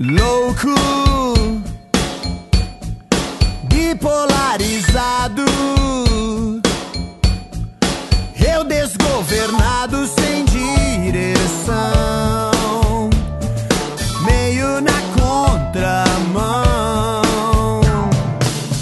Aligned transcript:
Louco, 0.00 0.74
bipolarizado, 3.68 5.44
eu 8.44 8.64
desgovernado 8.64 10.04
sem 10.06 10.44
direção, 10.46 11.80
meio 14.26 14.80
na 14.80 15.00
contramão. 15.14 17.22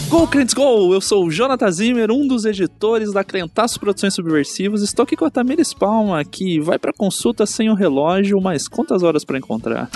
Go, 0.08 0.26
Crentes 0.26 0.54
Go! 0.54 0.94
Eu 0.94 1.02
sou 1.02 1.26
o 1.26 1.30
Jonathan 1.30 1.70
Zimmer, 1.70 2.10
um 2.10 2.26
dos 2.26 2.46
editores 2.46 3.12
da 3.12 3.22
Crentaço 3.22 3.78
Produções 3.78 4.14
Subversivas. 4.14 4.80
Estou 4.80 5.02
aqui 5.02 5.14
com 5.14 5.26
a 5.26 5.30
Tamires 5.30 5.74
Palma, 5.74 6.24
que 6.24 6.58
vai 6.58 6.78
pra 6.78 6.90
consulta 6.90 7.44
sem 7.44 7.68
o 7.68 7.74
relógio, 7.74 8.40
mas 8.40 8.66
quantas 8.66 9.02
horas 9.02 9.26
pra 9.26 9.36
encontrar? 9.36 9.90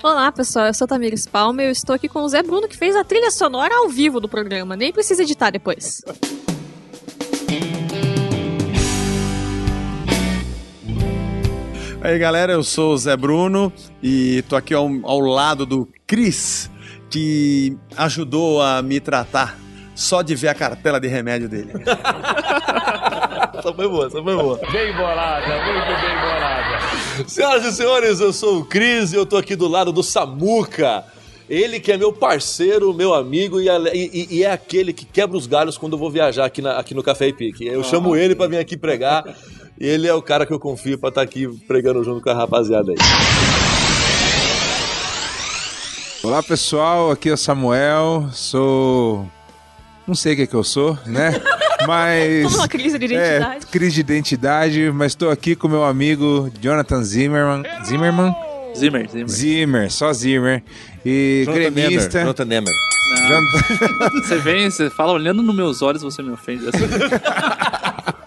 Olá, 0.00 0.30
pessoal. 0.30 0.66
Eu 0.66 0.74
sou 0.74 0.84
a 0.84 0.88
Tamires 0.88 1.26
Palma 1.26 1.60
e 1.60 1.66
eu 1.66 1.72
estou 1.72 1.92
aqui 1.92 2.08
com 2.08 2.22
o 2.22 2.28
Zé 2.28 2.40
Bruno, 2.40 2.68
que 2.68 2.76
fez 2.76 2.94
a 2.94 3.02
trilha 3.02 3.32
sonora 3.32 3.74
ao 3.74 3.88
vivo 3.88 4.20
do 4.20 4.28
programa. 4.28 4.76
Nem 4.76 4.92
precisa 4.92 5.22
editar 5.24 5.50
depois. 5.50 6.02
Aí 12.00 12.16
galera, 12.16 12.52
eu 12.52 12.62
sou 12.62 12.94
o 12.94 12.96
Zé 12.96 13.16
Bruno 13.16 13.72
e 14.00 14.42
tô 14.48 14.54
aqui 14.54 14.72
ao, 14.72 14.88
ao 15.02 15.18
lado 15.18 15.66
do 15.66 15.88
Cris, 16.06 16.70
que 17.10 17.76
ajudou 17.96 18.62
a 18.62 18.80
me 18.80 19.00
tratar 19.00 19.58
só 19.96 20.22
de 20.22 20.36
ver 20.36 20.48
a 20.48 20.54
cartela 20.54 21.00
de 21.00 21.08
remédio 21.08 21.48
dele. 21.48 21.72
Essa 23.58 23.74
foi 23.74 23.88
boa, 23.88 24.06
essa 24.06 24.22
foi 24.22 24.36
boa. 24.36 24.60
Bem 24.70 24.92
bolada, 24.94 25.46
muito 25.46 26.00
bem 26.00 26.20
bolada. 26.20 26.77
Senhoras 27.26 27.64
e 27.64 27.72
senhores, 27.72 28.20
eu 28.20 28.32
sou 28.32 28.58
o 28.60 28.64
Cris 28.64 29.12
e 29.12 29.16
eu 29.16 29.26
tô 29.26 29.36
aqui 29.36 29.56
do 29.56 29.66
lado 29.68 29.92
do 29.92 30.02
Samuca. 30.02 31.04
Ele 31.48 31.80
que 31.80 31.90
é 31.90 31.96
meu 31.96 32.12
parceiro, 32.12 32.92
meu 32.92 33.14
amigo 33.14 33.58
e, 33.60 33.68
e- 33.94 34.28
e 34.38 34.44
é 34.44 34.50
aquele 34.52 34.92
que 34.92 35.04
quebra 35.06 35.36
os 35.36 35.46
galhos 35.46 35.78
quando 35.78 35.94
eu 35.94 35.98
vou 35.98 36.10
viajar 36.10 36.44
aqui, 36.44 36.60
na- 36.60 36.78
aqui 36.78 36.94
no 36.94 37.02
Café 37.02 37.28
e 37.28 37.32
Pique. 37.32 37.66
Eu 37.66 37.82
chamo 37.82 38.14
ele 38.14 38.34
pra 38.34 38.46
vir 38.46 38.58
aqui 38.58 38.76
pregar 38.76 39.24
e 39.80 39.86
ele 39.86 40.06
é 40.06 40.12
o 40.14 40.20
cara 40.22 40.44
que 40.44 40.52
eu 40.52 40.60
confio 40.60 40.98
pra 40.98 41.08
estar 41.08 41.22
aqui 41.22 41.48
pregando 41.66 42.04
junto 42.04 42.20
com 42.22 42.28
a 42.30 42.34
rapaziada 42.34 42.92
aí. 42.92 42.98
Olá 46.22 46.42
pessoal, 46.42 47.10
aqui 47.10 47.30
é 47.30 47.32
o 47.32 47.36
Samuel, 47.36 48.28
sou. 48.32 49.26
Não 50.08 50.14
sei 50.14 50.32
o 50.32 50.36
que, 50.36 50.46
que 50.46 50.54
eu 50.54 50.64
sou, 50.64 50.98
né? 51.06 51.40
Mas. 51.86 52.52
Tô 52.56 52.66
crise 52.66 52.98
de 52.98 53.04
identidade. 53.04 53.64
É, 53.64 53.70
crise 53.70 53.94
de 53.94 54.00
identidade, 54.00 54.90
mas 54.92 55.12
estou 55.12 55.30
aqui 55.30 55.54
com 55.54 55.68
meu 55.68 55.84
amigo 55.84 56.50
Jonathan 56.60 57.02
Zimmerman. 57.04 57.62
Zimmerman? 57.84 58.34
Zimmer, 58.76 59.08
Zimmer. 59.08 59.28
Zimmer, 59.28 59.92
só 59.92 60.12
Zimmer. 60.12 60.62
E 61.06 61.44
gremista. 61.46 62.20
Jonathan 62.20 62.44
Nemer. 62.46 62.74
Jonathan- 63.28 64.20
Você 64.22 64.36
vem, 64.38 64.68
você 64.70 64.90
fala 64.90 65.12
olhando 65.12 65.40
nos 65.42 65.54
meus 65.54 65.80
olhos, 65.80 66.02
você 66.02 66.20
me 66.22 66.30
ofende 66.32 66.64
assim. 66.68 66.84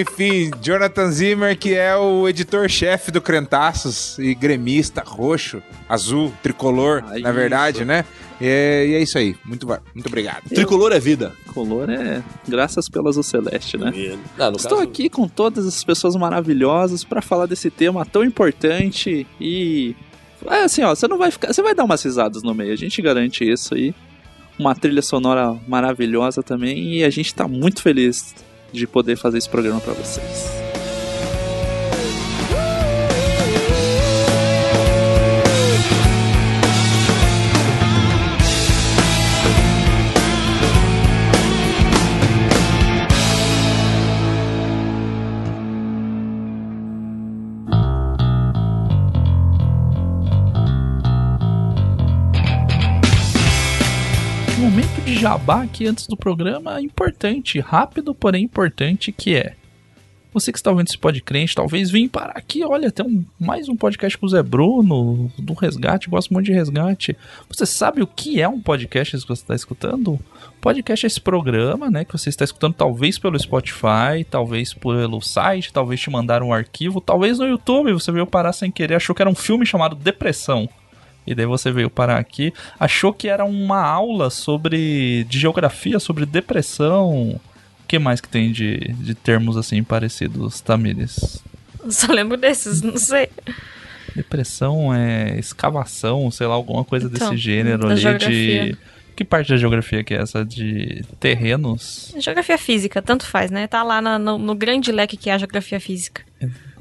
Enfim, 0.00 0.50
Jonathan 0.60 1.10
Zimmer, 1.10 1.56
que 1.58 1.74
é 1.74 1.96
o 1.96 2.28
editor-chefe 2.28 3.10
do 3.10 3.20
Crentaços 3.20 4.16
e 4.18 4.34
gremista 4.34 5.02
roxo, 5.04 5.62
azul, 5.88 6.32
tricolor, 6.42 7.02
Ah, 7.08 7.18
na 7.18 7.32
verdade, 7.32 7.78
isso. 7.78 7.86
né? 7.86 8.04
E 8.42 8.46
é, 8.48 8.86
e 8.88 8.94
é 8.94 9.02
isso 9.02 9.16
aí. 9.16 9.36
Muito, 9.44 9.66
muito 9.94 10.06
obrigado. 10.06 10.48
Tricolor 10.48 10.92
é 10.92 10.98
vida. 10.98 11.32
Color 11.46 11.88
é 11.90 12.22
graças 12.48 12.88
pelas 12.88 13.16
o 13.16 13.22
celeste, 13.22 13.76
né? 13.78 13.92
Ah, 14.38 14.50
no 14.50 14.56
Estou 14.56 14.78
caso- 14.78 14.82
aqui 14.90 15.08
com 15.08 15.28
todas 15.28 15.66
essas 15.66 15.84
pessoas 15.84 16.16
maravilhosas 16.16 17.04
para 17.04 17.22
falar 17.22 17.46
desse 17.46 17.70
tema 17.70 18.04
tão 18.04 18.24
importante 18.24 19.26
e 19.40 19.94
é 20.46 20.64
assim, 20.64 20.82
ó, 20.82 20.94
você 20.94 21.06
não 21.06 21.16
vai 21.18 21.30
ficar, 21.30 21.52
você 21.52 21.62
vai 21.62 21.74
dar 21.74 21.84
umas 21.84 22.02
risadas 22.02 22.42
no 22.42 22.52
meio, 22.52 22.72
a 22.72 22.76
gente 22.76 23.00
garante 23.00 23.44
isso 23.48 23.74
aí. 23.74 23.94
Uma 24.58 24.74
trilha 24.74 25.02
sonora 25.02 25.56
maravilhosa 25.68 26.42
também 26.42 26.94
e 26.96 27.04
a 27.04 27.10
gente 27.10 27.34
tá 27.34 27.46
muito 27.48 27.80
feliz 27.80 28.34
de 28.72 28.86
poder 28.86 29.16
fazer 29.16 29.38
esse 29.38 29.48
programa 29.48 29.80
para 29.80 29.92
vocês. 29.94 30.61
Jabá 55.22 55.62
aqui 55.62 55.86
antes 55.86 56.08
do 56.08 56.16
programa 56.16 56.80
importante, 56.80 57.60
rápido, 57.60 58.12
porém 58.12 58.42
importante, 58.42 59.12
que 59.12 59.36
é 59.36 59.54
você 60.32 60.50
que 60.50 60.58
está 60.58 60.68
ouvindo 60.68 60.88
esse 60.88 60.98
podcast, 60.98 61.54
talvez 61.54 61.92
vim 61.92 62.08
parar 62.08 62.32
aqui, 62.32 62.64
olha, 62.64 62.90
tem 62.90 63.06
um, 63.06 63.24
mais 63.38 63.68
um 63.68 63.76
podcast 63.76 64.18
com 64.18 64.26
o 64.26 64.28
Zé 64.28 64.42
Bruno, 64.42 65.30
do 65.38 65.52
Resgate, 65.52 66.10
gosto 66.10 66.32
muito 66.32 66.46
de 66.46 66.52
Resgate. 66.52 67.16
Você 67.48 67.64
sabe 67.64 68.02
o 68.02 68.06
que 68.06 68.42
é 68.42 68.48
um 68.48 68.60
podcast 68.60 69.16
que 69.16 69.28
você 69.28 69.42
está 69.42 69.54
escutando? 69.54 70.18
Podcast 70.60 71.06
é 71.06 71.08
esse 71.08 71.20
programa, 71.20 71.88
né, 71.88 72.04
que 72.04 72.18
você 72.18 72.28
está 72.28 72.44
escutando 72.44 72.74
talvez 72.74 73.16
pelo 73.16 73.38
Spotify, 73.38 74.24
talvez 74.28 74.74
pelo 74.74 75.20
site, 75.20 75.72
talvez 75.72 76.00
te 76.00 76.10
mandaram 76.10 76.48
um 76.48 76.52
arquivo, 76.52 77.00
talvez 77.00 77.38
no 77.38 77.46
YouTube 77.46 77.92
você 77.92 78.10
veio 78.10 78.26
parar 78.26 78.52
sem 78.52 78.72
querer, 78.72 78.96
achou 78.96 79.14
que 79.14 79.22
era 79.22 79.30
um 79.30 79.36
filme 79.36 79.64
chamado 79.64 79.94
Depressão. 79.94 80.68
E 81.26 81.34
daí 81.34 81.46
você 81.46 81.70
veio 81.70 81.88
parar 81.88 82.18
aqui, 82.18 82.52
achou 82.80 83.12
que 83.12 83.28
era 83.28 83.44
uma 83.44 83.80
aula 83.80 84.28
sobre 84.30 85.24
de 85.24 85.38
geografia, 85.38 85.98
sobre 86.00 86.26
depressão. 86.26 87.10
O 87.30 87.40
que 87.86 87.98
mais 87.98 88.20
que 88.20 88.28
tem 88.28 88.50
de, 88.50 88.78
de 88.94 89.14
termos 89.14 89.56
assim 89.56 89.82
parecidos, 89.84 90.60
Tamires? 90.60 91.42
Só 91.90 92.12
lembro 92.12 92.36
desses, 92.36 92.80
não 92.82 92.96
sei. 92.96 93.28
Depressão 94.14 94.92
é 94.94 95.38
escavação, 95.38 96.30
sei 96.30 96.46
lá, 96.46 96.54
alguma 96.54 96.84
coisa 96.84 97.06
Então, 97.12 97.30
desse 97.30 97.40
gênero 97.42 97.86
ali 97.86 97.94
de. 97.94 98.00
geografia. 98.02 98.78
Que 99.14 99.24
parte 99.24 99.50
da 99.50 99.56
geografia 99.58 100.02
que 100.02 100.14
é 100.14 100.22
essa? 100.22 100.44
De 100.44 101.04
terrenos? 101.20 102.14
Geografia 102.18 102.56
física, 102.56 103.00
tanto 103.02 103.26
faz, 103.26 103.50
né? 103.50 103.66
Tá 103.66 103.82
lá 103.82 104.00
na- 104.00 104.18
no, 104.18 104.38
no 104.38 104.54
grande 104.54 104.90
leque 104.90 105.16
que 105.18 105.28
é 105.30 105.34
a 105.34 105.38
geografia 105.38 105.78
física. 105.78 106.22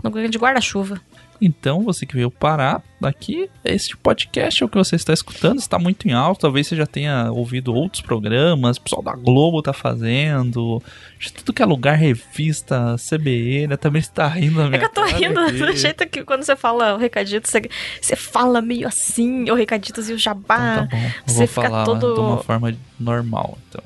No 0.01 0.09
grande 0.09 0.37
guarda-chuva. 0.37 0.99
Então, 1.41 1.83
você 1.83 2.05
que 2.05 2.15
veio 2.15 2.31
parar 2.31 2.81
aqui, 3.07 3.49
este 3.63 3.95
podcast 3.97 4.61
é 4.61 4.65
o 4.65 4.69
que 4.69 4.77
você 4.77 4.95
está 4.95 5.13
escutando, 5.13 5.59
está 5.59 5.77
muito 5.79 6.07
em 6.07 6.13
alto. 6.13 6.41
Talvez 6.41 6.67
você 6.67 6.75
já 6.75 6.85
tenha 6.85 7.31
ouvido 7.31 7.73
outros 7.73 8.01
programas, 8.01 8.77
o 8.77 8.81
pessoal 8.81 9.01
da 9.01 9.13
Globo 9.13 9.61
tá 9.61 9.73
fazendo, 9.73 10.81
de 11.19 11.31
tudo 11.33 11.53
que 11.53 11.61
é 11.61 11.65
lugar, 11.65 11.95
revista, 11.95 12.95
CBN, 12.97 13.75
também 13.77 13.99
está 13.99 14.27
rindo 14.27 14.57
da 14.57 14.65
É 14.65 14.67
minha 14.69 14.79
que 14.79 14.85
eu 14.85 14.89
tô 14.89 15.03
rindo 15.05 15.39
aqui. 15.39 15.57
do 15.59 15.75
jeito 15.75 16.07
que 16.07 16.23
quando 16.23 16.43
você 16.43 16.55
fala 16.55 16.93
o 16.95 16.97
recadito, 16.97 17.47
você, 17.49 17.61
você 18.01 18.15
fala 18.15 18.61
meio 18.61 18.87
assim, 18.87 19.49
o 19.49 19.55
recaditos 19.55 20.09
e 20.09 20.13
o 20.13 20.17
jabá. 20.17 20.85
Então 20.85 20.87
tá 20.87 20.95
bom, 20.97 21.03
eu 21.05 21.11
você 21.27 21.37
vou 21.39 21.47
fica 21.47 21.61
falar 21.63 21.85
todo- 21.85 22.13
de 22.13 22.19
uma 22.19 22.37
forma 22.37 22.75
normal, 22.99 23.57
então. 23.69 23.81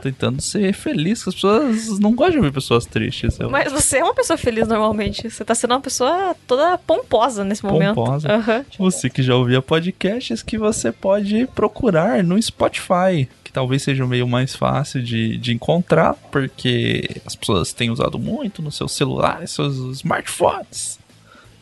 Tentando 0.00 0.40
ser 0.40 0.72
feliz, 0.72 1.22
que 1.22 1.28
as 1.28 1.34
pessoas 1.34 1.98
não 1.98 2.14
gostam 2.14 2.32
de 2.32 2.38
ouvir 2.38 2.52
pessoas 2.52 2.86
tristes. 2.86 3.38
Eu... 3.38 3.50
Mas 3.50 3.70
você 3.72 3.98
é 3.98 4.04
uma 4.04 4.14
pessoa 4.14 4.36
feliz 4.36 4.66
normalmente. 4.66 5.28
Você 5.28 5.44
tá 5.44 5.54
sendo 5.54 5.72
uma 5.72 5.80
pessoa 5.80 6.34
toda 6.46 6.78
pomposa 6.78 7.44
nesse 7.44 7.64
momento. 7.64 7.94
Pomposa. 7.94 8.28
Aham. 8.46 8.64
Você 8.78 9.10
que 9.10 9.22
já 9.22 9.34
ouvia 9.34 9.60
podcasts 9.60 10.42
que 10.42 10.56
você 10.56 10.92
pode 10.92 11.46
procurar 11.48 12.22
no 12.22 12.40
Spotify, 12.40 13.28
que 13.42 13.52
talvez 13.52 13.82
seja 13.82 14.04
o 14.04 14.08
meio 14.08 14.28
mais 14.28 14.54
fácil 14.54 15.02
de, 15.02 15.36
de 15.36 15.52
encontrar, 15.52 16.14
porque 16.30 17.20
as 17.26 17.34
pessoas 17.34 17.72
têm 17.72 17.90
usado 17.90 18.18
muito 18.18 18.62
nos 18.62 18.76
seus 18.76 18.92
celulares, 18.92 19.50
seus 19.50 19.76
smartphones. 19.96 20.98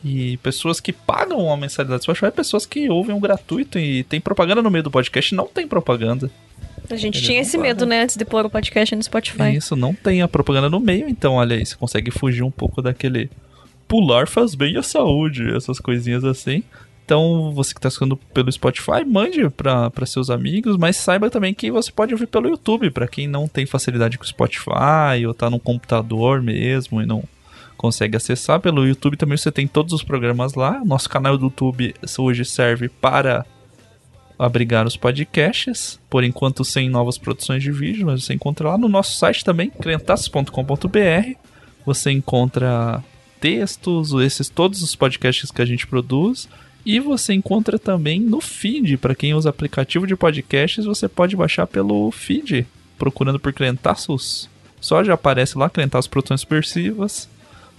E 0.03 0.37
pessoas 0.37 0.79
que 0.79 0.93
pagam 0.93 1.39
uma 1.39 1.57
mensalidade 1.57 1.99
do 1.99 2.03
Spotify, 2.03 2.31
pessoas 2.31 2.67
que 2.67 2.87
ouvem 2.89 3.15
o 3.15 3.19
gratuito 3.19 3.79
e 3.79 4.03
tem 4.03 4.21
propaganda 4.21 4.61
no 4.61 4.69
meio 4.69 4.83
do 4.83 4.91
podcast, 4.91 5.33
não 5.33 5.47
tem 5.47 5.67
propaganda. 5.67 6.29
A 6.87 6.95
gente 6.95 7.15
Eles 7.17 7.25
tinha 7.25 7.41
esse 7.41 7.57
pagam. 7.57 7.63
medo, 7.63 7.85
né, 7.87 8.03
antes 8.03 8.15
de 8.15 8.23
pôr 8.23 8.45
o 8.45 8.49
podcast 8.49 8.95
no 8.95 9.01
Spotify. 9.01 9.55
Isso, 9.55 9.75
não 9.75 9.95
tem 9.95 10.21
a 10.21 10.27
propaganda 10.27 10.69
no 10.69 10.79
meio, 10.79 11.09
então 11.09 11.33
olha 11.33 11.55
aí, 11.55 11.65
você 11.65 11.75
consegue 11.75 12.11
fugir 12.11 12.43
um 12.43 12.51
pouco 12.51 12.83
daquele 12.83 13.31
pular 13.87 14.27
faz 14.27 14.55
bem 14.55 14.77
à 14.77 14.83
saúde, 14.83 15.55
essas 15.55 15.79
coisinhas 15.79 16.23
assim. 16.23 16.63
Então, 17.05 17.51
você 17.53 17.71
que 17.71 17.77
está 17.77 17.87
escutando 17.87 18.17
pelo 18.17 18.51
Spotify, 18.51 19.05
mande 19.05 19.47
para 19.51 20.05
seus 20.07 20.31
amigos, 20.31 20.75
mas 20.75 20.97
saiba 20.97 21.29
também 21.29 21.53
que 21.53 21.69
você 21.69 21.91
pode 21.91 22.13
ouvir 22.13 22.25
pelo 22.25 22.49
YouTube, 22.49 22.89
para 22.89 23.07
quem 23.07 23.27
não 23.27 23.47
tem 23.47 23.67
facilidade 23.67 24.17
com 24.17 24.23
o 24.23 24.27
Spotify 24.27 25.23
ou 25.27 25.33
tá 25.33 25.47
no 25.47 25.59
computador 25.59 26.41
mesmo 26.41 26.99
e 26.99 27.05
não 27.05 27.23
consegue 27.77 28.17
acessar 28.17 28.59
pelo 28.59 28.87
YouTube 28.87 29.17
também 29.17 29.37
você 29.37 29.51
tem 29.51 29.67
todos 29.67 29.93
os 29.93 30.03
programas 30.03 30.55
lá. 30.55 30.83
Nosso 30.83 31.07
canal 31.07 31.37
do 31.37 31.45
YouTube 31.45 31.93
hoje 32.17 32.43
serve 32.43 32.89
para 32.89 33.45
abrigar 34.39 34.87
os 34.87 34.97
podcasts, 34.97 35.99
por 36.09 36.23
enquanto 36.23 36.65
sem 36.65 36.89
novas 36.89 37.19
produções 37.19 37.61
de 37.61 37.71
vídeo, 37.71 38.07
mas 38.07 38.23
você 38.23 38.33
encontra 38.33 38.69
lá 38.69 38.77
no 38.79 38.89
nosso 38.89 39.15
site 39.17 39.45
também, 39.45 39.69
crentaços.com.br. 39.69 41.37
Você 41.85 42.11
encontra 42.11 43.03
textos, 43.39 44.11
esses 44.13 44.49
todos 44.49 44.81
os 44.81 44.95
podcasts 44.95 45.51
que 45.51 45.61
a 45.61 45.65
gente 45.65 45.85
produz. 45.85 46.49
E 46.85 46.99
você 46.99 47.33
encontra 47.33 47.79
também 47.79 48.19
no 48.19 48.39
feed. 48.39 48.97
Para 48.97 49.15
quem 49.15 49.33
usa 49.33 49.49
aplicativo 49.49 50.05
de 50.05 50.15
podcasts, 50.15 50.85
você 50.85 51.07
pode 51.07 51.35
baixar 51.35 51.65
pelo 51.65 52.11
feed, 52.11 52.67
procurando 52.97 53.39
por 53.39 53.51
Crentaços. 53.51 54.47
Só 54.79 55.03
já 55.03 55.15
aparece 55.15 55.57
lá, 55.57 55.69
Crentaços 55.69 56.07
Produções 56.07 56.41
Subversivas. 56.41 57.27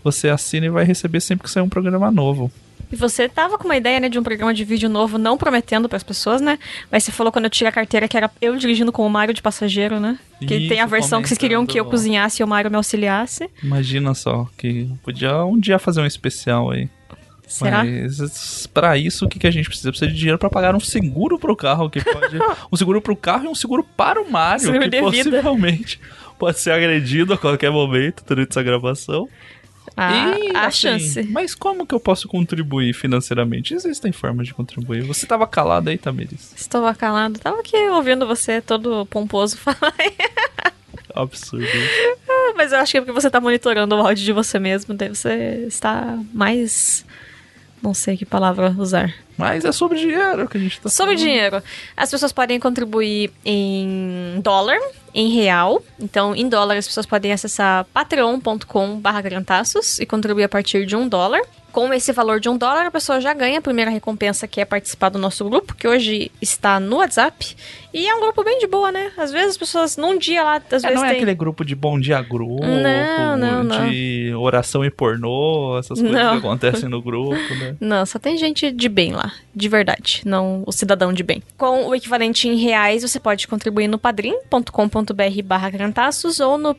Você 0.02 0.28
assina 0.28 0.66
e 0.66 0.70
vai 0.70 0.84
receber 0.84 1.20
sempre 1.20 1.44
que 1.44 1.50
sair 1.50 1.62
um 1.62 1.68
programa 1.68 2.10
novo. 2.10 2.50
E 2.90 2.96
você 2.96 3.28
tava 3.28 3.58
com 3.58 3.64
uma 3.64 3.76
ideia, 3.76 3.98
né, 3.98 4.08
de 4.08 4.18
um 4.18 4.22
programa 4.22 4.54
de 4.54 4.64
vídeo 4.64 4.88
novo, 4.88 5.18
não 5.18 5.36
prometendo 5.36 5.88
pras 5.88 6.02
pessoas, 6.02 6.40
né? 6.40 6.58
Mas 6.90 7.02
você 7.02 7.10
falou 7.10 7.32
quando 7.32 7.46
eu 7.46 7.50
tirei 7.50 7.68
a 7.68 7.72
carteira 7.72 8.06
que 8.06 8.16
era 8.16 8.30
eu 8.40 8.56
dirigindo 8.56 8.92
com 8.92 9.04
o 9.04 9.10
Mário 9.10 9.34
de 9.34 9.42
passageiro, 9.42 9.98
né? 9.98 10.18
Que 10.40 10.54
Isso, 10.54 10.68
tem 10.68 10.80
a 10.80 10.86
versão 10.86 11.20
que 11.20 11.28
vocês 11.28 11.38
queriam 11.38 11.66
que 11.66 11.78
eu 11.78 11.84
cozinhasse 11.84 12.42
e 12.42 12.44
o 12.44 12.48
Mário 12.48 12.70
me 12.70 12.76
auxiliasse. 12.76 13.50
Imagina 13.62 14.14
só, 14.14 14.48
que 14.56 14.88
podia 15.02 15.44
um 15.44 15.58
dia 15.58 15.78
fazer 15.78 16.00
um 16.00 16.06
especial 16.06 16.70
aí. 16.70 16.88
Será? 17.46 17.84
Mas 17.84 18.66
pra 18.66 18.98
isso, 18.98 19.24
o 19.24 19.28
que, 19.28 19.38
que 19.38 19.46
a 19.46 19.50
gente 19.50 19.68
precisa? 19.68 19.90
Precisa 19.90 20.10
de 20.10 20.16
dinheiro 20.16 20.38
pra 20.38 20.50
pagar 20.50 20.74
um 20.74 20.80
seguro 20.80 21.38
pro 21.38 21.54
carro, 21.54 21.88
que 21.88 22.02
pode. 22.02 22.38
um 22.72 22.76
seguro 22.76 23.00
pro 23.00 23.16
carro 23.16 23.44
e 23.44 23.48
um 23.48 23.54
seguro 23.54 23.84
para 23.84 24.20
o 24.20 24.30
Mario, 24.30 24.66
Seguro 24.66 24.90
que 24.90 25.00
possivelmente 25.00 26.00
pode 26.38 26.58
ser 26.58 26.72
agredido 26.72 27.32
a 27.32 27.38
qualquer 27.38 27.70
momento 27.70 28.24
durante 28.26 28.50
essa 28.50 28.62
gravação. 28.62 29.28
A, 29.96 30.36
E, 30.38 30.54
a 30.54 30.66
assim, 30.66 30.78
chance. 30.78 31.22
Mas 31.24 31.54
como 31.54 31.86
que 31.86 31.94
eu 31.94 32.00
posso 32.00 32.28
contribuir 32.28 32.92
financeiramente? 32.92 33.72
Existem 33.72 34.12
formas 34.12 34.46
de 34.46 34.54
contribuir. 34.54 35.02
Você 35.02 35.26
tava 35.26 35.46
calado 35.46 35.88
aí, 35.88 35.96
Tamiris? 35.96 36.52
Estou 36.54 36.92
calado. 36.94 37.38
Tava 37.38 37.60
aqui 37.60 37.76
ouvindo 37.88 38.26
você 38.26 38.60
todo 38.60 39.06
pomposo 39.06 39.56
falar. 39.58 39.94
Absurdo. 41.14 41.66
Mas 42.56 42.72
eu 42.72 42.78
acho 42.78 42.92
que 42.92 42.98
é 42.98 43.00
porque 43.00 43.12
você 43.12 43.30
tá 43.30 43.40
monitorando 43.40 43.94
o 43.94 44.00
áudio 44.00 44.24
de 44.24 44.32
você 44.32 44.58
mesmo. 44.58 44.92
Daí 44.92 45.08
você 45.08 45.64
está 45.66 46.18
mais. 46.34 47.06
Não 47.82 47.92
sei 47.94 48.16
que 48.16 48.24
palavra 48.24 48.74
usar. 48.78 49.14
Mas 49.36 49.64
é 49.64 49.70
sobre 49.70 49.98
dinheiro 49.98 50.48
que 50.48 50.56
a 50.56 50.60
gente 50.60 50.80
tá 50.80 50.88
Sobre 50.88 51.14
falando. 51.14 51.28
dinheiro. 51.28 51.62
As 51.96 52.10
pessoas 52.10 52.32
podem 52.32 52.58
contribuir 52.58 53.30
em 53.44 54.40
dólar, 54.42 54.78
em 55.14 55.28
real. 55.30 55.82
Então, 56.00 56.34
em 56.34 56.48
dólar, 56.48 56.76
as 56.78 56.86
pessoas 56.86 57.06
podem 57.06 57.32
acessar 57.32 57.84
patreon.com 57.92 58.98
barra 58.98 59.22
e 60.00 60.06
contribuir 60.06 60.44
a 60.44 60.48
partir 60.48 60.86
de 60.86 60.96
um 60.96 61.06
dólar. 61.08 61.40
Com 61.76 61.92
esse 61.92 62.10
valor 62.10 62.40
de 62.40 62.48
um 62.48 62.56
dólar, 62.56 62.86
a 62.86 62.90
pessoa 62.90 63.20
já 63.20 63.34
ganha 63.34 63.58
a 63.58 63.60
primeira 63.60 63.90
recompensa, 63.90 64.48
que 64.48 64.62
é 64.62 64.64
participar 64.64 65.10
do 65.10 65.18
nosso 65.18 65.44
grupo, 65.44 65.74
que 65.76 65.86
hoje 65.86 66.32
está 66.40 66.80
no 66.80 66.96
WhatsApp. 66.96 67.54
E 67.92 68.08
é 68.08 68.14
um 68.14 68.20
grupo 68.22 68.42
bem 68.42 68.58
de 68.58 68.66
boa, 68.66 68.90
né? 68.90 69.12
Às 69.14 69.30
vezes 69.30 69.50
as 69.50 69.56
pessoas, 69.58 69.94
num 69.98 70.16
dia 70.16 70.42
lá, 70.42 70.56
às 70.56 70.82
É, 70.82 70.88
vezes 70.88 70.94
não 70.96 71.04
é 71.04 71.08
tem... 71.08 71.16
aquele 71.18 71.34
grupo 71.34 71.66
de 71.66 71.74
bom 71.74 72.00
dia 72.00 72.22
grupo, 72.22 72.64
Não, 72.64 73.36
não, 73.36 73.62
não. 73.62 73.90
de 73.90 74.32
oração 74.34 74.82
e 74.86 74.90
pornô, 74.90 75.78
essas 75.78 76.00
coisas 76.00 76.16
Não. 76.18 76.32
que 76.32 76.46
acontecem 76.46 76.88
no 76.88 77.02
grupo, 77.02 77.36
né? 77.56 77.76
Não, 77.78 78.06
só 78.06 78.18
tem 78.18 78.38
gente 78.38 78.72
de 78.72 78.88
bem 78.88 79.12
lá, 79.12 79.30
de 79.54 79.68
verdade, 79.68 80.22
não 80.24 80.62
o 80.66 80.72
cidadão 80.72 81.12
de 81.12 81.22
bem. 81.22 81.42
Com 81.58 81.88
o 81.88 81.94
equivalente 81.94 82.48
em 82.48 82.56
reais, 82.56 83.02
você 83.02 83.20
pode 83.20 83.46
contribuir 83.46 83.86
no 83.86 83.98
padrim.com.br 83.98 85.42
barra 85.44 85.68
grantaços 85.68 86.40
ou 86.40 86.56
no 86.56 86.74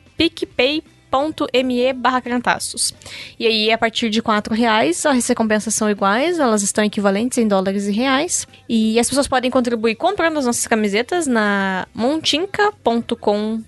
picpay.me 1.10 1.92
barra 1.92 2.20
grantaços. 2.20 2.94
E 3.38 3.46
aí, 3.46 3.72
a 3.72 3.78
partir 3.78 4.10
de 4.10 4.20
4 4.22 4.54
reais, 4.54 5.04
as 5.06 5.26
recompensas 5.26 5.74
são 5.74 5.88
iguais, 5.90 6.38
elas 6.38 6.62
estão 6.62 6.84
equivalentes 6.84 7.38
em 7.38 7.48
dólares 7.48 7.86
e 7.86 7.92
reais. 7.92 8.46
E 8.68 8.98
as 8.98 9.08
pessoas 9.08 9.26
podem 9.28 9.50
contribuir 9.50 9.94
comprando 9.96 10.38
as 10.38 10.46
nossas 10.46 10.66
camisetas 10.66 11.26
na 11.26 11.86
montinca.com 11.94 13.62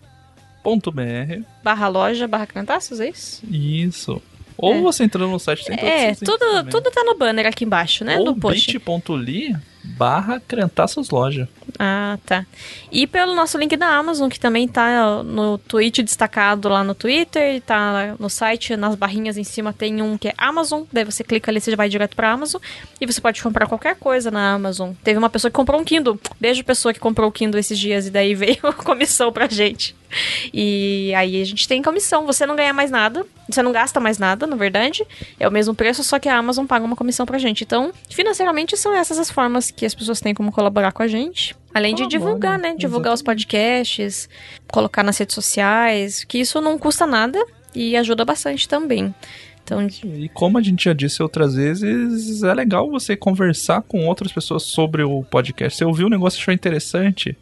Ponto 0.63 0.93
.br, 0.93 1.41
barra 1.65 1.89
loja 1.89 2.29
barra 2.29 2.45
grantaços, 2.45 3.01
é 3.01 3.09
isso? 3.09 3.43
isso. 3.51 4.21
Ou 4.59 4.75
É. 4.75 4.81
você 4.83 5.05
entrando 5.05 5.31
no 5.31 5.39
site, 5.39 5.65
tem 5.65 5.75
É, 5.79 6.15
tudo, 6.15 6.65
tudo 6.71 6.91
tá 6.91 7.03
no 7.03 7.17
banner 7.17 7.47
aqui 7.47 7.65
embaixo, 7.65 8.05
né? 8.05 8.19
Ou 8.19 8.27
do 8.27 8.35
post. 8.37 8.79
bit.ly 8.79 9.57
barra 9.83 10.41
Crentaços 10.41 11.11
Loja. 11.11 11.49
Ah, 11.79 12.19
tá. 12.27 12.45
E 12.91 13.07
pelo 13.07 13.35
nosso 13.35 13.57
link 13.59 13.77
da 13.77 13.89
Amazon, 13.89 14.29
que 14.29 14.39
também 14.39 14.67
tá 14.69 15.23
no 15.23 15.59
tweet 15.59 16.03
destacado 16.03 16.69
lá 16.69 16.85
no 16.85 16.95
Twitter, 16.95 17.61
tá 17.63 18.15
no 18.19 18.29
site, 18.29 18.77
nas 18.77 18.95
barrinhas 18.95 19.37
em 19.37 19.45
cima 19.45 19.73
tem 19.73 20.03
um 20.03 20.19
que 20.19 20.29
é 20.29 20.35
Amazon, 20.37 20.83
daí 20.93 21.05
você 21.05 21.25
clica 21.25 21.51
ali, 21.51 21.61
você 21.61 21.71
já 21.71 21.77
vai 21.77 21.89
direto 21.89 22.17
pra 22.17 22.33
Amazon, 22.33 22.61
e 23.01 23.07
você 23.07 23.21
pode 23.21 23.43
comprar 23.43 23.67
qualquer 23.67 23.97
coisa 23.97 24.31
na 24.31 24.53
Amazon. 24.53 24.93
Teve 25.03 25.19
uma 25.19 25.31
pessoa 25.31 25.51
que 25.51 25.57
comprou 25.57 25.81
um 25.81 25.85
Kindle, 25.85 26.19
beijo 26.39 26.65
pessoa 26.65 26.93
que 26.93 27.01
comprou 27.01 27.29
o 27.29 27.33
Kindle 27.33 27.59
esses 27.59 27.79
dias, 27.79 28.07
e 28.07 28.11
daí 28.11 28.35
veio 28.35 28.59
a 28.65 28.73
comissão 28.73 29.33
pra 29.33 29.47
gente. 29.49 29.95
E 30.53 31.13
aí 31.15 31.41
a 31.41 31.45
gente 31.45 31.69
tem 31.69 31.83
comissão, 31.83 32.27
você 32.27 32.45
não 32.45 32.57
ganha 32.57 32.73
mais 32.73 32.91
nada, 32.91 33.25
você 33.49 33.63
não 33.63 33.73
gasta 33.73 34.01
mais 34.01 34.19
nada, 34.19 34.47
na 34.47 34.57
verdade, 34.57 35.07
é 35.39 35.47
o 35.47 35.53
mesmo 35.53 35.75
preço, 35.75 36.03
só 36.03 36.19
que 36.19 36.29
a 36.29 36.37
Amazon 36.37 36.67
paga 36.67 36.85
uma 36.85 36.97
comissão 36.97 37.25
pra 37.25 37.39
gente. 37.39 37.63
Então, 37.63 37.93
financeiramente, 38.09 38.77
são 38.77 38.95
essas 38.95 39.19
as 39.19 39.31
formas 39.31 39.70
que 39.71 39.87
as 39.87 39.95
pessoas 39.95 40.21
têm 40.21 40.35
como 40.35 40.53
colaborar 40.53 40.93
com 40.93 41.03
a 41.03 41.09
gente. 41.09 41.55
Além 41.73 41.95
de 41.95 42.03
Colabora, 42.03 42.19
divulgar, 42.19 42.59
né? 42.59 42.75
Divulgar 42.77 43.15
os 43.15 43.23
podcasts, 43.23 44.29
colocar 44.71 45.03
nas 45.03 45.17
redes 45.19 45.35
sociais, 45.35 46.25
que 46.25 46.39
isso 46.39 46.61
não 46.61 46.79
custa 46.79 47.07
nada 47.07 47.45
e 47.75 47.97
ajuda 47.97 48.25
bastante 48.25 48.69
também. 48.69 49.15
Então, 49.63 49.87
E 50.05 50.29
como 50.31 50.59
a 50.59 50.63
gente 50.63 50.85
já 50.85 50.93
disse 50.93 51.23
outras 51.23 51.55
vezes, 51.55 52.43
é 52.43 52.53
legal 52.53 52.91
você 52.91 53.17
conversar 53.17 53.83
com 53.83 54.07
outras 54.07 54.33
pessoas 54.33 54.65
sobre 54.65 55.05
o 55.05 55.23
podcast. 55.23 55.79
Você 55.79 55.85
ouviu 55.85 56.09
o 56.09 56.11
negócio 56.11 56.39
e 56.39 56.41
achou 56.41 56.53
interessante? 56.53 57.37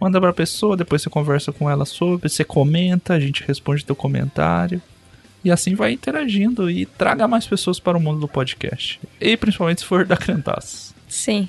Manda 0.00 0.20
pra 0.20 0.32
pessoa, 0.32 0.76
depois 0.76 1.02
você 1.02 1.10
conversa 1.10 1.52
com 1.52 1.70
ela 1.70 1.84
sobre, 1.84 2.28
você 2.28 2.42
comenta, 2.42 3.14
a 3.14 3.20
gente 3.20 3.44
responde 3.46 3.84
teu 3.84 3.94
comentário. 3.94 4.82
E 5.44 5.50
assim 5.50 5.74
vai 5.74 5.92
interagindo 5.92 6.70
e 6.70 6.84
traga 6.86 7.28
mais 7.28 7.46
pessoas 7.46 7.78
para 7.78 7.96
o 7.96 8.00
mundo 8.00 8.18
do 8.20 8.28
podcast. 8.28 9.00
E 9.20 9.36
principalmente 9.36 9.80
se 9.82 9.86
for 9.86 10.04
da 10.04 10.16
Crentaços. 10.16 10.92
sim. 11.08 11.48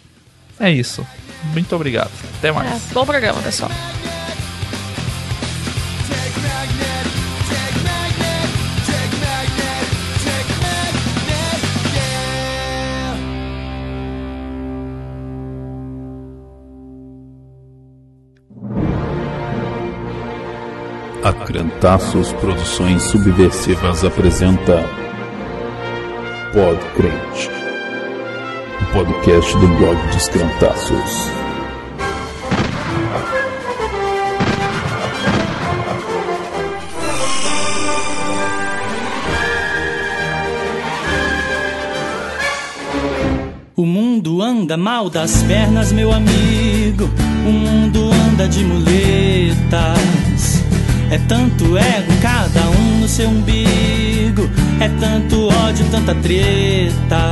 É 0.62 0.70
isso. 0.70 1.06
Muito 1.54 1.76
obrigado. 1.76 2.12
Até 2.38 2.52
mais. 2.52 2.72
É, 2.72 2.94
bom 2.94 3.04
programa, 3.04 3.42
pessoal. 3.42 3.72
A 21.24 21.34
Crentaços 21.46 22.34
Produções 22.34 23.04
Subversivas 23.04 24.04
apresenta 24.04 24.84
Pod 26.52 26.80
Crente, 26.96 27.50
o 27.50 27.61
podcast 28.92 29.58
do 29.58 29.68
blog 29.68 29.96
dos 30.12 30.28
Crentaços. 30.28 31.32
O 43.78 43.86
mundo 43.86 44.42
anda 44.42 44.76
mal 44.76 45.10
das 45.10 45.42
pernas, 45.44 45.94
meu 45.94 46.12
amigo. 46.12 47.10
O 47.48 47.52
mundo 47.52 48.12
anda 48.12 48.48
de 48.48 48.66
muletas. 48.66 48.92
É 51.10 51.18
tanto 51.30 51.78
ego, 51.78 52.12
cada 52.22 52.70
um 52.70 53.00
no 53.00 53.08
seu 53.08 53.30
umbigo. 53.30 54.50
É 54.82 54.90
tanto 55.00 55.48
ódio, 55.48 55.86
tanta 55.92 56.14
treta. 56.16 57.32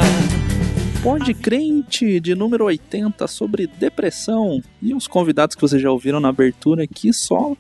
Pod 1.01 1.33
Crente 1.33 2.19
de 2.19 2.35
número 2.35 2.65
80 2.65 3.25
sobre 3.27 3.67
depressão. 3.67 4.61
E 4.81 4.93
os 4.93 5.07
convidados 5.07 5.55
que 5.55 5.61
vocês 5.61 5.81
já 5.81 5.89
ouviram 5.89 6.19
na 6.19 6.27
abertura 6.27 6.83
aqui, 6.83 7.13
só 7.13 7.55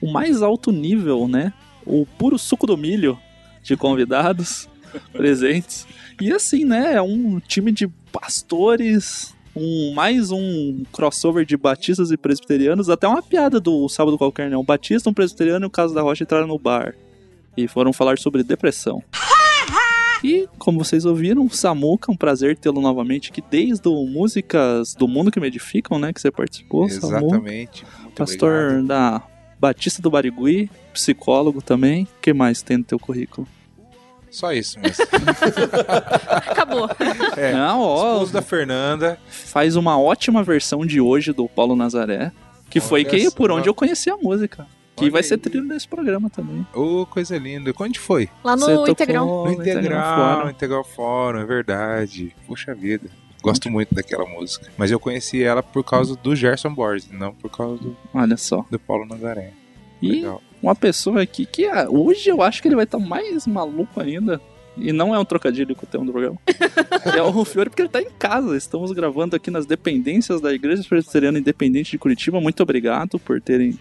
o 0.00 0.10
mais 0.10 0.40
alto 0.40 0.72
nível, 0.72 1.28
né? 1.28 1.52
O 1.84 2.06
puro 2.06 2.38
suco 2.38 2.66
do 2.66 2.78
milho 2.78 3.18
de 3.62 3.76
convidados 3.76 4.70
presentes. 5.12 5.86
E 6.18 6.32
assim, 6.32 6.64
né? 6.64 6.94
É 6.94 7.02
um 7.02 7.38
time 7.40 7.70
de 7.72 7.86
pastores. 8.10 9.34
Um, 9.54 9.92
mais 9.92 10.30
um 10.30 10.82
crossover 10.90 11.44
de 11.44 11.58
batistas 11.58 12.10
e 12.10 12.16
presbiterianos. 12.16 12.88
Até 12.88 13.06
uma 13.06 13.22
piada 13.22 13.60
do 13.60 13.86
Sábado 13.90 14.16
Qualquer, 14.16 14.48
né? 14.48 14.56
Um 14.56 14.64
batista, 14.64 15.10
um 15.10 15.14
presbiteriano 15.14 15.66
e 15.66 15.68
o 15.68 15.70
caso 15.70 15.94
da 15.94 16.00
Rocha 16.00 16.24
entraram 16.24 16.46
no 16.46 16.58
bar. 16.58 16.94
E 17.54 17.68
foram 17.68 17.92
falar 17.92 18.18
sobre 18.18 18.42
depressão. 18.42 19.02
E, 20.22 20.48
como 20.58 20.82
vocês 20.82 21.04
ouviram, 21.04 21.48
Samuca, 21.48 22.10
um 22.10 22.16
prazer 22.16 22.56
tê-lo 22.56 22.80
novamente 22.80 23.30
aqui 23.30 23.42
desde 23.42 23.88
o 23.88 24.04
Músicas 24.06 24.94
do 24.94 25.06
Mundo 25.06 25.30
que 25.30 25.38
Me 25.38 25.46
Edificam, 25.46 25.98
né? 25.98 26.12
Que 26.12 26.20
você 26.20 26.30
participou, 26.30 26.88
Samu. 26.88 27.28
Exatamente. 27.28 27.84
Pastor 28.16 28.52
obrigado. 28.52 28.86
da 28.86 29.22
Batista 29.60 30.02
do 30.02 30.10
Barigui, 30.10 30.70
psicólogo 30.92 31.62
também. 31.62 32.04
O 32.04 32.20
que 32.20 32.32
mais 32.32 32.62
tem 32.62 32.78
no 32.78 32.84
teu 32.84 32.98
currículo? 32.98 33.46
Só 34.30 34.52
isso 34.52 34.78
mesmo. 34.78 35.04
Acabou. 36.28 36.88
É. 37.36 37.52
Não, 37.52 37.80
ó, 37.80 38.12
Esposo 38.14 38.32
da 38.32 38.42
Fernanda. 38.42 39.18
faz 39.28 39.74
uma 39.76 39.98
ótima 39.98 40.42
versão 40.42 40.84
de 40.84 41.00
hoje 41.00 41.32
do 41.32 41.48
Paulo 41.48 41.74
Nazaré. 41.74 42.32
Que 42.68 42.80
foi 42.80 43.00
Olha 43.00 43.10
que, 43.10 43.30
por 43.30 43.50
onde 43.50 43.68
eu 43.68 43.74
conheci 43.74 44.10
a 44.10 44.16
música. 44.16 44.66
Que 44.98 45.04
Olha 45.04 45.12
vai 45.12 45.20
aí. 45.20 45.24
ser 45.24 45.38
trilho 45.38 45.68
desse 45.68 45.86
programa 45.86 46.28
também. 46.28 46.66
Ô, 46.74 47.06
coisa 47.06 47.36
linda. 47.38 47.72
Onde 47.78 47.98
foi? 47.98 48.28
Lá 48.42 48.56
no 48.56 48.62
Você 48.62 48.72
tocou 48.72 48.88
Integral. 48.88 49.44
No 49.44 49.52
Integral, 49.52 50.16
Fórum. 50.16 50.50
Integral 50.50 50.84
Fórum, 50.84 51.38
é 51.38 51.44
verdade. 51.44 52.34
Puxa 52.46 52.74
vida. 52.74 53.08
Gosto 53.42 53.70
muito 53.70 53.94
daquela 53.94 54.26
música. 54.26 54.66
Mas 54.76 54.90
eu 54.90 54.98
conheci 54.98 55.42
ela 55.42 55.62
por 55.62 55.84
causa 55.84 56.16
do 56.16 56.34
Gerson 56.34 56.74
Borges, 56.74 57.08
não 57.12 57.32
por 57.32 57.50
causa 57.50 57.80
do, 57.80 57.96
Olha 58.12 58.36
só. 58.36 58.66
do 58.70 58.78
Paulo 58.78 59.06
Nazaré. 59.06 59.52
E 60.02 60.16
Legal. 60.16 60.42
uma 60.62 60.74
pessoa 60.74 61.22
aqui 61.22 61.46
que 61.46 61.66
ah, 61.66 61.86
hoje 61.88 62.28
eu 62.28 62.42
acho 62.42 62.60
que 62.60 62.68
ele 62.68 62.74
vai 62.74 62.84
estar 62.84 62.98
mais 62.98 63.46
maluco 63.46 64.00
ainda. 64.00 64.40
E 64.76 64.92
não 64.92 65.12
é 65.12 65.18
um 65.18 65.24
trocadilho 65.24 65.74
com 65.74 65.84
o 65.84 65.88
tema 65.88 66.04
do 66.04 66.12
programa. 66.12 66.38
é 67.16 67.20
o 67.20 67.30
Rufiori 67.30 67.68
porque 67.68 67.82
ele 67.82 67.88
tá 67.88 68.00
em 68.00 68.10
casa. 68.16 68.56
Estamos 68.56 68.92
gravando 68.92 69.34
aqui 69.34 69.50
nas 69.50 69.66
dependências 69.66 70.40
da 70.40 70.52
Igreja 70.52 70.84
Presbiteriana 70.88 71.38
Independente 71.38 71.90
de 71.92 71.98
Curitiba. 71.98 72.40
Muito 72.40 72.62
obrigado 72.62 73.18
por 73.18 73.40
terem 73.40 73.76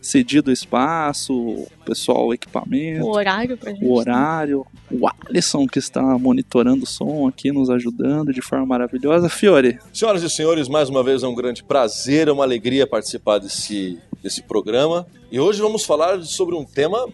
cedido 0.00 0.50
o 0.50 0.52
espaço, 0.52 1.34
o 1.34 1.68
pessoal, 1.84 2.28
o 2.28 2.34
equipamento, 2.34 3.04
O 3.04 3.10
horário 3.10 3.56
pra 3.56 3.72
gente. 3.72 3.84
o 3.84 3.92
horário. 3.92 4.66
O 4.90 5.06
Alisson 5.26 5.66
que 5.66 5.78
está 5.78 6.02
monitorando 6.18 6.84
o 6.84 6.86
som 6.86 7.28
aqui, 7.28 7.52
nos 7.52 7.70
ajudando 7.70 8.32
de 8.32 8.40
forma 8.40 8.66
maravilhosa. 8.66 9.28
Fiore, 9.28 9.78
Senhoras 9.92 10.22
e 10.22 10.30
senhores, 10.30 10.68
mais 10.68 10.88
uma 10.88 11.02
vez 11.02 11.22
é 11.22 11.28
um 11.28 11.34
grande 11.34 11.62
prazer, 11.62 12.28
é 12.28 12.32
uma 12.32 12.44
alegria 12.44 12.86
participar 12.86 13.38
desse, 13.38 13.98
desse 14.22 14.42
programa. 14.42 15.06
E 15.30 15.38
hoje 15.38 15.60
vamos 15.60 15.84
falar 15.84 16.22
sobre 16.22 16.54
um 16.54 16.64
tema 16.64 17.08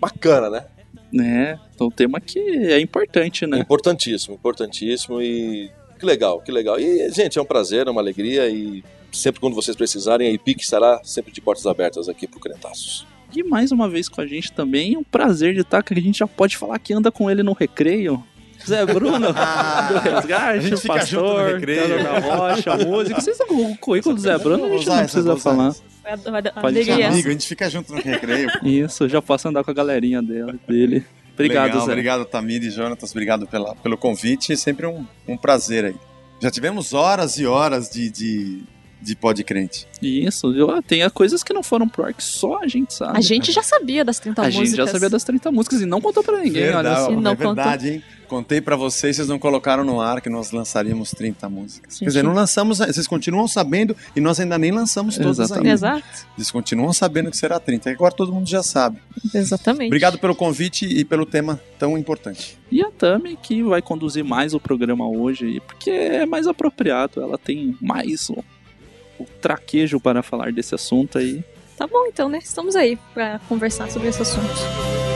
bacana, 0.00 0.48
né? 0.48 0.64
né? 1.12 1.58
Então, 1.74 1.88
um 1.88 1.90
tema 1.90 2.20
que 2.20 2.38
é 2.38 2.80
importante, 2.80 3.46
né? 3.46 3.58
Importantíssimo, 3.58 4.34
importantíssimo 4.34 5.20
e 5.20 5.70
que 5.98 6.06
legal, 6.06 6.40
que 6.40 6.52
legal. 6.52 6.78
E, 6.78 7.10
gente, 7.10 7.38
é 7.38 7.42
um 7.42 7.44
prazer, 7.44 7.86
é 7.86 7.90
uma 7.90 8.00
alegria 8.00 8.48
e 8.48 8.84
sempre 9.18 9.40
quando 9.40 9.54
vocês 9.54 9.76
precisarem, 9.76 10.28
a 10.28 10.32
IPIC 10.32 10.62
estará 10.62 11.00
sempre 11.04 11.32
de 11.32 11.40
portas 11.40 11.66
abertas 11.66 12.08
aqui 12.08 12.26
pro 12.26 12.40
Crentaços. 12.40 13.06
E 13.34 13.42
mais 13.42 13.70
uma 13.70 13.88
vez 13.88 14.08
com 14.08 14.20
a 14.20 14.26
gente 14.26 14.52
também, 14.52 14.96
um 14.96 15.04
prazer 15.04 15.54
de 15.54 15.60
estar, 15.60 15.82
que 15.82 15.92
a 15.92 16.00
gente 16.00 16.18
já 16.18 16.26
pode 16.26 16.56
falar 16.56 16.78
que 16.78 16.94
anda 16.94 17.10
com 17.10 17.30
ele 17.30 17.42
no 17.42 17.52
recreio. 17.52 18.22
Zé 18.66 18.84
Bruno, 18.86 19.32
do 19.32 19.38
A 19.38 20.00
Resgate, 20.00 20.74
o 20.74 20.78
fica 20.78 21.04
junto 21.04 21.24
no 21.24 21.34
pastor, 21.34 21.54
recreio. 21.54 22.02
Da 22.02 22.18
Rocha, 22.18 22.72
a 22.72 22.78
música. 22.78 23.20
Vocês 23.20 23.38
estão 23.38 23.46
com 23.46 23.72
o 23.72 23.78
currículo 23.78 24.14
do 24.14 24.20
Zé 24.20 24.36
Bruno, 24.38 24.64
a 24.64 24.68
gente 24.76 24.88
não 24.88 24.98
precisa 24.98 25.36
falar. 25.36 25.74
alegria. 26.56 27.08
Amigo, 27.08 27.28
a 27.28 27.32
gente 27.32 27.46
fica 27.46 27.68
junto 27.70 27.92
no 27.92 28.00
recreio. 28.00 28.48
Isso, 28.64 29.08
já 29.08 29.22
posso 29.22 29.48
andar 29.48 29.62
com 29.62 29.70
a 29.70 29.74
galerinha 29.74 30.22
dela, 30.22 30.54
dele. 30.66 31.04
Obrigado, 31.34 31.66
Legal, 31.66 31.86
Zé. 31.86 31.92
Obrigado, 31.92 32.24
Tamir 32.24 32.62
e 32.64 32.70
Jonatas. 32.70 33.12
Obrigado 33.12 33.46
pela, 33.46 33.76
pelo 33.76 33.96
convite. 33.96 34.52
É 34.52 34.56
sempre 34.56 34.86
um, 34.86 35.06
um 35.26 35.36
prazer 35.36 35.84
aí. 35.84 35.94
Já 36.40 36.50
tivemos 36.50 36.92
horas 36.92 37.38
e 37.38 37.46
horas 37.46 37.88
de, 37.88 38.10
de, 38.10 38.62
de 39.00 39.14
podcrente. 39.16 39.86
Isso, 40.02 40.52
eu, 40.54 40.82
tem 40.82 41.08
coisas 41.10 41.42
que 41.42 41.52
não 41.52 41.62
foram 41.62 41.88
pro 41.88 42.04
ar 42.04 42.12
que 42.14 42.22
só 42.22 42.62
a 42.62 42.68
gente 42.68 42.92
sabe. 42.94 43.16
A 43.18 43.20
gente 43.20 43.52
já 43.52 43.62
sabia 43.62 44.04
das 44.04 44.18
30 44.18 44.40
A 44.40 44.44
músicas. 44.46 44.68
gente 44.68 44.76
já 44.76 44.86
sabia 44.86 45.10
das 45.10 45.24
30 45.24 45.52
músicas 45.52 45.80
e 45.80 45.86
não 45.86 46.00
contou 46.00 46.22
pra 46.22 46.38
ninguém, 46.38 46.64
olha 46.64 46.74
verdade, 46.82 47.00
só. 47.04 47.12
E 47.12 47.16
não 47.16 47.30
é 47.30 47.34
verdade, 47.34 47.88
hein? 47.90 48.02
Contei 48.28 48.60
pra 48.60 48.76
vocês, 48.76 49.16
vocês 49.16 49.26
não 49.26 49.38
colocaram 49.38 49.82
no 49.84 50.02
ar 50.02 50.20
que 50.20 50.28
nós 50.28 50.50
lançaríamos 50.50 51.12
30 51.12 51.48
músicas. 51.48 51.94
Sim, 51.94 52.00
Quer 52.00 52.08
dizer, 52.08 52.20
sim. 52.20 52.26
não 52.26 52.34
lançamos, 52.34 52.76
vocês 52.78 53.06
continuam 53.06 53.48
sabendo 53.48 53.96
e 54.14 54.20
nós 54.20 54.38
ainda 54.38 54.58
nem 54.58 54.70
lançamos 54.70 55.16
todas 55.16 55.38
Exatamente. 55.38 55.84
ainda. 55.84 55.98
Exato. 55.98 56.26
Eles 56.36 56.50
continuam 56.50 56.92
sabendo 56.92 57.30
que 57.30 57.36
será 57.38 57.58
30. 57.58 57.88
Agora 57.90 58.14
todo 58.14 58.30
mundo 58.30 58.46
já 58.46 58.62
sabe. 58.62 58.98
Exatamente. 59.34 59.86
Obrigado 59.86 60.18
pelo 60.18 60.34
convite 60.34 60.84
e 60.84 61.06
pelo 61.06 61.24
tema 61.24 61.58
tão 61.78 61.96
importante. 61.96 62.58
E 62.70 62.82
a 62.82 62.90
Tami, 62.90 63.38
que 63.42 63.62
vai 63.62 63.80
conduzir 63.80 64.22
mais 64.22 64.52
o 64.52 64.60
programa 64.60 65.08
hoje, 65.08 65.46
aí, 65.46 65.60
porque 65.60 65.90
é 65.90 66.26
mais 66.26 66.46
apropriado, 66.46 67.22
ela 67.22 67.38
tem 67.38 67.74
mais 67.80 68.28
o, 69.18 69.24
traquejo 69.40 70.00
para 70.00 70.22
falar 70.22 70.52
desse 70.52 70.74
assunto 70.74 71.18
aí. 71.18 71.42
Tá 71.76 71.86
bom, 71.86 72.06
então, 72.06 72.28
né? 72.28 72.38
Estamos 72.38 72.74
aí 72.74 72.98
pra 73.14 73.40
conversar 73.48 73.90
sobre 73.90 74.08
esse 74.08 74.22
assunto. 74.22 75.07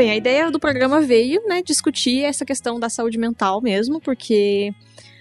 Bem, 0.00 0.10
a 0.10 0.16
ideia 0.16 0.50
do 0.50 0.58
programa 0.58 1.02
veio, 1.02 1.42
né, 1.46 1.62
discutir 1.62 2.24
essa 2.24 2.42
questão 2.42 2.80
da 2.80 2.88
saúde 2.88 3.18
mental 3.18 3.60
mesmo, 3.60 4.00
porque 4.00 4.72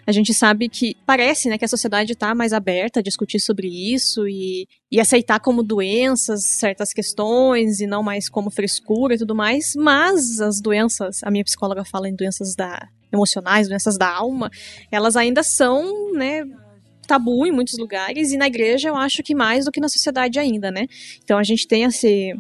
a 0.08 0.12
gente 0.14 0.34
sabe 0.34 0.70
que 0.70 0.96
parece, 1.06 1.50
né, 1.50 1.58
que 1.58 1.66
a 1.66 1.68
sociedade 1.68 2.14
está 2.14 2.34
mais 2.34 2.54
aberta 2.54 3.02
a 3.02 3.04
discutir 3.04 3.42
sobre 3.42 3.68
isso 3.68 4.26
e, 4.26 4.66
e 4.90 4.98
aceitar 4.98 5.42
como 5.42 5.64
doenças 5.64 6.46
certas 6.46 6.94
questões 6.94 7.82
e 7.82 7.88
não 7.88 8.02
mais 8.02 8.30
como 8.30 8.50
frescura 8.50 9.16
e 9.16 9.18
tudo 9.18 9.36
mais, 9.36 9.74
mas 9.76 10.40
as 10.40 10.62
doenças, 10.62 11.22
a 11.24 11.30
minha 11.30 11.44
psicóloga 11.44 11.84
fala 11.84 12.08
em 12.08 12.16
doenças 12.16 12.56
da 12.56 12.88
emocionais, 13.12 13.68
doenças 13.68 13.98
da 13.98 14.10
alma, 14.10 14.50
elas 14.90 15.18
ainda 15.18 15.44
são, 15.44 16.14
né, 16.14 16.46
tabu 17.06 17.46
em 17.46 17.52
muitos 17.52 17.78
lugares 17.78 18.32
e 18.32 18.38
na 18.38 18.48
igreja 18.48 18.88
eu 18.88 18.96
acho 18.96 19.22
que 19.24 19.36
mais 19.36 19.66
do 19.66 19.74
que 19.74 19.82
na 19.82 19.90
sociedade 19.90 20.40
ainda, 20.40 20.72
né? 20.72 20.88
Então 21.22 21.38
a 21.38 21.44
gente 21.44 21.68
tem 21.68 21.84
esse 21.84 22.34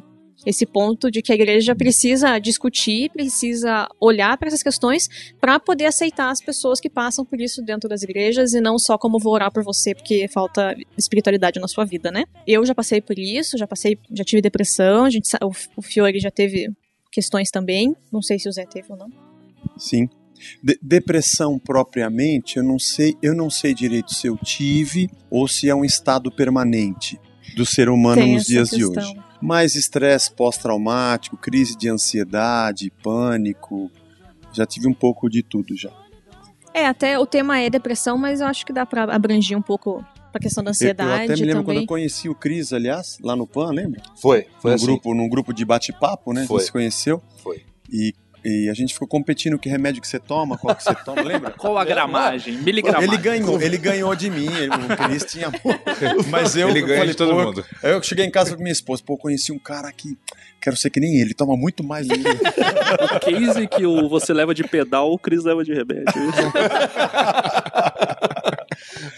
esse 0.49 0.65
ponto 0.65 1.11
de 1.11 1.21
que 1.21 1.31
a 1.31 1.35
igreja 1.35 1.75
precisa 1.75 2.39
discutir, 2.39 3.11
precisa 3.11 3.87
olhar 3.99 4.35
para 4.37 4.47
essas 4.47 4.63
questões 4.63 5.07
para 5.39 5.59
poder 5.59 5.85
aceitar 5.85 6.31
as 6.31 6.41
pessoas 6.41 6.79
que 6.79 6.89
passam 6.89 7.23
por 7.23 7.39
isso 7.39 7.61
dentro 7.61 7.87
das 7.87 8.01
igrejas 8.01 8.53
e 8.53 8.59
não 8.59 8.79
só 8.79 8.97
como 8.97 9.19
vou 9.19 9.33
orar 9.33 9.51
por 9.51 9.63
você 9.63 9.93
porque 9.93 10.27
falta 10.27 10.75
espiritualidade 10.97 11.59
na 11.59 11.67
sua 11.67 11.85
vida, 11.85 12.11
né? 12.11 12.25
Eu 12.47 12.65
já 12.65 12.73
passei 12.73 12.99
por 12.99 13.17
isso, 13.19 13.57
já 13.57 13.67
passei, 13.67 13.97
já 14.11 14.23
tive 14.23 14.41
depressão, 14.41 15.05
a 15.05 15.09
gente, 15.09 15.29
o, 15.43 15.51
o 15.77 15.81
Fiore 15.81 16.19
já 16.19 16.31
teve 16.31 16.69
questões 17.11 17.49
também, 17.51 17.95
não 18.11 18.21
sei 18.21 18.39
se 18.39 18.49
o 18.49 18.51
Zé 18.51 18.65
teve 18.65 18.87
ou 18.91 18.97
não. 18.97 19.09
Sim. 19.77 20.09
De- 20.63 20.79
depressão 20.81 21.59
propriamente, 21.59 22.57
eu 22.57 22.63
não 22.63 22.79
sei, 22.79 23.15
eu 23.21 23.35
não 23.35 23.49
sei 23.49 23.73
direito 23.73 24.13
se 24.13 24.25
eu 24.25 24.37
tive 24.37 25.09
ou 25.29 25.47
se 25.47 25.69
é 25.69 25.75
um 25.75 25.85
estado 25.85 26.31
permanente 26.31 27.19
do 27.55 27.65
ser 27.65 27.89
humano 27.89 28.21
Tem 28.21 28.33
nos 28.35 28.45
dias 28.45 28.69
de 28.69 28.77
questão. 28.77 29.03
hoje. 29.03 29.28
Mas 29.41 29.75
estresse 29.75 30.31
pós-traumático, 30.31 31.37
crise 31.37 31.77
de 31.77 31.89
ansiedade, 31.89 32.91
pânico, 33.01 33.89
já 34.53 34.65
tive 34.65 34.87
um 34.87 34.93
pouco 34.93 35.29
de 35.29 35.41
tudo 35.41 35.75
já. 35.77 35.91
É, 36.73 36.85
até 36.85 37.17
o 37.17 37.25
tema 37.25 37.59
é 37.59 37.69
depressão, 37.69 38.17
mas 38.17 38.41
eu 38.41 38.47
acho 38.47 38.65
que 38.65 38.73
dá 38.73 38.85
para 38.85 39.03
abranger 39.03 39.57
um 39.57 39.61
pouco 39.61 40.05
a 40.33 40.39
questão 40.39 40.63
da 40.63 40.69
Eu, 40.69 40.71
eu 40.71 40.75
ansiedade 40.75 41.23
até 41.31 41.35
me 41.35 41.47
lembro 41.47 41.63
quando 41.63 41.67
também. 41.67 41.81
eu 41.83 41.87
conheci 41.87 42.29
o 42.29 42.35
Cris, 42.35 42.71
aliás, 42.73 43.17
lá 43.23 43.35
no 43.35 43.47
PAN, 43.47 43.71
lembra? 43.71 44.01
Foi, 44.15 44.45
foi 44.59 44.71
num 44.71 44.75
assim. 44.75 44.85
grupo, 44.85 45.13
num 45.13 45.29
grupo 45.29 45.53
de 45.53 45.65
bate-papo, 45.65 46.33
né? 46.33 46.45
Foi. 46.45 46.61
se 46.61 46.71
conheceu. 46.71 47.21
Foi. 47.37 47.63
E, 47.91 48.13
e 48.49 48.69
a 48.69 48.73
gente 48.73 48.93
ficou 48.93 49.07
competindo 49.07 49.57
que 49.59 49.69
remédio 49.69 50.01
que 50.01 50.07
você 50.07 50.19
toma, 50.19 50.57
qual 50.57 50.75
que 50.75 50.83
você 50.83 50.95
toma, 50.95 51.21
lembra? 51.21 51.51
Qual 51.57 51.77
a 51.77 51.85
gramagem? 51.85 52.57
Miligramagem. 52.57 53.07
Ele 53.09 53.17
ganhou, 53.17 53.61
ele 53.61 53.77
ganhou 53.77 54.15
de 54.15 54.29
mim, 54.29 54.47
ele- 54.47 54.69
o 54.75 54.97
Cris 54.97 55.25
tinha. 55.25 55.49
Mas 56.29 56.55
eu, 56.55 56.69
Ele 56.69 56.81
falei, 56.81 57.07
de 57.07 57.15
todo 57.15 57.31
pô, 57.31 57.43
mundo. 57.43 57.65
Aí 57.83 57.91
eu 57.91 58.01
cheguei 58.03 58.25
em 58.25 58.31
casa 58.31 58.55
com 58.55 58.61
minha 58.61 58.71
esposa, 58.73 59.01
pô, 59.05 59.17
conheci 59.17 59.51
um 59.51 59.59
cara 59.59 59.91
que 59.91 60.17
quero 60.61 60.75
ser 60.75 60.89
que 60.89 60.99
nem 60.99 61.15
ele, 61.19 61.33
toma 61.33 61.55
muito 61.55 61.83
mais 61.83 62.07
do. 62.07 62.15
O 62.19 63.19
case 63.19 63.67
que 63.67 63.85
o, 63.85 64.09
você 64.09 64.33
leva 64.33 64.53
de 64.53 64.63
pedal, 64.63 65.11
o 65.11 65.19
Cris 65.19 65.43
leva 65.43 65.63
de 65.63 65.73
remédio. 65.73 66.05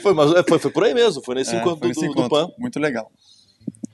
Foi, 0.01 0.13
mas 0.13 0.33
é, 0.33 0.43
foi, 0.43 0.59
foi 0.59 0.71
por 0.71 0.83
aí 0.83 0.93
mesmo, 0.93 1.21
foi 1.23 1.35
nesse 1.35 1.55
É, 1.55 1.59
encontro 1.59 1.79
foi 1.79 1.87
nesse 1.89 2.07
do, 2.07 2.13
do. 2.13 2.29
PAN. 2.29 2.47
Muito 2.57 2.79
legal. 2.79 3.11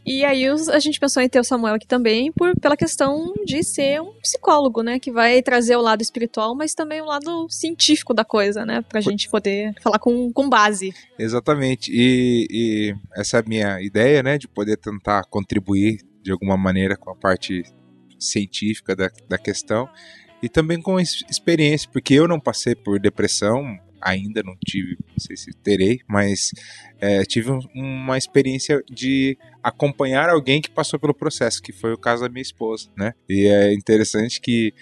E 0.08 0.24
aí 0.24 0.50
os- 0.50 0.70
a 0.70 0.80
gente 0.80 1.00
pensou 1.00 1.22
em 1.22 1.28
ter 1.28 1.40
o 1.40 1.44
Samuel 1.44 1.76
aqui 1.76 1.86
também 1.86 2.32
por, 2.32 2.58
pela 2.60 2.78
questão 2.78 3.34
de 3.46 3.62
ser 3.62 4.02
um 4.02 4.14
psicólogo, 4.22 4.82
né? 4.82 5.00
Que 5.00 5.12
vai 5.12 5.42
trazer 5.42 5.76
o 5.76 5.82
lado 5.82 6.02
espiritual, 6.02 6.56
mas 6.56 6.74
também 6.74 7.02
o 7.02 7.06
lado 7.06 7.46
científico 7.50 8.14
da 8.14 8.24
coisa, 8.24 8.66
né? 8.66 8.82
Pra 8.88 9.02
gente 9.02 9.30
poder 9.30 9.74
falar 9.82 10.00
com, 10.00 10.32
com 10.32 10.48
base. 10.50 10.94
Exatamente. 11.20 11.92
E, 11.94 12.48
e 12.50 12.96
essa 13.20 13.38
é 13.38 13.40
a 13.42 13.44
minha 13.46 13.82
ideia, 13.82 14.24
né? 14.24 14.38
De 14.38 14.48
poder 14.48 14.78
tentar 14.78 15.24
contribuir 15.30 16.00
de 16.24 16.32
alguma 16.32 16.56
maneira 16.56 16.96
com 16.96 17.10
a 17.12 17.16
parte 17.16 17.64
científica 18.20 18.96
da, 18.96 19.10
da 19.28 19.38
questão 19.38 19.88
e 20.42 20.48
também 20.50 20.82
com 20.82 21.00
ex- 21.00 21.24
experiência, 21.30 21.90
porque 21.92 22.14
eu 22.14 22.28
não 22.28 22.40
passei 22.40 22.76
por 22.76 23.00
depressão, 23.00 23.78
ainda 24.08 24.42
não 24.44 24.56
tive, 24.66 24.98
não 25.10 25.20
sei 25.20 25.36
se 25.36 25.52
terei, 25.64 26.00
mas 26.08 26.52
é, 27.00 27.24
tive 27.24 27.52
um- 27.52 27.60
uma 27.76 28.18
experiência 28.18 28.82
de 28.90 29.38
acompanhar 29.62 30.30
alguém 30.30 30.62
que 30.62 30.70
passou 30.70 31.00
pelo 31.00 31.14
processo, 31.14 31.62
que 31.62 31.72
foi 31.74 31.94
o 31.94 31.98
caso 31.98 32.24
da 32.24 32.30
minha 32.30 32.42
esposa, 32.42 32.90
né? 32.98 33.14
E 33.30 33.48
é 33.48 33.74
interessante 33.74 34.40
que 34.42 34.74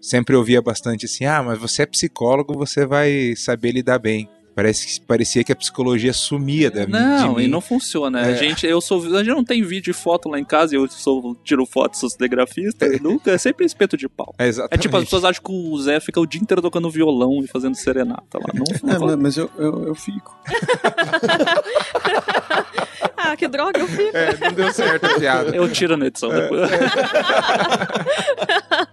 sempre 0.00 0.36
ouvia 0.36 0.60
bastante 0.62 1.06
assim: 1.06 1.24
ah, 1.24 1.42
mas 1.42 1.58
você 1.58 1.82
é 1.82 1.86
psicólogo, 1.86 2.54
você 2.54 2.86
vai 2.86 3.34
saber 3.36 3.72
lidar 3.72 3.98
bem. 3.98 4.28
Parece 4.56 4.86
que 4.86 5.00
parecia 5.06 5.44
que 5.44 5.52
a 5.52 5.56
psicologia 5.56 6.14
sumia 6.14 6.70
da 6.70 6.86
Não, 6.86 7.34
de 7.34 7.40
mim. 7.40 7.44
e 7.44 7.48
não 7.48 7.60
funciona. 7.60 8.20
A 8.22 8.30
É. 8.30 8.36
gente, 8.36 8.66
eu 8.66 8.80
sou, 8.80 9.04
a 9.14 9.22
gente 9.22 9.34
não 9.34 9.44
tem 9.44 9.62
vídeo 9.62 9.90
e 9.90 9.94
foto 9.94 10.30
lá 10.30 10.40
em 10.40 10.44
casa, 10.44 10.74
eu 10.74 10.88
sou, 10.88 11.36
tiro 11.44 11.66
foto, 11.66 11.98
sou 11.98 12.08
cinegrafista, 12.08 12.88
nunca, 13.02 13.32
é 13.32 13.36
sempre 13.38 13.66
espeto 13.66 13.98
de 13.98 14.08
pau. 14.08 14.34
É, 14.38 14.48
É 14.70 14.78
tipo, 14.78 14.96
as 14.96 15.04
pessoas 15.04 15.24
acham 15.26 15.42
que 15.44 15.52
o 15.52 15.78
Zé 15.78 16.00
fica 16.00 16.18
o 16.18 16.26
dia 16.26 16.40
inteiro 16.40 16.62
tocando 16.62 16.88
violão 16.90 17.42
e 17.44 17.46
fazendo 17.46 17.74
serenata 17.74 18.38
lá. 18.38 18.46
Não, 18.54 18.64
não 18.82 18.94
É, 18.94 18.98
mas- 18.98 19.16
mas 19.18 19.36
eu, 19.36 19.50
eu, 19.58 19.88
eu 19.88 19.94
fico. 19.94 20.34
Ah, 23.16 23.36
que 23.36 23.48
droga, 23.48 23.80
eu 23.80 23.88
fico. 23.88 24.16
É, 24.16 24.36
não 24.38 24.52
deu 24.52 24.72
certo 24.72 25.04
a 25.04 25.18
piada. 25.18 25.56
Eu 25.56 25.70
tiro 25.70 25.96
na 25.96 26.06
edição 26.06 26.28
depois. 26.28 26.70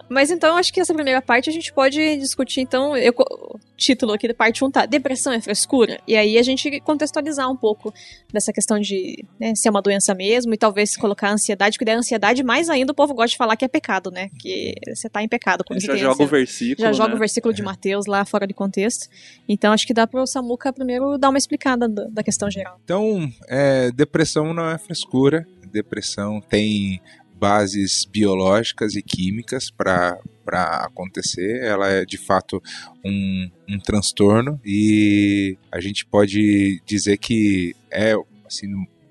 Mas 0.10 0.32
então, 0.32 0.56
acho 0.56 0.72
que 0.72 0.80
essa 0.80 0.94
primeira 0.94 1.22
parte 1.22 1.50
a 1.50 1.54
gente 1.54 1.74
pode 1.74 2.18
discutir, 2.18 2.62
então, 2.62 2.96
eu, 2.96 3.14
o 3.18 3.60
título 3.76 4.14
aqui 4.14 4.28
da 4.28 4.34
parte 4.34 4.64
1 4.64 4.72
tá 4.72 4.86
Depressão 4.86 5.34
é 5.34 5.42
frescura? 5.42 6.00
E 6.08 6.16
aí 6.16 6.38
a 6.38 6.44
gente 6.44 6.80
contextualizar 6.82 7.50
um 7.50 7.56
pouco 7.56 7.94
dessa 8.32 8.54
questão 8.54 8.80
de 8.80 9.26
né, 9.40 9.54
se 9.56 9.68
é 9.68 9.72
uma 9.72 9.82
doença 9.82 10.14
mesmo 10.14 10.54
e 10.54 10.58
talvez 10.58 10.96
colocar 10.96 11.30
a 11.30 11.34
ansiedade, 11.34 11.78
porque 11.78 11.86
daí 11.86 11.96
a 11.96 12.00
ansiedade, 12.00 12.44
mais 12.44 12.70
ainda, 12.70 12.92
o 12.92 12.96
povo 12.96 13.14
gosta 13.14 13.32
de 13.32 13.38
falar 13.38 13.56
que 13.56 13.66
é 13.66 13.68
pecado, 13.68 14.12
né? 14.12 14.30
Que 14.40 14.76
você 14.94 15.10
tá 15.10 15.24
em 15.24 15.28
pecado 15.28 15.64
quando 15.66 15.82
você 15.82 15.88
Já 15.88 15.94
tem 15.94 16.02
joga 16.02 16.24
o 16.24 16.28
versículo. 16.28 16.88
Já 16.88 16.94
joga 16.94 17.10
né? 17.10 17.16
o 17.16 17.20
versículo 17.20 17.54
de 17.54 17.64
Mateus 17.64 18.06
lá 18.06 18.24
fora 18.24 18.46
de 18.46 18.54
contexto. 18.54 19.10
Então 19.48 19.74
acho 19.74 19.86
que 19.86 19.94
dá 19.94 20.06
pro 20.06 20.26
Samuca 20.28 20.72
primeiro 20.72 21.18
dar 21.18 21.30
uma 21.30 21.38
explicada 21.38 21.88
da, 21.88 22.06
da 22.10 22.24
questão 22.24 22.50
geral. 22.50 22.80
Então, 22.84 23.30
é, 23.48 23.92
depressão 23.92 24.23
não 24.54 24.70
é 24.70 24.78
frescura. 24.78 25.46
Depressão 25.72 26.40
tem 26.40 27.02
bases 27.36 28.06
biológicas 28.06 28.96
e 28.96 29.02
químicas 29.02 29.70
para 29.70 30.18
acontecer. 30.82 31.62
Ela 31.64 31.90
é 31.90 32.06
de 32.06 32.18
fato 32.18 32.62
um, 33.04 33.50
um 33.68 33.80
transtorno 33.80 34.60
e 34.64 35.58
a 35.72 35.82
gente 35.82 36.06
pode 36.06 36.82
dizer 36.86 37.18
que 37.18 37.76
é 37.92 38.14
assim 38.46 38.68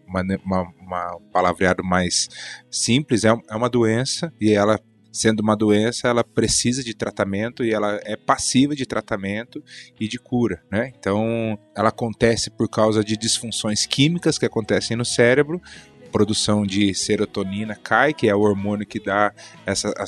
uma, 0.06 0.22
uma, 0.44 0.72
uma 0.80 1.20
palavreado 1.32 1.84
mais 1.84 2.28
simples, 2.70 3.24
é, 3.24 3.28
é 3.28 3.56
uma 3.56 3.68
doença 3.68 4.32
e 4.40 4.52
ela 4.52 4.80
sendo 5.12 5.40
uma 5.40 5.54
doença, 5.54 6.08
ela 6.08 6.24
precisa 6.24 6.82
de 6.82 6.94
tratamento 6.94 7.62
e 7.62 7.72
ela 7.72 8.00
é 8.02 8.16
passiva 8.16 8.74
de 8.74 8.86
tratamento 8.86 9.62
e 10.00 10.08
de 10.08 10.18
cura, 10.18 10.62
né? 10.70 10.90
Então, 10.98 11.58
ela 11.76 11.90
acontece 11.90 12.50
por 12.50 12.68
causa 12.68 13.04
de 13.04 13.16
disfunções 13.16 13.84
químicas 13.84 14.38
que 14.38 14.46
acontecem 14.46 14.96
no 14.96 15.04
cérebro, 15.04 15.60
produção 16.12 16.64
de 16.66 16.94
serotonina 16.94 17.74
cai, 17.74 18.12
que 18.12 18.28
é 18.28 18.34
o 18.34 18.40
hormônio 18.40 18.86
que 18.86 19.00
dá 19.00 19.32
essa 19.66 19.88
a, 19.96 20.04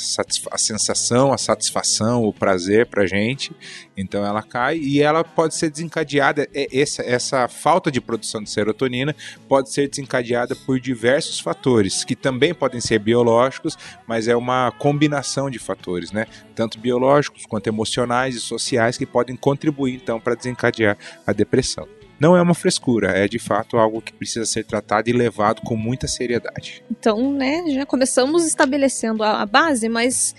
a 0.55 0.59
sensação, 0.59 1.33
a 1.33 1.39
satisfação, 1.39 2.23
o 2.25 2.33
prazer 2.33 2.87
pra 2.87 3.07
gente. 3.07 3.53
Então 3.97 4.25
ela 4.25 4.43
cai 4.43 4.77
e 4.79 5.01
ela 5.01 5.25
pode 5.25 5.55
ser 5.55 5.71
desencadeada. 5.71 6.47
é- 6.55 6.69
Essa, 6.71 7.03
essa 7.03 7.49
falta 7.49 7.91
de 7.91 8.01
produção 8.01 8.43
de 8.43 8.51
serotonina 8.51 9.17
pode 9.49 9.71
ser 9.73 9.89
desencadeada 9.89 10.55
por 10.55 10.79
diversos 10.79 11.41
fatores, 11.41 12.05
que 12.05 12.15
também 12.15 12.53
podem 12.53 12.81
ser 12.81 12.99
biológicos, 12.99 13.77
mas 14.07 14.29
é 14.29 14.37
uma 14.37 14.71
combinação 14.73 15.49
de 15.49 15.59
fatores, 15.59 16.13
né? 16.13 16.27
Tanto 16.55 16.79
biológicos 16.79 17.47
quanto 17.47 17.67
emocionais 17.69 18.35
e 18.37 18.41
sociais 18.41 18.99
que 18.99 19.07
podem 19.07 19.37
contribuir 19.37 19.95
então 19.95 20.21
para 20.21 20.35
desencadear 20.35 20.99
a 21.27 21.33
depressão. 21.33 21.89
Não 22.25 22.35
é 22.35 22.41
uma 22.41 22.55
frescura, 22.55 23.11
é 23.11 23.29
de 23.29 23.39
fato 23.39 23.77
algo 23.77 24.01
que 24.01 24.11
precisa 24.11 24.47
ser 24.47 24.65
tratado 24.65 25.11
e 25.11 25.13
levado 25.13 25.61
com 25.61 25.77
muita 25.77 26.09
seriedade. 26.09 26.83
Então, 26.91 27.31
né, 27.31 27.63
já 27.69 27.85
começamos 27.85 28.47
estabelecendo 28.47 29.23
a, 29.23 29.43
a 29.43 29.45
base, 29.45 29.91
mas 29.91 30.35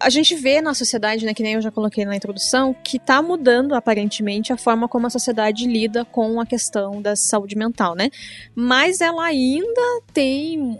a 0.00 0.08
gente 0.08 0.34
vê 0.34 0.62
na 0.62 0.72
sociedade, 0.72 1.26
né, 1.26 1.34
que 1.34 1.42
nem 1.42 1.52
eu 1.52 1.60
já 1.60 1.70
coloquei 1.70 2.06
na 2.06 2.16
introdução, 2.16 2.74
que 2.82 2.98
tá 2.98 3.20
mudando 3.20 3.74
aparentemente 3.74 4.50
a 4.50 4.56
forma 4.56 4.88
como 4.88 5.08
a 5.08 5.10
sociedade 5.10 5.66
lida 5.66 6.06
com 6.06 6.40
a 6.40 6.46
questão 6.46 7.02
da 7.02 7.14
saúde 7.14 7.54
mental, 7.54 7.94
né? 7.94 8.08
Mas 8.54 9.02
ela 9.02 9.22
ainda 9.26 10.00
tem 10.14 10.78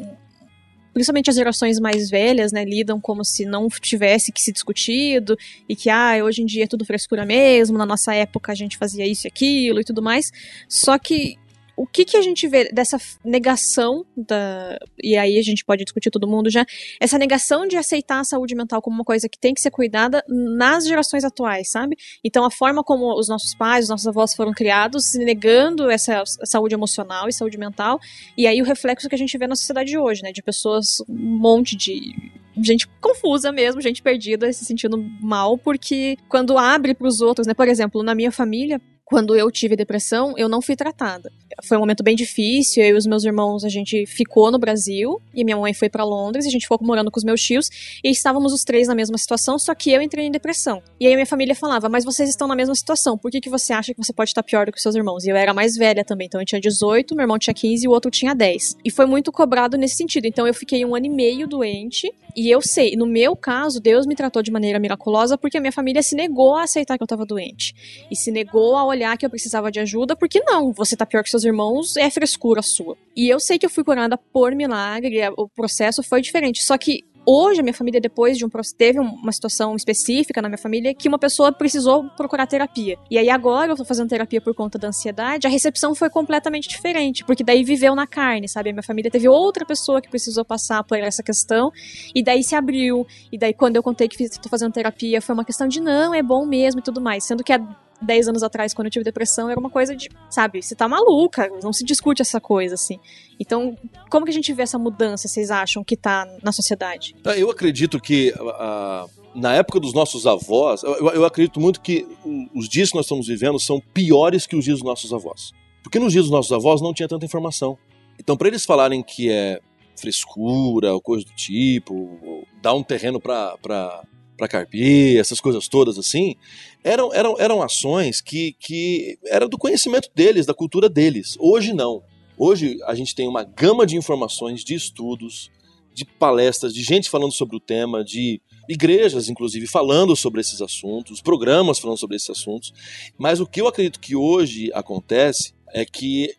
principalmente 0.96 1.28
as 1.28 1.36
gerações 1.36 1.78
mais 1.78 2.08
velhas, 2.08 2.52
né, 2.52 2.64
lidam 2.64 2.98
como 2.98 3.22
se 3.22 3.44
não 3.44 3.68
tivesse 3.68 4.32
que 4.32 4.40
se 4.40 4.50
discutido 4.50 5.36
e 5.68 5.76
que 5.76 5.90
ah, 5.90 6.24
hoje 6.24 6.40
em 6.40 6.46
dia 6.46 6.64
é 6.64 6.66
tudo 6.66 6.86
frescura 6.86 7.26
mesmo, 7.26 7.76
na 7.76 7.84
nossa 7.84 8.14
época 8.14 8.50
a 8.50 8.54
gente 8.54 8.78
fazia 8.78 9.06
isso 9.06 9.26
e 9.26 9.28
aquilo 9.28 9.78
e 9.78 9.84
tudo 9.84 10.00
mais. 10.00 10.32
Só 10.66 10.98
que 10.98 11.36
o 11.76 11.86
que, 11.86 12.04
que 12.04 12.16
a 12.16 12.22
gente 12.22 12.48
vê 12.48 12.70
dessa 12.72 12.96
negação 13.22 14.04
da. 14.16 14.78
E 15.02 15.16
aí 15.16 15.38
a 15.38 15.42
gente 15.42 15.64
pode 15.64 15.84
discutir 15.84 16.10
todo 16.10 16.26
mundo 16.26 16.48
já. 16.48 16.64
Essa 16.98 17.18
negação 17.18 17.66
de 17.66 17.76
aceitar 17.76 18.20
a 18.20 18.24
saúde 18.24 18.54
mental 18.54 18.80
como 18.80 18.96
uma 18.96 19.04
coisa 19.04 19.28
que 19.28 19.38
tem 19.38 19.52
que 19.52 19.60
ser 19.60 19.70
cuidada 19.70 20.24
nas 20.26 20.86
gerações 20.86 21.22
atuais, 21.22 21.70
sabe? 21.70 21.96
Então 22.24 22.44
a 22.44 22.50
forma 22.50 22.82
como 22.82 23.12
os 23.18 23.28
nossos 23.28 23.54
pais, 23.54 23.84
os 23.84 23.90
nossos 23.90 24.06
avós 24.06 24.34
foram 24.34 24.52
criados, 24.52 25.14
negando 25.14 25.90
essa 25.90 26.22
saúde 26.44 26.74
emocional 26.74 27.28
e 27.28 27.32
saúde 27.32 27.58
mental. 27.58 28.00
E 28.36 28.46
aí 28.46 28.62
o 28.62 28.64
reflexo 28.64 29.08
que 29.08 29.14
a 29.14 29.18
gente 29.18 29.36
vê 29.36 29.46
na 29.46 29.54
sociedade 29.54 29.90
de 29.90 29.98
hoje, 29.98 30.22
né? 30.22 30.32
De 30.32 30.42
pessoas, 30.42 31.02
um 31.06 31.38
monte 31.38 31.76
de. 31.76 32.14
Gente 32.58 32.88
confusa 33.02 33.52
mesmo, 33.52 33.82
gente 33.82 34.00
perdida, 34.00 34.50
se 34.50 34.64
sentindo 34.64 34.96
mal, 35.20 35.58
porque 35.58 36.16
quando 36.26 36.56
abre 36.56 36.94
para 36.94 37.06
os 37.06 37.20
outros, 37.20 37.46
né? 37.46 37.52
Por 37.52 37.68
exemplo, 37.68 38.02
na 38.02 38.14
minha 38.14 38.32
família, 38.32 38.80
quando 39.06 39.36
eu 39.36 39.48
tive 39.52 39.76
depressão, 39.76 40.34
eu 40.36 40.48
não 40.48 40.60
fui 40.60 40.74
tratada. 40.74 41.30
Foi 41.62 41.76
um 41.76 41.80
momento 41.80 42.02
bem 42.02 42.16
difícil, 42.16 42.82
eu 42.82 42.96
e 42.96 42.98
os 42.98 43.06
meus 43.06 43.24
irmãos, 43.24 43.64
a 43.64 43.68
gente 43.68 44.04
ficou 44.04 44.50
no 44.50 44.58
Brasil, 44.58 45.22
e 45.32 45.44
minha 45.44 45.56
mãe 45.56 45.72
foi 45.72 45.88
para 45.88 46.02
Londres, 46.02 46.44
e 46.44 46.48
a 46.48 46.50
gente 46.50 46.62
ficou 46.62 46.76
morando 46.82 47.08
com 47.08 47.16
os 47.16 47.24
meus 47.24 47.40
tios, 47.40 47.70
e 48.02 48.10
estávamos 48.10 48.52
os 48.52 48.64
três 48.64 48.88
na 48.88 48.96
mesma 48.96 49.16
situação, 49.16 49.60
só 49.60 49.76
que 49.76 49.92
eu 49.92 50.02
entrei 50.02 50.26
em 50.26 50.30
depressão. 50.30 50.82
E 50.98 51.06
aí 51.06 51.14
minha 51.14 51.24
família 51.24 51.54
falava, 51.54 51.88
mas 51.88 52.04
vocês 52.04 52.28
estão 52.28 52.48
na 52.48 52.56
mesma 52.56 52.74
situação, 52.74 53.16
por 53.16 53.30
que, 53.30 53.40
que 53.40 53.48
você 53.48 53.72
acha 53.72 53.94
que 53.94 54.04
você 54.04 54.12
pode 54.12 54.30
estar 54.30 54.42
pior 54.42 54.66
do 54.66 54.72
que 54.72 54.78
os 54.78 54.82
seus 54.82 54.96
irmãos? 54.96 55.24
E 55.24 55.28
eu 55.28 55.36
era 55.36 55.54
mais 55.54 55.76
velha 55.76 56.04
também, 56.04 56.26
então 56.26 56.40
eu 56.40 56.44
tinha 56.44 56.60
18, 56.60 57.14
meu 57.14 57.22
irmão 57.22 57.38
tinha 57.38 57.54
15 57.54 57.84
e 57.84 57.88
o 57.88 57.92
outro 57.92 58.10
tinha 58.10 58.34
10. 58.34 58.78
E 58.84 58.90
foi 58.90 59.06
muito 59.06 59.30
cobrado 59.30 59.78
nesse 59.78 59.94
sentido, 59.94 60.26
então 60.26 60.48
eu 60.48 60.52
fiquei 60.52 60.84
um 60.84 60.96
ano 60.96 61.06
e 61.06 61.10
meio 61.10 61.46
doente, 61.46 62.12
e 62.36 62.50
eu 62.50 62.60
sei, 62.60 62.94
no 62.96 63.06
meu 63.06 63.34
caso, 63.34 63.80
Deus 63.80 64.06
me 64.06 64.14
tratou 64.14 64.42
de 64.42 64.50
maneira 64.50 64.78
miraculosa 64.78 65.38
porque 65.38 65.56
a 65.56 65.60
minha 65.60 65.72
família 65.72 66.02
se 66.02 66.14
negou 66.14 66.54
a 66.54 66.64
aceitar 66.64 66.98
que 66.98 67.02
eu 67.02 67.06
estava 67.06 67.24
doente. 67.24 67.74
E 68.10 68.14
se 68.14 68.30
negou 68.30 68.76
a 68.76 68.84
olhar 68.84 69.16
que 69.16 69.24
eu 69.24 69.30
precisava 69.30 69.72
de 69.72 69.80
ajuda, 69.80 70.14
porque 70.14 70.40
não, 70.40 70.70
você 70.70 70.94
tá 70.94 71.06
pior 71.06 71.24
que 71.24 71.30
seus 71.30 71.44
irmãos, 71.44 71.96
é 71.96 72.10
frescura 72.10 72.60
sua. 72.60 72.94
E 73.16 73.26
eu 73.26 73.40
sei 73.40 73.58
que 73.58 73.64
eu 73.64 73.70
fui 73.70 73.82
curada 73.82 74.18
por 74.18 74.54
milagre, 74.54 75.18
o 75.36 75.48
processo 75.48 76.02
foi 76.02 76.20
diferente. 76.20 76.62
Só 76.62 76.76
que 76.76 77.02
hoje 77.26 77.60
a 77.60 77.62
minha 77.62 77.74
família, 77.74 78.00
depois 78.00 78.38
de 78.38 78.44
um 78.44 78.48
processo, 78.48 78.76
teve 78.76 79.00
uma 79.00 79.32
situação 79.32 79.74
específica 79.74 80.40
na 80.40 80.48
minha 80.48 80.58
família 80.58 80.94
que 80.94 81.08
uma 81.08 81.18
pessoa 81.18 81.52
precisou 81.52 82.08
procurar 82.16 82.46
terapia. 82.46 82.96
E 83.10 83.18
aí 83.18 83.28
agora 83.28 83.72
eu 83.72 83.76
tô 83.76 83.84
fazendo 83.84 84.08
terapia 84.08 84.40
por 84.40 84.54
conta 84.54 84.78
da 84.78 84.88
ansiedade, 84.88 85.46
a 85.46 85.50
recepção 85.50 85.94
foi 85.94 86.08
completamente 86.08 86.68
diferente, 86.68 87.24
porque 87.24 87.42
daí 87.42 87.64
viveu 87.64 87.94
na 87.94 88.06
carne, 88.06 88.48
sabe? 88.48 88.70
A 88.70 88.72
minha 88.72 88.82
família 88.82 89.10
teve 89.10 89.28
outra 89.28 89.64
pessoa 89.64 90.00
que 90.00 90.08
precisou 90.08 90.44
passar 90.44 90.84
por 90.84 90.98
essa 90.98 91.22
questão, 91.22 91.72
e 92.14 92.22
daí 92.22 92.42
se 92.42 92.54
abriu, 92.54 93.06
e 93.32 93.38
daí 93.38 93.52
quando 93.52 93.76
eu 93.76 93.82
contei 93.82 94.08
que 94.08 94.16
fiz, 94.16 94.38
tô 94.38 94.48
fazendo 94.48 94.72
terapia, 94.72 95.20
foi 95.20 95.34
uma 95.34 95.44
questão 95.44 95.66
de 95.66 95.80
não, 95.80 96.14
é 96.14 96.22
bom 96.22 96.46
mesmo 96.46 96.80
e 96.80 96.82
tudo 96.82 97.00
mais. 97.00 97.24
Sendo 97.24 97.42
que 97.42 97.52
há 97.52 97.58
10 98.00 98.28
anos 98.28 98.42
atrás, 98.42 98.74
quando 98.74 98.86
eu 98.86 98.90
tive 98.90 99.04
depressão, 99.04 99.50
era 99.50 99.58
uma 99.58 99.70
coisa 99.70 99.96
de, 99.96 100.08
sabe, 100.30 100.62
você 100.62 100.74
tá 100.74 100.88
maluca, 100.88 101.48
não 101.62 101.72
se 101.72 101.84
discute 101.84 102.22
essa 102.22 102.40
coisa, 102.40 102.74
assim. 102.74 102.98
Então, 103.38 103.76
como 104.10 104.24
que 104.24 104.30
a 104.30 104.34
gente 104.34 104.52
vê 104.52 104.62
essa 104.62 104.78
mudança, 104.78 105.28
vocês 105.28 105.50
acham, 105.50 105.84
que 105.84 105.96
tá 105.96 106.26
na 106.42 106.52
sociedade? 106.52 107.14
Tá, 107.22 107.36
Eu 107.36 107.50
acredito 107.50 108.00
que 108.00 108.34
ah, 108.38 109.06
na 109.34 109.54
época 109.54 109.78
dos 109.78 109.92
nossos 109.92 110.26
avós, 110.26 110.82
eu, 110.82 111.10
eu 111.10 111.24
acredito 111.24 111.60
muito 111.60 111.80
que 111.80 112.06
os 112.54 112.68
dias 112.68 112.90
que 112.90 112.96
nós 112.96 113.04
estamos 113.04 113.26
vivendo 113.26 113.58
são 113.60 113.80
piores 113.80 114.46
que 114.46 114.56
os 114.56 114.64
dias 114.64 114.78
dos 114.78 114.86
nossos 114.86 115.12
avós. 115.12 115.52
Porque 115.82 115.98
nos 115.98 116.12
dias 116.12 116.24
dos 116.24 116.32
nossos 116.32 116.52
avós 116.52 116.80
não 116.80 116.94
tinha 116.94 117.08
tanta 117.08 117.24
informação. 117.24 117.78
Então, 118.18 118.36
para 118.36 118.48
eles 118.48 118.64
falarem 118.64 119.02
que 119.02 119.30
é 119.30 119.60
frescura 119.94 120.92
ou 120.92 121.00
coisa 121.00 121.24
do 121.24 121.32
tipo, 121.32 122.44
dar 122.60 122.74
um 122.74 122.82
terreno 122.82 123.20
para 123.20 124.02
para 124.36 124.48
carpir, 124.48 125.18
essas 125.18 125.40
coisas 125.40 125.66
todas 125.68 125.98
assim, 125.98 126.36
eram, 126.84 127.12
eram, 127.12 127.36
eram 127.38 127.62
ações 127.62 128.20
que, 128.20 128.54
que 128.60 129.18
eram 129.26 129.48
do 129.48 129.58
conhecimento 129.58 130.10
deles, 130.14 130.46
da 130.46 130.54
cultura 130.54 130.88
deles. 130.88 131.36
Hoje 131.38 131.72
não. 131.72 132.02
Hoje 132.38 132.78
a 132.84 132.94
gente 132.94 133.14
tem 133.14 133.26
uma 133.28 133.42
gama 133.42 133.86
de 133.86 133.96
informações, 133.96 134.62
de 134.62 134.74
estudos, 134.74 135.50
de 135.94 136.04
palestras, 136.04 136.74
de 136.74 136.82
gente 136.82 137.08
falando 137.08 137.32
sobre 137.32 137.56
o 137.56 137.60
tema, 137.60 138.04
de 138.04 138.40
igrejas, 138.68 139.28
inclusive, 139.28 139.66
falando 139.66 140.14
sobre 140.14 140.40
esses 140.40 140.60
assuntos, 140.60 141.22
programas 141.22 141.78
falando 141.78 141.96
sobre 141.96 142.16
esses 142.16 142.28
assuntos. 142.28 142.72
Mas 143.16 143.40
o 143.40 143.46
que 143.46 143.60
eu 143.60 143.66
acredito 143.66 143.98
que 143.98 144.14
hoje 144.14 144.70
acontece 144.74 145.54
é 145.72 145.84
que 145.84 146.34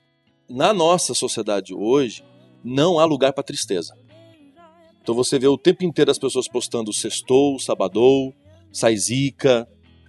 na 0.48 0.74
nossa 0.74 1.14
sociedade 1.14 1.74
hoje 1.74 2.24
não 2.64 3.00
há 3.00 3.06
lugar 3.06 3.34
para 3.34 3.44
tristeza. 3.44 3.98
Então 5.08 5.16
você 5.16 5.40
vê 5.40 5.48
o 5.48 5.58
tempo 5.58 5.86
inteiro 5.86 6.12
as 6.12 6.20
pessoas 6.20 6.50
postando 6.50 6.92
sextou, 6.92 7.58
sabadou, 7.62 8.34
sai 8.74 8.98
zica, 8.98 9.66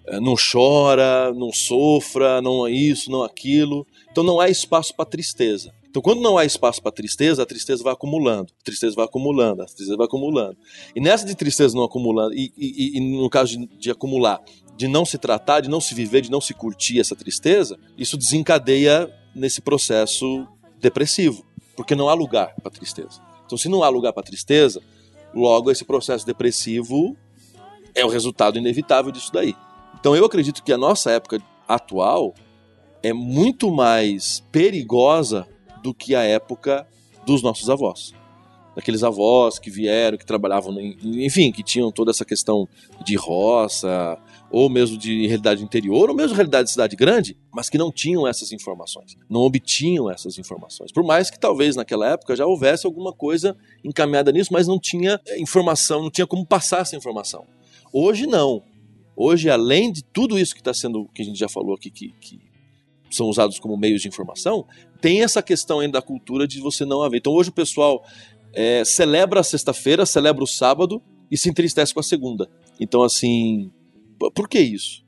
eh, 0.08 0.18
não 0.18 0.34
chora, 0.34 1.32
não 1.32 1.52
sofra, 1.52 2.42
não 2.42 2.66
é 2.66 2.72
isso, 2.72 3.08
não 3.08 3.22
aquilo. 3.22 3.86
Então 4.10 4.24
não 4.24 4.40
há 4.40 4.48
espaço 4.48 4.92
para 4.92 5.04
tristeza. 5.04 5.72
Então, 5.88 6.02
quando 6.02 6.20
não 6.20 6.36
há 6.36 6.44
espaço 6.44 6.82
para 6.82 6.90
tristeza, 6.90 7.44
a 7.44 7.46
tristeza 7.46 7.84
vai 7.84 7.92
acumulando, 7.92 8.52
a 8.60 8.64
tristeza 8.64 8.96
vai 8.96 9.04
acumulando, 9.04 9.62
a 9.62 9.66
tristeza 9.66 9.96
vai 9.96 10.06
acumulando. 10.06 10.56
E 10.96 11.00
nessa 11.00 11.24
de 11.24 11.36
tristeza 11.36 11.76
não 11.76 11.84
acumulando, 11.84 12.34
e, 12.34 12.52
e, 12.58 12.98
e 12.98 13.00
no 13.00 13.30
caso 13.30 13.56
de, 13.56 13.66
de, 13.78 13.90
acumular, 13.92 14.42
de 14.76 14.88
não 14.88 15.04
se 15.04 15.16
tratar, 15.16 15.60
de 15.60 15.70
não 15.70 15.80
se 15.80 15.94
viver, 15.94 16.22
de 16.22 16.30
não 16.30 16.40
se 16.40 16.52
curtir 16.52 16.98
essa 16.98 17.14
tristeza, 17.14 17.78
isso 17.96 18.16
desencadeia 18.16 19.08
nesse 19.32 19.60
processo 19.60 20.44
depressivo, 20.80 21.46
porque 21.76 21.94
não 21.94 22.08
há 22.08 22.14
lugar 22.14 22.52
para 22.60 22.72
tristeza. 22.72 23.27
Então, 23.48 23.56
se 23.56 23.66
não 23.66 23.82
há 23.82 23.88
lugar 23.88 24.12
para 24.12 24.22
tristeza, 24.22 24.82
logo 25.34 25.70
esse 25.70 25.82
processo 25.82 26.26
depressivo 26.26 27.16
é 27.94 28.04
o 28.04 28.08
resultado 28.08 28.58
inevitável 28.58 29.10
disso 29.10 29.32
daí. 29.32 29.56
Então, 29.98 30.14
eu 30.14 30.26
acredito 30.26 30.62
que 30.62 30.70
a 30.70 30.76
nossa 30.76 31.10
época 31.10 31.42
atual 31.66 32.34
é 33.02 33.14
muito 33.14 33.70
mais 33.70 34.44
perigosa 34.52 35.48
do 35.82 35.94
que 35.94 36.14
a 36.14 36.22
época 36.22 36.86
dos 37.24 37.42
nossos 37.42 37.70
avós. 37.70 38.12
Daqueles 38.76 39.02
avós 39.02 39.58
que 39.58 39.70
vieram, 39.70 40.18
que 40.18 40.26
trabalhavam, 40.26 40.78
enfim, 41.02 41.50
que 41.50 41.62
tinham 41.62 41.90
toda 41.90 42.10
essa 42.10 42.26
questão 42.26 42.68
de 43.02 43.16
roça, 43.16 44.18
ou 44.50 44.70
mesmo 44.70 44.96
de 44.96 45.26
realidade 45.26 45.62
interior, 45.62 46.08
ou 46.08 46.16
mesmo 46.16 46.34
realidade 46.34 46.64
de 46.64 46.70
cidade 46.70 46.96
grande, 46.96 47.36
mas 47.52 47.68
que 47.68 47.76
não 47.76 47.92
tinham 47.92 48.26
essas 48.26 48.50
informações, 48.52 49.16
não 49.28 49.40
obtinham 49.40 50.10
essas 50.10 50.38
informações. 50.38 50.90
Por 50.90 51.04
mais 51.04 51.30
que 51.30 51.38
talvez 51.38 51.76
naquela 51.76 52.12
época 52.12 52.34
já 52.34 52.46
houvesse 52.46 52.86
alguma 52.86 53.12
coisa 53.12 53.56
encaminhada 53.84 54.32
nisso, 54.32 54.52
mas 54.52 54.66
não 54.66 54.78
tinha 54.78 55.20
informação, 55.38 56.02
não 56.02 56.10
tinha 56.10 56.26
como 56.26 56.46
passar 56.46 56.80
essa 56.80 56.96
informação. 56.96 57.46
Hoje 57.92 58.26
não. 58.26 58.62
Hoje, 59.14 59.50
além 59.50 59.92
de 59.92 60.02
tudo 60.02 60.38
isso 60.38 60.54
que 60.54 60.60
está 60.60 60.72
sendo, 60.72 61.08
que 61.14 61.22
a 61.22 61.24
gente 61.24 61.38
já 61.38 61.48
falou 61.48 61.74
aqui, 61.74 61.90
que, 61.90 62.14
que 62.20 62.40
são 63.10 63.26
usados 63.26 63.58
como 63.58 63.76
meios 63.76 64.00
de 64.00 64.08
informação, 64.08 64.66
tem 65.00 65.22
essa 65.22 65.42
questão 65.42 65.80
ainda 65.80 65.98
da 65.98 66.02
cultura 66.02 66.46
de 66.46 66.60
você 66.60 66.84
não 66.84 67.02
haver. 67.02 67.18
Então 67.18 67.32
hoje 67.32 67.50
o 67.50 67.52
pessoal 67.52 68.04
é, 68.52 68.84
celebra 68.84 69.40
a 69.40 69.44
sexta-feira, 69.44 70.06
celebra 70.06 70.42
o 70.42 70.46
sábado 70.46 71.02
e 71.30 71.36
se 71.36 71.48
entristece 71.48 71.92
com 71.92 72.00
a 72.00 72.02
segunda. 72.02 72.48
Então, 72.80 73.02
assim, 73.02 73.70
por 74.34 74.48
que 74.48 74.58
isso? 74.58 75.06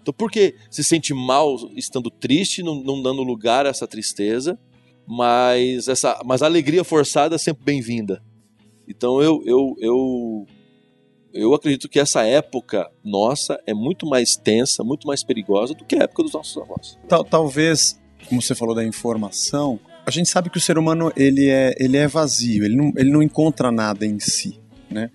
Então, 0.00 0.12
por 0.12 0.30
que 0.30 0.56
se 0.70 0.82
sente 0.82 1.14
mal 1.14 1.56
estando 1.76 2.10
triste, 2.10 2.62
não, 2.62 2.82
não 2.82 3.00
dando 3.00 3.22
lugar 3.22 3.66
a 3.66 3.68
essa 3.68 3.86
tristeza, 3.86 4.58
mas, 5.06 5.86
essa, 5.88 6.20
mas 6.24 6.42
a 6.42 6.46
alegria 6.46 6.82
forçada 6.82 7.36
é 7.36 7.38
sempre 7.38 7.64
bem-vinda? 7.64 8.22
Então, 8.86 9.22
eu, 9.22 9.42
eu, 9.46 9.76
eu 9.78 10.46
eu 11.32 11.54
acredito 11.54 11.88
que 11.88 11.98
essa 11.98 12.22
época 12.24 12.90
nossa 13.02 13.58
é 13.66 13.72
muito 13.72 14.06
mais 14.06 14.36
tensa, 14.36 14.84
muito 14.84 15.06
mais 15.06 15.24
perigosa 15.24 15.72
do 15.72 15.84
que 15.84 15.96
a 15.96 16.02
época 16.02 16.24
dos 16.24 16.32
nossos 16.32 16.56
avós. 16.60 16.98
Tal, 17.08 17.24
talvez, 17.24 17.98
como 18.28 18.42
você 18.42 18.54
falou 18.54 18.74
da 18.74 18.84
informação, 18.84 19.80
a 20.04 20.10
gente 20.10 20.28
sabe 20.28 20.50
que 20.50 20.58
o 20.58 20.60
ser 20.60 20.76
humano 20.76 21.12
ele 21.16 21.48
é, 21.48 21.74
ele 21.78 21.96
é 21.96 22.06
vazio, 22.06 22.64
ele 22.64 22.76
não, 22.76 22.92
ele 22.96 23.10
não 23.10 23.22
encontra 23.22 23.72
nada 23.72 24.04
em 24.04 24.18
si, 24.20 24.60
né? 24.90 25.10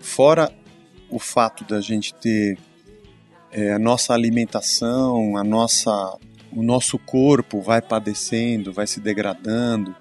Fora 0.00 0.52
o 1.14 1.18
fato 1.20 1.62
da 1.64 1.80
gente 1.80 2.12
ter 2.12 2.58
é, 3.52 3.72
a 3.72 3.78
nossa 3.78 4.12
alimentação, 4.12 5.36
a 5.36 5.44
nossa, 5.44 6.18
o 6.52 6.60
nosso 6.60 6.98
corpo 6.98 7.60
vai 7.60 7.80
padecendo, 7.80 8.72
vai 8.72 8.84
se 8.84 8.98
degradando, 8.98 9.94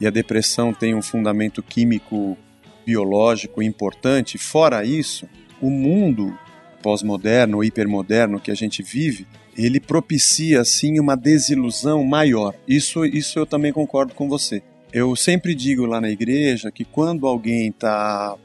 e 0.00 0.08
a 0.08 0.10
depressão 0.10 0.74
tem 0.74 0.92
um 0.92 1.00
fundamento 1.00 1.62
químico 1.62 2.36
biológico 2.84 3.62
importante. 3.62 4.38
Fora 4.38 4.84
isso, 4.84 5.28
o 5.62 5.70
mundo 5.70 6.36
pós-moderno 6.82 7.62
hipermoderno 7.62 8.40
que 8.40 8.50
a 8.50 8.54
gente 8.54 8.82
vive, 8.82 9.24
ele 9.56 9.78
propicia 9.78 10.62
assim 10.62 10.98
uma 10.98 11.16
desilusão 11.16 12.02
maior. 12.02 12.54
Isso, 12.66 13.04
isso 13.04 13.38
eu 13.38 13.46
também 13.46 13.72
concordo 13.72 14.14
com 14.14 14.28
você. 14.28 14.64
Eu 14.92 15.14
sempre 15.14 15.54
digo 15.54 15.86
lá 15.86 16.00
na 16.00 16.10
igreja 16.10 16.72
que 16.72 16.84
quando 16.84 17.28
alguém 17.28 17.68
está 17.68 18.36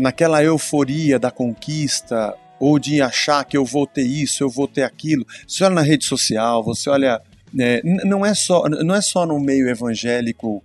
naquela 0.00 0.42
euforia 0.42 1.18
da 1.18 1.30
conquista 1.30 2.34
ou 2.60 2.78
de 2.78 3.00
achar 3.00 3.44
que 3.44 3.56
eu 3.56 3.64
vou 3.64 3.86
ter 3.86 4.02
isso, 4.02 4.42
eu 4.42 4.50
vou 4.50 4.66
ter 4.66 4.82
aquilo, 4.82 5.24
você 5.46 5.64
olha 5.64 5.76
na 5.76 5.82
rede 5.82 6.04
social, 6.04 6.62
você 6.62 6.90
olha, 6.90 7.20
né, 7.52 7.80
não 7.82 8.26
é 8.26 8.34
só 8.34 8.68
não 8.68 8.94
é 8.94 9.00
só 9.00 9.24
no 9.24 9.38
meio 9.38 9.68
evangélico 9.68 10.62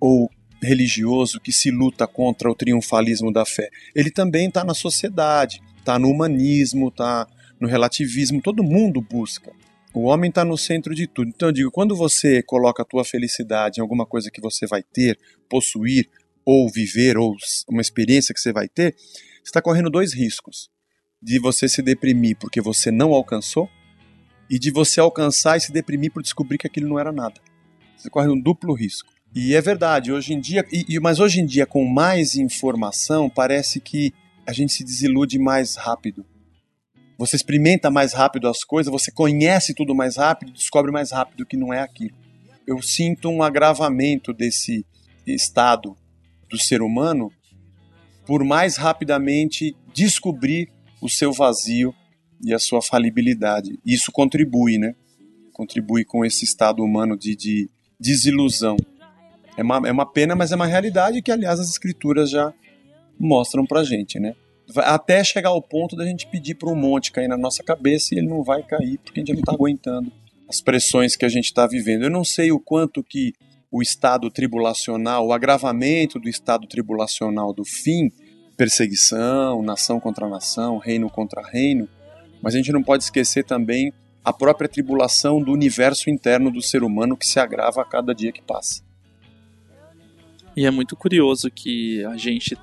ou 0.00 0.30
religioso 0.62 1.40
que 1.40 1.52
se 1.52 1.70
luta 1.70 2.06
contra 2.06 2.50
o 2.50 2.54
triunfalismo 2.54 3.32
da 3.32 3.44
fé. 3.44 3.68
Ele 3.94 4.10
também 4.10 4.48
está 4.48 4.64
na 4.64 4.74
sociedade, 4.74 5.60
está 5.78 5.98
no 5.98 6.08
humanismo, 6.08 6.88
está 6.88 7.26
no 7.60 7.68
relativismo. 7.68 8.40
Todo 8.40 8.62
mundo 8.62 9.00
busca. 9.00 9.52
O 9.94 10.04
homem 10.04 10.28
está 10.28 10.44
no 10.44 10.58
centro 10.58 10.94
de 10.94 11.06
tudo. 11.06 11.28
Então 11.28 11.48
eu 11.48 11.52
digo, 11.52 11.70
quando 11.70 11.96
você 11.96 12.42
coloca 12.42 12.82
a 12.82 12.86
tua 12.86 13.04
felicidade 13.04 13.78
em 13.78 13.82
alguma 13.82 14.04
coisa 14.04 14.30
que 14.30 14.40
você 14.40 14.66
vai 14.66 14.82
ter, 14.82 15.18
possuir, 15.48 16.08
ou 16.46 16.70
viver, 16.70 17.18
ou 17.18 17.34
uma 17.68 17.82
experiência 17.82 18.32
que 18.32 18.40
você 18.40 18.52
vai 18.52 18.68
ter, 18.68 18.94
você 18.94 19.42
está 19.50 19.60
correndo 19.60 19.90
dois 19.90 20.14
riscos. 20.14 20.70
De 21.20 21.40
você 21.40 21.68
se 21.68 21.82
deprimir 21.82 22.36
porque 22.38 22.60
você 22.60 22.92
não 22.92 23.12
alcançou, 23.12 23.68
e 24.48 24.58
de 24.58 24.70
você 24.70 25.00
alcançar 25.00 25.56
e 25.56 25.60
se 25.60 25.72
deprimir 25.72 26.12
por 26.12 26.22
descobrir 26.22 26.56
que 26.56 26.66
aquilo 26.66 26.88
não 26.88 26.98
era 26.98 27.10
nada. 27.10 27.40
Você 27.96 28.08
corre 28.08 28.28
um 28.28 28.40
duplo 28.40 28.74
risco. 28.74 29.12
E 29.34 29.54
é 29.54 29.60
verdade, 29.60 30.12
hoje 30.12 30.32
em 30.32 30.40
dia, 30.40 30.64
e, 30.72 30.98
mas 31.00 31.18
hoje 31.18 31.40
em 31.40 31.46
dia, 31.46 31.66
com 31.66 31.84
mais 31.84 32.36
informação, 32.36 33.28
parece 33.28 33.80
que 33.80 34.12
a 34.46 34.52
gente 34.52 34.72
se 34.72 34.84
desilude 34.84 35.38
mais 35.38 35.74
rápido. 35.74 36.24
Você 37.18 37.36
experimenta 37.36 37.90
mais 37.90 38.12
rápido 38.12 38.48
as 38.48 38.62
coisas, 38.62 38.90
você 38.90 39.10
conhece 39.10 39.74
tudo 39.74 39.94
mais 39.94 40.16
rápido, 40.16 40.52
descobre 40.52 40.92
mais 40.92 41.10
rápido 41.10 41.44
que 41.44 41.56
não 41.56 41.72
é 41.72 41.80
aquilo. 41.80 42.16
Eu 42.66 42.80
sinto 42.80 43.28
um 43.28 43.42
agravamento 43.42 44.32
desse 44.32 44.86
estado 45.26 45.96
do 46.48 46.58
ser 46.58 46.82
humano 46.82 47.30
por 48.26 48.42
mais 48.44 48.76
rapidamente 48.76 49.76
descobrir 49.94 50.68
o 51.00 51.08
seu 51.08 51.32
vazio 51.32 51.94
e 52.44 52.52
a 52.52 52.58
sua 52.58 52.82
falibilidade. 52.82 53.78
Isso 53.84 54.10
contribui, 54.10 54.78
né? 54.78 54.94
Contribui 55.52 56.04
com 56.04 56.24
esse 56.24 56.44
estado 56.44 56.82
humano 56.82 57.16
de, 57.16 57.36
de 57.36 57.70
desilusão. 57.98 58.76
É 59.56 59.62
uma, 59.62 59.88
é 59.88 59.92
uma 59.92 60.04
pena, 60.04 60.34
mas 60.34 60.52
é 60.52 60.56
uma 60.56 60.66
realidade 60.66 61.22
que, 61.22 61.30
aliás, 61.30 61.60
as 61.60 61.70
escrituras 61.70 62.28
já 62.28 62.52
mostram 63.18 63.64
pra 63.64 63.84
gente, 63.84 64.18
né? 64.18 64.34
Até 64.78 65.22
chegar 65.22 65.50
ao 65.50 65.62
ponto 65.62 65.94
da 65.96 66.04
gente 66.04 66.26
pedir 66.26 66.56
para 66.56 66.68
um 66.68 66.74
monte 66.74 67.12
cair 67.12 67.28
na 67.28 67.38
nossa 67.38 67.62
cabeça 67.62 68.14
e 68.14 68.18
ele 68.18 68.28
não 68.28 68.42
vai 68.42 68.62
cair 68.62 68.98
porque 68.98 69.20
a 69.20 69.22
gente 69.22 69.32
não 69.32 69.40
está 69.40 69.52
aguentando 69.52 70.12
as 70.48 70.60
pressões 70.60 71.16
que 71.16 71.24
a 71.24 71.28
gente 71.28 71.46
está 71.46 71.66
vivendo. 71.66 72.02
Eu 72.02 72.10
não 72.10 72.24
sei 72.24 72.50
o 72.50 72.58
quanto 72.58 73.02
que 73.02 73.32
o 73.70 73.82
estado 73.82 74.30
tribulacional, 74.30 75.26
o 75.26 75.32
agravamento 75.32 76.18
do 76.18 76.28
estado 76.28 76.66
tribulacional 76.66 77.52
do 77.52 77.64
fim, 77.64 78.10
perseguição, 78.56 79.62
nação 79.62 80.00
contra 80.00 80.28
nação, 80.28 80.78
reino 80.78 81.10
contra 81.10 81.42
reino, 81.42 81.88
mas 82.42 82.54
a 82.54 82.58
gente 82.58 82.72
não 82.72 82.82
pode 82.82 83.04
esquecer 83.04 83.44
também 83.44 83.92
a 84.24 84.32
própria 84.32 84.68
tribulação 84.68 85.40
do 85.40 85.52
universo 85.52 86.10
interno 86.10 86.50
do 86.50 86.60
ser 86.60 86.82
humano 86.82 87.16
que 87.16 87.26
se 87.26 87.38
agrava 87.38 87.82
a 87.82 87.84
cada 87.84 88.14
dia 88.14 88.32
que 88.32 88.42
passa. 88.42 88.82
E 90.56 90.64
é 90.64 90.70
muito 90.70 90.96
curioso 90.96 91.50
que 91.50 92.04
a 92.06 92.16
gente 92.16 92.56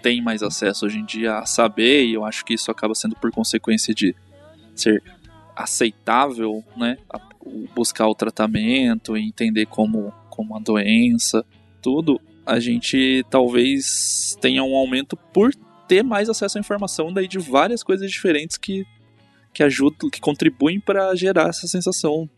tem 0.00 0.22
mais 0.22 0.42
acesso 0.42 0.86
hoje 0.86 0.98
em 0.98 1.04
dia 1.04 1.38
a 1.38 1.46
saber, 1.46 2.06
e 2.06 2.14
eu 2.14 2.24
acho 2.24 2.44
que 2.44 2.54
isso 2.54 2.70
acaba 2.70 2.94
sendo 2.94 3.16
por 3.16 3.30
consequência 3.30 3.92
de 3.92 4.14
ser 4.74 5.02
aceitável, 5.62 6.64
né? 6.76 6.96
Buscar 7.74 8.06
o 8.08 8.14
tratamento, 8.14 9.16
entender 9.16 9.66
como, 9.66 10.12
como 10.28 10.56
a 10.56 10.60
doença, 10.60 11.44
tudo. 11.82 12.20
A 12.44 12.58
gente 12.58 13.24
talvez 13.30 14.36
tenha 14.40 14.62
um 14.62 14.74
aumento 14.74 15.16
por 15.16 15.54
ter 15.86 16.02
mais 16.02 16.28
acesso 16.28 16.58
à 16.58 16.60
informação 16.60 17.12
daí 17.12 17.26
de 17.26 17.38
várias 17.38 17.82
coisas 17.82 18.10
diferentes 18.10 18.56
que, 18.56 18.86
que 19.52 19.62
ajudam, 19.62 20.10
que 20.10 20.20
contribuem 20.20 20.80
para 20.80 21.14
gerar 21.14 21.48
essa 21.48 21.66
sensação 21.66 22.28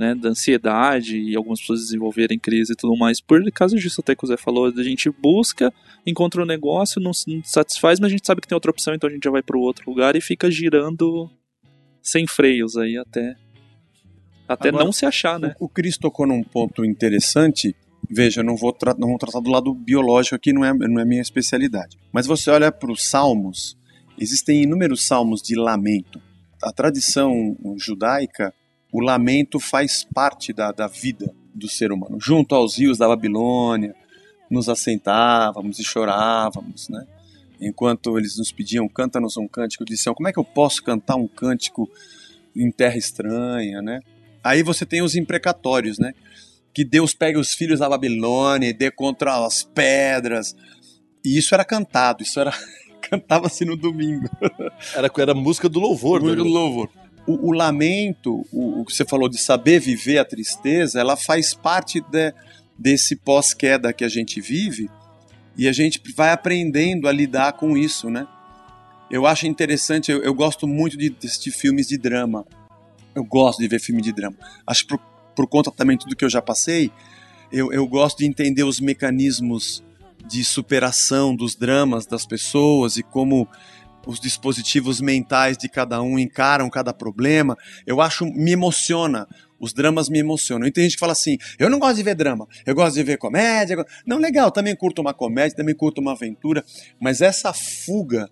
né, 0.00 0.14
da 0.14 0.30
ansiedade 0.30 1.18
e 1.18 1.36
algumas 1.36 1.60
pessoas 1.60 1.80
desenvolverem 1.80 2.38
crise 2.38 2.72
e 2.72 2.76
tudo 2.76 2.96
mais. 2.96 3.20
Por 3.20 3.42
causa 3.52 3.76
disso, 3.76 4.00
até 4.00 4.16
que 4.16 4.24
o 4.24 4.26
Zé 4.26 4.36
falou, 4.38 4.64
a 4.66 4.82
gente 4.82 5.10
busca, 5.10 5.70
encontra 6.06 6.42
um 6.42 6.46
negócio, 6.46 7.00
não, 7.02 7.10
não 7.26 7.44
satisfaz, 7.44 8.00
mas 8.00 8.08
a 8.08 8.10
gente 8.10 8.26
sabe 8.26 8.40
que 8.40 8.48
tem 8.48 8.56
outra 8.56 8.70
opção, 8.70 8.94
então 8.94 9.10
a 9.10 9.12
gente 9.12 9.24
já 9.24 9.30
vai 9.30 9.42
para 9.42 9.58
o 9.58 9.60
outro 9.60 9.88
lugar 9.88 10.16
e 10.16 10.20
fica 10.22 10.50
girando 10.50 11.30
sem 12.02 12.26
freios 12.26 12.76
aí 12.76 12.96
até 12.96 13.36
até 14.48 14.68
Agora, 14.68 14.84
não 14.84 14.92
se 14.92 15.06
achar, 15.06 15.38
né? 15.38 15.54
O, 15.60 15.66
o 15.66 15.68
Cris 15.68 15.96
tocou 15.96 16.26
num 16.26 16.42
ponto 16.42 16.84
interessante. 16.84 17.74
Veja, 18.10 18.42
não 18.42 18.56
vou, 18.56 18.76
não 18.98 19.08
vou 19.08 19.18
tratar 19.18 19.38
do 19.38 19.48
lado 19.48 19.72
biológico 19.72 20.34
aqui, 20.34 20.52
não 20.52 20.64
é, 20.64 20.74
não 20.74 21.00
é 21.00 21.04
minha 21.04 21.22
especialidade. 21.22 21.96
Mas 22.12 22.26
você 22.26 22.50
olha 22.50 22.72
para 22.72 22.90
os 22.90 23.08
salmos, 23.08 23.76
existem 24.18 24.62
inúmeros 24.62 25.06
salmos 25.06 25.40
de 25.40 25.54
lamento. 25.54 26.20
A 26.60 26.72
tradição 26.72 27.56
judaica 27.76 28.52
o 28.92 29.00
lamento 29.00 29.60
faz 29.60 30.04
parte 30.04 30.52
da, 30.52 30.72
da 30.72 30.88
vida 30.88 31.32
do 31.54 31.68
ser 31.68 31.92
humano. 31.92 32.18
Junto 32.20 32.54
aos 32.54 32.78
rios 32.78 32.98
da 32.98 33.06
Babilônia, 33.06 33.94
nos 34.50 34.68
assentávamos 34.68 35.78
e 35.78 35.84
chorávamos, 35.84 36.88
né? 36.88 37.06
Enquanto 37.60 38.18
eles 38.18 38.38
nos 38.38 38.50
pediam, 38.50 38.88
canta-nos 38.88 39.36
um 39.36 39.46
cântico, 39.46 39.84
disseram, 39.84 40.14
como 40.14 40.28
é 40.28 40.32
que 40.32 40.38
eu 40.38 40.44
posso 40.44 40.82
cantar 40.82 41.16
um 41.16 41.28
cântico 41.28 41.90
em 42.56 42.70
terra 42.70 42.96
estranha, 42.96 43.82
né? 43.82 44.00
Aí 44.42 44.62
você 44.62 44.86
tem 44.86 45.02
os 45.02 45.14
imprecatórios, 45.14 45.98
né? 45.98 46.14
que 46.72 46.84
Deus 46.84 47.14
pegue 47.14 47.38
os 47.38 47.54
filhos 47.54 47.80
da 47.80 47.88
Babilônia 47.88 48.68
e 48.68 48.72
dê 48.72 48.90
contra 48.90 49.44
as 49.44 49.62
pedras. 49.62 50.54
E 51.24 51.36
isso 51.36 51.54
era 51.54 51.64
cantado, 51.64 52.22
isso 52.22 52.38
era 52.40 52.52
cantava-se 53.02 53.64
no 53.64 53.76
domingo. 53.76 54.28
Era, 54.94 55.10
era 55.18 55.34
música 55.34 55.68
do 55.68 55.80
louvor. 55.80 56.20
Música 56.20 56.42
né? 56.42 56.48
do 56.48 56.54
louvor. 56.54 56.88
O, 57.26 57.48
o 57.48 57.52
lamento, 57.52 58.46
o, 58.52 58.80
o 58.80 58.84
que 58.84 58.92
você 58.92 59.04
falou 59.04 59.28
de 59.28 59.38
saber 59.38 59.80
viver 59.80 60.18
a 60.18 60.24
tristeza, 60.24 61.00
ela 61.00 61.16
faz 61.16 61.54
parte 61.54 62.00
de- 62.00 62.32
desse 62.78 63.14
pós-queda 63.14 63.92
que 63.92 64.04
a 64.04 64.08
gente 64.08 64.40
vive 64.40 64.88
e 65.56 65.68
a 65.68 65.72
gente 65.72 66.00
vai 66.14 66.32
aprendendo 66.32 67.08
a 67.08 67.12
lidar 67.12 67.52
com 67.54 67.76
isso, 67.76 68.08
né? 68.08 68.26
Eu 69.10 69.26
acho 69.26 69.46
interessante, 69.46 70.10
eu, 70.10 70.22
eu 70.22 70.32
gosto 70.32 70.66
muito 70.66 70.96
de 70.96 71.14
assistir 71.24 71.50
filmes 71.50 71.88
de 71.88 71.98
drama. 71.98 72.46
Eu 73.14 73.24
gosto 73.24 73.58
de 73.58 73.66
ver 73.66 73.80
filme 73.80 74.00
de 74.00 74.12
drama. 74.12 74.36
Acho 74.66 74.86
por, 74.86 74.98
por 75.34 75.46
conta 75.48 75.70
também 75.70 75.98
tudo 75.98 76.14
que 76.14 76.24
eu 76.24 76.30
já 76.30 76.40
passei, 76.40 76.92
eu, 77.50 77.72
eu 77.72 77.86
gosto 77.86 78.18
de 78.18 78.26
entender 78.26 78.62
os 78.62 78.80
mecanismos 78.80 79.82
de 80.24 80.44
superação 80.44 81.34
dos 81.34 81.56
dramas 81.56 82.06
das 82.06 82.24
pessoas 82.24 82.96
e 82.96 83.02
como 83.02 83.48
os 84.06 84.18
dispositivos 84.18 85.00
mentais 85.00 85.56
de 85.56 85.68
cada 85.68 86.02
um 86.02 86.18
encaram 86.18 86.68
cada 86.70 86.92
problema. 86.92 87.56
Eu 87.86 88.00
acho, 88.00 88.24
me 88.26 88.52
emociona. 88.52 89.26
Os 89.58 89.74
dramas 89.74 90.08
me 90.08 90.18
emocionam. 90.18 90.66
E 90.66 90.72
tem 90.72 90.84
gente 90.84 90.94
que 90.94 91.00
fala 91.00 91.12
assim: 91.12 91.36
eu 91.58 91.68
não 91.68 91.78
gosto 91.78 91.96
de 91.96 92.02
ver 92.02 92.14
drama, 92.14 92.48
eu 92.64 92.74
gosto 92.74 92.94
de 92.94 93.02
ver 93.02 93.18
comédia. 93.18 93.74
eu 93.74 93.78
go-" 93.78 93.90
Não, 94.06 94.16
legal, 94.16 94.50
também 94.50 94.74
curto 94.74 95.02
uma 95.02 95.12
comédia, 95.12 95.56
também 95.56 95.74
curto 95.74 96.00
uma 96.00 96.12
aventura, 96.12 96.64
mas 96.98 97.20
essa 97.20 97.52
fuga 97.52 98.30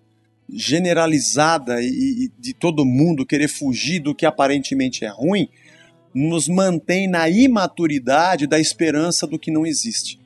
generalizada 0.51 1.81
e, 1.83 1.85
e 2.25 2.31
de 2.39 2.53
todo 2.53 2.83
mundo 2.83 3.25
querer 3.25 3.47
fugir 3.47 3.99
do 3.99 4.15
que 4.15 4.25
aparentemente 4.25 5.05
é 5.05 5.09
ruim 5.09 5.47
nos 6.13 6.47
mantém 6.47 7.07
na 7.07 7.29
imaturidade 7.29 8.47
da 8.47 8.59
esperança 8.59 9.27
do 9.27 9.37
que 9.37 9.51
não 9.51 9.65
existe. 9.65 10.19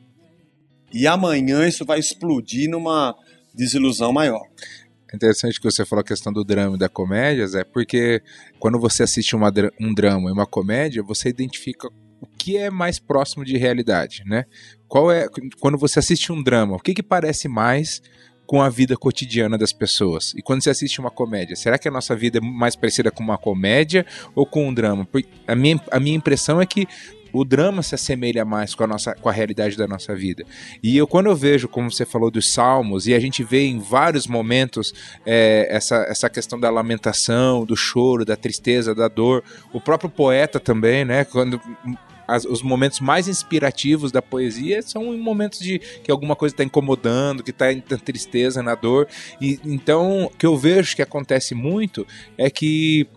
E 0.93 1.07
amanhã 1.07 1.67
isso 1.67 1.85
vai 1.85 1.99
explodir 1.99 2.69
numa 2.69 3.15
desilusão 3.53 4.13
maior. 4.13 4.47
Interessante 5.13 5.59
que 5.59 5.69
você 5.69 5.85
falou 5.85 6.01
a 6.01 6.05
questão 6.05 6.33
do 6.33 6.43
drama 6.43 6.75
e 6.75 6.79
da 6.79 6.89
comédia, 6.89 7.45
é 7.59 7.63
porque 7.63 8.21
quando 8.59 8.79
você 8.79 9.03
assiste 9.03 9.35
uma 9.35 9.53
um 9.79 9.93
drama 9.93 10.29
e 10.29 10.33
uma 10.33 10.45
comédia, 10.45 11.03
você 11.03 11.29
identifica 11.29 11.87
o 12.19 12.25
que 12.25 12.57
é 12.57 12.69
mais 12.71 12.97
próximo 12.97 13.45
de 13.45 13.55
realidade, 13.57 14.23
né? 14.25 14.45
Qual 14.87 15.11
é 15.11 15.27
quando 15.59 15.77
você 15.77 15.99
assiste 15.99 16.31
um 16.31 16.41
drama, 16.41 16.75
o 16.75 16.79
que 16.79 16.93
que 16.93 17.03
parece 17.03 17.47
mais 17.47 18.01
com 18.47 18.61
a 18.61 18.69
vida 18.69 18.97
cotidiana 18.97 19.57
das 19.57 19.71
pessoas? 19.71 20.33
E 20.35 20.41
quando 20.41 20.63
você 20.63 20.69
assiste 20.69 20.99
uma 20.99 21.11
comédia, 21.11 21.55
será 21.55 21.77
que 21.77 21.87
a 21.87 21.91
nossa 21.91 22.15
vida 22.15 22.39
é 22.39 22.41
mais 22.41 22.75
parecida 22.75 23.11
com 23.11 23.23
uma 23.23 23.37
comédia 23.37 24.05
ou 24.33 24.45
com 24.45 24.67
um 24.67 24.73
drama? 24.73 25.05
Porque 25.05 25.29
a 25.47 25.55
minha, 25.55 25.79
a 25.91 25.99
minha 25.99 26.15
impressão 26.15 26.59
é 26.59 26.65
que 26.65 26.87
o 27.33 27.43
drama 27.43 27.81
se 27.81 27.95
assemelha 27.95 28.45
mais 28.45 28.75
com 28.75 28.83
a, 28.83 28.87
nossa, 28.87 29.15
com 29.15 29.27
a 29.27 29.31
realidade 29.31 29.75
da 29.75 29.87
nossa 29.87 30.15
vida. 30.15 30.45
E 30.81 30.95
eu, 30.95 31.07
quando 31.07 31.25
eu 31.25 31.35
vejo, 31.35 31.67
como 31.67 31.91
você 31.91 32.05
falou, 32.05 32.29
dos 32.29 32.47
salmos, 32.53 33.07
e 33.07 33.13
a 33.13 33.19
gente 33.19 33.43
vê 33.43 33.65
em 33.65 33.79
vários 33.79 34.27
momentos 34.27 34.93
é, 35.25 35.67
essa, 35.69 35.95
essa 36.07 36.29
questão 36.29 36.59
da 36.59 36.69
lamentação, 36.69 37.65
do 37.65 37.75
choro, 37.75 38.23
da 38.23 38.35
tristeza, 38.35 38.93
da 38.93 39.07
dor, 39.07 39.43
o 39.73 39.81
próprio 39.81 40.09
poeta 40.09 40.59
também, 40.59 41.03
né? 41.03 41.25
Quando 41.25 41.59
as- 42.27 42.45
os 42.45 42.61
momentos 42.61 42.99
mais 42.99 43.27
inspirativos 43.27 44.11
da 44.11 44.21
poesia 44.21 44.81
são 44.81 45.13
em 45.13 45.19
momentos 45.19 45.59
de 45.59 45.79
que 45.79 46.11
alguma 46.11 46.35
coisa 46.35 46.53
está 46.53 46.63
incomodando, 46.63 47.43
que 47.43 47.51
está 47.51 47.65
na 47.73 47.97
tristeza, 47.97 48.63
na 48.63 48.75
dor. 48.75 49.07
E 49.41 49.59
então, 49.65 50.25
o 50.25 50.29
que 50.29 50.45
eu 50.45 50.55
vejo 50.55 50.95
que 50.95 51.01
acontece 51.01 51.53
muito 51.53 52.07
é 52.37 52.49
que 52.49 53.07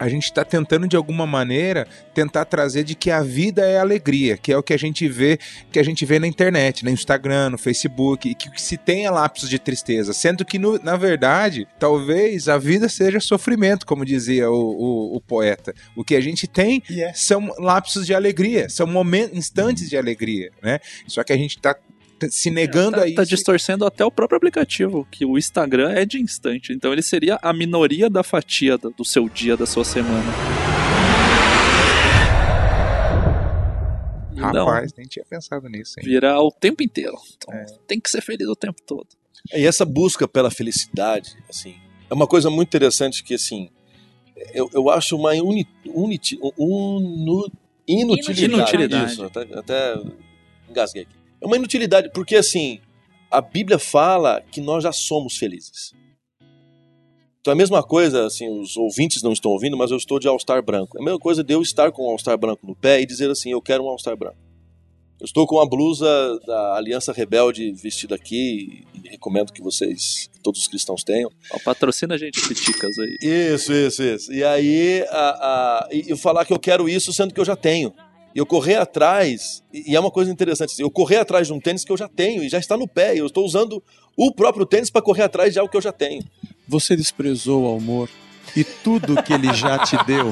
a 0.00 0.08
gente 0.08 0.24
está 0.24 0.44
tentando 0.44 0.88
de 0.88 0.96
alguma 0.96 1.26
maneira 1.26 1.86
tentar 2.14 2.46
trazer 2.46 2.82
de 2.84 2.94
que 2.94 3.10
a 3.10 3.22
vida 3.22 3.62
é 3.66 3.78
alegria, 3.78 4.38
que 4.38 4.50
é 4.50 4.56
o 4.56 4.62
que 4.62 4.72
a 4.72 4.78
gente 4.78 5.06
vê, 5.06 5.38
que 5.70 5.78
a 5.78 5.82
gente 5.82 6.06
vê 6.06 6.18
na 6.18 6.26
internet, 6.26 6.82
no 6.84 6.90
Instagram, 6.90 7.50
no 7.50 7.58
Facebook, 7.58 8.28
e 8.30 8.34
que 8.34 8.50
se 8.60 8.78
tenha 8.78 9.10
lapsos 9.10 9.50
de 9.50 9.58
tristeza, 9.58 10.14
sendo 10.14 10.42
que 10.42 10.58
no- 10.58 10.78
na 10.82 10.96
verdade, 10.96 11.68
talvez 11.78 12.48
a 12.48 12.56
vida 12.56 12.88
seja 12.88 13.20
sofrimento, 13.20 13.84
como 13.84 14.02
dizia 14.04 14.50
o, 14.50 14.54
o- 14.54 15.16
o 15.16 15.20
poeta. 15.20 15.74
O 15.94 16.02
que 16.02 16.16
a 16.16 16.20
gente 16.20 16.46
tem 16.46 16.82
E 16.88 17.02
é. 17.02 17.12
são 17.12 17.52
lapsos 17.58 18.06
de 18.06 18.14
alegria, 18.14 18.70
são 18.70 18.86
momentos, 18.86 19.36
instantes 19.36 19.90
de 19.90 19.98
alegria, 19.98 20.50
né? 20.62 20.78
Só 21.06 21.22
que 21.22 21.32
a 21.32 21.36
gente 21.36 21.56
está 21.58 21.76
se 22.28 22.50
negando 22.50 22.96
tá, 22.98 23.02
a 23.02 23.06
isso. 23.06 23.14
tá 23.16 23.24
distorcendo 23.24 23.84
até 23.86 24.04
o 24.04 24.10
próprio 24.10 24.36
aplicativo, 24.36 25.06
que 25.10 25.24
o 25.24 25.38
Instagram 25.38 25.90
é 25.92 26.04
de 26.04 26.20
instante. 26.20 26.72
Então 26.72 26.92
ele 26.92 27.02
seria 27.02 27.38
a 27.40 27.52
minoria 27.52 28.10
da 28.10 28.22
fatia 28.22 28.76
do 28.76 29.04
seu 29.04 29.28
dia, 29.28 29.56
da 29.56 29.66
sua 29.66 29.84
semana. 29.84 30.32
Não, 34.32 34.64
Rapaz, 34.64 34.92
nem 34.96 35.06
tinha 35.06 35.24
pensado 35.24 35.68
nisso, 35.68 35.94
hein? 35.98 36.04
virar 36.06 36.40
o 36.40 36.50
tempo 36.50 36.82
inteiro. 36.82 37.14
Então, 37.36 37.52
É. 37.54 37.66
tem 37.86 38.00
que 38.00 38.08
ser 38.10 38.22
feliz 38.22 38.48
o 38.48 38.56
tempo 38.56 38.80
todo. 38.86 39.06
E 39.54 39.66
essa 39.66 39.84
busca 39.84 40.26
pela 40.26 40.50
felicidade, 40.50 41.36
assim, 41.48 41.74
é 42.08 42.14
uma 42.14 42.26
coisa 42.26 42.48
muito 42.48 42.68
interessante 42.68 43.22
que, 43.22 43.34
assim, 43.34 43.68
eu, 44.54 44.70
eu 44.72 44.88
acho 44.88 45.14
uma 45.16 45.32
uni, 45.32 45.66
unu- 45.86 47.50
inutilidade. 47.86 48.44
Inutilidade. 48.44 49.12
Isso, 49.12 49.24
até, 49.24 49.42
até 49.54 50.00
engasguei 50.70 51.02
aqui. 51.02 51.19
É 51.42 51.46
uma 51.46 51.56
inutilidade, 51.56 52.10
porque, 52.12 52.36
assim, 52.36 52.80
a 53.30 53.40
Bíblia 53.40 53.78
fala 53.78 54.42
que 54.50 54.60
nós 54.60 54.82
já 54.82 54.92
somos 54.92 55.36
felizes. 55.36 55.92
Então 57.40 57.52
é 57.52 57.54
a 57.54 57.56
mesma 57.56 57.82
coisa, 57.82 58.26
assim, 58.26 58.48
os 58.48 58.76
ouvintes 58.76 59.22
não 59.22 59.32
estão 59.32 59.50
ouvindo, 59.50 59.76
mas 59.76 59.90
eu 59.90 59.96
estou 59.96 60.18
de 60.18 60.28
All-Star 60.28 60.62
branco. 60.62 60.98
É 60.98 61.00
a 61.00 61.04
mesma 61.04 61.18
coisa 61.18 61.42
de 61.42 61.54
eu 61.54 61.62
estar 61.62 61.90
com 61.90 62.06
um 62.06 62.10
All-Star 62.10 62.36
branco 62.36 62.66
no 62.66 62.76
pé 62.76 63.00
e 63.00 63.06
dizer 63.06 63.30
assim, 63.30 63.50
eu 63.50 63.62
quero 63.62 63.82
um 63.82 63.88
All-Star 63.88 64.14
branco. 64.16 64.36
Eu 65.18 65.24
estou 65.24 65.46
com 65.46 65.58
a 65.58 65.66
blusa 65.66 66.06
da 66.46 66.76
Aliança 66.76 67.12
Rebelde 67.12 67.72
vestida 67.72 68.14
aqui 68.14 68.84
e 68.94 69.08
recomendo 69.08 69.52
que 69.52 69.62
vocês, 69.62 70.30
que 70.32 70.40
todos 70.40 70.60
os 70.60 70.68
cristãos 70.68 71.04
tenham. 71.04 71.30
Ó, 71.52 71.58
patrocina 71.62 72.14
a 72.14 72.18
gente, 72.18 72.40
Criticas 72.40 72.98
aí. 72.98 73.16
Isso, 73.20 73.70
isso, 73.70 74.02
isso. 74.02 74.32
E 74.32 74.42
aí, 74.42 75.04
a, 75.10 75.28
a, 75.30 75.88
e 75.92 76.08
eu 76.08 76.16
falar 76.16 76.46
que 76.46 76.52
eu 76.52 76.58
quero 76.58 76.88
isso 76.88 77.12
sendo 77.12 77.34
que 77.34 77.40
eu 77.40 77.44
já 77.44 77.54
tenho. 77.54 77.92
E 78.34 78.38
eu 78.38 78.46
correr 78.46 78.76
atrás, 78.76 79.62
e 79.72 79.96
é 79.96 80.00
uma 80.00 80.10
coisa 80.10 80.30
interessante, 80.30 80.80
eu 80.80 80.90
correr 80.90 81.16
atrás 81.16 81.46
de 81.46 81.52
um 81.52 81.60
tênis 81.60 81.84
que 81.84 81.90
eu 81.90 81.96
já 81.96 82.08
tenho 82.08 82.42
e 82.42 82.48
já 82.48 82.58
está 82.58 82.76
no 82.76 82.86
pé, 82.86 83.14
e 83.14 83.18
eu 83.18 83.26
estou 83.26 83.44
usando 83.44 83.82
o 84.16 84.32
próprio 84.32 84.66
tênis 84.66 84.90
para 84.90 85.02
correr 85.02 85.22
atrás 85.22 85.52
de 85.52 85.58
algo 85.58 85.70
que 85.70 85.76
eu 85.76 85.82
já 85.82 85.92
tenho. 85.92 86.22
Você 86.68 86.94
desprezou 86.94 87.64
o 87.64 87.76
amor 87.76 88.08
e 88.56 88.64
tudo 88.64 89.22
que 89.22 89.32
ele 89.32 89.52
já 89.54 89.78
te 89.78 89.96
deu. 90.04 90.30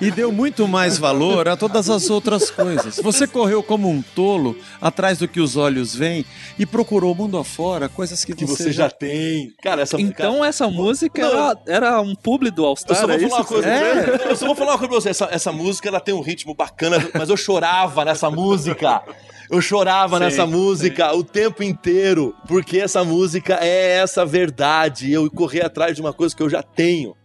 E 0.00 0.12
deu 0.12 0.30
muito 0.30 0.68
mais 0.68 0.96
valor 0.96 1.48
a 1.48 1.56
todas 1.56 1.90
as 1.90 2.08
outras 2.08 2.50
coisas. 2.50 3.00
Você 3.02 3.26
correu 3.26 3.62
como 3.64 3.90
um 3.90 4.00
tolo 4.00 4.56
atrás 4.80 5.18
do 5.18 5.26
que 5.26 5.40
os 5.40 5.56
olhos 5.56 5.92
veem 5.94 6.24
e 6.56 6.64
procurou 6.64 7.14
mundo 7.14 7.36
afora 7.36 7.88
coisas 7.88 8.24
que, 8.24 8.32
Que 8.32 8.44
você 8.44 8.70
já 8.70 8.88
tem. 8.88 9.52
Cara, 9.60 9.82
essa 9.82 10.00
Então 10.00 10.44
essa 10.44 10.68
música 10.68 11.20
era, 11.20 11.56
era 11.66 12.00
um 12.00 12.14
publi 12.14 12.50
do 12.50 12.62
Eu 12.62 12.68
All-Star, 12.68 12.96
só 12.96 13.06
vou 13.06 13.16
é 13.16 13.18
falar 13.18 13.36
uma 13.36 13.44
coisa, 13.44 13.68
É. 13.68 14.18
você. 14.18 14.28
eu 14.30 14.36
só 14.36 14.46
vou 14.46 14.54
falar 14.54 14.72
uma 14.72 14.78
coisa 14.78 14.88
pra 14.92 15.00
você. 15.00 15.08
Essa, 15.08 15.28
essa 15.32 15.52
música 15.52 15.88
ela 15.88 16.00
tem 16.00 16.14
um 16.14 16.20
ritmo 16.20 16.54
bacana, 16.54 16.98
mas 17.14 17.28
eu 17.28 17.36
chorava 17.36 18.04
nessa 18.04 18.30
música. 18.30 19.02
Eu 19.50 19.60
chorava 19.62 20.18
nessa 20.20 20.46
música 20.46 21.12
o 21.14 21.24
tempo 21.24 21.62
inteiro, 21.62 22.34
porque 22.46 22.78
essa 22.78 23.02
música 23.02 23.58
é 23.60 23.96
essa 23.96 24.24
verdade. 24.24 25.10
Eu 25.10 25.28
correr 25.30 25.64
atrás 25.64 25.96
de 25.96 26.00
uma 26.02 26.12
coisa 26.12 26.36
que 26.36 26.42
eu 26.42 26.50
já 26.50 26.62
tenho. 26.62 27.16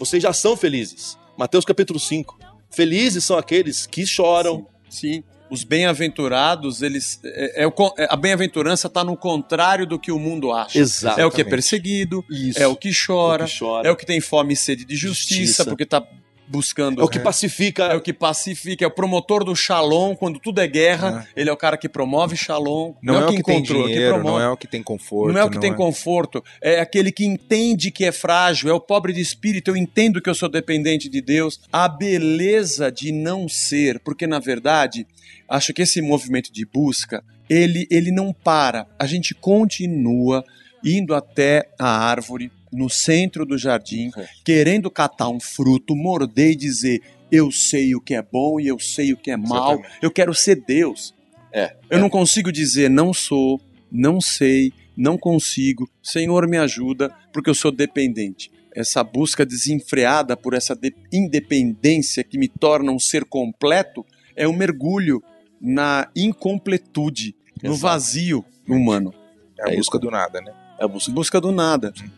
Vocês 0.00 0.20
já 0.22 0.32
são 0.32 0.56
felizes. 0.56 1.16
Mateus 1.38 1.64
capítulo 1.64 2.00
5. 2.00 2.38
Felizes 2.70 3.22
são 3.22 3.36
aqueles 3.38 3.86
que 3.86 4.04
choram. 4.06 4.66
Sim. 4.88 5.22
Os 5.50 5.62
bem-aventurados, 5.62 6.80
eles. 6.80 7.20
É, 7.24 7.64
é 7.64 7.66
é- 7.66 8.06
a 8.08 8.16
bem-aventurança 8.16 8.86
está 8.86 9.02
no 9.04 9.16
contrário 9.16 9.84
do 9.86 9.98
que 9.98 10.10
o 10.12 10.18
mundo 10.18 10.52
acha. 10.52 10.78
Exato. 10.78 11.20
É 11.20 11.26
o 11.26 11.30
que 11.30 11.40
é 11.40 11.44
perseguido, 11.44 12.24
Isso. 12.30 12.58
é 12.62 12.66
o 12.66 12.74
que 12.76 12.90
chora, 12.94 13.42
É 13.42 13.46
o 13.46 13.48
que 13.48 13.58
chora. 13.58 13.88
é 13.88 13.90
o 13.92 13.96
que 13.96 14.06
tem 14.06 14.20
fome 14.20 14.54
e 14.54 14.56
sede 14.56 14.84
de 14.84 14.96
justiça, 14.96 15.34
Justiça. 15.40 15.64
porque 15.66 15.82
está 15.82 16.02
buscando. 16.50 17.00
É 17.00 17.04
o 17.04 17.08
que 17.08 17.20
pacifica. 17.20 17.84
É 17.84 17.94
o 17.94 18.00
que 18.00 18.12
pacifica, 18.12 18.84
é 18.84 18.88
o 18.88 18.90
promotor 18.90 19.44
do 19.44 19.54
shalom, 19.54 20.16
quando 20.16 20.40
tudo 20.40 20.60
é 20.60 20.66
guerra, 20.66 21.26
ele 21.36 21.48
é 21.48 21.52
o 21.52 21.56
cara 21.56 21.76
que 21.76 21.88
promove 21.88 22.36
shalom. 22.36 22.94
Não, 23.00 23.14
é, 23.14 23.24
o 23.24 23.28
que 23.28 23.42
tem 23.42 23.58
encontrou, 23.58 23.86
dinheiro, 23.86 24.14
promove. 24.14 24.34
não 24.34 24.40
é 24.40 24.48
o 24.50 24.56
que 24.56 24.66
tem 24.66 24.82
conforto. 24.82 25.32
Não 25.32 25.40
é 25.40 25.44
o 25.44 25.50
que 25.50 25.60
tem 25.60 25.74
conforto, 25.74 26.44
é 26.60 26.80
aquele 26.80 27.12
que 27.12 27.24
entende 27.24 27.90
que 27.90 28.04
é 28.04 28.12
frágil, 28.12 28.68
é 28.68 28.72
o 28.72 28.80
pobre 28.80 29.12
de 29.12 29.20
espírito, 29.20 29.70
eu 29.70 29.76
entendo 29.76 30.20
que 30.20 30.28
eu 30.28 30.34
sou 30.34 30.48
dependente 30.48 31.08
de 31.08 31.20
Deus. 31.20 31.60
A 31.72 31.88
beleza 31.88 32.90
de 32.90 33.12
não 33.12 33.48
ser, 33.48 34.00
porque 34.00 34.26
na 34.26 34.40
verdade, 34.40 35.06
acho 35.48 35.72
que 35.72 35.82
esse 35.82 36.02
movimento 36.02 36.52
de 36.52 36.66
busca, 36.66 37.22
ele, 37.48 37.86
ele 37.90 38.10
não 38.10 38.32
para. 38.32 38.86
A 38.98 39.06
gente 39.06 39.34
continua 39.34 40.44
indo 40.84 41.14
até 41.14 41.68
a 41.78 41.88
árvore, 41.88 42.50
no 42.72 42.88
centro 42.88 43.44
do 43.44 43.56
jardim, 43.58 44.10
É. 44.16 44.28
querendo 44.44 44.90
catar 44.90 45.28
um 45.28 45.40
fruto, 45.40 45.94
morder 45.96 46.52
e 46.52 46.56
dizer: 46.56 47.00
Eu 47.32 47.50
sei 47.50 47.94
o 47.94 48.00
que 48.00 48.14
é 48.14 48.22
bom 48.22 48.58
e 48.60 48.66
eu 48.68 48.78
sei 48.78 49.12
o 49.12 49.16
que 49.16 49.30
é 49.30 49.36
mal, 49.36 49.74
Exatamente. 49.74 49.98
eu 50.02 50.10
quero 50.10 50.34
ser 50.34 50.56
Deus. 50.66 51.14
É. 51.52 51.76
Eu 51.88 51.98
não 51.98 52.08
consigo 52.10 52.50
dizer 52.52 52.88
não 52.90 53.12
sou, 53.12 53.60
não 53.90 54.20
sei, 54.20 54.72
não 54.96 55.16
consigo, 55.18 55.88
Senhor 56.02 56.48
me 56.48 56.56
ajuda, 56.58 57.12
porque 57.32 57.50
eu 57.50 57.54
sou 57.54 57.72
dependente. 57.72 58.50
Essa 58.72 59.02
busca 59.02 59.44
desenfreada 59.44 60.36
por 60.36 60.54
essa 60.54 60.76
de- 60.76 60.94
independência 61.12 62.22
que 62.22 62.38
me 62.38 62.46
torna 62.46 62.92
um 62.92 62.98
ser 63.00 63.24
completo 63.24 64.04
é 64.36 64.46
um 64.46 64.52
mergulho 64.52 65.20
na 65.60 66.08
incompletude, 66.14 67.34
no 67.62 67.70
Exato. 67.70 67.80
vazio 67.82 68.44
humano. 68.68 69.12
É 69.58 69.72
a 69.72 69.76
busca 69.76 69.98
do 69.98 70.10
nada, 70.10 70.40
né? 70.40 70.52
É 70.78 70.84
a 70.84 70.88
busca. 70.88 71.12
Busca 71.12 71.40
do 71.40 71.52
nada. 71.52 71.92
Tem, 71.92 72.10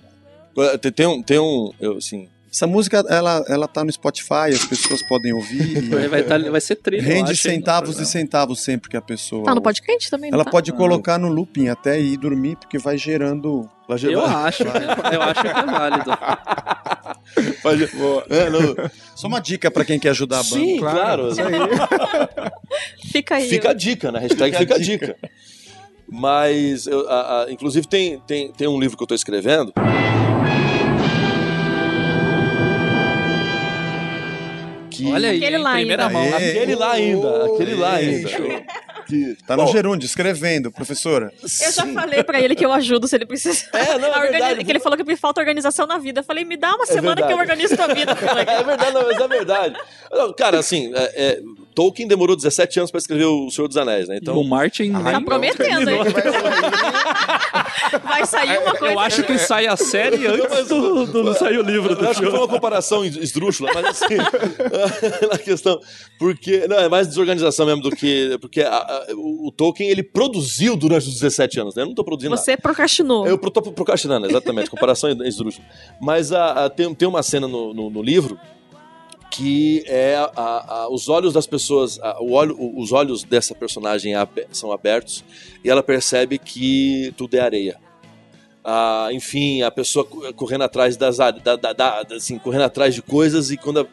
tem 0.95 1.07
um, 1.07 1.23
tem 1.23 1.39
um, 1.39 1.71
eu, 1.81 1.97
assim, 1.97 2.29
Essa 2.53 2.67
música, 2.67 3.03
ela, 3.09 3.43
ela 3.49 3.67
tá 3.67 3.83
no 3.85 3.91
Spotify, 3.91 4.53
as 4.53 4.65
pessoas 4.65 5.01
podem 5.09 5.33
ouvir. 5.33 5.89
Vai, 5.89 6.07
vai, 6.09 6.23
tá- 6.23 6.39
vai 6.39 6.61
ser 6.61 6.77
trilha. 6.77 7.03
Rende 7.03 7.33
acho, 7.33 7.43
centavos 7.43 7.99
e 7.99 8.05
centavos 8.07 8.61
sempre 8.63 8.91
que 8.91 8.97
a 8.97 9.01
pessoa. 9.03 9.45
Tá 9.45 9.55
no 9.55 9.63
podcast 9.63 10.11
também, 10.11 10.31
Ela 10.33 10.45
tá? 10.45 10.51
pode 10.51 10.71
colocar 10.73 11.19
no 11.19 11.29
looping 11.29 11.69
até 11.69 11.99
ir 12.01 12.17
dormir, 12.19 12.57
porque 12.57 12.77
vai 12.79 12.99
gerando. 12.99 13.69
vai 13.89 13.99
Eu 14.03 14.25
acho, 14.25 14.65
que 14.65 14.71
eu 15.15 15.23
acho 15.23 15.41
que 15.41 15.49
é 15.49 15.65
válido. 15.65 16.11
É, 18.29 18.51
não, 18.51 18.91
Só 19.15 19.29
uma 19.29 19.41
dica 19.41 19.71
pra 19.71 19.85
quem 19.85 19.99
quer 19.99 20.11
ajudar 20.11 20.41
a 20.41 20.43
banda. 20.43 20.57
Sim, 20.57 20.79
claro. 20.79 21.29
Isso 21.29 21.41
aí. 21.41 21.53
Fica 23.13 23.37
aí. 23.37 23.49
Fica 23.49 23.71
a 23.71 23.73
dica, 23.73 24.11
né? 24.13 24.19
Hashtag 24.21 24.57
fica 24.57 24.75
a 24.75 24.79
dica. 24.79 25.17
Mas, 26.09 26.87
eu, 26.87 27.09
a- 27.09 27.45
a- 27.45 27.53
inclusive, 27.53 27.87
tem, 27.87 28.19
tem, 28.27 28.53
tem 28.53 28.67
um 28.69 28.79
livro 28.81 28.97
que 28.97 29.03
eu 29.03 29.07
tô 29.07 29.15
escrevendo. 29.15 29.73
Que... 34.93 35.13
Olha 35.13 35.31
aí, 35.31 35.37
Aquele 35.39 35.59
lá 35.59 35.73
primeira 35.73 36.07
ainda. 36.07 36.19
mão. 36.19 36.35
Aê. 36.37 36.51
Aquele 36.51 36.75
lá 36.75 36.93
ainda, 36.93 37.47
aquele 37.47 37.75
lá 37.75 37.95
ainda. 37.95 38.29
Que- 39.07 39.37
Tá 39.47 39.57
no 39.57 39.65
Bom, 39.67 39.73
gerúndio, 39.73 40.07
escrevendo, 40.07 40.71
professora. 40.71 41.33
Eu 41.43 41.73
já 41.73 41.87
falei 41.87 42.23
pra 42.23 42.41
ele 42.41 42.55
que 42.55 42.65
eu 42.65 42.73
ajudo 42.73 43.07
se 43.09 43.17
ele 43.17 43.27
precisar. 43.27 43.67
É, 43.73 43.99
não, 43.99 44.09
é 44.09 44.11
A 44.15 44.19
organi- 44.21 44.31
verdade. 44.39 44.65
Que 44.65 44.71
ele 44.73 44.81
falou 44.81 44.97
que 44.97 45.05
me 45.05 45.17
falta 45.17 45.41
organização 45.41 45.87
na 45.87 45.99
vida. 45.99 46.21
Eu 46.21 46.25
falei, 46.25 46.45
me 46.45 46.57
dá 46.57 46.75
uma 46.75 46.87
semana 46.87 47.17
verdade. 47.17 47.27
que 47.29 47.33
eu 47.33 47.39
organizo 47.39 47.77
tua 47.77 47.89
vida. 47.95 48.13
É 48.47 48.63
verdade, 48.63 48.93
não, 48.93 49.03
mas 49.07 49.21
é 49.21 49.29
verdade. 49.29 49.77
Não, 50.11 50.33
Cara, 50.33 50.59
assim, 50.59 50.93
é- 50.95 51.13
é, 51.17 51.41
Tolkien 51.75 52.07
demorou 52.09 52.35
17 52.37 52.81
anos 52.81 52.91
pra 52.91 52.99
escrever 52.99 53.25
O 53.27 53.51
Senhor 53.51 53.69
dos 53.69 53.77
Anéis, 53.77 54.09
né? 54.09 54.19
Então, 54.21 54.35
Então, 54.35 54.45
o 54.45 54.49
Martin 54.49 54.93
Tá 54.93 55.13
nem 55.13 55.25
prometendo, 55.25 55.91
hein? 55.91 56.01
Vai 58.05 58.27
sair 58.27 58.59
uma 58.59 58.75
coisa. 58.75 58.95
Eu 58.95 58.99
acho 59.01 59.23
que 59.25 59.39
sai 59.39 59.67
a 59.67 59.77
série 59.77 60.27
antes 60.27 60.69
do, 60.69 61.07
do 61.07 61.25
não 61.25 61.35
sair 61.35 61.59
o 61.59 61.63
livro 61.63 61.93
Eu 61.93 61.97
do 61.97 62.09
acho 62.09 62.21
que 62.21 62.31
foi 62.31 62.39
uma 62.39 62.49
comparação 62.49 63.05
esdrúxula, 63.05 63.71
mas 63.75 63.85
assim, 63.87 64.17
na 65.31 65.39
questão, 65.39 65.79
porque, 66.19 66.67
não, 66.69 66.79
é 66.79 66.89
mais 66.89 67.07
desorganização 67.09 67.67
mesmo 67.67 67.83
do 67.83 67.91
que, 67.91 68.37
porque 68.41 68.63
a- 68.63 68.77
a- 68.77 69.07
o, 69.15 69.53
Tolkien, 69.53 69.89
ele 69.91 70.03
produziu 70.03 70.77
durante 70.77 71.09
os 71.09 71.15
17 71.15 71.61
anos, 71.61 71.75
né? 71.75 71.83
Eu 71.83 71.87
não 71.87 71.95
tô 71.95 72.05
produzindo 72.05 72.37
Você 72.37 72.57
procrastinou. 72.57 73.25
nada. 73.25 73.31
Eu 73.31 73.39
tô 73.39 73.63
procrastinando, 73.73 74.27
exatamente, 74.27 74.71
comparação 74.71 75.11
esdrúxula. 75.25 75.65
Mas 76.01 76.33
a, 76.33 76.65
a- 76.67 76.71
tem, 76.71 76.93
tem 76.95 77.09
uma 77.09 77.23
cena 77.23 77.47
no, 77.49 77.75
no, 77.75 77.91
no 77.91 78.03
livro 78.03 78.39
que 79.35 79.83
é 79.87 80.15
a- 80.17 80.31
a- 80.37 80.89
os 80.91 81.09
olhos 81.09 81.33
das 81.33 81.47
pessoas, 81.47 81.99
a- 82.03 82.19
olho, 82.21 82.55
os 82.79 82.93
olhos 82.93 83.25
dessa 83.25 83.55
personagem 83.55 84.13
são 84.51 84.71
abertos 84.71 85.25
e 85.65 85.71
ela 85.71 85.83
percebe 85.83 86.39
que 86.39 87.15
tudo 87.17 87.35
é 87.35 87.41
areia. 87.41 87.79
Ah, 88.63 89.09
enfim, 89.11 89.63
a 89.63 89.71
pessoa 89.71 90.05
co- 90.05 90.33
correndo 90.35 90.65
atrás 90.65 90.97
das 90.97 91.17
da, 91.17 91.31
da- 91.31 91.73
da- 91.73 92.07
assim, 92.15 92.39
correndo 92.39 92.65
atrás 92.65 92.95
de 92.95 93.01
coisas 93.01 93.51
e 93.51 93.57
quando 93.57 93.89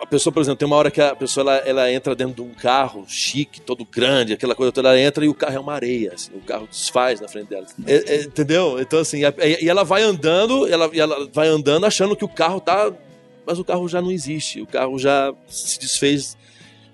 a, 0.00 0.06
pessoa, 0.06 0.32
por 0.32 0.40
exemplo, 0.40 0.58
tem 0.58 0.66
uma 0.66 0.76
hora 0.76 0.90
que 0.90 1.00
a 1.00 1.14
pessoa 1.14 1.42
ela, 1.42 1.56
ela 1.68 1.92
entra 1.92 2.14
dentro 2.14 2.34
de 2.36 2.40
um 2.42 2.54
carro 2.54 3.04
chique, 3.08 3.60
todo 3.60 3.84
grande, 3.84 4.32
aquela 4.32 4.54
coisa 4.54 4.70
toda, 4.72 4.90
ela 4.90 5.00
entra 5.00 5.24
e 5.24 5.28
o 5.28 5.34
carro 5.34 5.56
é 5.56 5.60
uma 5.60 5.74
areia, 5.74 6.12
assim, 6.14 6.30
o 6.34 6.40
carro 6.40 6.66
desfaz 6.70 7.20
na 7.20 7.26
frente 7.28 7.48
dela. 7.48 7.66
É- 7.86 8.14
é, 8.14 8.22
entendeu? 8.22 8.78
Então 8.80 9.00
assim, 9.00 9.22
e 9.60 9.68
ela 9.68 9.82
vai 9.82 10.02
andando, 10.02 10.66
ela, 10.68 10.88
ela 10.94 11.28
vai 11.32 11.48
andando 11.48 11.84
achando 11.84 12.14
que 12.16 12.24
o 12.24 12.28
carro 12.28 12.60
tá, 12.60 12.92
mas 13.46 13.58
o 13.58 13.64
carro 13.64 13.88
já 13.88 14.00
não 14.00 14.10
existe, 14.10 14.60
o 14.60 14.66
carro 14.66 14.98
já 14.98 15.34
se 15.46 15.78
desfez 15.78 16.36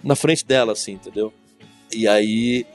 na 0.02 0.14
frente 0.16 0.44
dela, 0.44 0.72
assim, 0.72 0.92
entendeu? 0.92 1.32
E 1.94 2.06
aí 2.08 2.66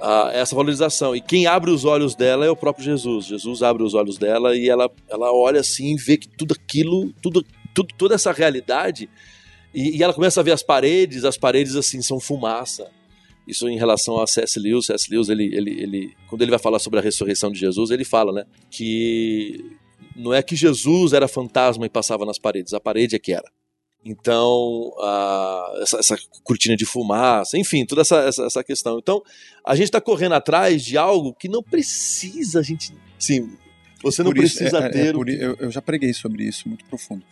a- 0.00 0.30
essa 0.32 0.54
valorização. 0.56 1.14
E 1.14 1.20
quem 1.20 1.46
abre 1.46 1.70
os 1.70 1.84
olhos 1.84 2.14
dela 2.14 2.44
é 2.46 2.50
o 2.50 2.56
próprio 2.56 2.84
Jesus. 2.84 3.26
Jesus 3.26 3.62
abre 3.62 3.82
os 3.82 3.94
olhos 3.94 4.16
dela 4.18 4.56
e 4.56 4.68
ela, 4.68 4.90
ela 5.08 5.32
olha 5.32 5.60
assim 5.60 5.94
e 5.94 5.96
vê 5.96 6.16
que 6.16 6.28
tudo 6.28 6.54
aquilo, 6.54 7.12
tudo, 7.22 7.44
tudo, 7.74 7.94
toda 7.98 8.14
essa 8.14 8.32
realidade. 8.32 9.08
E, 9.74 9.98
e 9.98 10.02
ela 10.02 10.14
começa 10.14 10.40
a 10.40 10.42
ver 10.42 10.52
as 10.52 10.62
paredes, 10.62 11.24
as 11.24 11.36
paredes 11.36 11.76
assim 11.76 12.00
são 12.00 12.18
fumaça. 12.18 12.90
Isso 13.46 13.68
em 13.68 13.76
relação 13.78 14.20
a 14.20 14.26
C.S. 14.26 14.58
Lewis. 14.58 14.86
C.S. 14.86 15.10
Lewis, 15.10 15.28
ele, 15.28 15.44
ele, 15.54 15.82
ele, 15.82 16.14
quando 16.28 16.42
ele 16.42 16.50
vai 16.50 16.58
falar 16.60 16.78
sobre 16.78 16.98
a 16.98 17.02
ressurreição 17.02 17.50
de 17.50 17.58
Jesus, 17.58 17.90
ele 17.90 18.04
fala, 18.04 18.32
né, 18.32 18.44
que 18.70 19.76
não 20.20 20.32
é 20.34 20.42
que 20.42 20.54
Jesus 20.54 21.12
era 21.12 21.26
fantasma 21.26 21.86
e 21.86 21.88
passava 21.88 22.24
nas 22.24 22.38
paredes, 22.38 22.72
a 22.74 22.80
parede 22.80 23.16
é 23.16 23.18
que 23.18 23.32
era. 23.32 23.50
Então, 24.04 24.94
a- 24.98 25.78
essa, 25.82 25.98
essa 25.98 26.16
cortina 26.42 26.74
de 26.76 26.86
fumaça, 26.86 27.58
enfim, 27.58 27.84
toda 27.84 28.00
essa, 28.00 28.16
essa, 28.20 28.44
essa 28.44 28.64
questão. 28.64 28.98
Então, 28.98 29.22
a 29.64 29.74
gente 29.74 29.84
está 29.86 30.00
correndo 30.00 30.34
atrás 30.34 30.82
de 30.84 30.96
algo 30.96 31.34
que 31.34 31.48
não 31.48 31.62
precisa, 31.62 32.60
a 32.60 32.62
gente. 32.62 32.94
Sim, 33.18 33.50
você 34.02 34.22
não 34.22 34.32
Por 34.32 34.42
isso- 34.42 34.56
precisa 34.56 34.78
é- 34.78 34.86
é- 34.86 34.88
ter. 34.88 35.06
é 35.06 35.10
o 35.10 35.14
por 35.14 35.28
eu, 35.28 35.54
eu 35.56 35.70
já 35.70 35.82
preguei 35.82 36.14
sobre 36.14 36.44
isso, 36.44 36.66
muito 36.68 36.84
profundo. 36.86 37.22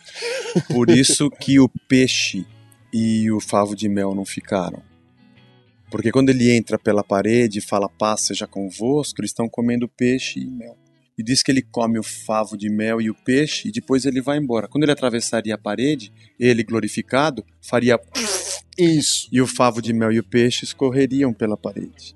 Por 0.67 0.89
isso 0.91 1.29
que 1.31 1.59
o 1.59 1.67
peixe 1.87 2.45
e 2.93 3.31
o 3.31 3.39
favo 3.39 3.75
de 3.75 3.89
mel 3.89 4.13
não 4.13 4.25
ficaram. 4.25 4.81
Porque 5.89 6.11
quando 6.11 6.29
ele 6.29 6.51
entra 6.55 6.77
pela 6.77 7.03
parede 7.03 7.57
e 7.57 7.61
fala 7.63 7.89
paz 7.89 8.21
seja 8.21 8.45
convosco, 8.45 9.19
eles 9.21 9.31
estão 9.31 9.49
comendo 9.49 9.87
peixe 9.87 10.39
e 10.39 10.45
mel. 10.45 10.77
E 11.19 11.23
diz 11.23 11.43
que 11.43 11.51
ele 11.51 11.61
come 11.61 11.99
o 11.99 12.03
favo 12.03 12.55
de 12.55 12.69
mel 12.69 13.01
e 13.01 13.09
o 13.09 13.13
peixe 13.13 13.67
e 13.67 13.71
depois 13.73 14.05
ele 14.05 14.21
vai 14.21 14.37
embora. 14.37 14.69
Quando 14.69 14.83
ele 14.83 14.93
atravessaria 14.93 15.53
a 15.53 15.57
parede, 15.57 16.13
ele 16.39 16.63
glorificado 16.63 17.45
faria 17.61 17.99
Isso. 18.77 19.27
e 19.29 19.41
o 19.41 19.45
favo 19.45 19.81
de 19.81 19.91
mel 19.91 20.13
e 20.13 20.19
o 20.19 20.23
peixe 20.23 20.63
escorreriam 20.63 21.33
pela 21.33 21.57
parede. 21.57 22.15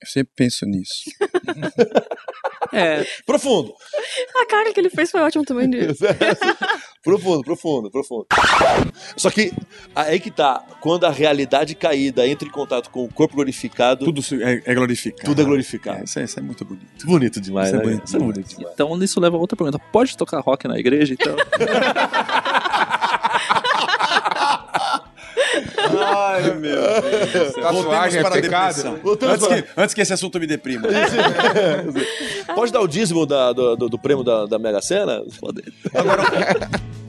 Eu 0.00 0.06
sempre 0.08 0.32
penso 0.36 0.66
nisso. 0.66 1.04
É, 2.72 3.06
Profundo. 3.24 3.72
A 4.42 4.46
cara 4.46 4.72
que 4.72 4.80
ele 4.80 4.90
fez 4.90 5.10
foi 5.10 5.20
ótimo 5.20 5.44
também. 5.44 5.70
De... 5.70 5.86
profundo, 7.02 7.42
profundo, 7.42 7.90
profundo. 7.90 8.26
Só 9.16 9.30
que 9.30 9.52
aí 9.94 10.18
que 10.18 10.30
tá. 10.30 10.64
Quando 10.80 11.04
a 11.04 11.10
realidade 11.10 11.74
caída 11.76 12.26
entra 12.26 12.46
em 12.46 12.50
contato 12.50 12.90
com 12.90 13.04
o 13.04 13.12
corpo 13.12 13.36
glorificado, 13.36 14.04
tudo, 14.04 14.20
é, 14.42 14.62
é 14.64 14.74
glorificado. 14.74 15.24
tudo 15.24 15.42
é 15.42 15.44
glorificado. 15.44 16.00
É, 16.00 16.04
isso, 16.04 16.18
é, 16.18 16.24
isso 16.24 16.38
é 16.38 16.42
muito 16.42 16.64
bonito. 16.64 17.06
Bonito 17.06 17.40
demais, 17.40 17.68
Isso 17.68 17.76
é 17.76 17.78
né? 17.78 17.84
bonito 17.84 18.06
Isso 18.06 18.16
é 18.16 18.18
bonito 18.18 18.48
demais. 18.48 18.74
então 18.74 19.02
isso 19.02 19.20
leva 19.20 19.36
a 19.36 19.40
outra 19.40 19.56
pergunta. 19.56 19.78
Pode 19.92 20.16
tocar 20.16 20.40
rock 20.40 20.66
na 20.66 20.78
igreja, 20.78 21.14
então? 21.14 21.36
Ai, 26.36 26.54
meu 26.54 26.60
Deus. 27.32 27.52
Tatuagem 27.54 28.20
é 28.20 28.30
pecado? 28.30 29.00
Antes 29.28 29.46
que, 29.46 29.64
antes 29.76 29.94
que 29.94 30.00
esse 30.00 30.12
assunto 30.12 30.38
me 30.40 30.46
deprima. 30.46 30.88
Pode 32.54 32.72
dar 32.72 32.80
o 32.80 32.86
dízimo 32.88 33.26
da- 33.26 33.52
do, 33.52 33.76
do- 33.76 33.98
prêmio 33.98 34.22
da, 34.24 34.46
da 34.46 34.58
Mega 34.58 34.80
Sena? 34.80 35.22
Pode. 35.40 35.62
Você 35.62 37.05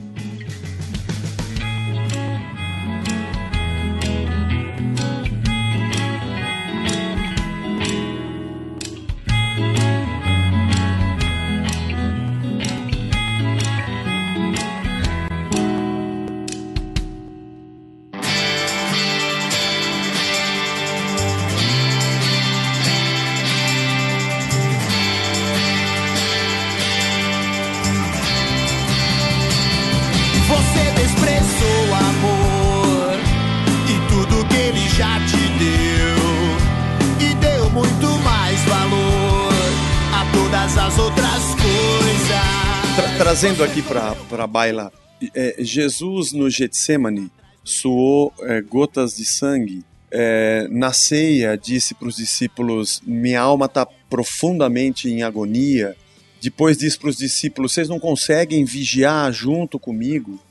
trazendo 43.40 43.62
aqui 43.62 43.80
para 43.82 44.16
a 44.42 44.46
baila, 44.48 44.92
é, 45.32 45.54
Jesus 45.60 46.32
no 46.32 46.50
Getsemane 46.50 47.30
suou 47.62 48.34
é, 48.40 48.60
gotas 48.60 49.16
de 49.16 49.24
sangue. 49.24 49.84
É, 50.10 50.66
na 50.68 50.92
ceia 50.92 51.56
disse 51.56 51.94
para 51.94 52.08
os 52.08 52.16
discípulos: 52.16 53.00
Minha 53.06 53.40
alma 53.40 53.66
está 53.66 53.86
profundamente 53.86 55.08
em 55.08 55.22
agonia. 55.22 55.96
Depois 56.42 56.76
disse 56.76 56.98
para 56.98 57.10
os 57.10 57.16
discípulos: 57.16 57.72
Vocês 57.72 57.88
não 57.88 58.00
conseguem 58.00 58.64
vigiar 58.64 59.32
junto 59.32 59.78
comigo? 59.78 60.42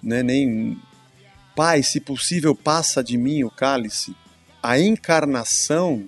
Né? 0.00 0.22
Nem 0.22 0.78
Pai, 1.56 1.82
se 1.82 1.98
possível, 1.98 2.54
passa 2.54 3.02
de 3.02 3.18
mim 3.18 3.42
o 3.42 3.50
cálice. 3.50 4.14
A 4.62 4.78
encarnação 4.78 6.04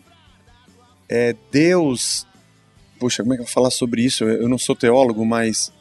é 1.08 1.34
Deus 1.50 2.28
Poxa, 3.00 3.24
como 3.24 3.34
é 3.34 3.36
que 3.36 3.42
eu 3.42 3.46
vou 3.46 3.52
falar 3.52 3.70
sobre 3.70 4.04
isso? 4.04 4.22
Eu 4.22 4.48
não 4.48 4.56
sou 4.56 4.76
teólogo, 4.76 5.26
mas 5.26 5.72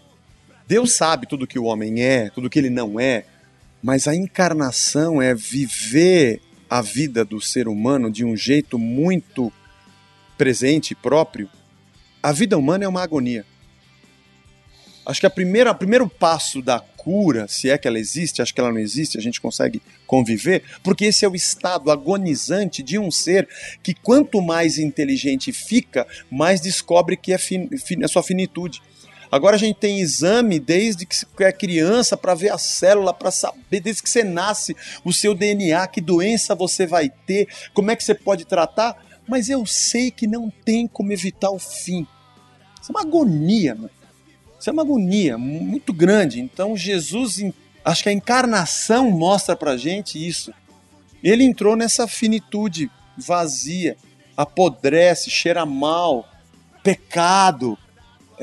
Deus 0.67 0.93
sabe 0.93 1.27
tudo 1.27 1.47
que 1.47 1.59
o 1.59 1.65
homem 1.65 2.01
é, 2.01 2.29
tudo 2.29 2.49
que 2.49 2.59
ele 2.59 2.69
não 2.69 2.99
é, 2.99 3.25
mas 3.81 4.07
a 4.07 4.15
encarnação 4.15 5.21
é 5.21 5.33
viver 5.33 6.41
a 6.69 6.81
vida 6.81 7.25
do 7.25 7.41
ser 7.41 7.67
humano 7.67 8.09
de 8.09 8.23
um 8.23 8.37
jeito 8.37 8.79
muito 8.79 9.51
presente 10.37 10.91
e 10.91 10.95
próprio, 10.95 11.49
a 12.23 12.31
vida 12.31 12.57
humana 12.57 12.85
é 12.85 12.87
uma 12.87 13.03
agonia. 13.03 13.45
Acho 15.05 15.19
que 15.19 15.25
a 15.25 15.29
primeira, 15.29 15.71
o 15.71 15.75
primeiro 15.75 16.07
passo 16.07 16.61
da 16.61 16.79
cura, 16.79 17.47
se 17.47 17.69
é 17.69 17.77
que 17.77 17.87
ela 17.87 17.99
existe, 17.99 18.41
acho 18.41 18.53
que 18.53 18.61
ela 18.61 18.71
não 18.71 18.79
existe, 18.79 19.17
a 19.17 19.21
gente 19.21 19.41
consegue 19.41 19.81
conviver, 20.05 20.63
porque 20.83 21.05
esse 21.05 21.25
é 21.25 21.27
o 21.27 21.35
estado 21.35 21.89
agonizante 21.89 22.83
de 22.83 22.99
um 22.99 23.09
ser 23.09 23.49
que 23.81 23.93
quanto 23.93 24.41
mais 24.41 24.77
inteligente 24.77 25.51
fica, 25.51 26.07
mais 26.29 26.61
descobre 26.61 27.17
que 27.17 27.33
é, 27.33 27.37
fin, 27.37 27.67
fin, 27.77 28.03
a 28.03 28.07
sua 28.07 28.21
finitude. 28.21 28.81
Agora 29.31 29.55
a 29.55 29.59
gente 29.59 29.77
tem 29.77 30.01
exame 30.01 30.59
desde 30.59 31.05
que 31.05 31.15
é 31.39 31.51
criança 31.53 32.17
para 32.17 32.35
ver 32.35 32.51
a 32.51 32.57
célula, 32.57 33.13
para 33.13 33.31
saber 33.31 33.79
desde 33.79 34.03
que 34.03 34.09
você 34.09 34.25
nasce 34.25 34.75
o 35.05 35.13
seu 35.13 35.33
DNA, 35.33 35.87
que 35.87 36.01
doença 36.01 36.53
você 36.53 36.85
vai 36.85 37.09
ter, 37.09 37.47
como 37.73 37.89
é 37.91 37.95
que 37.95 38.03
você 38.03 38.13
pode 38.13 38.43
tratar, 38.43 39.01
mas 39.25 39.49
eu 39.49 39.65
sei 39.65 40.11
que 40.11 40.27
não 40.27 40.49
tem 40.49 40.85
como 40.85 41.13
evitar 41.13 41.49
o 41.49 41.57
fim. 41.57 42.05
Isso 42.81 42.91
é 42.91 42.93
uma 42.93 43.01
agonia, 43.01 43.73
mano. 43.73 43.89
Isso 44.59 44.69
é 44.69 44.73
uma 44.73 44.81
agonia 44.81 45.37
muito 45.37 45.93
grande. 45.93 46.41
Então 46.41 46.75
Jesus, 46.75 47.41
acho 47.85 48.03
que 48.03 48.09
a 48.09 48.13
encarnação 48.13 49.09
mostra 49.09 49.55
pra 49.55 49.77
gente 49.77 50.27
isso. 50.27 50.53
Ele 51.23 51.45
entrou 51.45 51.77
nessa 51.77 52.05
finitude 52.05 52.91
vazia, 53.17 53.95
apodrece, 54.35 55.29
cheira 55.29 55.65
mal, 55.65 56.27
pecado. 56.83 57.77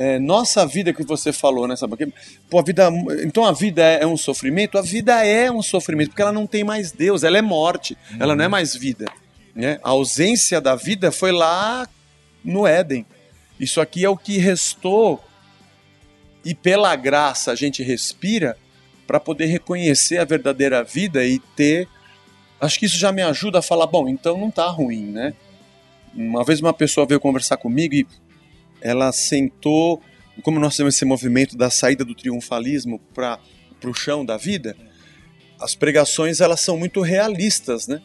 É, 0.00 0.16
nossa 0.16 0.64
vida 0.64 0.92
que 0.92 1.02
você 1.02 1.32
falou, 1.32 1.66
né? 1.66 1.74
Sabe? 1.74 1.96
Porque, 1.96 2.12
pô, 2.48 2.60
a 2.60 2.62
vida, 2.62 2.88
então 3.24 3.44
a 3.44 3.50
vida 3.50 3.82
é, 3.82 4.04
é, 4.04 4.06
um 4.06 4.16
sofrimento? 4.16 4.78
A 4.78 4.82
vida 4.82 5.26
é 5.26 5.50
um 5.50 5.60
sofrimento, 5.60 6.10
porque 6.10 6.22
ela 6.22 6.30
não 6.30 6.46
tem 6.46 6.62
mais 6.62 6.92
Deus, 6.92 7.24
ela 7.24 7.36
é 7.36 7.42
morte, 7.42 7.98
uhum. 8.12 8.18
ela 8.20 8.36
não 8.36 8.44
é 8.44 8.48
mais 8.48 8.76
vida. 8.76 9.06
Né? 9.56 9.80
A 9.82 9.90
ausência 9.90 10.60
da 10.60 10.76
vida 10.76 11.10
foi 11.10 11.32
lá 11.32 11.88
no 12.44 12.64
Éden. 12.64 13.04
Isso 13.58 13.80
aqui 13.80 14.04
é 14.04 14.08
o 14.08 14.16
que 14.16 14.38
restou 14.38 15.20
e 16.44 16.54
pela 16.54 16.94
graça 16.94 17.50
a 17.50 17.56
gente 17.56 17.82
respira 17.82 18.56
para 19.04 19.18
poder 19.18 19.46
reconhecer 19.46 20.18
a 20.18 20.24
verdadeira 20.24 20.84
vida 20.84 21.26
e 21.26 21.40
ter. 21.56 21.88
Acho 22.60 22.78
que 22.78 22.86
isso 22.86 22.96
já 22.96 23.10
me 23.10 23.22
ajuda 23.22 23.58
a 23.58 23.62
falar, 23.62 23.88
bom, 23.88 24.08
então 24.08 24.38
não 24.38 24.48
tá 24.48 24.68
ruim, 24.68 25.06
né? 25.06 25.34
Uma 26.14 26.44
vez 26.44 26.60
uma 26.60 26.72
pessoa 26.72 27.04
veio 27.04 27.18
conversar 27.18 27.56
comigo 27.56 27.96
e 27.96 28.06
ela 28.80 29.12
sentou, 29.12 30.02
como 30.42 30.60
nós 30.60 30.76
temos 30.76 30.94
esse 30.94 31.04
movimento 31.04 31.56
da 31.56 31.70
saída 31.70 32.04
do 32.04 32.14
triunfalismo 32.14 32.98
para 33.14 33.38
o 33.84 33.94
chão 33.94 34.24
da 34.24 34.36
vida, 34.36 34.76
as 35.60 35.74
pregações 35.74 36.40
elas 36.40 36.60
são 36.60 36.76
muito 36.76 37.00
realistas, 37.00 37.88
né? 37.88 38.00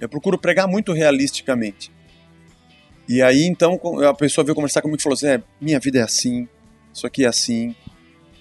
Eu 0.00 0.08
procuro 0.08 0.38
pregar 0.38 0.66
muito 0.66 0.92
realisticamente. 0.92 1.90
E 3.08 3.20
aí 3.20 3.44
então 3.44 3.80
a 4.08 4.14
pessoa 4.14 4.44
veio 4.44 4.54
conversar 4.54 4.80
comigo 4.80 5.00
e 5.00 5.02
falou 5.02 5.14
assim: 5.14 5.26
é, 5.26 5.42
minha 5.60 5.80
vida 5.80 5.98
é 5.98 6.02
assim, 6.02 6.48
isso 6.94 7.06
aqui 7.06 7.24
é 7.24 7.28
assim, 7.28 7.74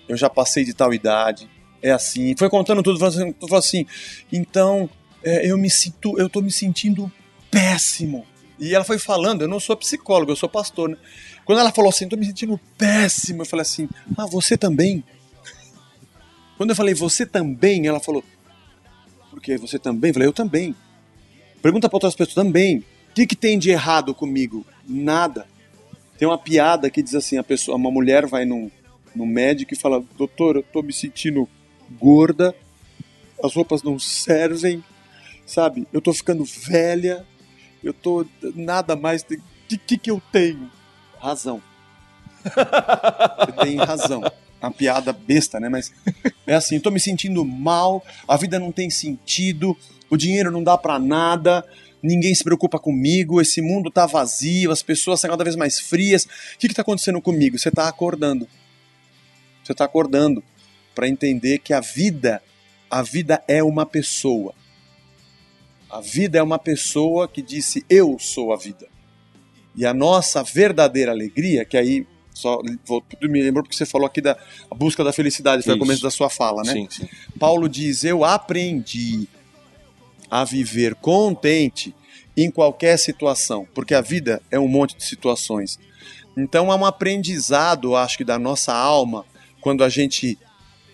eu 0.08 0.16
já 0.16 0.30
passei 0.30 0.64
de 0.64 0.74
tal 0.74 0.94
idade, 0.94 1.50
é 1.82 1.92
assim. 1.92 2.36
Foi 2.38 2.50
contando 2.50 2.84
tudo, 2.84 3.00
falou 3.00 3.58
assim, 3.58 3.86
então 4.32 4.90
é, 5.24 5.50
eu 5.50 5.58
me 5.58 5.70
sinto, 5.70 6.18
eu 6.20 6.30
tô 6.30 6.42
me 6.42 6.52
sentindo 6.52 7.12
péssimo. 7.50 8.26
E 8.62 8.76
ela 8.76 8.86
foi 8.86 9.00
falando, 9.00 9.42
eu 9.42 9.48
não 9.48 9.60
sou 9.60 9.76
psicólogo, 9.76 10.32
eu 10.32 10.36
sou 10.36 10.48
pastor, 10.48 10.90
né? 10.90 10.98
Quando 11.44 11.58
ela 11.58 11.72
falou 11.72 11.90
assim, 11.90 12.08
tô 12.08 12.16
me 12.16 12.28
sentindo 12.28 12.60
péssimo, 12.78 13.42
eu 13.42 13.46
falei 13.46 13.64
assim, 13.64 13.90
ah, 14.16 14.28
você 14.28 14.56
também? 14.56 15.04
Quando 16.58 16.70
eu 16.70 16.76
falei, 16.76 16.94
você 16.94 17.26
também, 17.26 17.88
ela 17.88 18.00
falou, 18.00 18.24
por 19.32 19.42
que 19.42 19.58
você 19.58 19.80
também? 19.80 20.12
Eu 20.12 20.14
falei, 20.14 20.28
eu 20.28 20.34
também. 20.34 20.76
Pergunta 21.60 21.90
para 21.90 21.96
outras 21.96 22.14
pessoas 22.14 22.36
também. 22.36 22.78
O 22.78 23.14
que, 23.16 23.26
que 23.26 23.36
tem 23.36 23.58
de 23.58 23.72
errado 23.72 24.14
comigo? 24.14 24.64
Nada. 24.88 25.48
Tem 26.18 26.28
uma 26.28 26.38
piada 26.38 26.88
que 26.90 27.02
diz 27.02 27.16
assim: 27.16 27.38
a 27.38 27.44
pessoa, 27.44 27.76
uma 27.76 27.90
mulher 27.90 28.28
vai 28.28 28.46
num, 28.46 28.70
num 29.16 29.26
médico 29.26 29.74
e 29.74 29.78
fala: 29.78 30.04
Doutor, 30.16 30.58
eu 30.58 30.64
tô 30.64 30.84
me 30.84 30.94
sentindo 30.94 31.50
gorda, 32.00 32.56
as 33.44 33.56
roupas 33.56 33.82
não 33.82 33.98
servem, 33.98 34.84
sabe? 35.46 35.88
Eu 35.92 36.00
tô 36.00 36.14
ficando 36.14 36.46
velha, 36.46 37.26
eu 37.84 37.94
tô 37.94 38.26
nada 38.56 38.96
mais. 38.96 39.22
O 39.24 39.26
que, 39.68 39.78
que, 39.78 39.98
que 39.98 40.12
eu 40.12 40.22
tenho? 40.32 40.70
Razão. 41.20 41.62
Você 42.44 43.52
tem 43.64 43.78
razão. 43.78 44.24
Uma 44.62 44.72
piada 44.72 45.12
besta, 45.12 45.60
né? 45.60 45.70
Mas 45.70 45.92
é 46.46 46.54
assim, 46.54 46.76
eu 46.76 46.82
tô 46.82 46.92
me 46.92 47.00
sentindo 47.00 47.44
mal, 47.44 48.04
a 48.28 48.38
vida 48.38 48.60
não 48.60 48.72
tem 48.72 48.90
sentido, 48.90 49.76
o 50.10 50.16
dinheiro 50.16 50.52
não 50.52 50.64
dá 50.64 50.78
para 50.78 51.00
nada, 51.00 51.66
ninguém 52.02 52.34
se 52.36 52.44
preocupa 52.44 52.78
comigo, 52.78 53.42
esse 53.42 53.62
mundo 53.62 53.90
está 53.90 54.06
vazio, 54.06 54.72
as 54.72 54.84
pessoas 54.84 55.20
estão 55.20 55.32
cada 55.32 55.44
vez 55.44 55.56
mais 55.56 55.80
frias. 55.80 56.26
O 56.26 56.58
que 56.60 56.68
está 56.68 56.84
acontecendo 56.84 57.22
comigo? 57.22 57.58
Você 57.58 57.70
está 57.70 57.88
acordando. 57.88 58.48
Você 59.64 59.72
está 59.72 59.86
acordando 59.86 60.44
para 60.94 61.08
entender 61.08 61.60
que 61.60 61.74
a 61.74 61.80
vida, 61.80 62.42
a 62.90 63.02
vida 63.02 63.44
é 63.48 63.64
uma 63.64 63.86
pessoa. 63.86 64.54
A 65.92 66.00
vida 66.00 66.40
é 66.40 66.42
uma 66.42 66.58
pessoa 66.58 67.28
que 67.28 67.42
disse 67.42 67.86
eu 67.90 68.18
sou 68.18 68.54
a 68.54 68.58
vida. 68.58 68.88
E 69.76 69.86
a 69.86 69.94
nossa 69.94 70.42
verdadeira 70.42 71.12
alegria, 71.12 71.66
que 71.66 71.76
aí 71.76 72.08
só 72.34 72.62
vou, 72.86 73.04
me 73.22 73.42
lembrou 73.44 73.62
porque 73.62 73.76
você 73.76 73.86
falou 73.86 74.08
aqui 74.08 74.22
da 74.22 74.38
busca 74.74 75.04
da 75.04 75.12
felicidade, 75.12 75.64
foi 75.64 75.76
o 75.76 75.80
começo 75.80 76.02
da 76.02 76.10
sua 76.10 76.30
fala, 76.30 76.64
né? 76.64 76.72
Sim, 76.72 76.88
sim. 76.90 77.10
Paulo 77.38 77.68
diz: 77.68 78.06
Eu 78.06 78.24
aprendi 78.24 79.28
a 80.30 80.46
viver 80.46 80.96
contente 80.96 81.94
em 82.38 82.50
qualquer 82.50 82.98
situação, 82.98 83.68
porque 83.74 83.94
a 83.94 84.00
vida 84.00 84.42
é 84.50 84.58
um 84.58 84.70
monte 84.70 84.96
de 84.96 85.04
situações. 85.04 85.78
Então 86.38 86.72
é 86.72 86.76
um 86.76 86.86
aprendizado, 86.86 87.98
acho 87.98 88.18
que, 88.18 88.24
da 88.24 88.40
nossa 88.40 88.74
alma, 88.74 89.26
quando 89.60 89.84
a 89.84 89.90
gente 89.90 90.40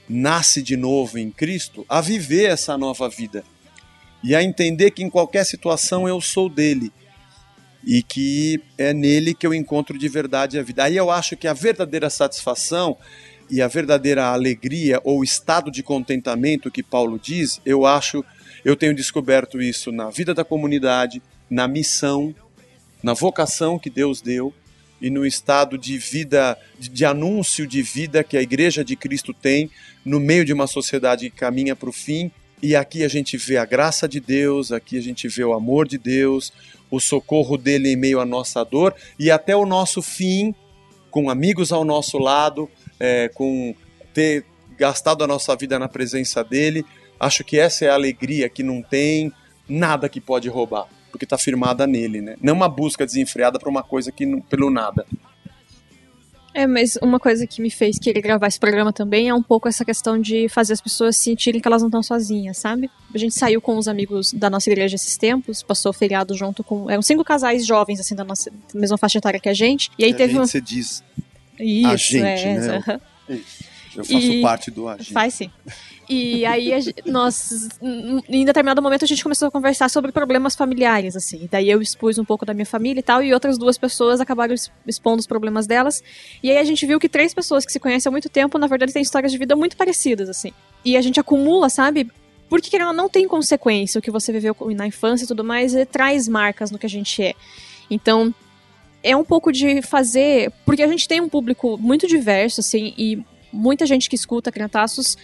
nasce 0.09 0.63
de 0.63 0.75
novo 0.75 1.19
em 1.19 1.29
Cristo, 1.29 1.85
a 1.87 2.01
viver 2.01 2.49
essa 2.49 2.75
nova 2.75 3.07
vida 3.07 3.43
e 4.23 4.35
a 4.35 4.43
entender 4.43 4.91
que 4.91 5.03
em 5.03 5.09
qualquer 5.09 5.45
situação 5.45 6.07
eu 6.07 6.19
sou 6.19 6.49
dele 6.49 6.91
e 7.85 8.01
que 8.03 8.61
é 8.77 8.93
nele 8.93 9.33
que 9.33 9.47
eu 9.47 9.53
encontro 9.53 9.97
de 9.97 10.09
verdade 10.09 10.59
a 10.59 10.63
vida. 10.63 10.83
Aí 10.83 10.97
eu 10.97 11.09
acho 11.09 11.37
que 11.37 11.47
a 11.47 11.53
verdadeira 11.53 12.09
satisfação 12.09 12.97
e 13.49 13.61
a 13.61 13.67
verdadeira 13.67 14.25
alegria 14.25 14.99
ou 15.03 15.23
estado 15.23 15.71
de 15.71 15.81
contentamento 15.81 16.71
que 16.71 16.83
Paulo 16.83 17.17
diz, 17.17 17.61
eu 17.65 17.85
acho 17.85 18.23
eu 18.65 18.75
tenho 18.75 18.93
descoberto 18.93 19.61
isso 19.61 19.91
na 19.91 20.09
vida 20.09 20.33
da 20.33 20.43
comunidade, 20.43 21.21
na 21.49 21.67
missão, 21.67 22.35
na 23.01 23.13
vocação 23.13 23.79
que 23.79 23.89
Deus 23.89 24.19
deu 24.19 24.53
e 24.99 25.09
no 25.09 25.25
estado 25.25 25.77
de 25.77 25.97
vida, 25.97 26.57
de 26.77 27.05
anúncio 27.05 27.67
de 27.67 27.81
vida 27.81 28.23
que 28.23 28.35
a 28.35 28.41
Igreja 28.41 28.83
de 28.83 28.95
Cristo 28.95 29.33
tem 29.33 29.69
no 30.03 30.19
meio 30.19 30.43
de 30.43 30.51
uma 30.51 30.67
sociedade 30.67 31.29
que 31.29 31.35
caminha 31.37 31.75
para 31.75 31.89
o 31.89 31.93
fim. 31.93 32.31
E 32.61 32.75
aqui 32.75 33.03
a 33.03 33.07
gente 33.07 33.37
vê 33.37 33.57
a 33.57 33.65
graça 33.65 34.07
de 34.07 34.19
Deus, 34.19 34.71
aqui 34.71 34.97
a 34.97 35.01
gente 35.01 35.27
vê 35.27 35.43
o 35.43 35.53
amor 35.53 35.87
de 35.87 35.97
Deus, 35.97 36.51
o 36.89 36.99
socorro 36.99 37.57
dele 37.57 37.93
em 37.93 37.95
meio 37.95 38.19
à 38.19 38.25
nossa 38.25 38.63
dor 38.63 38.95
e 39.19 39.29
até 39.29 39.55
o 39.55 39.65
nosso 39.65 40.01
fim, 40.01 40.55
com 41.11 41.29
amigos 41.29 41.71
ao 41.71 41.85
nosso 41.85 42.17
lado, 42.17 42.69
é, 42.99 43.29
com 43.29 43.75
ter 44.13 44.45
gastado 44.77 45.23
a 45.23 45.27
nossa 45.27 45.55
vida 45.55 45.77
na 45.77 45.87
presença 45.87 46.43
dele, 46.43 46.85
Acho 47.19 47.43
que 47.43 47.59
essa 47.59 47.85
é 47.85 47.89
a 47.89 47.93
alegria 47.93 48.47
que 48.47 48.61
não 48.61 48.81
tem 48.81 49.31
nada 49.67 50.07
que 50.07 50.21
pode 50.21 50.47
roubar, 50.49 50.87
porque 51.11 51.25
está 51.25 51.37
firmada 51.37 51.87
nele, 51.87 52.21
né? 52.21 52.35
Não 52.41 52.53
uma 52.53 52.69
busca 52.69 53.05
desenfreada 53.05 53.59
para 53.59 53.69
uma 53.69 53.83
coisa 53.83 54.11
que 54.11 54.25
não, 54.25 54.39
pelo 54.39 54.69
nada. 54.69 55.05
É, 56.57 56.65
mas 56.65 56.97
uma 57.03 57.19
coisa 57.19 57.45
que 57.45 57.61
me 57.61 57.69
fez 57.69 57.99
querer 57.99 58.19
gravar 58.19 58.47
esse 58.47 58.59
programa 58.59 58.91
também 58.91 59.29
é 59.29 59.33
um 59.33 59.43
pouco 59.43 59.67
essa 59.67 59.85
questão 59.85 60.19
de 60.19 60.49
fazer 60.49 60.73
as 60.73 60.81
pessoas 60.81 61.15
sentirem 61.15 61.61
que 61.61 61.67
elas 61.67 61.83
não 61.83 61.87
estão 61.87 62.01
sozinhas, 62.01 62.57
sabe? 62.57 62.89
A 63.13 63.17
gente 63.19 63.35
saiu 63.35 63.61
com 63.61 63.77
os 63.77 63.87
amigos 63.87 64.33
da 64.33 64.49
nossa 64.49 64.67
igreja 64.67 64.95
esses 64.95 65.15
tempos, 65.17 65.61
passou 65.61 65.91
o 65.91 65.93
feriado 65.93 66.35
junto 66.35 66.63
com. 66.63 66.89
Eram 66.89 67.03
cinco 67.03 67.23
casais 67.23 67.63
jovens, 67.63 67.99
assim, 67.99 68.15
da 68.15 68.23
nossa 68.23 68.51
mesma 68.73 68.97
faixa 68.97 69.19
etária 69.19 69.39
que 69.39 69.47
a 69.47 69.53
gente. 69.53 69.91
E 69.99 70.03
aí 70.03 70.13
a 70.13 70.15
teve 70.15 70.29
gente, 70.29 70.39
uma. 70.39 70.47
Você 70.47 70.59
diz. 70.59 71.03
Isso, 71.59 71.87
a 71.87 71.95
gente, 71.95 72.43
é, 72.43 72.59
né? 72.59 73.01
Isso. 73.29 73.63
Eu 73.95 74.03
faço 74.03 74.17
E- 74.17 74.41
parte 74.41 74.71
do 74.71 74.87
agente. 74.87 75.13
Faz 75.13 75.35
sim. 75.35 75.51
E 76.09 76.45
aí, 76.45 76.73
a 76.73 76.79
nós, 77.05 77.67
em 77.81 78.45
determinado 78.45 78.81
momento, 78.81 79.03
a 79.03 79.07
gente 79.07 79.21
começou 79.21 79.49
a 79.49 79.51
conversar 79.51 79.89
sobre 79.89 80.11
problemas 80.11 80.55
familiares, 80.55 81.17
assim. 81.17 81.49
Daí 81.51 81.69
eu 81.69 81.81
expus 81.81 82.17
um 82.17 82.23
pouco 82.23 82.45
da 82.45 82.53
minha 82.53 82.65
família 82.65 82.99
e 83.01 83.03
tal, 83.03 83.21
e 83.21 83.33
outras 83.33 83.57
duas 83.57 83.77
pessoas 83.77 84.21
acabaram 84.21 84.55
expondo 84.85 85.19
os 85.19 85.27
problemas 85.27 85.67
delas. 85.67 86.01
E 86.41 86.49
aí 86.49 86.57
a 86.57 86.63
gente 86.63 86.85
viu 86.85 86.97
que 86.97 87.09
três 87.09 87.33
pessoas 87.33 87.65
que 87.65 87.71
se 87.73 87.79
conhecem 87.79 88.09
há 88.09 88.11
muito 88.11 88.29
tempo, 88.29 88.57
na 88.57 88.67
verdade, 88.67 88.93
têm 88.93 89.01
histórias 89.01 89.33
de 89.33 89.37
vida 89.37 89.53
muito 89.55 89.75
parecidas, 89.75 90.29
assim. 90.29 90.53
E 90.85 90.95
a 90.95 91.01
gente 91.01 91.19
acumula, 91.19 91.69
sabe? 91.69 92.09
Porque 92.47 92.81
ou 92.81 92.93
não 92.93 93.09
tem 93.09 93.27
consequência 93.27 93.99
o 93.99 94.01
que 94.01 94.09
você 94.09 94.31
viveu 94.31 94.55
na 94.75 94.87
infância 94.87 95.25
e 95.25 95.27
tudo 95.27 95.43
mais, 95.43 95.75
e 95.75 95.85
traz 95.85 96.27
marcas 96.27 96.71
no 96.71 96.79
que 96.79 96.85
a 96.85 96.89
gente 96.89 97.21
é. 97.21 97.33
Então, 97.89 98.33
é 99.03 99.15
um 99.15 99.25
pouco 99.25 99.51
de 99.51 99.81
fazer. 99.81 100.53
Porque 100.65 100.83
a 100.83 100.87
gente 100.87 101.05
tem 101.05 101.19
um 101.19 101.27
público 101.27 101.77
muito 101.77 102.07
diverso, 102.07 102.61
assim, 102.61 102.93
e 102.97 103.21
muita 103.51 103.85
gente 103.85 104.09
que 104.09 104.15
escuta 104.15 104.51
Crentaços 104.51 105.17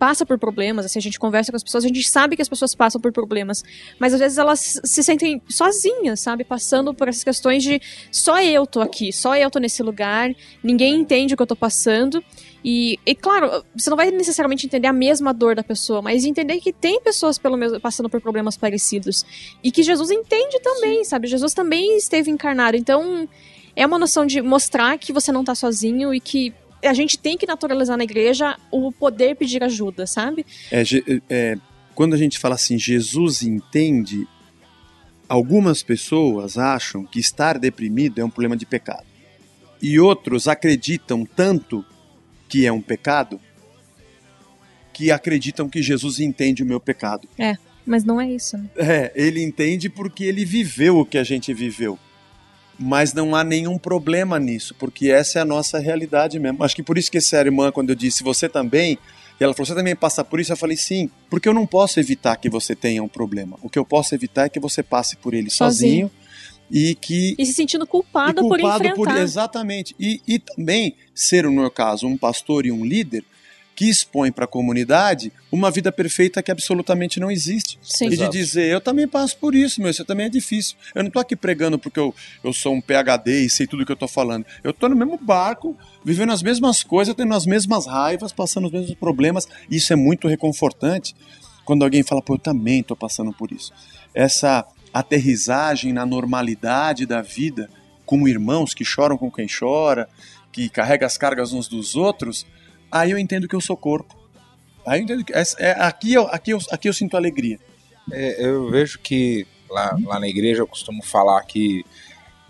passa 0.00 0.24
por 0.24 0.38
problemas, 0.38 0.86
assim, 0.86 0.98
a 0.98 1.02
gente 1.02 1.18
conversa 1.18 1.52
com 1.52 1.56
as 1.56 1.62
pessoas, 1.62 1.84
a 1.84 1.88
gente 1.88 2.08
sabe 2.08 2.34
que 2.34 2.40
as 2.40 2.48
pessoas 2.48 2.74
passam 2.74 2.98
por 2.98 3.12
problemas, 3.12 3.62
mas 3.98 4.14
às 4.14 4.20
vezes 4.20 4.38
elas 4.38 4.80
se 4.82 5.02
sentem 5.02 5.42
sozinhas, 5.46 6.20
sabe? 6.20 6.42
Passando 6.42 6.94
por 6.94 7.06
essas 7.06 7.22
questões 7.22 7.62
de 7.62 7.82
só 8.10 8.40
eu 8.40 8.66
tô 8.66 8.80
aqui, 8.80 9.12
só 9.12 9.36
eu 9.36 9.50
tô 9.50 9.58
nesse 9.58 9.82
lugar, 9.82 10.34
ninguém 10.64 10.94
entende 10.94 11.34
o 11.34 11.36
que 11.36 11.42
eu 11.42 11.46
tô 11.46 11.54
passando. 11.54 12.24
E, 12.64 12.98
e, 13.04 13.14
claro, 13.14 13.62
você 13.74 13.90
não 13.90 13.96
vai 13.96 14.10
necessariamente 14.10 14.64
entender 14.64 14.88
a 14.88 14.92
mesma 14.92 15.34
dor 15.34 15.54
da 15.54 15.62
pessoa, 15.62 16.00
mas 16.00 16.24
entender 16.24 16.60
que 16.60 16.72
tem 16.72 16.98
pessoas 17.02 17.36
pelo 17.36 17.58
mesmo, 17.58 17.78
passando 17.78 18.08
por 18.08 18.22
problemas 18.22 18.56
parecidos. 18.56 19.26
E 19.62 19.70
que 19.70 19.82
Jesus 19.82 20.10
entende 20.10 20.58
também, 20.62 21.04
Sim. 21.04 21.10
sabe? 21.10 21.26
Jesus 21.26 21.52
também 21.52 21.98
esteve 21.98 22.30
encarnado. 22.30 22.74
Então, 22.74 23.28
é 23.76 23.86
uma 23.86 23.98
noção 23.98 24.26
de 24.26 24.40
mostrar 24.40 24.98
que 24.98 25.12
você 25.12 25.30
não 25.30 25.44
tá 25.44 25.54
sozinho 25.54 26.14
e 26.14 26.20
que 26.20 26.54
a 26.82 26.94
gente 26.94 27.18
tem 27.18 27.36
que 27.36 27.46
naturalizar 27.46 27.96
na 27.96 28.04
igreja 28.04 28.56
o 28.70 28.90
poder 28.92 29.36
pedir 29.36 29.62
ajuda, 29.62 30.06
sabe? 30.06 30.46
É, 30.70 30.82
é, 31.28 31.56
quando 31.94 32.14
a 32.14 32.16
gente 32.16 32.38
fala 32.38 32.54
assim, 32.54 32.78
Jesus 32.78 33.42
entende, 33.42 34.26
algumas 35.28 35.82
pessoas 35.82 36.56
acham 36.56 37.04
que 37.04 37.20
estar 37.20 37.58
deprimido 37.58 38.20
é 38.20 38.24
um 38.24 38.30
problema 38.30 38.56
de 38.56 38.66
pecado. 38.66 39.06
E 39.82 39.98
outros 39.98 40.48
acreditam 40.48 41.24
tanto 41.24 41.84
que 42.48 42.66
é 42.66 42.72
um 42.72 42.80
pecado 42.80 43.40
que 44.92 45.10
acreditam 45.10 45.68
que 45.68 45.82
Jesus 45.82 46.20
entende 46.20 46.62
o 46.62 46.66
meu 46.66 46.80
pecado. 46.80 47.28
É, 47.38 47.56
mas 47.86 48.04
não 48.04 48.20
é 48.20 48.30
isso. 48.30 48.58
Né? 48.58 48.68
É, 48.76 49.12
ele 49.14 49.42
entende 49.42 49.88
porque 49.88 50.24
ele 50.24 50.44
viveu 50.44 50.98
o 50.98 51.06
que 51.06 51.16
a 51.16 51.24
gente 51.24 51.54
viveu 51.54 51.98
mas 52.80 53.12
não 53.12 53.36
há 53.36 53.44
nenhum 53.44 53.76
problema 53.76 54.38
nisso, 54.38 54.74
porque 54.78 55.10
essa 55.10 55.38
é 55.38 55.42
a 55.42 55.44
nossa 55.44 55.78
realidade 55.78 56.38
mesmo. 56.38 56.64
Acho 56.64 56.74
que 56.74 56.82
por 56.82 56.96
isso 56.96 57.10
que 57.10 57.18
essa 57.18 57.36
irmã, 57.36 57.70
quando 57.70 57.90
eu 57.90 57.94
disse 57.94 58.22
você 58.22 58.48
também, 58.48 58.98
e 59.38 59.44
ela 59.44 59.52
falou, 59.52 59.66
você 59.66 59.74
também 59.74 59.94
passa 59.94 60.24
por 60.24 60.40
isso? 60.40 60.50
Eu 60.50 60.56
falei, 60.56 60.78
sim, 60.78 61.10
porque 61.28 61.46
eu 61.46 61.52
não 61.52 61.66
posso 61.66 62.00
evitar 62.00 62.36
que 62.36 62.48
você 62.48 62.74
tenha 62.74 63.02
um 63.02 63.08
problema. 63.08 63.58
O 63.62 63.68
que 63.68 63.78
eu 63.78 63.84
posso 63.84 64.14
evitar 64.14 64.46
é 64.46 64.48
que 64.48 64.58
você 64.58 64.82
passe 64.82 65.16
por 65.16 65.34
ele 65.34 65.50
sozinho, 65.50 66.08
sozinho 66.08 66.10
e 66.70 66.94
que... 66.94 67.34
E 67.38 67.44
se 67.44 67.52
sentindo 67.52 67.86
culpado, 67.86 68.40
culpado 68.40 68.62
por 68.62 68.86
enfrentar. 68.86 68.94
Por, 68.94 69.22
exatamente. 69.22 69.94
E, 70.00 70.22
e 70.26 70.38
também 70.38 70.94
ser, 71.14 71.44
no 71.44 71.52
meu 71.52 71.70
caso, 71.70 72.06
um 72.06 72.16
pastor 72.16 72.64
e 72.64 72.72
um 72.72 72.84
líder, 72.84 73.24
que 73.80 73.88
expõe 73.88 74.30
para 74.30 74.44
a 74.44 74.46
comunidade 74.46 75.32
uma 75.50 75.70
vida 75.70 75.90
perfeita 75.90 76.42
que 76.42 76.50
absolutamente 76.50 77.18
não 77.18 77.30
existe. 77.30 77.78
Sim. 77.82 78.08
E 78.08 78.16
de 78.18 78.28
dizer, 78.28 78.70
eu 78.70 78.78
também 78.78 79.08
passo 79.08 79.38
por 79.38 79.54
isso, 79.54 79.80
meu, 79.80 79.90
isso 79.90 80.04
também 80.04 80.26
é 80.26 80.28
difícil. 80.28 80.76
Eu 80.94 81.02
não 81.02 81.08
estou 81.08 81.22
aqui 81.22 81.34
pregando 81.34 81.78
porque 81.78 81.98
eu, 81.98 82.14
eu 82.44 82.52
sou 82.52 82.74
um 82.74 82.80
PhD 82.82 83.46
e 83.46 83.48
sei 83.48 83.66
tudo 83.66 83.86
que 83.86 83.90
eu 83.90 83.94
estou 83.94 84.06
falando. 84.06 84.44
Eu 84.62 84.72
estou 84.72 84.86
no 84.86 84.94
mesmo 84.94 85.16
barco, 85.16 85.74
vivendo 86.04 86.30
as 86.30 86.42
mesmas 86.42 86.84
coisas, 86.84 87.14
tendo 87.14 87.34
as 87.34 87.46
mesmas 87.46 87.86
raivas, 87.86 88.34
passando 88.34 88.66
os 88.66 88.70
mesmos 88.70 88.94
problemas. 88.96 89.48
Isso 89.70 89.90
é 89.94 89.96
muito 89.96 90.28
reconfortante 90.28 91.16
quando 91.64 91.82
alguém 91.82 92.02
fala, 92.02 92.20
pô, 92.20 92.34
eu 92.34 92.38
também 92.38 92.80
estou 92.80 92.94
passando 92.94 93.32
por 93.32 93.50
isso. 93.50 93.72
Essa 94.12 94.66
aterrissagem 94.92 95.90
na 95.94 96.04
normalidade 96.04 97.06
da 97.06 97.22
vida, 97.22 97.70
como 98.04 98.28
irmãos 98.28 98.74
que 98.74 98.84
choram 98.84 99.16
com 99.16 99.30
quem 99.30 99.46
chora, 99.48 100.06
que 100.52 100.68
carrega 100.68 101.06
as 101.06 101.16
cargas 101.16 101.54
uns 101.54 101.66
dos 101.66 101.96
outros, 101.96 102.44
aí 102.90 103.10
eu 103.10 103.18
entendo 103.18 103.48
que 103.48 103.54
eu 103.54 103.60
sou 103.60 103.76
corpo. 103.76 104.16
Aí 104.86 105.00
eu 105.00 105.04
entendo 105.04 105.24
que. 105.24 105.32
É, 105.32 105.42
é, 105.58 105.70
aqui, 105.72 106.12
eu, 106.12 106.26
aqui, 106.28 106.50
eu, 106.50 106.58
aqui 106.70 106.88
eu 106.88 106.92
sinto 106.92 107.16
alegria. 107.16 107.58
É, 108.12 108.44
eu 108.44 108.70
vejo 108.70 108.98
que 108.98 109.46
lá, 109.68 109.96
lá 110.04 110.18
na 110.18 110.28
igreja 110.28 110.62
eu 110.62 110.66
costumo 110.66 111.02
falar 111.02 111.42
que 111.44 111.84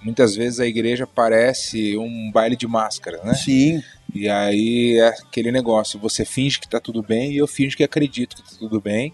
muitas 0.02 0.34
vezes 0.34 0.60
a 0.60 0.66
igreja 0.66 1.06
parece 1.06 1.96
um 1.96 2.30
baile 2.32 2.56
de 2.56 2.66
máscara, 2.66 3.20
né? 3.22 3.34
Sim. 3.34 3.82
E 4.14 4.28
aí 4.28 4.98
é 4.98 5.08
aquele 5.08 5.52
negócio, 5.52 5.98
você 5.98 6.24
finge 6.24 6.58
que 6.58 6.68
tá 6.68 6.80
tudo 6.80 7.02
bem 7.02 7.32
e 7.32 7.36
eu 7.36 7.46
finge 7.46 7.76
que 7.76 7.84
acredito 7.84 8.36
que 8.36 8.42
tá 8.42 8.56
tudo 8.58 8.80
bem. 8.80 9.12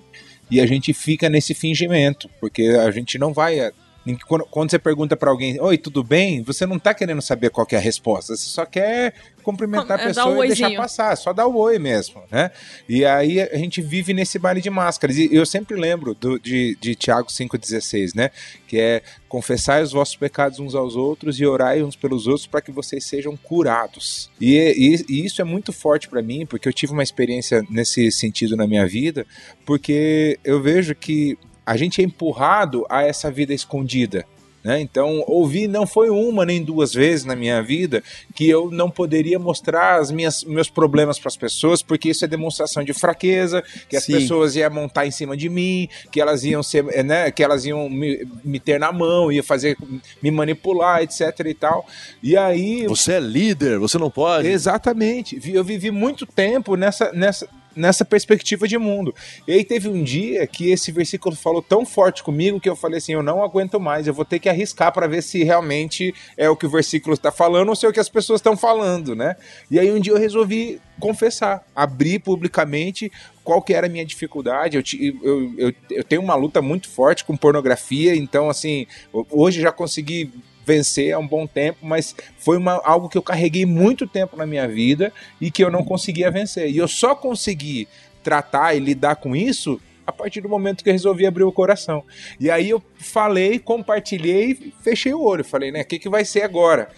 E 0.50 0.60
a 0.60 0.66
gente 0.66 0.92
fica 0.94 1.28
nesse 1.28 1.54
fingimento, 1.54 2.30
porque 2.40 2.62
a 2.62 2.90
gente 2.90 3.18
não 3.18 3.32
vai 3.32 3.72
quando, 4.14 4.44
quando 4.46 4.70
você 4.70 4.78
pergunta 4.78 5.16
para 5.16 5.30
alguém, 5.30 5.60
oi, 5.60 5.76
tudo 5.76 6.04
bem? 6.04 6.42
Você 6.42 6.64
não 6.64 6.78
tá 6.78 6.94
querendo 6.94 7.20
saber 7.20 7.50
qual 7.50 7.66
que 7.66 7.74
é 7.74 7.78
a 7.78 7.80
resposta, 7.80 8.36
você 8.36 8.48
só 8.48 8.64
quer 8.64 9.14
cumprimentar 9.42 9.98
a 9.98 10.02
é, 10.02 10.06
pessoa 10.06 10.28
um 10.28 10.44
e 10.44 10.48
deixar 10.48 10.74
passar, 10.74 11.16
só 11.16 11.32
dar 11.32 11.46
o 11.46 11.56
oi 11.56 11.78
mesmo, 11.78 12.20
né? 12.32 12.50
E 12.88 13.04
aí 13.04 13.40
a 13.40 13.56
gente 13.56 13.80
vive 13.80 14.12
nesse 14.12 14.40
baile 14.40 14.60
de 14.60 14.68
máscaras. 14.68 15.16
E 15.16 15.32
eu 15.32 15.46
sempre 15.46 15.76
lembro 15.76 16.14
do, 16.14 16.36
de, 16.36 16.76
de 16.80 16.96
Tiago 16.96 17.28
5,16, 17.28 18.12
né? 18.16 18.30
Que 18.66 18.80
é 18.80 19.02
confessai 19.28 19.82
os 19.82 19.92
vossos 19.92 20.16
pecados 20.16 20.58
uns 20.58 20.74
aos 20.74 20.96
outros 20.96 21.38
e 21.38 21.46
orai 21.46 21.82
uns 21.82 21.94
pelos 21.94 22.26
outros 22.26 22.46
para 22.46 22.60
que 22.60 22.72
vocês 22.72 23.04
sejam 23.04 23.36
curados. 23.36 24.30
E, 24.40 24.56
e, 24.56 25.04
e 25.08 25.24
isso 25.24 25.40
é 25.40 25.44
muito 25.44 25.72
forte 25.72 26.08
para 26.08 26.22
mim, 26.22 26.44
porque 26.44 26.68
eu 26.68 26.72
tive 26.72 26.92
uma 26.92 27.02
experiência 27.02 27.62
nesse 27.70 28.10
sentido 28.10 28.56
na 28.56 28.66
minha 28.66 28.86
vida, 28.86 29.24
porque 29.64 30.40
eu 30.44 30.60
vejo 30.60 30.94
que 30.94 31.38
a 31.66 31.76
gente 31.76 32.00
é 32.00 32.04
empurrado 32.04 32.86
a 32.88 33.02
essa 33.02 33.30
vida 33.30 33.52
escondida. 33.52 34.24
Né? 34.66 34.80
Então, 34.80 35.22
ouvi 35.28 35.68
não 35.68 35.86
foi 35.86 36.10
uma 36.10 36.44
nem 36.44 36.60
duas 36.60 36.92
vezes 36.92 37.24
na 37.24 37.36
minha 37.36 37.62
vida 37.62 38.02
que 38.34 38.48
eu 38.48 38.68
não 38.68 38.90
poderia 38.90 39.38
mostrar 39.38 40.00
as 40.00 40.10
minhas, 40.10 40.42
meus 40.42 40.68
problemas 40.68 41.20
para 41.20 41.28
as 41.28 41.36
pessoas, 41.36 41.82
porque 41.82 42.08
isso 42.08 42.24
é 42.24 42.28
demonstração 42.28 42.82
de 42.82 42.92
fraqueza, 42.92 43.62
que 43.88 43.96
as 43.96 44.02
Sim. 44.02 44.14
pessoas 44.14 44.56
iam 44.56 44.68
montar 44.68 45.06
em 45.06 45.12
cima 45.12 45.36
de 45.36 45.48
mim, 45.48 45.88
que 46.10 46.20
elas 46.20 46.42
iam 46.42 46.64
ser, 46.64 46.82
né, 47.04 47.30
que 47.30 47.44
elas 47.44 47.64
iam 47.64 47.88
me, 47.88 48.26
me 48.42 48.58
ter 48.58 48.80
na 48.80 48.90
mão, 48.90 49.30
ia 49.30 49.40
fazer 49.40 49.76
me 50.20 50.32
manipular, 50.32 51.00
etc 51.00 51.46
e 51.46 51.54
tal. 51.54 51.86
E 52.20 52.36
aí 52.36 52.88
você 52.88 53.12
é 53.12 53.20
líder, 53.20 53.78
você 53.78 53.98
não 53.98 54.10
pode. 54.10 54.48
Exatamente. 54.48 55.40
Eu 55.48 55.62
vivi 55.62 55.92
muito 55.92 56.26
tempo 56.26 56.74
nessa 56.74 57.12
nessa 57.12 57.48
nessa 57.76 58.04
perspectiva 58.04 58.66
de 58.66 58.78
mundo. 58.78 59.14
E 59.46 59.52
aí 59.52 59.64
teve 59.64 59.88
um 59.88 60.02
dia 60.02 60.46
que 60.46 60.70
esse 60.70 60.90
versículo 60.90 61.36
falou 61.36 61.62
tão 61.62 61.84
forte 61.84 62.22
comigo 62.22 62.58
que 62.58 62.68
eu 62.68 62.74
falei 62.74 62.98
assim, 62.98 63.12
eu 63.12 63.22
não 63.22 63.42
aguento 63.42 63.78
mais, 63.78 64.06
eu 64.06 64.14
vou 64.14 64.24
ter 64.24 64.38
que 64.38 64.48
arriscar 64.48 64.92
para 64.92 65.06
ver 65.06 65.22
se 65.22 65.44
realmente 65.44 66.14
é 66.36 66.48
o 66.48 66.56
que 66.56 66.66
o 66.66 66.70
versículo 66.70 67.14
está 67.14 67.30
falando 67.30 67.68
ou 67.68 67.76
se 67.76 67.84
é 67.84 67.88
o 67.88 67.92
que 67.92 68.00
as 68.00 68.08
pessoas 68.08 68.40
estão 68.40 68.56
falando, 68.56 69.14
né? 69.14 69.36
E 69.70 69.78
aí 69.78 69.92
um 69.92 70.00
dia 70.00 70.12
eu 70.12 70.18
resolvi 70.18 70.80
confessar, 70.98 71.64
abrir 71.74 72.20
publicamente 72.20 73.12
qual 73.44 73.60
que 73.60 73.74
era 73.74 73.86
a 73.86 73.90
minha 73.90 74.04
dificuldade. 74.04 74.76
Eu, 74.76 74.82
eu, 75.22 75.54
eu, 75.58 75.74
eu 75.90 76.04
tenho 76.04 76.22
uma 76.22 76.34
luta 76.34 76.62
muito 76.62 76.88
forte 76.88 77.24
com 77.24 77.36
pornografia, 77.36 78.16
então 78.16 78.48
assim, 78.48 78.86
hoje 79.30 79.60
já 79.60 79.70
consegui 79.70 80.32
vencer 80.66 81.14
há 81.14 81.18
um 81.18 81.26
bom 81.26 81.46
tempo, 81.46 81.78
mas 81.80 82.14
foi 82.36 82.58
uma, 82.58 82.82
algo 82.84 83.08
que 83.08 83.16
eu 83.16 83.22
carreguei 83.22 83.64
muito 83.64 84.06
tempo 84.06 84.36
na 84.36 84.44
minha 84.44 84.66
vida 84.66 85.12
e 85.40 85.50
que 85.50 85.62
eu 85.62 85.70
não 85.70 85.84
conseguia 85.84 86.30
vencer. 86.30 86.68
E 86.68 86.76
eu 86.76 86.88
só 86.88 87.14
consegui 87.14 87.86
tratar 88.22 88.74
e 88.74 88.80
lidar 88.80 89.16
com 89.16 89.36
isso 89.36 89.80
a 90.04 90.12
partir 90.12 90.40
do 90.40 90.48
momento 90.48 90.82
que 90.82 90.90
eu 90.90 90.92
resolvi 90.92 91.24
abrir 91.26 91.44
o 91.44 91.52
coração. 91.52 92.04
E 92.40 92.50
aí 92.50 92.68
eu 92.68 92.82
falei, 92.98 93.58
compartilhei, 93.58 94.72
fechei 94.82 95.14
o 95.14 95.22
olho, 95.22 95.44
falei, 95.44 95.70
né, 95.70 95.82
o 95.82 95.84
que, 95.84 95.98
que 95.98 96.08
vai 96.08 96.24
ser 96.24 96.42
agora? 96.42 96.88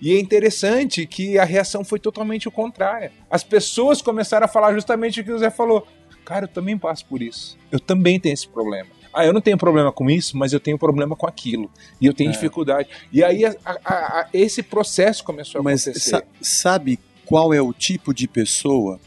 E 0.00 0.12
é 0.12 0.18
interessante 0.18 1.06
que 1.06 1.38
a 1.38 1.44
reação 1.44 1.84
foi 1.84 2.00
totalmente 2.00 2.48
o 2.48 2.50
contrário. 2.50 3.12
As 3.30 3.44
pessoas 3.44 4.02
começaram 4.02 4.44
a 4.44 4.48
falar 4.48 4.74
justamente 4.74 5.20
o 5.20 5.24
que 5.24 5.30
o 5.30 5.38
Zé 5.38 5.48
falou. 5.48 5.86
Cara, 6.24 6.44
eu 6.44 6.48
também 6.48 6.76
passo 6.76 7.06
por 7.06 7.22
isso. 7.22 7.56
Eu 7.70 7.78
também 7.78 8.18
tenho 8.18 8.32
esse 8.32 8.48
problema. 8.48 8.88
Ah, 9.12 9.26
eu 9.26 9.32
não 9.32 9.40
tenho 9.40 9.58
problema 9.58 9.92
com 9.92 10.10
isso, 10.10 10.36
mas 10.36 10.52
eu 10.52 10.60
tenho 10.60 10.78
problema 10.78 11.14
com 11.14 11.26
aquilo. 11.26 11.70
E 12.00 12.06
eu 12.06 12.14
tenho 12.14 12.30
é. 12.30 12.32
dificuldade. 12.32 12.88
E 13.12 13.22
aí 13.22 13.44
a, 13.44 13.54
a, 13.64 13.70
a, 13.84 14.28
esse 14.32 14.62
processo 14.62 15.22
começou 15.22 15.60
a 15.60 15.64
mas 15.64 15.86
acontecer. 15.86 16.10
Sa 16.10 16.22
sabe 16.40 16.98
qual 17.26 17.52
é 17.52 17.60
o 17.60 17.72
tipo 17.72 18.14
de 18.14 18.26
pessoa 18.26 19.00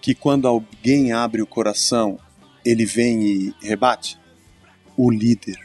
que 0.00 0.14
quando 0.14 0.46
alguém 0.46 1.12
abre 1.12 1.42
o 1.42 1.46
coração, 1.46 2.18
ele 2.64 2.84
vem 2.84 3.22
e 3.22 3.54
rebate? 3.60 4.18
O 4.96 5.10
líder. 5.10 5.58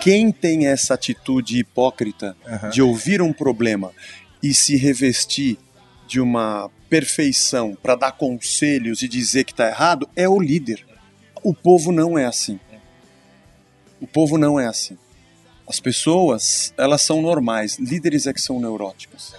Quem 0.00 0.32
tem 0.32 0.66
essa 0.66 0.94
atitude 0.94 1.58
hipócrita 1.58 2.36
uhum. 2.46 2.70
de 2.70 2.80
ouvir 2.80 3.20
um 3.20 3.32
problema 3.32 3.92
e 4.42 4.54
se 4.54 4.76
revestir 4.76 5.58
de 6.06 6.20
uma 6.20 6.70
perfeição 6.88 7.76
para 7.82 7.94
dar 7.94 8.12
conselhos 8.12 9.02
e 9.02 9.08
dizer 9.08 9.44
que 9.44 9.52
está 9.52 9.68
errado 9.68 10.08
é 10.16 10.28
o 10.28 10.40
líder. 10.40 10.86
O 11.42 11.54
povo 11.54 11.92
não 11.92 12.18
é 12.18 12.24
assim. 12.24 12.58
O 14.00 14.06
povo 14.06 14.38
não 14.38 14.58
é 14.58 14.66
assim. 14.66 14.96
As 15.68 15.80
pessoas, 15.80 16.72
elas 16.78 17.02
são 17.02 17.20
normais. 17.20 17.78
Líderes 17.78 18.26
é 18.26 18.32
que 18.32 18.40
são 18.40 18.58
neuróticos. 18.58 19.34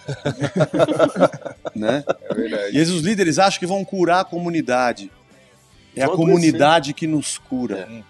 né? 1.75 2.03
É 2.29 2.33
verdade. 2.33 2.77
E 2.77 2.81
os 2.81 3.01
líderes 3.01 3.39
acham 3.39 3.59
que 3.59 3.65
vão 3.65 3.83
curar 3.83 4.21
a 4.21 4.25
comunidade. 4.25 5.11
É 5.95 6.03
a 6.03 6.09
comunidade 6.09 6.93
que 6.93 7.07
nos 7.07 7.39
cura. 7.39 8.03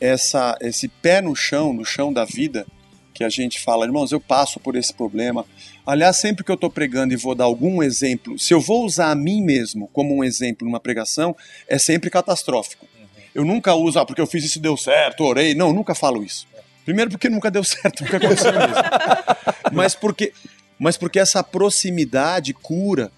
É. 0.00 0.12
Essa, 0.12 0.58
esse 0.60 0.86
pé 0.86 1.22
no 1.22 1.34
chão, 1.34 1.72
no 1.72 1.84
chão 1.84 2.12
da 2.12 2.26
vida, 2.26 2.66
que 3.14 3.24
a 3.24 3.28
gente 3.30 3.58
fala, 3.58 3.86
irmãos, 3.86 4.12
eu 4.12 4.20
passo 4.20 4.60
por 4.60 4.76
esse 4.76 4.92
problema. 4.92 5.46
Aliás, 5.86 6.16
sempre 6.16 6.42
que 6.42 6.50
eu 6.50 6.54
estou 6.54 6.70
pregando 6.70 7.12
e 7.12 7.16
vou 7.16 7.34
dar 7.34 7.44
algum 7.44 7.82
exemplo, 7.82 8.38
se 8.38 8.54
eu 8.54 8.60
vou 8.60 8.84
usar 8.84 9.10
a 9.10 9.14
mim 9.14 9.42
mesmo 9.42 9.88
como 9.92 10.16
um 10.16 10.24
exemplo 10.24 10.66
numa 10.66 10.80
pregação, 10.80 11.36
é 11.68 11.78
sempre 11.78 12.08
catastrófico. 12.08 12.86
Eu 13.34 13.44
nunca 13.44 13.74
uso, 13.74 13.98
ah, 13.98 14.06
porque 14.06 14.20
eu 14.20 14.26
fiz 14.26 14.44
isso 14.44 14.58
e 14.58 14.62
deu 14.62 14.76
certo, 14.76 15.24
orei. 15.24 15.54
Não, 15.54 15.72
nunca 15.72 15.94
falo 15.94 16.22
isso. 16.22 16.46
Primeiro 16.84 17.10
porque 17.10 17.28
nunca 17.28 17.50
deu 17.50 17.64
certo, 17.64 18.04
porque 18.04 18.16
aconteceu 18.16 18.52
mesmo. 18.52 18.74
mas 19.72 19.94
porque, 19.94 20.32
mas 20.78 20.96
porque 20.96 21.18
essa 21.18 21.42
proximidade 21.42 22.54
cura. 22.54 23.10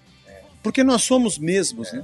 Porque 0.63 0.83
nós 0.83 1.03
somos 1.03 1.37
mesmos, 1.37 1.93
né? 1.93 2.03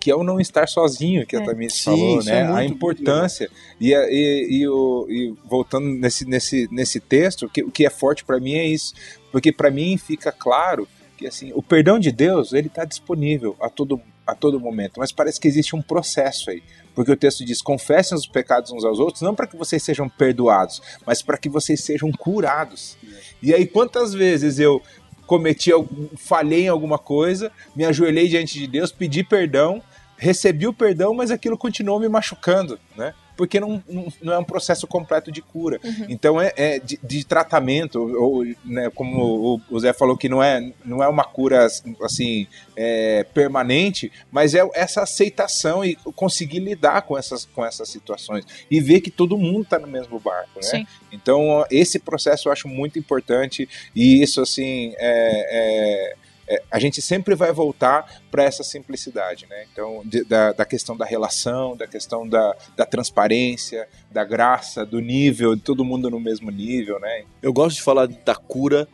que 0.00 0.10
é 0.10 0.14
o 0.14 0.22
não 0.22 0.40
estar 0.40 0.68
sozinho, 0.68 1.26
que 1.26 1.36
É. 1.36 1.40
a 1.40 1.44
Tamires 1.44 1.74
Sim, 1.74 1.84
falou, 1.84 2.18
isso 2.20 2.28
né? 2.28 2.40
é 2.40 2.46
a 2.46 2.64
importância. 2.64 3.50
E, 3.80 3.92
e, 3.92 4.58
e, 4.58 4.68
o, 4.68 5.06
e 5.08 5.34
voltando 5.44 5.86
nesse, 5.86 6.24
nesse, 6.24 6.68
nesse 6.70 7.00
texto, 7.00 7.46
o 7.46 7.48
que, 7.48 7.62
o 7.62 7.70
que 7.70 7.84
é 7.84 7.90
forte 7.90 8.24
para 8.24 8.38
mim 8.38 8.54
é 8.54 8.66
isso. 8.66 8.94
Porque 9.30 9.52
para 9.52 9.70
mim 9.70 9.96
fica 9.96 10.32
claro 10.32 10.88
que 11.16 11.26
assim, 11.26 11.52
o 11.54 11.62
perdão 11.62 11.98
de 11.98 12.12
Deus 12.12 12.52
ele 12.52 12.68
está 12.68 12.84
disponível 12.84 13.56
a 13.60 13.68
todo, 13.68 14.00
a 14.26 14.34
todo 14.34 14.60
momento, 14.60 14.98
mas 14.98 15.10
parece 15.10 15.40
que 15.40 15.48
existe 15.48 15.74
um 15.74 15.82
processo 15.82 16.50
aí. 16.50 16.62
Porque 16.94 17.10
o 17.10 17.16
texto 17.16 17.44
diz: 17.44 17.60
confessem 17.60 18.16
os 18.16 18.26
pecados 18.26 18.70
uns 18.70 18.84
aos 18.84 18.98
outros, 18.98 19.22
não 19.22 19.34
para 19.34 19.46
que 19.46 19.56
vocês 19.56 19.82
sejam 19.82 20.08
perdoados, 20.08 20.80
mas 21.06 21.22
para 21.22 21.36
que 21.36 21.48
vocês 21.48 21.80
sejam 21.82 22.10
curados. 22.12 22.96
E 23.42 23.54
aí, 23.54 23.66
quantas 23.66 24.14
vezes 24.14 24.58
eu 24.58 24.82
cometi, 25.26 25.70
falhei 26.16 26.64
em 26.64 26.68
alguma 26.68 26.98
coisa, 26.98 27.52
me 27.76 27.84
ajoelhei 27.84 28.28
diante 28.28 28.58
de 28.58 28.66
Deus, 28.66 28.90
pedi 28.90 29.22
perdão, 29.22 29.82
recebi 30.16 30.66
o 30.66 30.72
perdão, 30.72 31.14
mas 31.14 31.30
aquilo 31.30 31.58
continuou 31.58 32.00
me 32.00 32.08
machucando, 32.08 32.80
né? 32.96 33.14
Porque 33.38 33.60
não, 33.60 33.80
não, 34.20 34.32
é 34.32 34.38
um 34.38 34.42
processo 34.42 34.84
completo 34.84 35.30
de 35.30 35.40
cura. 35.40 35.80
Então 36.08 36.40
é, 36.40 36.52
é 36.56 36.80
de, 36.80 36.98
de 37.00 37.24
tratamento, 37.24 38.00
ou, 38.20 38.44
né, 38.64 38.90
como 38.92 39.54
o, 39.54 39.60
o 39.70 39.78
Zé 39.78 39.92
falou 39.92 40.16
que 40.16 40.28
não 40.28 40.42
é, 40.42 40.72
não 40.84 41.00
é 41.00 41.06
uma 41.06 41.22
cura 41.22 41.68
assim 42.02 42.48
é, 42.74 43.22
permanente, 43.32 44.10
mas 44.32 44.56
é 44.56 44.68
essa 44.74 45.02
aceitação 45.02 45.84
e 45.84 45.94
conseguir 46.16 46.58
lidar 46.58 47.02
com 47.02 47.16
essas, 47.16 47.44
com 47.44 47.64
essas 47.64 47.88
situações 47.88 48.44
e 48.68 48.80
ver 48.80 49.00
que 49.00 49.10
todo 49.10 49.38
mundo 49.38 49.62
está 49.62 49.78
no 49.78 49.86
mesmo 49.86 50.18
barco, 50.18 50.56
né? 50.56 50.62
Sim. 50.62 50.86
Então, 51.12 51.64
esse 51.70 52.00
processo 52.00 52.48
eu 52.48 52.52
acho 52.52 52.66
muito 52.66 52.98
importante 52.98 53.68
e 53.94 54.20
isso, 54.20 54.40
assim, 54.40 54.94
é, 54.98 56.14
é- 56.18 56.27
é- 56.48 56.62
a 56.70 56.78
gente 56.78 57.00
sempre 57.02 57.34
vai 57.34 57.52
voltar 57.52 58.22
para 58.30 58.42
essa 58.42 58.62
simplicidade, 58.64 59.46
né? 59.48 59.66
Então, 59.72 60.02
de- 60.04 60.24
da, 60.24 60.52
da 60.52 60.64
questão 60.64 60.96
da 60.96 61.04
relação, 61.04 61.76
da 61.76 61.86
questão 61.86 62.26
da, 62.28 62.56
da 62.76 62.86
transparência, 62.86 63.88
da 64.10 64.24
graça, 64.24 64.84
do 64.86 64.98
nível, 65.00 65.54
de 65.54 65.62
todo 65.62 65.84
mundo 65.84 66.10
no 66.10 66.18
mesmo 66.18 66.50
nível, 66.50 66.98
né? 66.98 67.24
Eu 67.42 67.52
gosto 67.52 67.76
de 67.76 67.82
falar 67.82 68.06
da 68.08 68.34
cura 68.34 68.88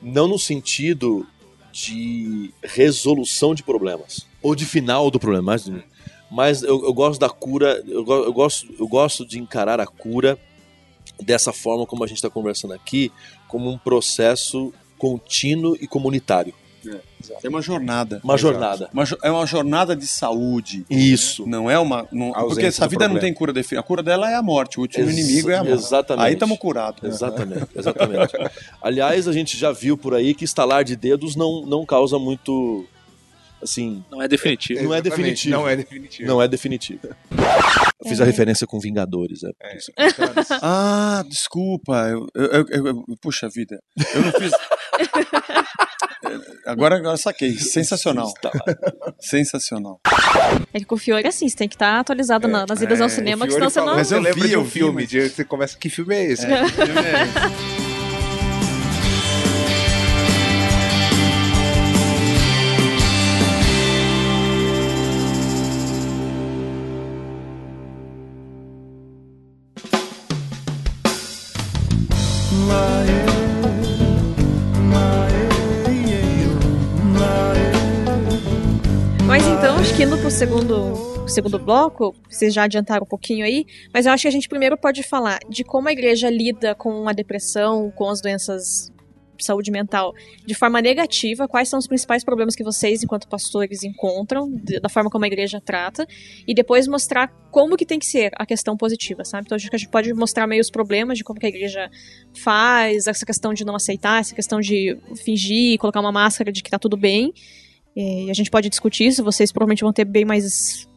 não 0.00 0.26
no 0.28 0.38
sentido 0.38 1.26
de 1.72 2.52
resolução 2.62 3.54
de 3.54 3.62
problemas 3.62 4.26
ou 4.42 4.54
de 4.54 4.64
final 4.64 5.10
do 5.10 5.18
problema, 5.20 5.42
mas, 5.52 5.70
mas 6.30 6.62
eu, 6.62 6.82
eu 6.84 6.92
gosto 6.94 7.20
da 7.20 7.28
cura, 7.28 7.82
eu, 7.86 8.04
eu 8.06 8.32
gosto, 8.32 8.74
eu 8.78 8.88
gosto 8.88 9.26
de 9.26 9.38
encarar 9.38 9.80
a 9.80 9.86
cura 9.86 10.38
dessa 11.20 11.52
forma 11.52 11.84
como 11.86 12.04
a 12.04 12.06
gente 12.06 12.18
está 12.18 12.30
conversando 12.30 12.72
aqui, 12.72 13.12
como 13.48 13.68
um 13.70 13.76
processo 13.78 14.72
contínuo 14.96 15.76
e 15.80 15.86
comunitário. 15.86 16.54
É 17.42 17.48
uma 17.48 17.60
jornada. 17.60 18.20
Uma 18.24 18.36
jornada. 18.38 18.88
Uma 18.92 19.04
é 19.22 19.30
uma 19.30 19.46
jornada 19.46 19.94
de 19.96 20.06
saúde. 20.06 20.84
Isso. 20.88 21.46
Não 21.46 21.70
é 21.70 21.78
uma. 21.78 22.06
não- 22.12 22.32
porque 22.32 22.66
essa 22.66 22.86
vida 22.88 23.04
não 23.04 23.14
problema. 23.14 23.20
tem 23.20 23.34
cura 23.34 23.52
definitiva. 23.52 23.80
A 23.80 23.82
cura 23.82 24.02
dela 24.02 24.30
é 24.30 24.34
a 24.34 24.42
morte. 24.42 24.78
O 24.78 24.82
último 24.82 25.04
Ex- 25.08 25.18
inimigo 25.18 25.50
é 25.50 25.56
a 25.56 25.64
morte. 25.64 25.72
exatamente. 25.82 26.26
Aí 26.26 26.32
estamos 26.34 26.58
curados. 26.58 27.02
Exatamente, 27.02 27.66
exatamente. 27.74 28.32
Aliás, 28.82 29.28
a 29.28 29.32
gente 29.32 29.56
já 29.56 29.72
viu 29.72 29.96
por 29.98 30.14
aí 30.14 30.34
que 30.34 30.44
estalar 30.44 30.84
de 30.84 30.96
dedos 30.96 31.36
não, 31.36 31.64
não 31.66 31.84
causa 31.84 32.18
muito. 32.18 32.86
Assim, 33.60 34.04
Não 34.08 34.22
é 34.22 34.28
definitivo. 34.28 34.84
Não 34.84 34.94
é 34.94 35.02
definitivo. 35.02 35.50
Não 35.56 35.68
é 35.68 35.74
definitivo. 35.74 36.28
não 36.28 36.40
é 36.40 36.46
definitivo. 36.46 37.00
Eu 38.00 38.08
fiz 38.08 38.20
a 38.20 38.24
referência 38.24 38.68
com 38.68 38.78
Vingadores, 38.78 39.40
é 39.42 39.48
por 39.52 39.76
isso. 39.76 39.90
Ah, 40.62 41.24
desculpa. 41.28 42.08
Eu, 42.08 42.28
eu- 42.36 42.44
eu- 42.52 42.66
eu- 42.70 42.86
eu- 42.86 43.04
puxa 43.20 43.48
vida. 43.48 43.80
Eu 44.14 44.22
não 44.22 44.30
fiz. 44.32 44.52
agora, 46.66 46.96
agora 46.96 47.16
saquei. 47.16 47.58
Sensacional. 47.58 48.32
Tá. 48.40 48.50
Sensacional. 49.20 50.00
É 50.72 50.78
que 50.78 50.84
com 50.84 50.94
o 50.94 50.98
Fiore 50.98 51.24
é 51.24 51.28
assim, 51.28 51.48
você 51.48 51.56
tem 51.56 51.68
que 51.68 51.74
estar 51.74 51.98
atualizado 52.00 52.46
na- 52.48 52.66
nas 52.66 52.80
idas 52.82 53.00
ao 53.00 53.08
cinema, 53.08 53.46
que 53.46 53.52
senão 53.52 53.70
você 53.70 53.80
não. 53.80 53.94
Mas 53.96 54.12
eu 54.12 54.20
lembro 54.20 54.40
vi, 54.42 54.48
de 54.48 54.54
eu 54.54 54.60
um 54.60 54.64
vi, 54.64 54.70
filme, 54.70 55.02
mas- 55.02 55.08
de- 55.08 55.28
você 55.28 55.44
começa, 55.44 55.76
que 55.78 55.88
filme 55.90 56.14
é 56.14 56.24
esse? 56.32 56.46
Mas 56.46 57.87
segundo, 80.38 81.28
segundo 81.28 81.58
bloco, 81.58 82.14
vocês 82.30 82.54
já 82.54 82.62
adiantaram 82.62 83.02
um 83.02 83.08
pouquinho 83.08 83.44
aí, 83.44 83.66
mas 83.92 84.06
eu 84.06 84.12
acho 84.12 84.22
que 84.22 84.28
a 84.28 84.30
gente 84.30 84.48
primeiro 84.48 84.78
pode 84.78 85.02
falar 85.02 85.40
de 85.48 85.64
como 85.64 85.88
a 85.88 85.92
igreja 85.92 86.30
lida 86.30 86.76
com 86.76 87.08
a 87.08 87.12
depressão, 87.12 87.90
com 87.90 88.08
as 88.08 88.20
doenças 88.20 88.92
de 89.36 89.44
saúde 89.44 89.72
mental 89.72 90.14
de 90.46 90.54
forma 90.54 90.80
negativa, 90.80 91.48
quais 91.48 91.68
são 91.68 91.76
os 91.76 91.88
principais 91.88 92.22
problemas 92.22 92.54
que 92.54 92.62
vocês, 92.62 93.02
enquanto 93.02 93.26
pastores, 93.26 93.82
encontram, 93.82 94.48
da 94.80 94.88
forma 94.88 95.10
como 95.10 95.24
a 95.24 95.26
igreja 95.26 95.60
trata, 95.60 96.06
e 96.46 96.54
depois 96.54 96.86
mostrar 96.86 97.26
como 97.50 97.76
que 97.76 97.84
tem 97.84 97.98
que 97.98 98.06
ser 98.06 98.30
a 98.36 98.46
questão 98.46 98.76
positiva, 98.76 99.24
sabe? 99.24 99.42
Então 99.44 99.56
acho 99.56 99.68
que 99.68 99.74
a 99.74 99.78
gente 99.78 99.90
pode 99.90 100.14
mostrar 100.14 100.46
meio 100.46 100.60
os 100.60 100.70
problemas 100.70 101.18
de 101.18 101.24
como 101.24 101.40
que 101.40 101.46
a 101.46 101.48
igreja 101.48 101.90
faz, 102.32 103.08
essa 103.08 103.26
questão 103.26 103.52
de 103.52 103.64
não 103.64 103.74
aceitar, 103.74 104.20
essa 104.20 104.36
questão 104.36 104.60
de 104.60 104.96
fingir, 105.16 105.78
colocar 105.78 105.98
uma 105.98 106.12
máscara 106.12 106.52
de 106.52 106.62
que 106.62 106.70
tá 106.70 106.78
tudo 106.78 106.96
bem, 106.96 107.34
E 108.00 108.30
a 108.30 108.32
gente 108.32 108.48
pode 108.48 108.68
discutir 108.68 109.08
isso, 109.08 109.24
vocês 109.24 109.50
provavelmente 109.50 109.82
vão 109.82 109.92
ter 109.92 110.04
bem 110.04 110.24
mais 110.24 110.88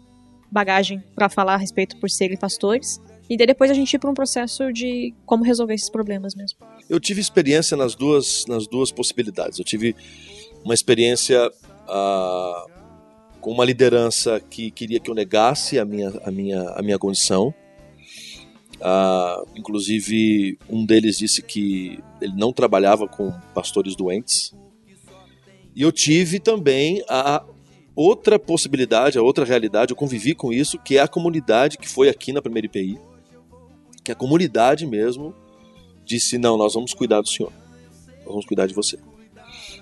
bagagem 0.51 1.03
pra 1.15 1.29
falar 1.29 1.55
a 1.55 1.57
respeito 1.57 1.97
por 1.97 2.11
serem 2.11 2.37
pastores. 2.37 3.01
E 3.27 3.35
daí 3.35 3.47
depois 3.47 3.71
a 3.71 3.73
gente 3.73 3.91
ir 3.91 3.97
pra 3.97 4.07
um 4.07 4.13
processo 4.13 4.71
de 4.71 5.11
como 5.25 5.43
resolver 5.43 5.73
esses 5.73 5.89
problemas 5.89 6.35
mesmo. 6.35 6.59
Eu 6.87 6.99
tive 6.99 7.19
experiência 7.19 7.75
nas 7.75 7.95
duas, 7.95 8.45
nas 8.45 8.67
duas 8.67 8.91
possibilidades. 8.91 9.57
Eu 9.57 9.65
tive 9.65 9.95
uma 10.63 10.75
experiência 10.75 11.51
ah, 11.89 12.65
com 13.39 13.49
uma 13.51 13.65
liderança 13.65 14.39
que 14.39 14.69
queria 14.69 14.99
que 14.99 15.09
eu 15.09 15.15
negasse 15.15 15.79
a 15.79 15.85
minha, 15.85 16.13
a 16.23 16.29
minha, 16.29 16.61
a 16.69 16.83
minha 16.83 16.99
condição. 16.99 17.51
Ah, 18.79 19.43
inclusive, 19.55 20.55
um 20.69 20.85
deles 20.85 21.17
disse 21.17 21.41
que 21.41 21.97
ele 22.21 22.35
não 22.35 22.53
trabalhava 22.53 23.07
com 23.07 23.33
pastores 23.55 23.95
doentes. 23.95 24.53
E 25.75 25.81
eu 25.81 25.91
tive 25.91 26.39
também 26.39 27.03
a 27.07 27.43
outra 27.95 28.39
possibilidade, 28.39 29.17
a 29.17 29.21
outra 29.21 29.45
realidade, 29.45 29.91
eu 29.91 29.95
convivi 29.95 30.33
com 30.33 30.51
isso, 30.51 30.79
que 30.79 30.97
é 30.97 31.01
a 31.01 31.07
comunidade 31.07 31.77
que 31.77 31.87
foi 31.87 32.09
aqui 32.09 32.33
na 32.33 32.41
primeira 32.41 32.65
IPI, 32.65 32.99
que 34.03 34.11
a 34.11 34.15
comunidade 34.15 34.85
mesmo 34.85 35.33
disse: 36.03 36.37
não, 36.37 36.57
nós 36.57 36.73
vamos 36.73 36.93
cuidar 36.93 37.21
do 37.21 37.29
senhor, 37.29 37.51
nós 38.19 38.27
vamos 38.27 38.45
cuidar 38.45 38.67
de 38.67 38.73
você. 38.73 38.97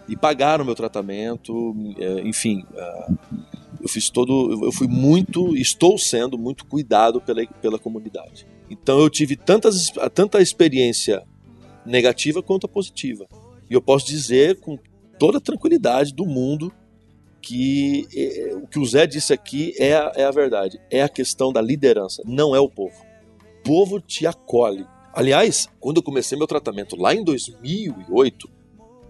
E 0.08 0.16
pagaram 0.18 0.66
meu 0.66 0.74
tratamento, 0.74 1.76
é, 1.98 2.22
enfim, 2.22 2.64
ah, 2.76 3.14
eu 3.80 3.88
fiz 3.88 4.10
todo, 4.10 4.66
eu 4.66 4.72
fui 4.72 4.88
muito, 4.88 5.56
estou 5.56 5.98
sendo 5.98 6.38
muito 6.38 6.66
cuidado 6.66 7.22
pela, 7.22 7.46
pela 7.46 7.80
comunidade. 7.80 8.46
Então 8.70 9.00
eu 9.00 9.10
tive 9.10 9.36
tantas, 9.36 9.92
tanta 10.14 10.42
experiência 10.42 11.24
negativa 11.86 12.42
quanto 12.42 12.66
a 12.66 12.70
positiva. 12.70 13.28
E 13.70 13.74
eu 13.74 13.82
posso 13.82 14.08
dizer 14.08 14.60
com 14.60 14.78
toda 15.20 15.38
a 15.38 15.42
tranquilidade 15.42 16.14
do 16.14 16.26
mundo 16.26 16.74
que 17.42 18.08
eh, 18.16 18.56
o 18.56 18.68
que 18.68 18.80
o 18.80 18.86
Zé 18.86 19.06
disse 19.06 19.34
aqui 19.34 19.74
é 19.78 19.94
a, 19.94 20.12
é 20.16 20.24
a 20.24 20.32
verdade. 20.32 20.80
É 20.90 21.04
a 21.04 21.10
questão 21.10 21.52
da 21.52 21.62
liderança, 21.62 22.24
não 22.26 22.56
é 22.56 22.60
o 22.60 22.70
povo. 22.70 22.96
O 23.60 23.64
povo 23.64 24.00
te 24.00 24.26
acolhe. 24.26 24.86
Aliás, 25.14 25.68
quando 25.80 25.98
eu 25.98 26.04
comecei 26.04 26.38
meu 26.38 26.48
tratamento 26.48 26.96
lá 26.96 27.14
em 27.14 27.24
2008, 27.24 28.50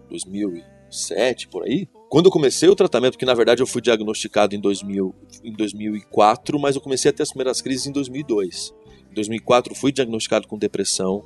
2007, 0.09 1.47
por 1.47 1.63
aí, 1.63 1.87
quando 2.09 2.25
eu 2.25 2.31
comecei 2.31 2.67
o 2.67 2.75
tratamento, 2.75 3.17
que 3.17 3.25
na 3.25 3.33
verdade 3.33 3.61
eu 3.61 3.67
fui 3.67 3.81
diagnosticado 3.81 4.55
em, 4.55 4.59
2000, 4.59 5.13
em 5.43 5.53
2004, 5.53 6.59
mas 6.59 6.75
eu 6.75 6.81
comecei 6.81 7.11
a 7.11 7.13
ter 7.13 7.23
as 7.23 7.29
primeiras 7.29 7.61
crises 7.61 7.85
em 7.85 7.91
2002. 7.91 8.73
Em 9.11 9.13
2004 9.13 9.75
fui 9.75 9.91
diagnosticado 9.91 10.47
com 10.47 10.57
depressão 10.57 11.23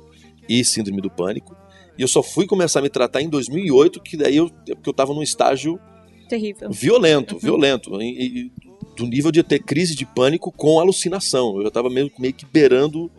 e 0.48 0.64
síndrome 0.64 1.00
do 1.00 1.10
pânico. 1.10 1.56
E 1.96 2.02
eu 2.02 2.08
só 2.08 2.22
fui 2.22 2.46
começar 2.46 2.80
a 2.80 2.82
me 2.82 2.90
tratar 2.90 3.22
em 3.22 3.28
2008, 3.28 4.00
que 4.00 4.16
daí 4.16 4.36
eu, 4.36 4.50
porque 4.50 4.88
eu 4.88 4.92
estava 4.92 5.14
num 5.14 5.22
estágio 5.22 5.78
Terrível. 6.28 6.70
violento, 6.70 7.38
violento, 7.38 8.02
e, 8.02 8.26
e 8.26 8.52
do 8.96 9.06
nível 9.06 9.30
de 9.30 9.42
ter 9.42 9.60
crise 9.60 9.94
de 9.94 10.06
pânico 10.06 10.52
com 10.52 10.78
alucinação. 10.78 11.56
Eu 11.56 11.62
já 11.62 11.68
estava 11.68 11.90
meio, 11.90 12.10
meio 12.18 12.32
que 12.32 12.46
beirando, 12.46 13.10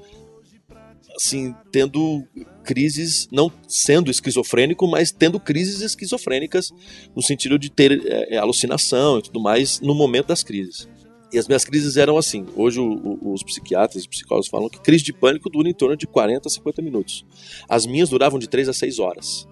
assim, 1.15 1.53
tendo 1.71 2.25
crises, 2.63 3.27
não 3.31 3.51
sendo 3.67 4.09
esquizofrênico, 4.09 4.87
mas 4.87 5.11
tendo 5.11 5.39
crises 5.39 5.81
esquizofrênicas 5.81 6.71
no 7.15 7.21
sentido 7.21 7.59
de 7.59 7.69
ter 7.69 8.01
é, 8.05 8.37
alucinação 8.37 9.19
e 9.19 9.23
tudo 9.23 9.39
mais 9.39 9.79
no 9.79 9.93
momento 9.93 10.27
das 10.27 10.43
crises. 10.43 10.87
E 11.31 11.39
as 11.39 11.47
minhas 11.47 11.65
crises 11.65 11.97
eram 11.97 12.17
assim. 12.17 12.45
Hoje 12.55 12.79
o, 12.79 12.85
o, 12.85 13.33
os 13.33 13.43
psiquiatras, 13.43 14.03
os 14.03 14.07
psicólogos 14.07 14.47
falam 14.47 14.69
que 14.69 14.79
crise 14.79 15.03
de 15.03 15.13
pânico 15.13 15.49
dura 15.49 15.67
em 15.67 15.73
torno 15.73 15.97
de 15.97 16.07
40 16.07 16.47
a 16.47 16.51
50 16.51 16.81
minutos. 16.81 17.25
As 17.67 17.85
minhas 17.85 18.09
duravam 18.09 18.39
de 18.39 18.47
3 18.47 18.69
a 18.69 18.73
6 18.73 18.99
horas. 18.99 19.47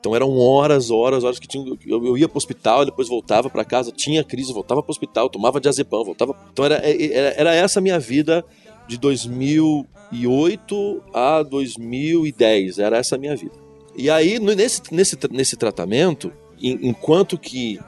Então 0.00 0.14
eram 0.14 0.36
horas, 0.38 0.90
horas, 0.90 1.24
horas 1.24 1.38
que 1.38 1.48
tinha, 1.48 1.64
eu, 1.86 2.06
eu 2.06 2.16
ia 2.16 2.28
pro 2.28 2.38
hospital, 2.38 2.84
depois 2.84 3.08
voltava 3.08 3.50
para 3.50 3.64
casa, 3.64 3.90
tinha 3.90 4.22
crise, 4.22 4.52
voltava 4.52 4.82
pro 4.82 4.92
hospital, 4.92 5.28
tomava 5.28 5.60
diazepam, 5.60 6.04
voltava. 6.04 6.36
Então 6.52 6.64
era, 6.64 6.76
era, 6.76 7.34
era 7.36 7.54
essa 7.54 7.80
a 7.80 7.82
minha 7.82 7.98
vida 7.98 8.44
de 8.86 8.96
2008 8.96 11.02
a 11.12 11.42
2010, 11.42 12.78
era 12.78 12.96
essa 12.96 13.16
a 13.16 13.18
minha 13.18 13.34
vida. 13.34 13.54
E 13.96 14.08
aí, 14.08 14.38
nesse, 14.38 14.82
nesse, 14.92 15.18
nesse 15.30 15.56
tratamento, 15.56 16.32
enquanto 16.60 17.36
que 17.36 17.80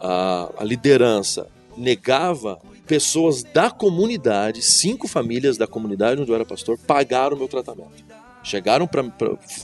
a, 0.00 0.50
a 0.58 0.64
liderança 0.64 1.46
negava 1.76 2.58
pessoas 2.86 3.42
da 3.42 3.70
comunidade, 3.70 4.62
cinco 4.62 5.08
famílias 5.08 5.56
da 5.56 5.66
comunidade 5.66 6.20
onde 6.20 6.30
eu 6.30 6.34
era 6.34 6.44
pastor, 6.44 6.78
pagaram 6.78 7.36
o 7.36 7.38
meu 7.38 7.48
tratamento. 7.48 8.04
Chegaram 8.42 8.86
para 8.86 9.02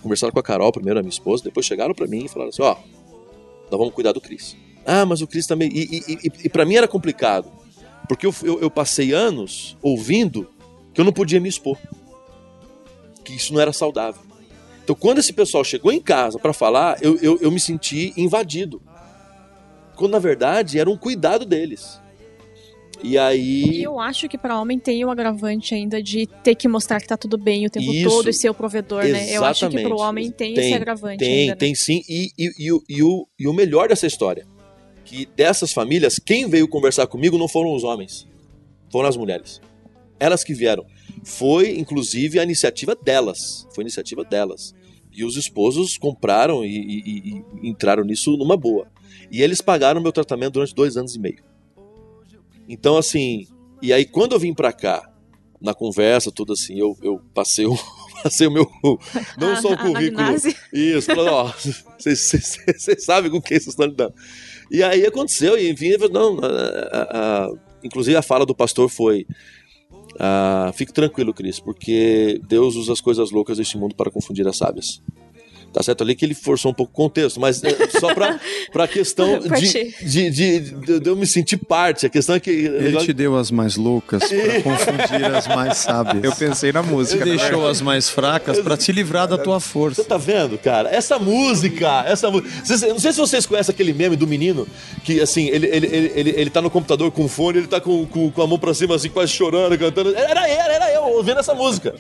conversar 0.03 0.33
com 0.33 0.39
a 0.41 0.43
Carol, 0.43 0.73
primeiro 0.73 0.99
a 0.99 1.03
minha 1.03 1.11
esposa, 1.11 1.45
depois 1.45 1.65
chegaram 1.65 1.95
para 1.95 2.07
mim 2.07 2.25
e 2.25 2.29
falaram 2.29 2.51
assim: 2.51 2.63
ó, 2.63 2.77
nós 3.71 3.79
vamos 3.79 3.95
cuidar 3.95 4.13
do 4.13 4.21
Cris. 4.21 4.57
Ah, 4.85 5.07
mas 5.07 5.23
o 5.23 5.27
Cris 5.27 5.47
também. 5.47 5.71
E, 5.73 5.83
e, 5.83 6.15
e, 6.15 6.33
e 6.45 6.49
para 6.49 6.65
mim 6.65 6.75
era 6.75 6.89
complicado, 6.89 7.51
porque 8.09 8.27
eu, 8.27 8.35
eu, 8.43 8.61
eu 8.61 8.71
passei 8.71 9.13
anos 9.13 9.77
ouvindo 9.81 10.49
que 10.93 11.01
eu 11.01 11.05
não 11.05 11.13
podia 11.13 11.41
me 11.41 11.49
expor, 11.49 11.79
que 13.25 13.35
isso 13.35 13.55
não 13.55 13.61
era 13.61 13.73
saudável. 13.73 14.21
Então, 14.83 14.97
quando 14.97 15.19
esse 15.19 15.33
pessoal 15.33 15.63
chegou 15.63 15.93
em 15.93 16.01
casa 16.01 16.41
para 16.41 16.53
falar, 16.53 17.01
eu, 17.01 17.17
eu, 17.19 17.39
eu 17.41 17.51
me 17.53 17.61
senti 17.61 18.13
invadido. 18.17 18.83
Quando 19.95 20.13
na 20.13 20.19
verdade 20.19 20.81
era 20.81 20.91
um 20.91 20.97
cuidado 20.97 21.47
deles. 21.47 22.02
E 23.03 23.19
aí. 23.19 23.65
E 23.65 23.83
eu 23.83 23.99
acho 23.99 24.29
que 24.29 24.39
para 24.39 24.61
homem 24.61 24.79
tem 24.79 25.05
o 25.05 25.09
um 25.09 25.11
agravante 25.11 25.75
ainda 25.75 26.03
de 26.03 26.27
ter 26.43 26.55
que 26.55 26.69
mostrar 26.69 27.01
que 27.01 27.09
tá 27.09 27.17
tudo 27.17 27.37
bem 27.37 27.67
o 27.67 27.71
tempo 27.71 27.93
Isso, 27.93 28.09
todo 28.09 28.31
e 28.31 28.33
ser 28.33 28.49
o 28.49 28.55
provedor, 28.55 29.05
exatamente. 29.05 29.31
né? 29.31 29.37
Eu 29.37 29.45
acho 29.45 29.69
que 29.69 29.83
pro 29.83 29.97
homem 29.99 30.31
tem, 30.31 30.55
tem 30.55 30.65
esse 30.67 30.75
agravante. 30.75 31.19
Tem, 31.19 31.41
ainda, 31.41 31.53
né? 31.53 31.57
tem 31.57 31.75
sim. 31.75 32.03
E, 32.09 32.31
e, 32.39 32.51
e, 32.59 32.79
e, 32.89 33.03
o, 33.03 33.27
e 33.39 33.49
o 33.49 33.53
melhor 33.53 33.89
dessa 33.89 34.07
história: 34.07 34.47
que 35.05 35.27
dessas 35.37 35.73
famílias, 35.73 36.19
quem 36.19 36.49
veio 36.49 36.69
conversar 36.69 37.07
comigo 37.07 37.37
não 37.37 37.49
foram 37.49 37.75
os 37.75 37.83
homens, 37.83 38.27
foram 38.91 39.09
as 39.09 39.17
mulheres. 39.17 39.61
Elas 40.21 40.45
que 40.45 40.55
vieram. 40.55 40.87
Foi, 41.25 41.77
inclusive, 41.77 42.39
a 42.39 42.45
iniciativa 42.45 42.95
delas. 42.95 43.67
Foi 43.75 43.83
a 43.83 43.87
iniciativa 43.87 44.25
delas. 44.25 44.73
E 45.13 45.25
os 45.25 45.37
esposos 45.37 45.99
compraram 45.99 46.65
e, 46.65 46.69
e, 46.69 47.45
e 47.63 47.69
entraram 47.69 48.05
nisso 48.05 48.37
numa 48.37 48.57
boa. 48.57 48.87
E 49.31 49.43
eles 49.43 49.61
pagaram 49.61 50.01
meu 50.01 50.13
tratamento 50.13 50.55
durante 50.55 50.75
dois 50.75 50.97
anos 50.97 51.17
e 51.17 51.19
meio. 51.19 51.52
Então, 52.73 52.97
assim, 52.97 53.47
e 53.83 53.93
aí 53.93 54.07
quando 54.07 54.33
eu 54.33 54.39
vim 54.39 54.55
pra 54.55 54.73
cá, 54.73 55.07
na 55.61 55.75
conversa, 55.75 56.33
tudo 56.33 56.55
assim, 56.55 56.79
eu, 56.79 56.97
eu 57.03 57.21
passei 57.35 57.67
o. 57.67 57.77
Passei 58.23 58.47
o 58.47 58.53
meu. 58.53 58.71
Não 59.37 59.61
só 59.61 59.73
o 59.73 59.75
currículo. 59.83 60.29
Isso, 60.73 61.07
falando, 61.07 61.33
ó, 61.33 61.53
vocês 61.99 63.05
sabem 63.05 63.29
com 63.29 63.43
quem 63.43 63.59
vocês 63.59 63.71
estão 63.71 63.87
lidando. 63.87 64.15
E 64.71 64.81
aí 64.81 65.05
aconteceu, 65.05 65.59
e 65.59 65.69
enfim, 65.69 65.97
não, 66.09 66.39
a, 66.39 66.47
a, 66.47 67.47
a, 67.47 67.53
inclusive 67.83 68.17
a 68.17 68.23
fala 68.23 68.47
do 68.47 68.55
pastor 68.55 68.89
foi: 68.89 69.27
ah, 70.21 70.71
fique 70.77 70.93
tranquilo, 70.93 71.35
Cris, 71.35 71.59
porque 71.59 72.41
Deus 72.47 72.77
usa 72.77 72.93
as 72.93 73.01
coisas 73.01 73.33
loucas 73.33 73.59
deste 73.59 73.77
mundo 73.77 73.97
para 73.97 74.09
confundir 74.09 74.47
as 74.47 74.57
sábias. 74.57 75.03
Tá 75.73 75.83
certo 75.83 76.03
ali 76.03 76.15
que 76.15 76.25
ele 76.25 76.35
forçou 76.35 76.71
um 76.71 76.75
pouco 76.75 76.93
o 76.93 76.95
contexto, 76.95 77.41
mas 77.41 77.63
é, 77.65 77.89
só 77.99 78.15
pra, 78.15 78.39
pra 78.71 78.87
questão 78.87 79.39
de, 79.39 80.31
de, 80.31 80.31
de, 80.31 80.61
de, 81.01 81.09
eu 81.09 81.17
me 81.17 81.27
sentir 81.27 81.57
parte. 81.57 82.07
A 82.07 82.09
questão 82.09 82.35
é 82.35 82.41
que. 82.41 82.51
Ele 82.51 82.79
negócio... 82.81 83.07
te 83.07 83.13
deu 83.13 83.37
as 83.37 83.51
mais 83.51 83.77
loucas 83.77 84.23
para 84.25 84.61
confundir 84.61 85.25
as 85.35 85.47
mais 85.47 85.79
sábias. 85.79 86.23
Eu 86.23 86.33
pensei 86.33 86.73
na 86.73 86.83
música. 86.83 87.23
Ele 87.23 87.37
deixou 87.39 87.67
as 87.67 87.81
mais 87.81 88.09
fracas 88.09 88.59
para 88.61 88.77
te 88.77 88.93
livrar 88.93 89.27
da 89.27 89.39
tua 89.39 89.61
força. 89.61 90.03
Você 90.03 90.09
tá 90.09 90.19
vendo, 90.19 90.59
cara? 90.59 90.91
Essa 90.91 91.19
música, 91.19 92.05
essa 92.07 92.31
música. 92.31 92.51
Não 92.89 92.99
sei 92.99 93.13
se 93.13 93.19
vocês 93.19 93.47
conhecem 93.47 93.73
aquele 93.73 93.93
meme 93.93 94.17
do 94.17 94.27
menino 94.27 94.67
que, 95.05 95.21
assim, 95.21 95.49
ele, 95.49 95.67
ele, 95.67 95.87
ele, 95.87 96.13
ele, 96.15 96.31
ele 96.37 96.51
tá 96.51 96.61
no 96.61 96.71
computador 96.71 97.11
com 97.11 97.25
o 97.25 97.29
fone, 97.29 97.59
ele 97.59 97.67
tá 97.67 97.81
com, 97.81 98.05
com, 98.07 98.31
com 98.31 98.43
a 98.43 98.47
mão 98.47 98.59
pra 98.59 98.75
cima, 98.75 98.95
assim, 98.95 99.09
quase 99.09 99.33
chorando, 99.33 99.79
cantando. 99.79 100.15
Era, 100.15 100.47
era, 100.49 100.73
era 100.75 100.93
eu 100.93 101.03
ouvindo 101.05 101.41
essa 101.41 101.55
música. 101.55 101.95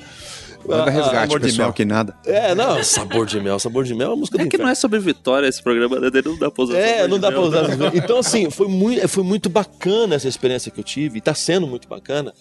Manda 0.66 0.90
resgate, 0.90 1.32
sabor 1.32 1.40
de 1.40 1.58
mel 1.58 1.72
que 1.72 1.84
nada. 1.84 2.16
É, 2.24 2.54
não, 2.54 2.82
sabor 2.82 3.26
de 3.26 3.40
mel, 3.40 3.58
sabor 3.58 3.84
de 3.84 3.94
mel 3.94 4.08
é 4.08 4.10
uma 4.10 4.16
música 4.16 4.40
É 4.40 4.46
que 4.46 4.58
não 4.58 4.68
é 4.68 4.74
sobre 4.74 4.98
vitória 5.00 5.46
esse 5.48 5.62
programa, 5.62 5.98
né? 5.98 6.08
Não 6.24 6.38
dá 6.38 6.50
pra 6.50 6.64
usar 6.64 6.78
É, 6.78 7.08
não 7.08 7.18
dá 7.18 7.30
pra 7.30 7.40
usar. 7.40 7.64
Então, 7.94 8.18
assim, 8.18 8.50
foi 8.50 8.68
muito, 8.68 9.08
foi 9.08 9.24
muito 9.24 9.48
bacana 9.48 10.14
essa 10.14 10.28
experiência 10.28 10.70
que 10.70 10.78
eu 10.78 10.84
tive, 10.84 11.18
e 11.18 11.20
tá 11.20 11.34
sendo 11.34 11.66
muito 11.66 11.88
bacana, 11.88 12.32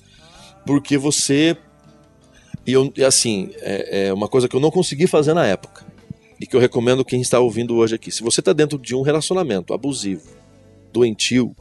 porque 0.66 0.98
você. 0.98 1.58
E 2.66 2.74
eu, 2.74 2.94
assim, 3.06 3.50
é, 3.60 4.08
é 4.08 4.14
uma 4.14 4.28
coisa 4.28 4.48
que 4.48 4.56
eu 4.56 4.60
não 4.60 4.70
consegui 4.70 5.08
fazer 5.08 5.34
na 5.34 5.46
época, 5.46 5.84
e 6.40 6.46
que 6.46 6.56
eu 6.56 6.60
recomendo 6.60 7.04
quem 7.04 7.22
está 7.22 7.40
ouvindo 7.40 7.76
hoje 7.76 7.96
aqui. 7.96 8.12
Se 8.12 8.22
você 8.22 8.42
tá 8.42 8.54
dentro 8.54 8.78
de 8.78 8.96
um 8.96 9.02
relacionamento 9.02 9.74
abusivo, 9.74 10.28
doentio, 10.94 11.56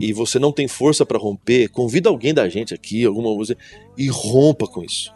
e 0.00 0.12
você 0.12 0.38
não 0.38 0.50
tem 0.50 0.66
força 0.66 1.06
para 1.06 1.16
romper, 1.16 1.68
convida 1.68 2.08
alguém 2.08 2.34
da 2.34 2.48
gente 2.48 2.74
aqui, 2.74 3.04
alguma 3.04 3.34
coisa, 3.34 3.56
e 3.96 4.08
rompa 4.08 4.66
com 4.66 4.82
isso 4.82 5.14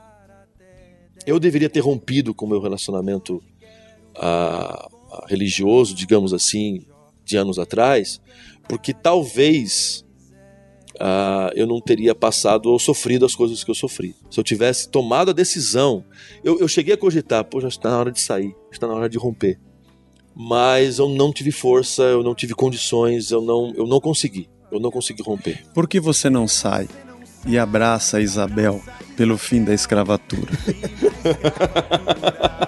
eu 1.26 1.38
deveria 1.38 1.68
ter 1.68 1.80
rompido 1.80 2.34
com 2.34 2.46
o 2.46 2.48
meu 2.48 2.60
relacionamento 2.60 3.42
ah, 4.16 4.88
ah, 5.12 5.26
religioso, 5.28 5.94
digamos 5.94 6.32
assim, 6.32 6.86
de 7.24 7.36
anos 7.36 7.58
atrás, 7.58 8.20
porque 8.68 8.92
talvez 8.92 10.04
ah, 10.98 11.50
eu 11.54 11.66
não 11.66 11.80
teria 11.80 12.14
passado 12.14 12.66
ou 12.66 12.78
sofrido 12.78 13.24
as 13.24 13.34
coisas 13.34 13.64
que 13.64 13.70
eu 13.70 13.74
sofri. 13.74 14.14
Se 14.30 14.38
eu 14.38 14.44
tivesse 14.44 14.88
tomado 14.88 15.30
a 15.30 15.34
decisão, 15.34 16.04
eu, 16.44 16.58
eu 16.58 16.68
cheguei 16.68 16.94
a 16.94 16.98
cogitar, 16.98 17.44
pô, 17.44 17.60
já 17.60 17.68
está 17.68 17.90
na 17.90 17.98
hora 17.98 18.12
de 18.12 18.20
sair, 18.20 18.54
está 18.70 18.86
na 18.86 18.94
hora 18.94 19.08
de 19.08 19.18
romper. 19.18 19.58
Mas 20.34 20.98
eu 20.98 21.08
não 21.08 21.32
tive 21.32 21.50
força, 21.50 22.02
eu 22.02 22.22
não 22.22 22.34
tive 22.34 22.54
condições, 22.54 23.30
eu 23.30 23.42
não, 23.42 23.72
eu 23.74 23.86
não 23.86 24.00
consegui. 24.00 24.48
Eu 24.70 24.78
não 24.78 24.90
consegui 24.90 25.22
romper. 25.22 25.64
Por 25.74 25.88
que 25.88 25.98
você 25.98 26.30
não 26.30 26.46
sai? 26.46 26.88
E 27.46 27.58
abraça 27.58 28.20
Isabel 28.20 28.82
pelo 29.16 29.38
fim 29.38 29.64
da 29.64 29.74
escravatura. 29.74 30.50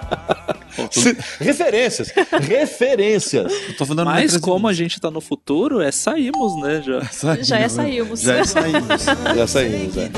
referências, 1.39 2.11
referências. 2.41 3.53
Mas 4.05 4.37
como 4.37 4.67
a 4.67 4.73
gente 4.73 4.99
tá 4.99 5.09
no 5.09 5.21
futuro, 5.21 5.81
é 5.81 5.91
saímos, 5.91 6.61
né? 6.61 6.81
Já, 6.81 7.05
saímos, 7.05 7.47
já 7.47 7.59
é 7.59 7.69
saímos. 7.69 8.21
Já 8.21 8.35
é 8.35 8.43
saímos. 8.43 9.05
já 9.35 9.47
saímos, 9.47 9.97
é. 9.97 10.05
é. 10.05 10.11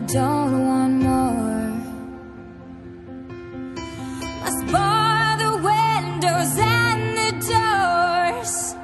Don't 0.00 0.66
want 0.66 0.92
more. 1.02 1.72
Must 4.42 4.72
bar 4.72 5.36
the 5.38 5.52
windows 5.70 6.58
and 6.58 7.16
the 7.20 7.30
doors 7.52 8.76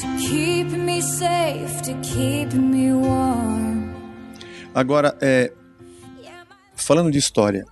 to 0.00 0.06
keep 0.18 0.68
me 0.68 1.00
safe, 1.00 1.82
to 1.82 1.94
keep 2.02 2.52
me 2.52 2.92
warm. 2.92 3.94
Agora, 4.74 5.16
é, 5.20 5.52
falando 6.74 7.10
de 7.10 7.18
história, 7.18 7.64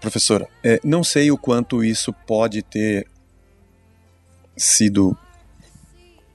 professora, 0.00 0.48
é, 0.64 0.80
não 0.82 1.04
sei 1.04 1.30
o 1.30 1.36
quanto 1.36 1.84
isso 1.84 2.12
pode 2.26 2.62
ter 2.62 3.06
sido 4.56 5.16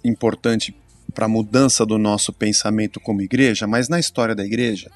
importante 0.03 0.75
para 1.12 1.26
a 1.26 1.30
mudança 1.30 1.86
do 1.86 1.97
nosso 1.97 2.32
pensamento 2.34 2.99
como 2.99 3.22
igreja, 3.22 3.68
mas 3.68 3.89
na 3.89 3.99
história 3.99 4.34
da 4.34 4.45
igreja, 4.45 4.89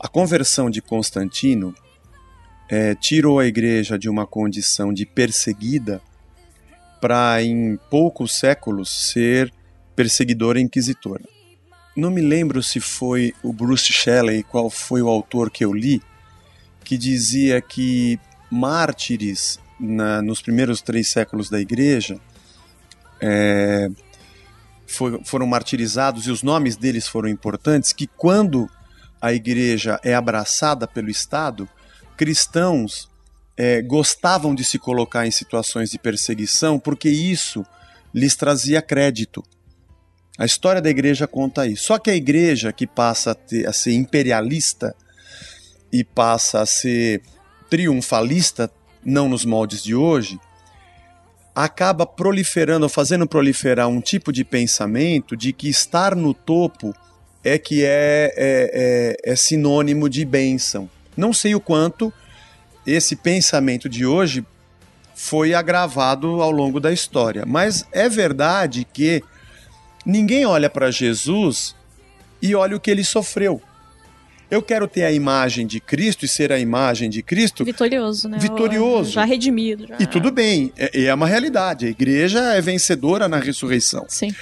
a 0.00 0.08
conversão 0.08 0.70
de 0.70 0.80
Constantino 0.80 1.74
é, 2.68 2.94
tirou 2.94 3.38
a 3.38 3.46
igreja 3.46 3.98
de 3.98 4.08
uma 4.08 4.26
condição 4.26 4.92
de 4.92 5.06
perseguida 5.06 6.00
para, 7.00 7.42
em 7.42 7.78
poucos 7.90 8.32
séculos, 8.38 9.10
ser 9.10 9.52
perseguidora 9.94 10.60
e 10.60 10.62
inquisitora. 10.62 11.24
Não 11.96 12.10
me 12.10 12.20
lembro 12.20 12.62
se 12.62 12.78
foi 12.78 13.34
o 13.42 13.52
Bruce 13.52 13.92
Shelley, 13.92 14.42
qual 14.42 14.70
foi 14.70 15.02
o 15.02 15.08
autor 15.08 15.50
que 15.50 15.64
eu 15.64 15.72
li, 15.72 16.00
que 16.84 16.96
dizia 16.96 17.60
que 17.60 18.18
mártires 18.50 19.58
na, 19.78 20.22
nos 20.22 20.40
primeiros 20.40 20.80
três 20.80 21.08
séculos 21.08 21.50
da 21.50 21.60
igreja 21.60 22.20
é, 23.20 23.90
foi, 24.88 25.20
foram 25.24 25.46
martirizados 25.46 26.26
e 26.26 26.30
os 26.30 26.42
nomes 26.42 26.76
deles 26.76 27.06
foram 27.06 27.28
importantes, 27.28 27.92
que 27.92 28.06
quando 28.06 28.68
a 29.20 29.32
igreja 29.32 30.00
é 30.02 30.14
abraçada 30.14 30.86
pelo 30.88 31.10
Estado, 31.10 31.68
cristãos 32.16 33.08
é, 33.56 33.82
gostavam 33.82 34.54
de 34.54 34.64
se 34.64 34.78
colocar 34.78 35.26
em 35.26 35.30
situações 35.30 35.90
de 35.90 35.98
perseguição 35.98 36.78
porque 36.78 37.08
isso 37.08 37.64
lhes 38.14 38.34
trazia 38.34 38.80
crédito. 38.80 39.44
A 40.38 40.46
história 40.46 40.80
da 40.80 40.88
igreja 40.88 41.26
conta 41.26 41.66
isso. 41.66 41.84
Só 41.84 41.98
que 41.98 42.10
a 42.10 42.14
igreja 42.14 42.72
que 42.72 42.86
passa 42.86 43.32
a, 43.32 43.34
ter, 43.34 43.66
a 43.66 43.72
ser 43.72 43.92
imperialista 43.92 44.94
e 45.92 46.04
passa 46.04 46.60
a 46.60 46.66
ser 46.66 47.22
triunfalista, 47.68 48.70
não 49.04 49.28
nos 49.28 49.44
moldes 49.44 49.82
de 49.82 49.94
hoje, 49.94 50.38
acaba 51.64 52.06
proliferando, 52.06 52.88
fazendo 52.88 53.26
proliferar 53.26 53.88
um 53.88 54.00
tipo 54.00 54.32
de 54.32 54.44
pensamento 54.44 55.36
de 55.36 55.52
que 55.52 55.68
estar 55.68 56.14
no 56.14 56.32
topo 56.32 56.94
é 57.42 57.58
que 57.58 57.84
é, 57.84 58.32
é, 58.36 59.16
é, 59.26 59.32
é 59.32 59.36
sinônimo 59.36 60.08
de 60.08 60.24
bênção. 60.24 60.88
Não 61.16 61.32
sei 61.32 61.56
o 61.56 61.60
quanto 61.60 62.12
esse 62.86 63.16
pensamento 63.16 63.88
de 63.88 64.06
hoje 64.06 64.46
foi 65.16 65.52
agravado 65.52 66.40
ao 66.40 66.52
longo 66.52 66.78
da 66.78 66.92
história, 66.92 67.44
mas 67.44 67.84
é 67.90 68.08
verdade 68.08 68.86
que 68.92 69.20
ninguém 70.06 70.46
olha 70.46 70.70
para 70.70 70.92
Jesus 70.92 71.74
e 72.40 72.54
olha 72.54 72.76
o 72.76 72.80
que 72.80 72.88
ele 72.88 73.02
sofreu. 73.02 73.60
Eu 74.50 74.62
quero 74.62 74.88
ter 74.88 75.04
a 75.04 75.12
imagem 75.12 75.66
de 75.66 75.78
Cristo 75.78 76.24
e 76.24 76.28
ser 76.28 76.50
a 76.50 76.58
imagem 76.58 77.10
de 77.10 77.22
Cristo. 77.22 77.64
Vitorioso, 77.64 78.28
né? 78.28 78.38
Vitorioso. 78.38 79.12
Já 79.12 79.24
redimido. 79.24 79.86
Já. 79.86 79.96
E 80.00 80.06
tudo 80.06 80.30
bem, 80.30 80.72
é, 80.76 81.04
é 81.04 81.14
uma 81.14 81.26
realidade. 81.26 81.86
A 81.86 81.90
igreja 81.90 82.54
é 82.54 82.60
vencedora 82.60 83.28
na 83.28 83.38
ressurreição. 83.38 84.06
Sim. 84.08 84.34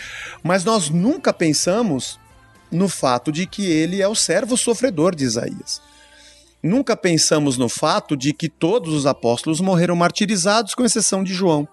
Mas 0.44 0.64
nós 0.64 0.90
nunca 0.90 1.32
pensamos 1.32 2.20
no 2.70 2.88
fato 2.88 3.32
de 3.32 3.46
que 3.46 3.66
ele 3.66 4.00
é 4.00 4.06
o 4.06 4.14
servo 4.14 4.56
sofredor 4.56 5.14
de 5.14 5.24
Isaías. 5.24 5.80
Nunca 6.62 6.96
pensamos 6.96 7.56
no 7.58 7.68
fato 7.68 8.16
de 8.16 8.32
que 8.32 8.48
todos 8.48 8.94
os 8.94 9.06
apóstolos 9.06 9.60
morreram 9.60 9.96
martirizados, 9.96 10.74
com 10.74 10.84
exceção 10.84 11.22
de 11.22 11.34
João. 11.34 11.68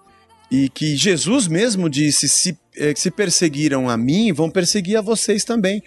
E 0.54 0.68
que 0.68 0.96
Jesus 0.96 1.48
mesmo 1.48 1.90
disse: 1.90 2.28
se, 2.28 2.56
eh, 2.76 2.94
se 2.94 3.10
perseguiram 3.10 3.88
a 3.88 3.96
mim, 3.96 4.32
vão 4.32 4.48
perseguir 4.48 4.96
a 4.96 5.00
vocês 5.00 5.42
também. 5.42 5.82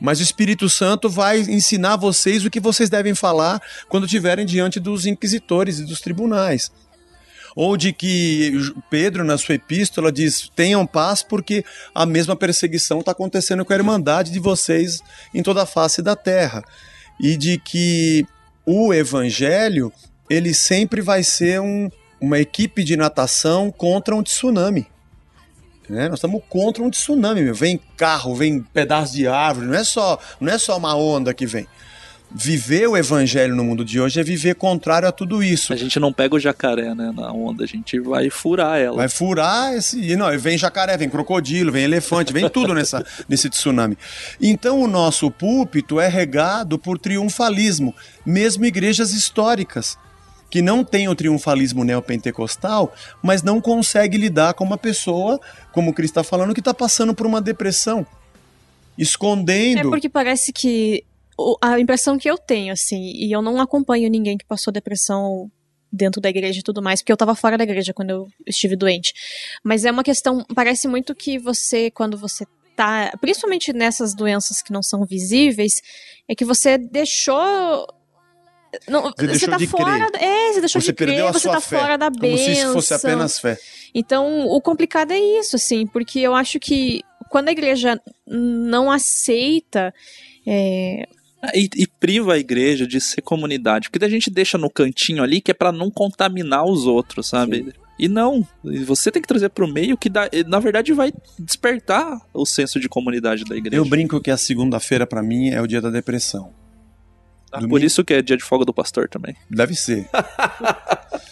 Mas 0.00 0.20
o 0.20 0.22
Espírito 0.22 0.68
Santo 0.68 1.10
vai 1.10 1.40
ensinar 1.40 1.96
vocês 1.96 2.44
o 2.44 2.50
que 2.50 2.60
vocês 2.60 2.88
devem 2.88 3.16
falar 3.16 3.60
quando 3.88 4.04
estiverem 4.04 4.46
diante 4.46 4.78
dos 4.78 5.06
inquisitores 5.06 5.80
e 5.80 5.84
dos 5.84 6.00
tribunais. 6.00 6.70
Ou 7.56 7.76
de 7.76 7.92
que 7.92 8.52
Pedro, 8.88 9.24
na 9.24 9.36
sua 9.36 9.56
epístola, 9.56 10.12
diz: 10.12 10.48
tenham 10.54 10.86
paz, 10.86 11.24
porque 11.24 11.64
a 11.92 12.06
mesma 12.06 12.36
perseguição 12.36 13.00
está 13.00 13.10
acontecendo 13.10 13.64
com 13.64 13.72
a 13.72 13.76
irmandade 13.76 14.30
de 14.30 14.38
vocês 14.38 15.00
em 15.34 15.42
toda 15.42 15.64
a 15.64 15.66
face 15.66 16.00
da 16.00 16.14
terra. 16.14 16.62
E 17.18 17.36
de 17.36 17.58
que 17.58 18.24
o 18.64 18.94
evangelho 18.94 19.92
ele 20.30 20.54
sempre 20.54 21.00
vai 21.00 21.24
ser 21.24 21.60
um, 21.60 21.90
uma 22.22 22.38
equipe 22.38 22.84
de 22.84 22.96
natação 22.96 23.72
contra 23.72 24.14
um 24.14 24.22
tsunami. 24.22 24.86
Né? 25.88 26.08
Nós 26.08 26.18
estamos 26.20 26.40
contra 26.48 26.80
um 26.80 26.88
tsunami, 26.88 27.42
meu. 27.42 27.54
vem 27.54 27.80
carro, 27.96 28.32
vem 28.36 28.62
pedaço 28.62 29.12
de 29.12 29.26
árvore, 29.26 29.66
não 29.66 29.74
é 29.74 29.82
só, 29.82 30.18
não 30.40 30.52
é 30.52 30.56
só 30.56 30.78
uma 30.78 30.94
onda 30.94 31.34
que 31.34 31.44
vem. 31.44 31.66
Viver 32.34 32.86
o 32.86 32.96
evangelho 32.96 33.54
no 33.54 33.62
mundo 33.62 33.84
de 33.84 34.00
hoje 34.00 34.18
é 34.18 34.22
viver 34.22 34.54
contrário 34.54 35.06
a 35.06 35.12
tudo 35.12 35.42
isso. 35.42 35.70
A 35.72 35.76
gente 35.76 36.00
não 36.00 36.10
pega 36.10 36.34
o 36.34 36.40
jacaré 36.40 36.94
né, 36.94 37.12
na 37.14 37.30
onda, 37.30 37.64
a 37.64 37.66
gente 37.66 38.00
vai 38.00 38.30
furar 38.30 38.78
ela. 38.78 38.96
Vai 38.96 39.08
furar 39.08 39.74
esse. 39.74 40.16
Não, 40.16 40.38
vem 40.38 40.56
jacaré, 40.56 40.96
vem 40.96 41.10
crocodilo, 41.10 41.70
vem 41.70 41.84
elefante, 41.84 42.32
vem 42.32 42.48
tudo 42.48 42.72
nessa, 42.72 43.04
nesse 43.28 43.50
tsunami. 43.50 43.98
Então 44.40 44.80
o 44.80 44.86
nosso 44.86 45.30
púlpito 45.30 46.00
é 46.00 46.08
regado 46.08 46.78
por 46.78 46.98
triunfalismo, 46.98 47.94
mesmo 48.24 48.64
igrejas 48.64 49.12
históricas 49.12 49.98
que 50.52 50.60
não 50.60 50.84
tem 50.84 51.08
o 51.08 51.14
triunfalismo 51.14 51.82
neopentecostal, 51.82 52.94
mas 53.22 53.42
não 53.42 53.58
consegue 53.58 54.18
lidar 54.18 54.52
com 54.52 54.62
uma 54.62 54.76
pessoa, 54.76 55.40
como 55.72 55.90
o 55.90 55.94
Cris 55.94 56.10
está 56.10 56.22
falando, 56.22 56.52
que 56.52 56.60
está 56.60 56.74
passando 56.74 57.14
por 57.14 57.24
uma 57.24 57.40
depressão, 57.40 58.06
escondendo. 58.98 59.78
É 59.78 59.82
porque 59.84 60.10
parece 60.10 60.52
que 60.52 61.06
a 61.58 61.80
impressão 61.80 62.18
que 62.18 62.28
eu 62.28 62.36
tenho, 62.36 62.70
assim, 62.70 63.00
e 63.00 63.32
eu 63.32 63.40
não 63.40 63.58
acompanho 63.62 64.10
ninguém 64.10 64.36
que 64.36 64.44
passou 64.44 64.70
depressão 64.70 65.50
dentro 65.90 66.20
da 66.20 66.28
igreja 66.28 66.60
e 66.60 66.62
tudo 66.62 66.82
mais, 66.82 67.00
porque 67.00 67.12
eu 67.12 67.14
estava 67.14 67.34
fora 67.34 67.56
da 67.56 67.64
igreja 67.64 67.94
quando 67.94 68.10
eu 68.10 68.28
estive 68.46 68.76
doente. 68.76 69.14
Mas 69.64 69.86
é 69.86 69.90
uma 69.90 70.04
questão, 70.04 70.44
parece 70.54 70.86
muito 70.86 71.14
que 71.14 71.38
você, 71.38 71.90
quando 71.90 72.18
você 72.18 72.44
tá, 72.76 73.10
principalmente 73.22 73.72
nessas 73.72 74.14
doenças 74.14 74.60
que 74.60 74.70
não 74.70 74.82
são 74.82 75.06
visíveis, 75.06 75.80
é 76.28 76.34
que 76.34 76.44
você 76.44 76.76
deixou 76.76 77.86
não, 78.88 79.02
você, 79.02 79.38
você 79.38 79.46
tá 79.46 79.58
fora. 79.60 80.10
Crer. 80.10 80.22
É, 80.22 80.52
você 80.52 80.60
deixou 80.60 80.80
você 80.80 80.92
de 80.92 80.94
crer, 80.94 81.32
você 81.32 81.48
tá 81.48 81.60
fé, 81.60 81.78
fora 81.78 81.96
da 81.96 82.10
bênção. 82.10 82.28
Como 82.30 82.38
se 82.38 82.52
isso 82.52 82.72
fosse 82.72 82.94
apenas 82.94 83.38
fé. 83.38 83.58
Então, 83.94 84.46
o 84.46 84.60
complicado 84.60 85.12
é 85.12 85.18
isso, 85.18 85.56
assim, 85.56 85.86
porque 85.86 86.20
eu 86.20 86.34
acho 86.34 86.58
que 86.58 87.02
quando 87.28 87.48
a 87.48 87.52
igreja 87.52 88.00
não 88.26 88.90
aceita. 88.90 89.92
É... 90.46 91.06
E, 91.54 91.68
e, 91.76 91.86
priva 91.86 92.34
a 92.34 92.38
igreja 92.38 92.86
de 92.86 93.00
ser 93.00 93.20
comunidade. 93.20 93.90
Porque 93.90 94.04
a 94.04 94.08
gente 94.08 94.30
deixa 94.30 94.56
no 94.56 94.70
cantinho 94.70 95.22
ali 95.22 95.40
que 95.40 95.50
é 95.50 95.54
para 95.54 95.72
não 95.72 95.90
contaminar 95.90 96.64
os 96.64 96.86
outros, 96.86 97.26
sabe? 97.26 97.64
Sim. 97.64 97.72
E 97.98 98.08
não, 98.08 98.46
você 98.86 99.10
tem 99.10 99.20
que 99.20 99.28
trazer 99.28 99.48
para 99.50 99.64
o 99.64 99.68
meio 99.68 99.96
que 99.96 100.08
dá, 100.08 100.28
na 100.46 100.58
verdade 100.58 100.92
vai 100.92 101.12
despertar 101.38 102.20
o 102.32 102.44
senso 102.44 102.80
de 102.80 102.88
comunidade 102.88 103.44
da 103.44 103.56
igreja. 103.56 103.76
Eu 103.76 103.84
brinco 103.84 104.20
que 104.20 104.30
a 104.30 104.36
segunda-feira 104.36 105.06
para 105.06 105.22
mim 105.22 105.50
é 105.50 105.60
o 105.60 105.66
dia 105.66 105.80
da 105.80 105.90
depressão. 105.90 106.52
Ah. 107.52 107.60
Por 107.68 107.82
isso 107.82 108.04
que 108.04 108.14
é 108.14 108.22
dia 108.22 108.36
de 108.36 108.42
folga 108.42 108.64
do 108.64 108.72
pastor 108.72 109.08
também. 109.08 109.36
Deve 109.50 109.74
ser. 109.74 110.08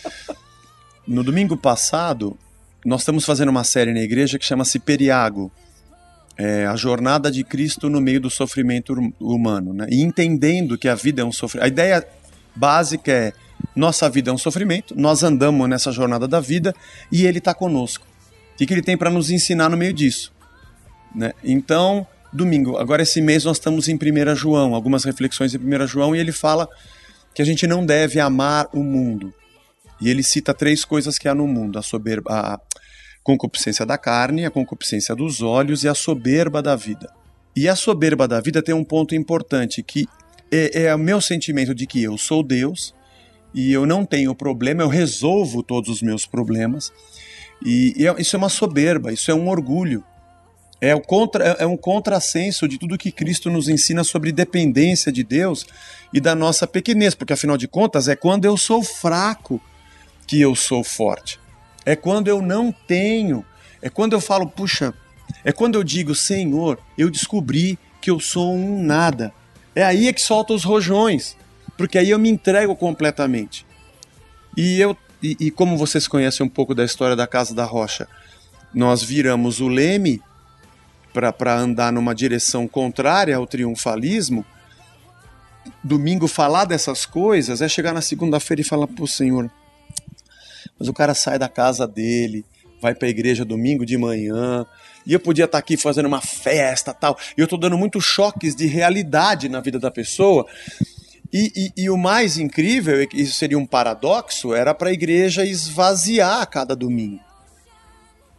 no 1.09 1.25
domingo 1.25 1.57
passado, 1.57 2.37
nós 2.85 3.01
estamos 3.01 3.25
fazendo 3.25 3.49
uma 3.49 3.65
série 3.65 3.93
na 3.93 4.01
igreja 4.01 4.39
que 4.39 4.45
chama-se 4.45 4.79
Periago. 4.79 5.51
É 6.37 6.67
a 6.67 6.77
jornada 6.77 7.31
de 7.31 7.43
Cristo 7.45 7.91
no 7.91 8.01
meio 8.01 8.21
do 8.21 8.31
sofrimento 8.31 8.95
humano. 9.19 9.73
Né? 9.73 9.87
E 9.91 10.03
entendendo 10.03 10.79
que 10.79 10.89
a 10.89 10.95
vida 10.95 11.23
é 11.23 11.25
um 11.25 11.33
sofrimento. 11.33 11.65
A 11.65 11.69
ideia 11.69 12.07
básica 12.55 13.11
é: 13.11 13.33
nossa 13.75 14.09
vida 14.09 14.31
é 14.31 14.33
um 14.33 14.39
sofrimento, 14.39 14.95
nós 14.97 15.23
andamos 15.23 15.69
nessa 15.69 15.93
jornada 15.93 16.27
da 16.27 16.41
vida 16.41 16.75
e 17.11 17.27
Ele 17.27 17.39
está 17.39 17.55
conosco. 17.55 18.07
O 18.55 18.57
que 18.57 18.73
Ele 18.73 18.83
tem 18.83 18.97
para 18.97 19.11
nos 19.11 19.31
ensinar 19.31 19.69
no 19.69 19.77
meio 19.77 19.93
disso? 19.93 20.33
Né? 21.15 21.33
Então, 21.43 22.07
domingo. 22.33 22.77
Agora, 22.77 23.03
esse 23.03 23.21
mês, 23.21 23.45
nós 23.45 23.57
estamos 23.57 23.89
em 23.89 23.95
1 23.95 24.35
João, 24.35 24.75
algumas 24.75 25.05
reflexões 25.05 25.55
em 25.55 25.59
1 25.59 25.87
João, 25.87 26.15
e 26.15 26.19
ele 26.19 26.33
fala 26.33 26.69
que 27.35 27.43
a 27.43 27.45
gente 27.45 27.67
não 27.67 27.85
deve 27.85 28.21
amar 28.21 28.69
o 28.73 28.83
mundo. 28.83 29.33
E 30.01 30.09
ele 30.09 30.23
cita 30.23 30.55
três 30.55 30.85
coisas 30.85 31.19
que 31.19 31.29
há 31.29 31.35
no 31.35 31.47
mundo: 31.47 31.79
a 31.79 31.83
soberba, 31.83 32.31
a 32.33 32.61
concupiscência 33.23 33.85
da 33.85 33.99
carne, 33.99 34.47
a 34.47 34.51
concupiscência 34.51 35.15
dos 35.15 35.43
olhos 35.43 35.85
e 35.85 35.89
a 35.89 35.95
soberba 35.95 36.63
da 36.63 36.75
vida. 36.75 37.13
E 37.55 37.69
a 37.69 37.77
soberba 37.77 38.27
da 38.27 38.41
vida 38.41 38.63
tem 38.63 38.75
um 38.75 38.85
ponto 38.85 39.15
importante 39.15 39.83
que 39.83 40.09
é, 40.51 40.85
é 40.85 40.95
o 40.95 40.99
meu 40.99 41.21
sentimento 41.21 41.75
de 41.75 41.87
que 41.87 42.03
eu 42.03 42.17
sou 42.17 42.43
Deus 42.43 42.95
e 43.53 43.73
eu 43.73 43.85
não 43.85 44.05
tenho 44.05 44.35
problema, 44.35 44.83
eu 44.83 44.89
resolvo 44.89 45.63
todos 45.63 45.91
os 45.91 46.03
meus 46.03 46.27
problemas. 46.27 46.93
E, 47.65 47.93
e 47.97 48.07
é, 48.07 48.15
isso 48.19 48.37
é 48.37 48.39
uma 48.39 48.49
soberba, 48.49 49.13
isso 49.13 49.31
é 49.31 49.35
um 49.35 49.49
orgulho. 49.49 50.05
É, 50.81 50.95
o 50.95 51.01
contra, 51.01 51.45
é 51.45 51.67
um 51.67 51.77
contrassenso 51.77 52.67
de 52.67 52.79
tudo 52.79 52.97
que 52.97 53.13
Cristo 53.13 53.51
nos 53.51 53.69
ensina 53.69 54.03
sobre 54.03 54.33
dependência 54.33 55.13
de 55.13 55.23
Deus 55.23 55.67
e 56.13 56.21
da 56.21 56.35
nossa 56.35 56.67
pequenez, 56.67 57.15
porque 57.15 57.35
afinal 57.35 57.59
de 57.59 57.69
contas 57.69 58.09
é 58.09 58.17
quando 58.17 58.47
eu 58.47 58.57
sou 58.57 58.83
fraco 58.83 59.61
que 60.27 60.41
eu 60.41 60.55
sou 60.55 60.83
forte. 60.83 61.39
É 61.85 61.95
quando 61.95 62.29
eu 62.29 62.41
não 62.41 62.73
tenho, 62.73 63.45
é 63.83 63.91
quando 63.91 64.15
eu 64.15 64.21
falo, 64.21 64.47
puxa, 64.47 64.95
é 65.45 65.53
quando 65.53 65.75
eu 65.75 65.85
digo, 65.85 66.15
Senhor, 66.15 66.79
eu 66.97 67.11
descobri 67.11 67.79
que 68.01 68.11
eu 68.11 68.19
sou 68.19 68.55
um 68.55 68.83
nada. 68.83 69.33
É 69.75 69.85
aí 69.85 70.09
é 70.09 70.13
que 70.13 70.23
solta 70.23 70.55
os 70.55 70.65
rojões, 70.65 71.37
porque 71.77 71.99
aí 71.99 72.11
eu 72.11 72.19
me 72.19 72.31
entrego 72.31 72.75
completamente. 72.75 73.67
E 74.57 74.81
eu 74.81 74.97
e, 75.23 75.37
e 75.39 75.51
como 75.51 75.77
vocês 75.77 76.09
conhecem 76.09 76.45
um 76.45 76.49
pouco 76.49 76.75
da 76.75 76.85
história 76.85 77.15
da 77.15 77.27
Casa 77.27 77.55
da 77.55 77.65
Rocha, 77.65 78.09
nós 78.73 79.03
viramos 79.03 79.61
o 79.61 79.69
leme 79.69 80.23
para 81.13 81.57
andar 81.59 81.93
numa 81.93 82.15
direção 82.15 82.69
contrária 82.69 83.37
ao 83.37 83.47
triunfalismo, 83.47 84.45
domingo 85.83 86.27
falar 86.27 86.65
dessas 86.65 87.05
coisas 87.05 87.61
é 87.61 87.69
chegar 87.69 87.93
na 87.93 88.01
segunda-feira 88.01 88.61
e 88.61 88.65
falar, 88.65 88.87
pô, 88.87 89.07
Senhor, 89.07 89.51
mas 90.79 90.89
o 90.89 90.93
cara 90.93 91.15
sai 91.15 91.39
da 91.39 91.49
casa 91.49 91.87
dele, 91.87 92.45
vai 92.81 92.95
para 92.95 93.09
a 93.09 93.11
igreja 93.11 93.45
domingo 93.45 93.85
de 93.85 93.99
manhã, 93.99 94.65
e 95.07 95.13
eu 95.13 95.21
podia 95.21 95.45
estar 95.45 95.57
tá 95.57 95.59
aqui 95.59 95.77
fazendo 95.77 96.07
uma 96.07 96.21
festa 96.21 96.95
tal, 96.95 97.19
e 97.37 97.41
eu 97.41 97.45
estou 97.45 97.59
dando 97.59 97.77
muitos 97.77 98.05
choques 98.05 98.55
de 98.55 98.67
realidade 98.67 99.49
na 99.49 99.61
vida 99.61 99.79
da 99.79 99.91
pessoa. 99.91 100.47
E, 101.33 101.73
e, 101.77 101.85
e 101.85 101.91
o 101.91 101.97
mais 101.97 102.39
incrível, 102.39 103.07
isso 103.15 103.35
seria 103.35 103.59
um 103.59 103.67
paradoxo, 103.67 104.53
era 104.53 104.75
para 104.75 104.91
a 104.91 104.93
igreja 104.93 105.45
esvaziar 105.45 106.43
a 106.43 106.47
cada 106.47 106.75
domingo. 106.75 107.30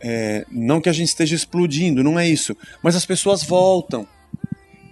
É, 0.03 0.45
não 0.51 0.81
que 0.81 0.89
a 0.89 0.93
gente 0.93 1.09
esteja 1.09 1.35
explodindo, 1.35 2.03
não 2.03 2.19
é 2.19 2.27
isso. 2.27 2.55
Mas 2.81 2.95
as 2.95 3.05
pessoas 3.05 3.43
voltam. 3.43 4.07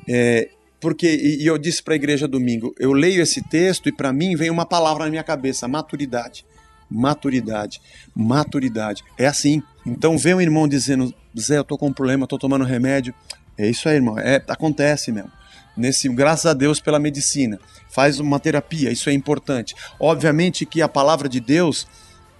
É, 0.07 0.49
porque 0.79 1.07
e, 1.07 1.43
e 1.43 1.47
eu 1.47 1.57
disse 1.57 1.83
para 1.83 1.93
a 1.93 1.95
igreja 1.95 2.27
domingo, 2.27 2.73
eu 2.79 2.93
leio 2.93 3.21
esse 3.21 3.41
texto 3.41 3.89
e 3.89 3.91
para 3.91 4.13
mim 4.13 4.35
vem 4.35 4.49
uma 4.49 4.65
palavra 4.65 5.05
na 5.05 5.09
minha 5.09 5.23
cabeça, 5.23 5.67
maturidade. 5.67 6.45
Maturidade, 6.89 7.81
maturidade. 8.15 9.03
É 9.17 9.27
assim. 9.27 9.61
Então 9.85 10.17
vem 10.17 10.33
um 10.33 10.41
irmão 10.41 10.67
dizendo, 10.67 11.13
Zé, 11.37 11.57
eu 11.57 11.63
tô 11.63 11.77
com 11.77 11.87
um 11.87 11.93
problema, 11.93 12.25
tô 12.25 12.37
tomando 12.37 12.65
remédio. 12.65 13.13
É 13.57 13.69
isso 13.69 13.87
aí, 13.87 13.95
irmão. 13.95 14.17
É, 14.17 14.43
acontece 14.47 15.11
mesmo. 15.11 15.31
Nesse, 15.77 16.09
graças 16.09 16.45
a 16.47 16.53
Deus 16.53 16.79
pela 16.79 16.99
medicina. 16.99 17.59
Faz 17.89 18.19
uma 18.19 18.39
terapia, 18.39 18.91
isso 18.91 19.09
é 19.09 19.13
importante. 19.13 19.75
Obviamente 19.99 20.65
que 20.65 20.81
a 20.81 20.87
palavra 20.87 21.29
de 21.29 21.39
Deus, 21.39 21.87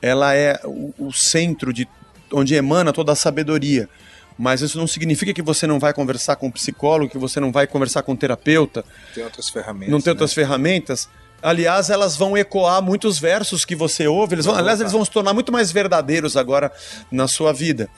ela 0.01 0.33
é 0.33 0.59
o, 0.63 0.93
o 0.97 1.13
centro 1.13 1.71
de 1.71 1.87
onde 2.33 2.55
emana 2.55 2.91
toda 2.93 3.11
a 3.11 3.15
sabedoria. 3.15 3.89
Mas 4.37 4.61
isso 4.61 4.77
não 4.77 4.87
significa 4.87 5.33
que 5.33 5.41
você 5.41 5.67
não 5.67 5.79
vai 5.79 5.93
conversar 5.93 6.37
com 6.37 6.47
um 6.47 6.51
psicólogo, 6.51 7.11
que 7.11 7.17
você 7.17 7.41
não 7.41 7.51
vai 7.51 7.67
conversar 7.67 8.03
com 8.03 8.13
um 8.13 8.15
terapeuta. 8.15 8.85
Tem 9.13 9.23
outras 9.23 9.49
ferramentas. 9.49 9.89
Não 9.89 9.99
tem 9.99 10.11
né? 10.11 10.11
outras 10.11 10.33
ferramentas. 10.33 11.09
Aliás, 11.41 11.89
elas 11.89 12.15
vão 12.15 12.37
ecoar 12.37 12.81
muitos 12.81 13.19
versos 13.19 13.65
que 13.65 13.75
você 13.75 14.07
ouve. 14.07 14.35
Eles 14.35 14.45
vão, 14.45 14.55
aliás, 14.55 14.79
eles 14.79 14.93
vão 14.93 15.03
se 15.03 15.11
tornar 15.11 15.33
muito 15.33 15.51
mais 15.51 15.71
verdadeiros 15.71 16.37
agora 16.37 16.71
na 17.11 17.27
sua 17.27 17.51
vida. 17.51 17.89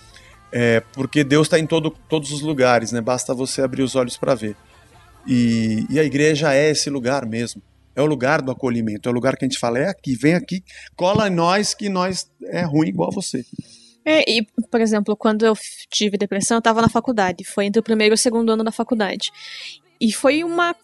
É, 0.51 0.81
porque 0.93 1.23
Deus 1.23 1.45
está 1.45 1.59
em 1.59 1.67
todo, 1.67 1.91
todos 2.09 2.31
os 2.31 2.41
lugares, 2.41 2.91
né? 2.91 3.01
Basta 3.01 3.33
você 3.35 3.61
abrir 3.61 3.83
os 3.83 3.95
olhos 3.95 4.17
para 4.17 4.33
ver. 4.33 4.55
E, 5.27 5.85
e 5.89 5.99
a 5.99 6.03
igreja 6.03 6.53
é 6.53 6.71
esse 6.71 6.89
lugar 6.89 7.25
mesmo. 7.25 7.61
É 7.95 8.01
o 8.01 8.05
lugar 8.05 8.41
do 8.41 8.51
acolhimento. 8.51 9.07
É 9.07 9.11
o 9.11 9.15
lugar 9.15 9.37
que 9.37 9.45
a 9.45 9.47
gente 9.47 9.59
fala, 9.59 9.79
é 9.79 9.89
aqui, 9.89 10.15
vem 10.15 10.33
aqui, 10.33 10.63
cola 10.95 11.27
em 11.27 11.31
nós 11.31 11.73
que 11.73 11.87
nós 11.87 12.29
é 12.45 12.63
ruim 12.63 12.87
igual 12.87 13.11
você. 13.11 13.45
É, 14.05 14.29
e, 14.29 14.43
por 14.69 14.81
exemplo, 14.81 15.15
quando 15.15 15.45
eu 15.45 15.53
tive 15.89 16.17
depressão, 16.17 16.57
eu 16.57 16.61
tava 16.61 16.81
na 16.81 16.89
faculdade. 16.89 17.43
Foi 17.43 17.65
entre 17.65 17.79
o 17.79 17.83
primeiro 17.83 18.13
e 18.13 18.15
o 18.15 18.17
segundo 18.17 18.51
ano 18.51 18.63
da 18.63 18.71
faculdade. 18.71 19.31
E 19.99 20.11
foi 20.11 20.43
uma, 20.43 20.75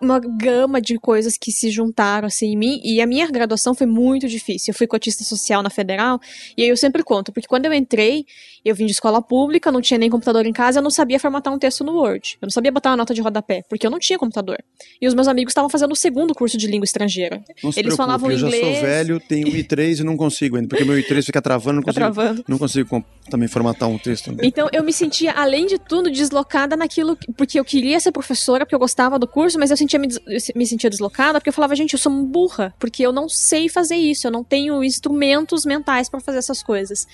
uma 0.00 0.20
gama 0.20 0.80
de 0.80 0.98
coisas 0.98 1.38
que 1.38 1.50
se 1.50 1.70
juntaram, 1.70 2.26
assim, 2.26 2.52
em 2.52 2.56
mim. 2.56 2.80
E 2.84 3.00
a 3.00 3.06
minha 3.06 3.26
graduação 3.30 3.74
foi 3.74 3.86
muito 3.86 4.28
difícil. 4.28 4.72
Eu 4.72 4.76
fui 4.76 4.86
cotista 4.86 5.24
social 5.24 5.62
na 5.62 5.70
federal. 5.70 6.20
E 6.56 6.62
aí 6.62 6.68
eu 6.68 6.76
sempre 6.76 7.02
conto, 7.02 7.32
porque 7.32 7.48
quando 7.48 7.64
eu 7.64 7.72
entrei, 7.72 8.26
eu 8.64 8.74
vim 8.74 8.86
de 8.86 8.92
escola 8.92 9.20
pública, 9.22 9.70
não 9.72 9.80
tinha 9.80 9.98
nem 9.98 10.10
computador 10.10 10.44
em 10.46 10.52
casa, 10.52 10.78
eu 10.78 10.82
não 10.82 10.90
sabia 10.90 11.18
formatar 11.18 11.52
um 11.52 11.58
texto 11.58 11.82
no 11.84 11.92
Word. 11.92 12.36
Eu 12.40 12.46
não 12.46 12.50
sabia 12.50 12.70
botar 12.72 12.90
uma 12.90 12.96
nota 12.98 13.14
de 13.14 13.20
rodapé, 13.20 13.62
porque 13.68 13.86
eu 13.86 13.90
não 13.90 13.98
tinha 13.98 14.18
computador. 14.18 14.58
E 15.00 15.06
os 15.06 15.14
meus 15.14 15.28
amigos 15.28 15.50
estavam 15.52 15.68
fazendo 15.70 15.92
o 15.92 15.96
segundo 15.96 16.34
curso 16.34 16.56
de 16.58 16.66
língua 16.66 16.84
estrangeira. 16.84 17.42
Não 17.62 17.72
se 17.72 17.80
Eles 17.80 17.94
preocupe, 17.94 17.96
falavam 17.96 18.30
eu 18.30 18.38
já 18.38 18.46
inglês. 18.48 18.76
sou 18.78 18.86
velho, 18.86 19.20
tenho 19.20 19.46
i3 19.48 20.00
e 20.00 20.04
não 20.04 20.16
consigo 20.16 20.56
ainda, 20.56 20.68
porque 20.68 20.84
meu 20.84 20.96
i3 20.96 21.24
fica 21.24 21.40
travando, 21.42 21.76
não 21.76 21.82
consigo, 21.82 22.00
travando. 22.12 22.44
não 22.48 22.58
consigo 22.58 23.04
também 23.30 23.48
formatar 23.48 23.88
um 23.88 23.98
texto. 23.98 24.34
Então 24.42 24.68
eu 24.72 24.82
me 24.82 24.92
sentia, 24.92 25.32
além 25.32 25.66
de 25.66 25.78
tudo, 25.78 26.10
deslocada 26.10 26.76
naquilo. 26.76 27.16
que- 27.16 27.32
Porque 27.32 27.58
eu 27.58 27.64
queria 27.64 27.98
ser 28.00 28.12
professora, 28.12 28.64
porque 28.66 28.74
eu 28.74 28.78
gostava 28.78 29.18
do 29.18 29.26
curso, 29.26 29.58
mas 29.58 29.70
eu, 29.70 29.76
sentia, 29.76 29.98
me, 29.98 30.08
eu 30.26 30.38
me 30.56 30.66
sentia 30.66 30.90
deslocada 30.90 31.38
porque 31.38 31.48
eu 31.48 31.52
falava, 31.52 31.74
gente, 31.76 31.92
eu 31.94 31.98
sou 31.98 32.12
burra, 32.24 32.74
porque 32.78 33.02
eu 33.04 33.12
não 33.12 33.28
sei 33.28 33.68
fazer 33.68 33.96
isso, 33.96 34.26
eu 34.26 34.30
não 34.30 34.42
tenho 34.44 34.82
instrumentos 34.84 35.64
mentais 35.64 36.08
pra 36.08 36.20
fazer 36.20 36.38
essas 36.38 36.62
coisas. 36.62 37.06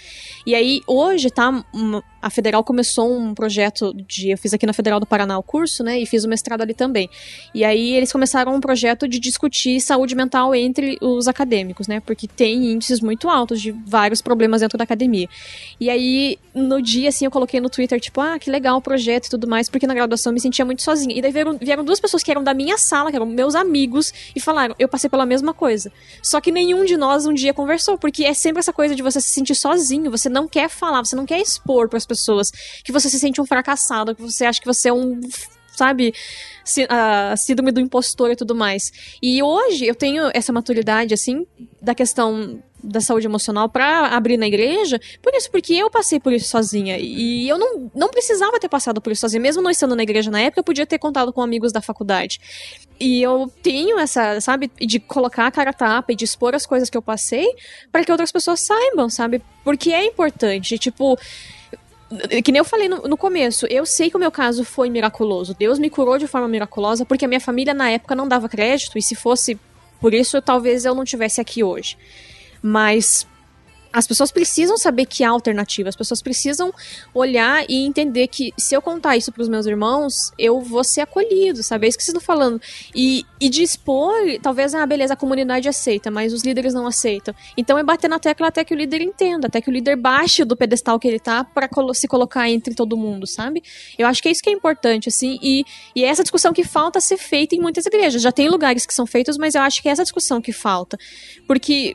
E 0.46 0.54
aí, 0.54 0.80
hoje, 0.86 1.30
tá. 1.36 1.64
uma- 1.72 2.02
a 2.22 2.30
Federal 2.30 2.64
começou 2.64 3.12
um 3.16 3.32
projeto 3.34 3.94
de. 3.94 4.30
Eu 4.30 4.38
fiz 4.38 4.52
aqui 4.52 4.66
na 4.66 4.72
Federal 4.72 4.98
do 4.98 5.06
Paraná 5.06 5.38
o 5.38 5.42
curso, 5.42 5.84
né? 5.84 6.00
E 6.00 6.06
fiz 6.06 6.24
o 6.24 6.28
mestrado 6.28 6.62
ali 6.62 6.74
também. 6.74 7.08
E 7.54 7.62
aí 7.64 7.92
eles 7.92 8.10
começaram 8.10 8.52
um 8.52 8.58
projeto 8.58 9.06
de 9.06 9.20
discutir 9.20 9.80
saúde 9.80 10.16
mental 10.16 10.52
entre 10.54 10.96
os 11.00 11.28
acadêmicos, 11.28 11.86
né? 11.86 12.00
Porque 12.00 12.26
tem 12.26 12.72
índices 12.72 13.00
muito 13.00 13.28
altos 13.28 13.60
de 13.60 13.70
vários 13.70 14.20
problemas 14.20 14.60
dentro 14.62 14.76
da 14.76 14.82
academia. 14.84 15.28
E 15.78 15.88
aí, 15.88 16.38
no 16.54 16.82
dia, 16.82 17.10
assim, 17.10 17.26
eu 17.26 17.30
coloquei 17.30 17.60
no 17.60 17.68
Twitter, 17.70 18.00
tipo, 18.00 18.20
ah, 18.20 18.38
que 18.38 18.50
legal 18.50 18.78
o 18.78 18.80
projeto 18.80 19.26
e 19.26 19.30
tudo 19.30 19.46
mais, 19.46 19.68
porque 19.68 19.86
na 19.86 19.94
graduação 19.94 20.30
eu 20.30 20.34
me 20.34 20.40
sentia 20.40 20.64
muito 20.64 20.82
sozinha. 20.82 21.16
E 21.16 21.22
daí 21.22 21.30
vieram, 21.30 21.56
vieram 21.58 21.84
duas 21.84 22.00
pessoas 22.00 22.22
que 22.24 22.30
eram 22.30 22.42
da 22.42 22.54
minha 22.54 22.78
sala, 22.78 23.10
que 23.10 23.16
eram 23.16 23.26
meus 23.26 23.54
amigos, 23.54 24.12
e 24.34 24.40
falaram, 24.40 24.74
eu 24.78 24.88
passei 24.88 25.08
pela 25.08 25.26
mesma 25.26 25.52
coisa. 25.54 25.92
Só 26.22 26.40
que 26.40 26.50
nenhum 26.50 26.84
de 26.84 26.96
nós 26.96 27.24
um 27.26 27.34
dia 27.34 27.52
conversou, 27.54 27.96
porque 27.98 28.24
é 28.24 28.34
sempre 28.34 28.58
essa 28.60 28.72
coisa 28.72 28.96
de 28.96 29.02
você 29.02 29.20
se 29.20 29.28
sentir 29.28 29.54
sozinho, 29.54 30.10
você 30.10 30.28
não 30.28 30.48
quer 30.48 30.68
falar, 30.70 31.04
você 31.04 31.14
não 31.14 31.25
quer 31.26 31.40
expor 31.40 31.88
para 31.88 31.96
as 31.98 32.06
pessoas 32.06 32.50
que 32.84 32.92
você 32.92 33.10
se 33.10 33.18
sente 33.18 33.40
um 33.40 33.46
fracassado, 33.46 34.14
que 34.14 34.22
você 34.22 34.44
acha 34.44 34.60
que 34.60 34.66
você 34.66 34.88
é 34.88 34.92
um 34.92 35.20
sabe, 35.76 36.14
a 36.88 37.36
síndrome 37.36 37.70
do 37.70 37.80
impostor 37.80 38.30
e 38.30 38.36
tudo 38.36 38.54
mais. 38.54 38.90
E 39.22 39.42
hoje 39.42 39.84
eu 39.84 39.94
tenho 39.94 40.30
essa 40.32 40.52
maturidade, 40.52 41.12
assim, 41.12 41.46
da 41.82 41.94
questão 41.94 42.62
da 42.86 43.00
saúde 43.00 43.26
emocional 43.26 43.68
pra 43.68 44.08
abrir 44.08 44.36
na 44.36 44.46
igreja, 44.46 45.00
por 45.20 45.34
isso, 45.34 45.50
porque 45.50 45.74
eu 45.74 45.90
passei 45.90 46.20
por 46.20 46.32
isso 46.32 46.48
sozinha. 46.48 46.96
E 46.98 47.48
eu 47.48 47.58
não, 47.58 47.90
não 47.94 48.08
precisava 48.08 48.58
ter 48.60 48.68
passado 48.68 49.00
por 49.00 49.12
isso 49.12 49.20
sozinha. 49.20 49.40
Mesmo 49.40 49.62
não 49.62 49.70
estando 49.70 49.96
na 49.96 50.02
igreja 50.02 50.30
na 50.30 50.40
época, 50.40 50.60
eu 50.60 50.64
podia 50.64 50.86
ter 50.86 50.98
contado 50.98 51.32
com 51.32 51.42
amigos 51.42 51.72
da 51.72 51.80
faculdade. 51.80 52.40
E 52.98 53.20
eu 53.20 53.52
tenho 53.62 53.98
essa, 53.98 54.40
sabe, 54.40 54.70
de 54.80 55.00
colocar 55.00 55.46
a 55.46 55.50
cara 55.50 55.70
a 55.70 55.72
tapa 55.72 56.12
e 56.12 56.16
de 56.16 56.24
expor 56.24 56.54
as 56.54 56.64
coisas 56.64 56.88
que 56.88 56.96
eu 56.96 57.02
passei 57.02 57.46
para 57.90 58.04
que 58.04 58.12
outras 58.12 58.32
pessoas 58.32 58.60
saibam, 58.60 59.10
sabe? 59.10 59.42
Porque 59.64 59.92
é 59.92 60.04
importante. 60.04 60.78
Tipo, 60.78 61.18
que 62.44 62.52
nem 62.52 62.58
eu 62.58 62.64
falei 62.64 62.88
no, 62.88 63.02
no 63.02 63.16
começo, 63.16 63.66
eu 63.66 63.84
sei 63.84 64.08
que 64.08 64.16
o 64.16 64.20
meu 64.20 64.30
caso 64.30 64.64
foi 64.64 64.88
miraculoso. 64.88 65.54
Deus 65.54 65.78
me 65.78 65.90
curou 65.90 66.18
de 66.18 66.26
forma 66.26 66.46
miraculosa 66.48 67.04
porque 67.04 67.24
a 67.24 67.28
minha 67.28 67.40
família 67.40 67.74
na 67.74 67.90
época 67.90 68.14
não 68.14 68.28
dava 68.28 68.48
crédito 68.48 68.96
e 68.96 69.02
se 69.02 69.14
fosse 69.14 69.58
por 70.00 70.14
isso, 70.14 70.40
talvez 70.40 70.84
eu 70.84 70.94
não 70.94 71.04
tivesse 71.04 71.40
aqui 71.40 71.64
hoje. 71.64 71.96
Mas 72.62 73.26
as 73.96 74.06
pessoas 74.06 74.30
precisam 74.30 74.76
saber 74.76 75.06
que 75.06 75.24
há 75.24 75.30
alternativa, 75.30 75.88
as 75.88 75.96
pessoas 75.96 76.20
precisam 76.20 76.70
olhar 77.14 77.64
e 77.66 77.86
entender 77.86 78.26
que 78.26 78.52
se 78.58 78.74
eu 78.74 78.82
contar 78.82 79.16
isso 79.16 79.32
pros 79.32 79.48
meus 79.48 79.64
irmãos, 79.64 80.32
eu 80.38 80.60
vou 80.60 80.84
ser 80.84 81.00
acolhido, 81.00 81.62
sabe? 81.62 81.86
É 81.86 81.88
isso 81.88 81.96
que 81.96 82.04
vocês 82.04 82.14
estão 82.14 82.20
falando. 82.20 82.60
E, 82.94 83.24
e 83.40 83.48
de 83.48 83.62
expor, 83.62 84.12
talvez, 84.42 84.74
ah, 84.74 84.84
beleza, 84.84 85.14
a 85.14 85.16
comunidade 85.16 85.66
aceita, 85.66 86.10
mas 86.10 86.34
os 86.34 86.42
líderes 86.42 86.74
não 86.74 86.86
aceitam. 86.86 87.34
Então 87.56 87.78
é 87.78 87.82
bater 87.82 88.10
na 88.10 88.18
tecla 88.18 88.48
até 88.48 88.64
que 88.66 88.74
o 88.74 88.76
líder 88.76 89.00
entenda, 89.00 89.46
até 89.46 89.62
que 89.62 89.70
o 89.70 89.72
líder 89.72 89.96
baixe 89.96 90.44
do 90.44 90.54
pedestal 90.54 90.98
que 91.00 91.08
ele 91.08 91.18
tá 91.18 91.42
pra 91.42 91.66
colo- 91.66 91.94
se 91.94 92.06
colocar 92.06 92.50
entre 92.50 92.74
todo 92.74 92.98
mundo, 92.98 93.26
sabe? 93.26 93.62
Eu 93.96 94.06
acho 94.06 94.20
que 94.22 94.28
é 94.28 94.32
isso 94.32 94.42
que 94.42 94.50
é 94.50 94.52
importante, 94.52 95.08
assim, 95.08 95.38
e, 95.42 95.64
e 95.94 96.04
é 96.04 96.08
essa 96.08 96.22
discussão 96.22 96.52
que 96.52 96.64
falta 96.64 97.00
ser 97.00 97.16
feita 97.16 97.54
em 97.54 97.60
muitas 97.60 97.86
igrejas. 97.86 98.20
Já 98.20 98.30
tem 98.30 98.50
lugares 98.50 98.84
que 98.84 98.92
são 98.92 99.06
feitos, 99.06 99.38
mas 99.38 99.54
eu 99.54 99.62
acho 99.62 99.80
que 99.80 99.88
é 99.88 99.92
essa 99.92 100.02
discussão 100.02 100.38
que 100.38 100.52
falta. 100.52 100.98
Porque 101.46 101.94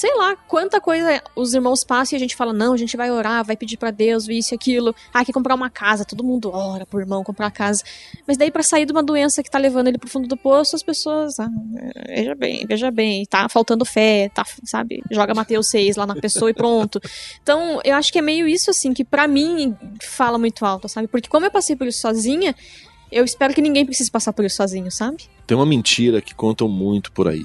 sei 0.00 0.16
lá, 0.16 0.34
quanta 0.34 0.80
coisa 0.80 1.22
os 1.36 1.52
irmãos 1.52 1.84
passam 1.84 2.16
e 2.16 2.16
a 2.16 2.18
gente 2.18 2.34
fala, 2.34 2.54
não, 2.54 2.72
a 2.72 2.76
gente 2.78 2.96
vai 2.96 3.10
orar, 3.10 3.44
vai 3.44 3.54
pedir 3.54 3.76
pra 3.76 3.90
Deus, 3.90 4.26
isso 4.28 4.54
e 4.54 4.56
aquilo. 4.56 4.94
Ah, 5.12 5.22
quer 5.22 5.32
comprar 5.32 5.54
uma 5.54 5.68
casa, 5.68 6.06
todo 6.06 6.24
mundo 6.24 6.50
ora 6.50 6.86
pro 6.86 7.00
irmão 7.00 7.22
comprar 7.22 7.50
casa. 7.50 7.84
Mas 8.26 8.38
daí 8.38 8.50
pra 8.50 8.62
sair 8.62 8.86
de 8.86 8.92
uma 8.92 9.02
doença 9.02 9.42
que 9.42 9.50
tá 9.50 9.58
levando 9.58 9.88
ele 9.88 9.98
pro 9.98 10.08
fundo 10.08 10.26
do 10.26 10.38
poço, 10.38 10.74
as 10.74 10.82
pessoas, 10.82 11.38
ah, 11.38 11.50
veja 12.08 12.34
bem, 12.34 12.64
veja 12.66 12.90
bem, 12.90 13.26
tá 13.26 13.46
faltando 13.50 13.84
fé, 13.84 14.30
tá, 14.30 14.42
sabe, 14.64 15.02
joga 15.10 15.34
Mateus 15.34 15.68
6 15.68 15.96
lá 15.96 16.06
na 16.06 16.16
pessoa 16.16 16.50
e 16.50 16.54
pronto. 16.54 16.98
Então, 17.42 17.78
eu 17.84 17.94
acho 17.94 18.10
que 18.10 18.18
é 18.18 18.22
meio 18.22 18.48
isso, 18.48 18.70
assim, 18.70 18.94
que 18.94 19.04
pra 19.04 19.28
mim 19.28 19.76
fala 20.00 20.38
muito 20.38 20.64
alto, 20.64 20.88
sabe? 20.88 21.08
Porque 21.08 21.28
como 21.28 21.44
eu 21.44 21.50
passei 21.50 21.76
por 21.76 21.86
isso 21.86 22.00
sozinha, 22.00 22.56
eu 23.12 23.22
espero 23.22 23.52
que 23.52 23.60
ninguém 23.60 23.84
precise 23.84 24.10
passar 24.10 24.32
por 24.32 24.46
isso 24.46 24.56
sozinho, 24.56 24.90
sabe? 24.90 25.24
Tem 25.46 25.54
uma 25.54 25.66
mentira 25.66 26.22
que 26.22 26.34
contam 26.34 26.68
muito 26.68 27.12
por 27.12 27.28
aí. 27.28 27.44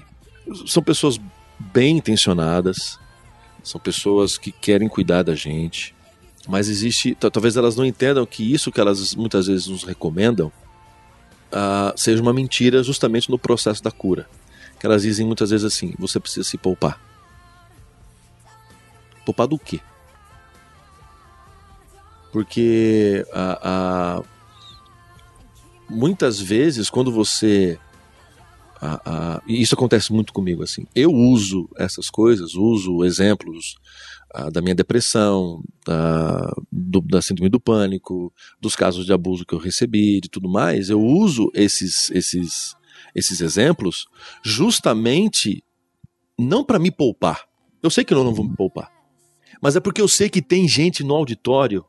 São 0.68 0.82
pessoas 0.82 1.20
bem 1.60 1.98
intencionadas, 1.98 3.00
são 3.64 3.80
pessoas 3.82 4.38
que 4.38 4.52
querem 4.52 4.88
cuidar 4.88 5.24
da 5.24 5.36
gente, 5.36 5.96
mas 6.48 6.70
existe. 6.70 7.16
ta- 7.16 7.32
Talvez 7.32 7.56
elas 7.58 7.76
não 7.76 7.86
entendam 7.86 8.26
que 8.26 8.54
isso 8.54 8.72
que 8.72 8.80
elas 8.80 9.16
muitas 9.16 9.48
vezes 9.48 9.68
nos 9.68 9.84
recomendam 9.84 10.52
ah, 11.52 11.94
seja 11.96 12.22
uma 12.22 12.34
mentira 12.34 12.84
justamente 12.84 13.30
no 13.30 13.40
processo 13.40 13.82
da 13.84 13.92
cura. 13.92 14.28
Que 14.80 14.86
elas 14.86 15.04
dizem 15.04 15.26
muitas 15.26 15.50
vezes 15.52 15.66
assim: 15.66 15.94
você 15.98 16.20
precisa 16.20 16.48
se 16.48 16.58
poupar. 16.58 17.00
Poupar 19.26 19.48
do 19.48 19.58
quê? 19.58 19.80
Porque 22.32 23.26
a, 23.34 23.60
a- 24.20 24.24
muitas 25.90 26.40
vezes 26.40 26.90
quando 26.90 27.12
você 27.12 27.80
a- 28.82 29.02
a- 29.06 29.42
e 29.48 29.62
isso 29.62 29.74
acontece 29.76 30.12
muito 30.14 30.34
comigo 30.34 30.62
assim. 30.64 30.86
Eu 30.96 31.12
uso 31.12 31.70
essas 31.78 32.10
coisas, 32.10 32.56
uso 32.56 33.04
exemplos 33.04 33.76
ah, 34.34 34.50
da 34.50 34.62
minha 34.62 34.76
depressão, 34.76 35.64
da, 35.86 36.54
do- 36.72 37.00
da 37.02 37.22
síndrome 37.22 37.50
do 37.50 37.60
pânico, 37.60 38.34
dos 38.60 38.76
casos 38.76 39.06
de 39.06 39.14
abuso 39.14 39.46
que 39.46 39.54
eu 39.56 39.60
recebi, 39.60 40.20
de 40.20 40.28
tudo 40.30 40.50
mais. 40.50 40.90
Eu 40.90 41.02
uso 41.02 41.50
esses 41.54 42.10
esses 42.12 42.76
esses 43.14 43.40
exemplos 43.40 44.08
justamente 44.44 45.64
não 46.38 46.64
para 46.66 46.80
me 46.80 46.92
poupar. 46.92 47.46
Eu 47.82 47.90
sei 47.90 48.04
que 48.04 48.14
eu 48.14 48.24
não 48.24 48.34
vou 48.34 48.46
me 48.46 48.56
poupar, 48.56 48.92
mas 49.62 49.76
é 49.76 49.80
porque 49.80 50.02
eu 50.02 50.08
sei 50.08 50.30
que 50.30 50.42
tem 50.42 50.68
gente 50.68 51.04
no 51.04 51.14
auditório 51.16 51.86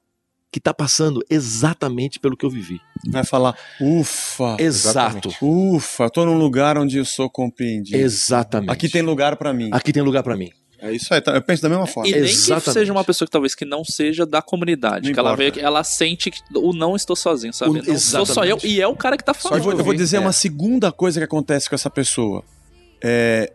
que 0.57 0.61
está 0.61 0.73
passando 0.73 1.23
exatamente 1.29 2.19
pelo 2.19 2.35
que 2.35 2.47
eu 2.47 2.49
vivi. 2.49 2.81
Vai 3.11 3.23
falar, 3.25 3.55
ufa, 3.79 4.57
Exato. 4.59 5.29
ufa, 5.43 6.09
tô 6.09 6.25
num 6.25 6.39
lugar 6.39 6.79
onde 6.79 6.97
eu 6.97 7.05
sou 7.05 7.29
compreendido. 7.29 7.99
Exatamente. 7.99 8.71
Aqui 8.73 8.89
tem 8.89 9.03
lugar 9.03 9.37
pra 9.37 9.53
mim. 9.53 9.69
Aqui 9.71 9.93
tem 9.93 10.03
lugar 10.03 10.23
para 10.23 10.35
mim. 10.35 10.49
É 10.79 10.91
isso 10.93 11.13
aí, 11.13 11.21
tá, 11.21 11.33
eu 11.33 11.43
penso 11.43 11.61
da 11.63 11.69
mesma 11.69 11.87
forma. 11.87 12.09
E 12.09 12.13
nem 12.13 12.23
que 12.23 12.29
Exatamente. 12.31 12.73
seja 12.73 12.91
uma 12.93 13.05
pessoa 13.05 13.27
que 13.27 13.33
talvez 13.33 13.55
que 13.55 13.67
não 13.67 13.85
seja 13.85 14.25
da 14.25 14.41
comunidade. 14.41 15.07
Não 15.09 15.13
que 15.13 15.19
ela 15.21 15.37
veio, 15.37 15.53
que 15.53 15.61
ela 15.61 15.85
sente 15.85 16.31
que 16.31 16.39
o 16.55 16.73
não 16.73 16.97
estou 16.97 17.15
sozinho, 17.15 17.53
sabe? 17.53 17.71
O- 17.81 17.83
não 17.83 17.99
sou 17.99 18.25
só 18.25 18.43
eu 18.45 18.57
exatamente. 18.57 18.67
e 18.75 18.81
é 18.81 18.87
o 18.87 18.97
cara 18.97 19.19
que 19.19 19.25
tá 19.25 19.33
Eu 19.33 19.35
falando. 19.35 19.63
vou, 19.63 19.73
eu 19.73 19.85
vou 19.85 19.95
dizer 19.95 20.17
É. 20.17 20.21
uma 20.21 20.33
segunda 20.33 20.91
coisa 20.91 21.21
que 21.21 21.25
acontece 21.25 21.69
com 21.69 21.75
essa 21.75 21.91
pessoa. 21.91 22.43
É, 23.05 23.53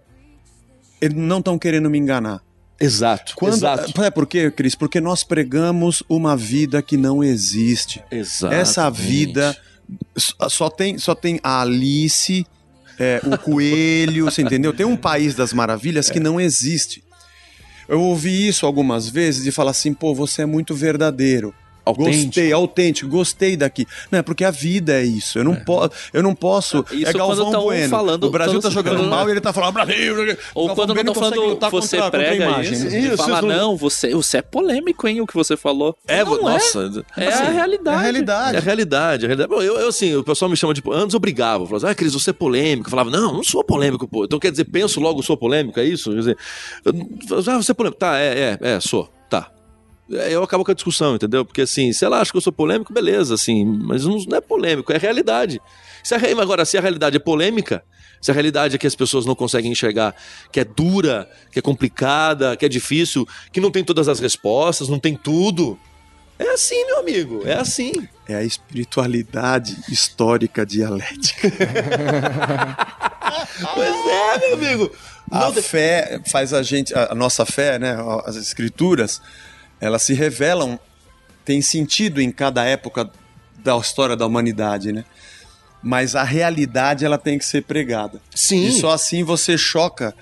eles 1.02 1.18
não 1.18 1.40
estão 1.40 1.58
querendo 1.58 1.90
me 1.90 1.98
enganar. 1.98 2.42
Exato. 2.82 3.34
Quando, 3.36 3.54
Exato. 3.54 4.04
É 4.04 4.10
por 4.10 4.26
quê, 4.26 4.50
Cris? 4.50 4.76
Porque 4.76 5.00
nós 5.00 5.24
pregamos 5.24 6.02
uma 6.10 6.36
vida 6.36 6.82
que 6.82 6.98
não 6.98 7.24
existe. 7.24 8.04
Exato. 8.12 8.54
Essa 8.54 8.90
vida 8.90 9.56
só 10.18 10.70
tem, 10.70 10.98
só 10.98 11.14
tem 11.14 11.40
a 11.44 11.62
Alice, 11.62 12.46
é, 13.00 13.22
o 13.24 13.38
coelho, 13.38 14.26
você 14.26 14.42
entendeu? 14.42 14.74
Tem 14.74 14.86
um 14.86 14.98
país 14.98 15.36
das 15.36 15.54
maravilhas 15.54 16.10
que 16.10 16.20
não 16.20 16.40
existe. 16.40 17.04
Eu 17.88 18.02
ouvi 18.02 18.48
isso 18.48 18.66
algumas 18.66 19.10
vezes 19.10 19.46
e 19.46 19.52
falar 19.52 19.72
assim, 19.72 19.94
pô, 19.94 20.16
você 20.16 20.44
é 20.44 20.46
muito 20.46 20.74
verdadeiro. 20.74 21.54
Autêntico. 21.84 22.26
Gostei, 22.26 22.52
autêntico, 22.54 23.10
gostei 23.10 23.58
daqui. 23.58 23.88
Não, 24.12 24.20
é 24.20 24.22
porque 24.22 24.46
a 24.46 24.52
vida 24.52 24.94
é 24.94 25.04
isso. 25.04 25.40
Eu 25.40 25.44
não, 25.44 25.56
po 25.56 25.90
eu 26.14 26.22
não 26.22 26.36
posso. 26.36 26.86
Isso 26.92 27.10
é 27.10 27.14
Galvão 27.14 27.38
quando 27.38 27.52
tão 27.52 27.64
Bueno. 27.64 27.90
falando- 27.90 28.24
o 28.26 28.30
Brasil 28.30 28.60
tá 28.60 28.70
jogando 28.70 29.04
mal 29.04 29.28
e 29.28 29.32
ele 29.32 29.42
tá 29.42 29.52
falando 29.52 29.74
Brasil. 29.74 30.16
Ou 30.54 30.68
Galvão 30.68 30.76
quando 30.76 30.90
não 30.90 30.96
Bueno 30.96 31.14
consegue 31.14 31.36
falando, 31.36 31.60
você 31.60 31.98
contra- 31.98 32.02
contra 32.02 32.06
a 32.06 32.12
prega 32.12 32.46
imagem, 32.46 32.74
isso, 32.74 32.86
né? 32.86 33.00
Isso, 33.00 33.18
fala, 33.18 33.34
isso 33.40 33.48
não- 33.48 33.56
não, 33.58 33.78
você, 33.78 34.14
você 34.14 34.38
é 34.38 34.42
polêmico, 34.42 35.08
hein, 35.08 35.22
o 35.22 35.26
que 35.28 35.34
você 35.34 35.58
falou. 35.58 35.98
É, 36.08 36.24
não 36.24 36.42
nossa. 36.42 37.04
é. 37.18 37.24
É 37.26 37.34
a 37.34 37.50
realidade. 37.50 37.96
É 37.96 38.00
a 38.00 38.02
realidade. 38.02 38.56
É 38.56 38.60
a 38.60 38.62
realidade, 38.62 39.24
é 39.24 39.26
a 39.26 39.28
realidade. 39.30 39.50
Bom, 39.50 39.62
eu, 39.64 39.80
eu, 39.80 39.88
assim, 39.90 40.16
o 40.16 40.24
pessoal 40.24 40.50
me 40.50 40.56
chama 40.58 40.74
de. 40.74 40.82
Antes 40.92 41.14
eu 41.14 41.20
brigava. 41.20 41.66
Falava, 41.66 41.90
ah, 41.90 41.96
Cris, 41.96 42.14
você 42.14 42.30
é 42.30 42.34
polêmico. 42.34 42.88
Eu 42.88 42.92
falava, 42.92 43.10
não, 43.10 43.34
não 43.34 43.44
sou 43.44 43.64
polêmico, 43.64 44.08
pô. 44.08 44.26
Então 44.26 44.38
quer 44.40 44.52
dizer, 44.52 44.66
penso 44.66 45.00
logo, 45.00 45.24
sou 45.24 45.36
polêmico, 45.36 45.80
é 45.80 45.86
isso? 45.86 46.12
Quer 46.12 46.18
dizer, 46.20 46.38
eu- 46.86 46.94
ah, 47.48 47.58
você 47.58 47.72
é 47.72 47.74
polêmico. 47.74 48.00
Tá, 48.00 48.20
é, 48.20 48.58
é, 48.62 48.70
é, 48.74 48.80
sou. 48.80 49.10
É, 50.14 50.34
Eu 50.34 50.44
acabo 50.44 50.64
com 50.64 50.72
a 50.72 50.76
discussão, 50.76 51.16
entendeu? 51.16 51.46
Porque 51.46 51.62
assim, 51.62 51.92
se 51.94 52.04
ela 52.06 52.20
acha 52.20 52.32
que 52.32 52.38
eu 52.38 52.42
sou 52.42 52.54
polêmico, 52.54 52.94
beleza, 52.94 53.34
assim, 53.34 53.66
mas 53.66 54.06
não, 54.06 54.18
não 54.28 54.38
é 54.38 54.42
polêmico, 54.42 54.92
é 54.92 54.98
realidade. 54.98 55.62
Se 56.04 56.14
a, 56.16 56.18
agora, 56.42 56.66
se 56.66 56.78
a 56.78 56.82
realidade 56.82 57.18
é 57.18 57.20
polêmica, 57.20 57.84
se 58.22 58.30
a 58.30 58.34
realidade 58.34 58.76
é 58.76 58.78
que 58.78 58.88
as 58.88 58.96
pessoas 58.96 59.26
não 59.26 59.36
conseguem 59.36 59.72
enxergar 59.72 60.16
que 60.52 60.60
é 60.60 60.64
dura, 60.64 61.30
que 61.52 61.60
é 61.60 61.62
complicada, 61.62 62.56
que 62.56 62.66
é 62.66 62.70
difícil, 62.70 63.28
que 63.52 63.60
não 63.60 63.72
tem 63.72 63.84
todas 63.84 64.08
as 64.08 64.20
respostas, 64.20 64.90
não 64.90 65.00
tem 65.00 65.16
tudo. 65.16 65.80
É 66.38 66.50
assim, 66.50 66.86
meu 66.86 67.00
amigo, 67.00 67.42
é 67.46 67.54
assim. 67.54 67.92
É 68.28 68.36
a 68.36 68.44
espiritualidade 68.44 69.78
histórica 69.90 70.66
dialética. 70.66 71.52
Pois 73.74 73.96
é, 74.08 74.38
meu 74.40 74.54
amigo. 74.54 74.92
A 75.30 75.40
Não 75.46 75.54
fé 75.54 76.20
faz 76.30 76.54
a 76.54 76.62
gente, 76.62 76.94
a 76.94 77.16
nossa 77.16 77.46
fé, 77.46 77.80
né, 77.80 77.96
as 78.26 78.36
escrituras, 78.36 79.22
elas 79.82 80.04
se 80.04 80.14
revelam, 80.14 80.80
tem 81.44 81.62
sentido 81.62 82.22
em 82.22 82.32
cada 82.32 82.64
época 82.64 83.10
da 83.58 83.76
história 83.78 84.16
da 84.16 84.26
humanidade, 84.26 84.92
né? 84.92 85.04
Mas 85.82 86.16
a 86.16 86.24
realidade 86.24 87.04
ela 87.04 87.18
tem 87.18 87.40
que 87.40 87.46
ser 87.46 87.64
pregada. 87.64 88.22
Sim. 88.36 88.68
E 88.68 88.72
só 88.72 88.92
assim 88.92 89.24
você 89.24 89.58
choca 89.58 90.16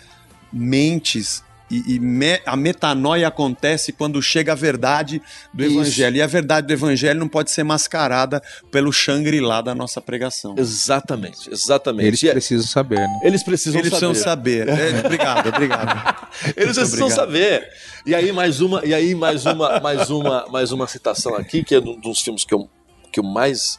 mentes 0.51 1.43
e, 1.71 1.95
e 1.95 1.99
me- 1.99 2.41
a 2.45 2.55
metanoia 2.55 3.27
acontece 3.27 3.91
quando 3.91 4.21
chega 4.21 4.53
a 4.53 4.55
verdade 4.55 5.21
do 5.53 5.63
Isso. 5.63 5.75
evangelho. 5.75 6.15
E 6.17 6.21
a 6.21 6.27
verdade 6.27 6.67
do 6.67 6.73
evangelho 6.73 7.19
não 7.19 7.27
pode 7.27 7.51
ser 7.51 7.63
mascarada 7.63 8.41
pelo 8.71 8.91
Shangri-La 8.91 9.61
da 9.61 9.75
nossa 9.75 10.01
pregação. 10.01 10.55
Exatamente, 10.57 11.49
exatamente. 11.51 12.07
Eles 12.07 12.23
E 12.23 12.29
é- 12.29 12.31
precisam 12.31 12.67
saber, 12.67 12.99
né? 12.99 13.19
eles 13.23 13.43
precisam 13.43 13.79
Eles 13.79 13.91
saber. 13.91 14.05
precisam 14.07 14.23
saber. 14.23 14.67
É, 14.69 14.99
obrigado, 15.05 15.47
obrigado. 15.49 16.29
Eles 16.57 16.75
precisam 16.77 17.07
obrigado. 17.07 17.15
saber. 17.15 17.69
E 18.05 18.15
aí 18.15 18.31
mais 18.31 18.61
uma, 18.61 18.83
e 18.85 18.93
aí 18.93 19.13
mais 19.13 19.45
uma, 19.45 19.79
mais 19.79 20.09
uma, 20.09 20.47
mais 20.49 20.71
uma 20.71 20.87
citação 20.87 21.35
aqui 21.35 21.63
que 21.63 21.75
é 21.75 21.79
um 21.79 21.99
dos 21.99 22.21
filmes 22.21 22.45
que 22.45 22.53
eu, 22.53 22.69
que 23.11 23.19
eu 23.19 23.23
mais 23.23 23.77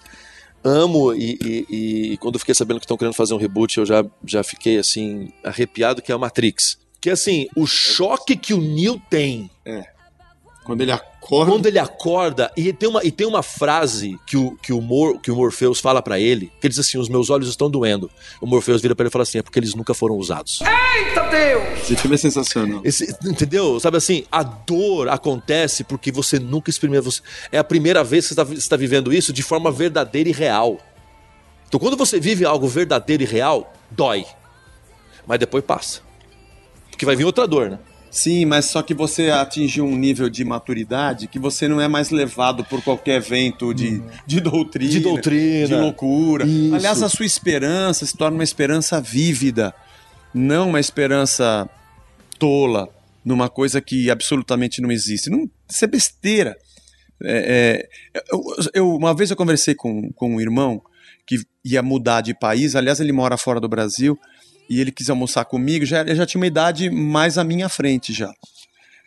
amo 0.62 1.14
e, 1.14 1.38
e- 1.70 2.12
e 2.12 2.16
quando 2.18 2.34
eu 2.34 2.38
fiquei 2.40 2.54
sabendo 2.54 2.78
que 2.78 2.84
estão 2.84 2.96
querendo 2.96 3.14
fazer 3.14 3.32
um 3.32 3.38
reboot 3.38 3.78
eu 3.78 3.86
já, 3.86 4.04
já 4.26 4.42
fiquei 4.44 4.78
assim 4.78 5.32
arrepiado 5.42 6.02
que 6.02 6.12
é 6.12 6.14
a 6.14 6.18
Matrix. 6.18 6.78
Que 7.00 7.10
assim, 7.10 7.48
o 7.56 7.66
choque 7.66 8.36
que 8.36 8.52
o 8.52 8.60
Neo 8.60 9.00
tem 9.08 9.50
Quando 10.64 10.82
ele 10.82 10.92
acorda. 10.92 11.50
quando 11.50 11.66
ele 11.66 11.78
acorda 11.78 12.52
e 12.56 12.72
tem 12.72 12.88
uma, 12.88 13.02
e 13.04 13.10
tem 13.10 13.26
uma 13.26 13.42
frase 13.42 14.18
que 14.26 14.36
o, 14.36 14.56
que 14.58 14.72
o, 14.72 14.80
Mor, 14.80 15.18
que 15.18 15.30
o 15.30 15.34
Morpheus 15.36 15.80
fala 15.80 16.02
pra 16.02 16.20
ele, 16.20 16.46
que 16.60 16.66
ele 16.66 16.70
diz 16.74 16.78
assim: 16.78 16.98
"Os 16.98 17.08
meus 17.08 17.30
olhos 17.30 17.48
estão 17.48 17.70
doendo". 17.70 18.10
O 18.40 18.46
Morpheus 18.46 18.82
vira 18.82 18.94
pra 18.94 19.04
ele 19.04 19.08
e 19.08 19.12
fala 19.12 19.22
assim: 19.22 19.38
"É 19.38 19.42
porque 19.42 19.58
eles 19.58 19.74
nunca 19.74 19.94
foram 19.94 20.16
usados". 20.16 20.60
Esse 21.82 21.96
filme 21.96 22.14
é 22.14 22.18
sensacional. 22.18 22.80
Esse- 22.84 23.16
entendeu? 23.24 23.80
Sabe 23.80 23.96
assim, 23.96 24.24
a 24.30 24.42
dor 24.42 25.08
acontece 25.08 25.82
porque 25.84 26.12
você 26.12 26.38
nunca 26.38 26.68
experimentou. 26.70 27.10
você- 27.10 27.22
É 27.50 27.58
a 27.58 27.64
primeira 27.64 28.04
vez 28.04 28.28
que 28.28 28.34
você 28.34 28.52
está 28.54 28.76
vivendo 28.76 29.12
isso 29.12 29.32
de 29.32 29.42
forma 29.42 29.72
verdadeira 29.72 30.28
e 30.28 30.32
real. 30.32 30.78
Então, 31.66 31.80
quando 31.80 31.96
você 31.96 32.20
vive 32.20 32.44
algo 32.44 32.68
verdadeiro 32.68 33.22
e 33.22 33.26
real, 33.26 33.72
dói. 33.90 34.26
Mas 35.26 35.38
depois 35.38 35.64
passa. 35.64 36.00
Porque 37.00 37.06
vai 37.06 37.16
vir 37.16 37.24
outra 37.24 37.46
dor, 37.48 37.70
né? 37.70 37.78
Sim, 38.10 38.44
mas 38.44 38.66
só 38.66 38.82
que 38.82 38.92
você 38.92 39.30
atingiu 39.30 39.86
um 39.86 39.96
nível 39.96 40.28
de 40.28 40.44
maturidade 40.44 41.28
que 41.28 41.38
você 41.38 41.66
não 41.66 41.80
é 41.80 41.86
mais 41.88 42.10
levado 42.10 42.62
por 42.64 42.82
qualquer 42.82 43.14
evento 43.16 43.72
de, 43.72 44.02
de 44.26 44.40
doutrina. 44.40 44.90
De 44.90 45.00
doutrina. 45.00 45.66
De 45.68 45.74
loucura. 45.76 46.44
Isso. 46.44 46.74
Aliás, 46.74 47.02
a 47.02 47.08
sua 47.08 47.24
esperança 47.24 48.04
se 48.04 48.16
torna 48.16 48.36
uma 48.36 48.44
esperança 48.44 49.00
vívida, 49.00 49.72
não 50.34 50.70
uma 50.70 50.80
esperança 50.80 51.70
tola, 52.38 52.88
numa 53.24 53.48
coisa 53.48 53.80
que 53.80 54.10
absolutamente 54.10 54.82
não 54.82 54.90
existe. 54.90 55.30
Não, 55.30 55.48
isso 55.70 55.84
é 55.84 55.88
besteira. 55.88 56.56
É, 57.22 57.86
é, 58.14 58.22
eu, 58.32 58.42
eu- 58.74 58.96
uma 58.96 59.14
vez 59.14 59.30
eu 59.30 59.36
conversei 59.36 59.74
com, 59.74 60.10
com 60.12 60.34
um 60.34 60.40
irmão 60.40 60.82
que 61.26 61.38
ia 61.64 61.82
mudar 61.82 62.22
de 62.22 62.34
país, 62.34 62.74
aliás, 62.74 62.98
ele 62.98 63.12
mora 63.12 63.36
fora 63.36 63.60
do 63.60 63.68
Brasil, 63.68 64.18
e 64.70 64.80
ele 64.80 64.92
quis 64.92 65.10
almoçar 65.10 65.44
comigo, 65.44 65.84
já, 65.84 66.06
já 66.14 66.24
tinha 66.24 66.40
uma 66.40 66.46
idade 66.46 66.88
mais 66.88 67.36
à 67.36 67.42
minha 67.44 67.68
frente 67.68 68.12
já. 68.12 68.32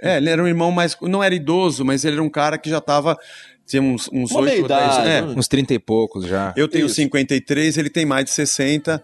É, 0.02 0.18
ele 0.18 0.30
era 0.30 0.44
um 0.44 0.48
irmão 0.48 0.70
mais. 0.70 0.98
Não 1.02 1.24
era 1.24 1.34
idoso, 1.34 1.86
mas 1.86 2.04
ele 2.04 2.16
era 2.18 2.24
um 2.24 2.30
cara 2.30 2.58
que 2.58 2.70
já 2.70 2.80
estava. 2.80 3.18
Tinha 3.66 3.82
uns, 3.82 4.10
uns 4.12 4.30
Uma 4.32 4.42
8 4.42 4.62
ou 4.64 4.68
10 4.68 4.80
meia-idade, 4.82 5.08
é, 5.10 5.22
né? 5.22 5.34
Uns 5.38 5.48
30 5.48 5.74
e 5.74 5.80
poucos 5.80 6.26
já. 6.28 6.54
eu 6.58 6.68
tenho 6.68 6.88
Isso. 6.88 6.96
53, 6.96 7.78
ele 7.78 7.90
tem 7.90 8.06
mais 8.06 8.26
de 8.26 8.32
60. 8.32 9.02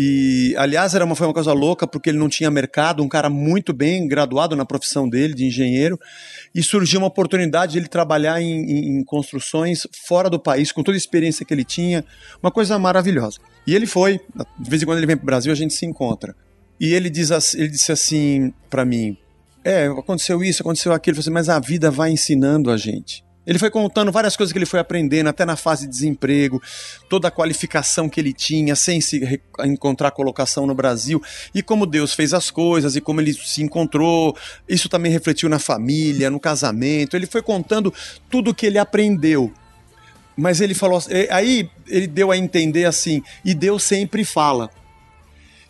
E, 0.00 0.54
aliás, 0.56 0.94
era 0.94 1.04
uma, 1.04 1.16
foi 1.16 1.26
uma 1.26 1.34
coisa 1.34 1.52
louca, 1.52 1.84
porque 1.84 2.08
ele 2.10 2.18
não 2.18 2.28
tinha 2.28 2.48
mercado, 2.52 3.02
um 3.02 3.08
cara 3.08 3.28
muito 3.28 3.72
bem 3.72 4.06
graduado 4.06 4.54
na 4.54 4.64
profissão 4.64 5.08
dele, 5.08 5.34
de 5.34 5.44
engenheiro, 5.44 5.98
e 6.54 6.62
surgiu 6.62 7.00
uma 7.00 7.08
oportunidade 7.08 7.72
de 7.72 7.78
ele 7.80 7.88
trabalhar 7.88 8.40
em, 8.40 8.46
em- 8.60 8.98
em 9.00 9.04
construções 9.04 9.88
fora 10.06 10.30
do 10.30 10.38
país, 10.38 10.70
com 10.70 10.84
toda 10.84 10.96
a 10.96 10.98
experiência 10.98 11.44
que 11.44 11.52
ele 11.52 11.64
tinha, 11.64 12.04
uma 12.40 12.52
coisa 12.52 12.78
maravilhosa. 12.78 13.40
E 13.68 13.74
ele 13.74 13.84
foi, 13.84 14.18
de 14.58 14.70
vez 14.70 14.80
em 14.80 14.86
quando 14.86 14.96
ele 14.96 15.06
vem 15.06 15.14
para 15.14 15.24
o 15.24 15.26
Brasil, 15.26 15.52
a 15.52 15.54
gente 15.54 15.74
se 15.74 15.84
encontra. 15.84 16.34
E 16.80 16.94
ele, 16.94 17.10
diz 17.10 17.52
ele 17.52 17.68
disse 17.68 17.92
assim 17.92 18.50
para 18.70 18.82
mim: 18.82 19.14
É, 19.62 19.88
aconteceu 19.88 20.42
isso, 20.42 20.62
aconteceu 20.62 20.90
aquilo, 20.90 21.20
assim, 21.20 21.28
mas 21.28 21.50
a 21.50 21.58
vida 21.60 21.90
vai 21.90 22.10
ensinando 22.10 22.70
a 22.70 22.78
gente. 22.78 23.22
Ele 23.46 23.58
foi 23.58 23.70
contando 23.70 24.10
várias 24.10 24.38
coisas 24.38 24.54
que 24.54 24.58
ele 24.58 24.64
foi 24.64 24.80
aprendendo, 24.80 25.28
até 25.28 25.44
na 25.44 25.54
fase 25.54 25.84
de 25.84 25.90
desemprego, 25.92 26.62
toda 27.10 27.28
a 27.28 27.30
qualificação 27.30 28.08
que 28.08 28.18
ele 28.18 28.32
tinha, 28.32 28.74
sem 28.74 29.02
se 29.02 29.38
encontrar 29.60 30.12
colocação 30.12 30.66
no 30.66 30.74
Brasil, 30.74 31.22
e 31.54 31.62
como 31.62 31.84
Deus 31.84 32.14
fez 32.14 32.32
as 32.32 32.50
coisas, 32.50 32.96
e 32.96 33.02
como 33.02 33.20
ele 33.20 33.34
se 33.34 33.62
encontrou. 33.62 34.34
Isso 34.66 34.88
também 34.88 35.12
refletiu 35.12 35.46
na 35.46 35.58
família, 35.58 36.30
no 36.30 36.40
casamento. 36.40 37.14
Ele 37.14 37.26
foi 37.26 37.42
contando 37.42 37.92
tudo 38.30 38.52
o 38.52 38.54
que 38.54 38.64
ele 38.64 38.78
aprendeu. 38.78 39.52
Mas 40.40 40.60
ele 40.60 40.72
falou, 40.72 41.02
eh, 41.10 41.26
aí 41.32 41.68
ele 41.88 42.06
deu 42.06 42.30
a 42.30 42.36
entender 42.36 42.84
assim, 42.84 43.20
e 43.44 43.52
Deus 43.52 43.82
sempre 43.82 44.24
fala. 44.24 44.70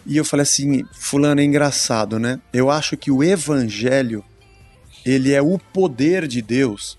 E 0.05 0.15
eu 0.15 0.27
falei 0.27 0.43
assim, 0.43 0.85
fulano 0.93 1.41
é 1.41 1.45
engraçado, 1.45 2.19
né? 2.19 2.39
Eu 2.53 2.71
acho 2.71 2.95
que 2.95 3.11
o 3.11 3.25
evangelho 3.25 4.23
ele 5.07 5.33
é 5.33 5.41
o 5.41 5.59
poder 5.59 6.29
de 6.29 6.43
Deus 6.43 6.99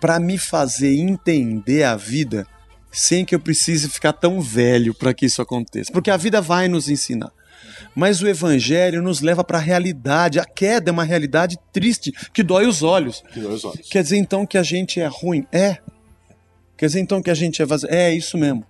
para 0.00 0.20
me 0.20 0.38
fazer 0.38 0.94
entender 0.94 1.82
a 1.82 1.96
vida 1.96 2.46
sem 2.92 3.24
que 3.24 3.34
eu 3.34 3.40
precise 3.40 3.88
ficar 3.88 4.12
tão 4.12 4.40
velho 4.40 4.94
para 4.94 5.12
que 5.12 5.26
isso 5.26 5.42
aconteça. 5.42 5.90
Porque 5.90 6.12
a 6.12 6.16
vida 6.16 6.40
vai 6.40 6.68
nos 6.68 6.88
ensinar. 6.88 7.32
Mas 7.92 8.22
o 8.22 8.28
evangelho 8.28 9.02
nos 9.02 9.20
leva 9.20 9.42
para 9.42 9.58
a 9.58 9.60
realidade. 9.60 10.38
A 10.38 10.44
queda 10.44 10.90
é 10.90 10.92
uma 10.92 11.02
realidade 11.02 11.58
triste 11.72 12.12
que 12.32 12.44
dói 12.44 12.66
os 12.66 12.84
olhos. 12.84 13.20
Quer 13.90 14.04
dizer 14.04 14.16
então 14.16 14.46
que 14.46 14.56
a 14.56 14.62
gente 14.62 15.00
é 15.00 15.06
ruim? 15.06 15.44
É. 15.50 15.78
Quer 16.78 16.86
dizer 16.86 17.00
então 17.00 17.20
que 17.20 17.30
a 17.30 17.34
gente 17.34 17.60
é 17.60 17.66
vazio? 17.66 17.90
É, 17.90 18.10
é 18.10 18.14
isso 18.14 18.38
mesmo. 18.38 18.64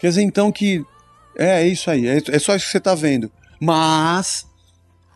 Quer 0.00 0.08
dizer 0.08 0.22
então 0.22 0.50
que. 0.50 0.84
É, 1.38 1.62
é 1.62 1.68
isso 1.68 1.88
aí. 1.88 2.08
É, 2.08 2.18
é 2.26 2.38
só 2.40 2.56
isso 2.56 2.66
que 2.66 2.72
você 2.72 2.78
está 2.78 2.94
vendo. 2.94 3.30
Mas. 3.60 4.50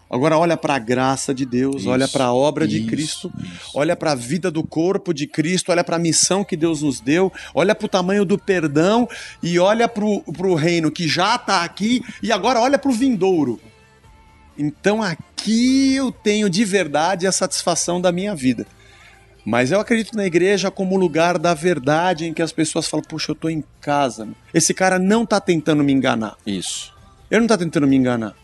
Agora 0.08 0.38
olha 0.38 0.56
para 0.56 0.76
a 0.76 0.78
graça 0.78 1.34
de 1.34 1.44
Deus, 1.44 1.80
Isso, 1.80 1.90
olha 1.90 2.06
para 2.06 2.26
a 2.26 2.32
obra 2.32 2.64
de 2.64 2.78
isso, 2.78 2.86
Cristo, 2.86 3.32
olha 3.74 3.96
para 3.96 4.12
a 4.12 4.14
vida 4.14 4.52
do 4.52 4.62
corpo 4.62 5.12
de 5.12 5.26
Cristo, 5.26 5.72
olha 5.72 5.82
para 5.82 5.96
a 5.96 5.98
missão 5.98 6.44
que 6.44 6.56
Deus 6.56 6.80
nos 6.80 7.00
deu, 7.00 7.32
olha 7.52 7.74
para 7.74 7.86
o 7.86 7.88
tamanho 7.88 8.24
do 8.24 8.38
perdão 8.38 9.08
e 9.42 9.58
olha 9.58 9.88
para 9.88 10.04
o 10.04 10.54
reino 10.54 10.92
que 10.92 11.08
já 11.08 11.34
está 11.34 11.64
aqui 11.64 12.04
e 12.22 12.30
agora 12.30 12.60
olha 12.60 12.78
para 12.78 12.88
o 12.88 12.94
vindouro. 12.94 13.60
Então 14.56 15.02
aqui 15.02 15.96
eu 15.96 16.12
tenho 16.12 16.48
de 16.48 16.64
verdade 16.64 17.26
a 17.26 17.32
satisfação 17.32 18.00
da 18.00 18.12
minha 18.12 18.32
vida. 18.32 18.64
Mas 19.46 19.70
eu 19.70 19.78
acredito 19.78 20.16
na 20.16 20.26
igreja 20.26 20.72
como 20.72 20.96
lugar 20.96 21.38
da 21.38 21.54
verdade 21.54 22.26
em 22.26 22.34
que 22.34 22.42
as 22.42 22.50
pessoas 22.50 22.88
falam: 22.88 23.06
Puxa, 23.08 23.30
eu 23.30 23.34
tô 23.36 23.48
em 23.48 23.62
casa. 23.80 24.28
Esse 24.52 24.74
cara 24.74 24.98
não 24.98 25.24
tá 25.24 25.40
tentando 25.40 25.84
me 25.84 25.92
enganar. 25.92 26.36
Isso. 26.44 26.92
Ele 27.30 27.42
não 27.42 27.46
tá 27.46 27.56
tentando 27.56 27.86
me 27.86 27.94
enganar. 27.94 28.34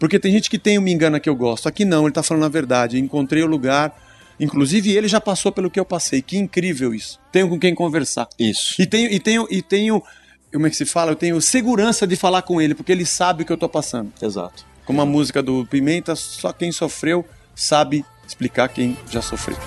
Porque 0.00 0.18
tem 0.18 0.32
gente 0.32 0.48
que 0.48 0.58
tem 0.58 0.78
o 0.78 0.82
me 0.82 0.90
engana 0.90 1.20
que 1.20 1.28
eu 1.28 1.36
gosto. 1.36 1.68
Aqui 1.68 1.84
não, 1.84 2.04
ele 2.04 2.12
tá 2.12 2.22
falando 2.22 2.46
a 2.46 2.48
verdade. 2.48 2.98
Encontrei 2.98 3.42
o 3.42 3.46
lugar. 3.46 3.94
Inclusive, 4.40 4.96
ele 4.96 5.08
já 5.08 5.20
passou 5.20 5.52
pelo 5.52 5.70
que 5.70 5.78
eu 5.78 5.84
passei. 5.84 6.22
Que 6.22 6.38
incrível 6.38 6.94
isso. 6.94 7.20
Tenho 7.30 7.46
com 7.46 7.60
quem 7.60 7.74
conversar. 7.74 8.26
Isso. 8.38 8.80
E 8.80 8.86
tenho, 8.86 9.12
e 9.12 9.20
tenho, 9.20 9.46
e 9.50 9.60
tenho. 9.60 10.02
Como 10.50 10.66
é 10.66 10.70
que 10.70 10.76
se 10.76 10.86
fala? 10.86 11.12
Eu 11.12 11.16
tenho 11.16 11.38
segurança 11.38 12.06
de 12.06 12.16
falar 12.16 12.40
com 12.40 12.62
ele, 12.62 12.74
porque 12.74 12.92
ele 12.92 13.04
sabe 13.04 13.42
o 13.42 13.46
que 13.46 13.52
eu 13.52 13.58
tô 13.58 13.68
passando. 13.68 14.10
Exato. 14.22 14.64
Como 14.86 15.02
a 15.02 15.06
música 15.06 15.42
do 15.42 15.66
Pimenta, 15.66 16.16
só 16.16 16.50
quem 16.50 16.72
sofreu 16.72 17.26
sabe 17.54 18.04
explicar 18.26 18.68
quem 18.68 18.96
já 19.10 19.20
sofreu. 19.20 19.58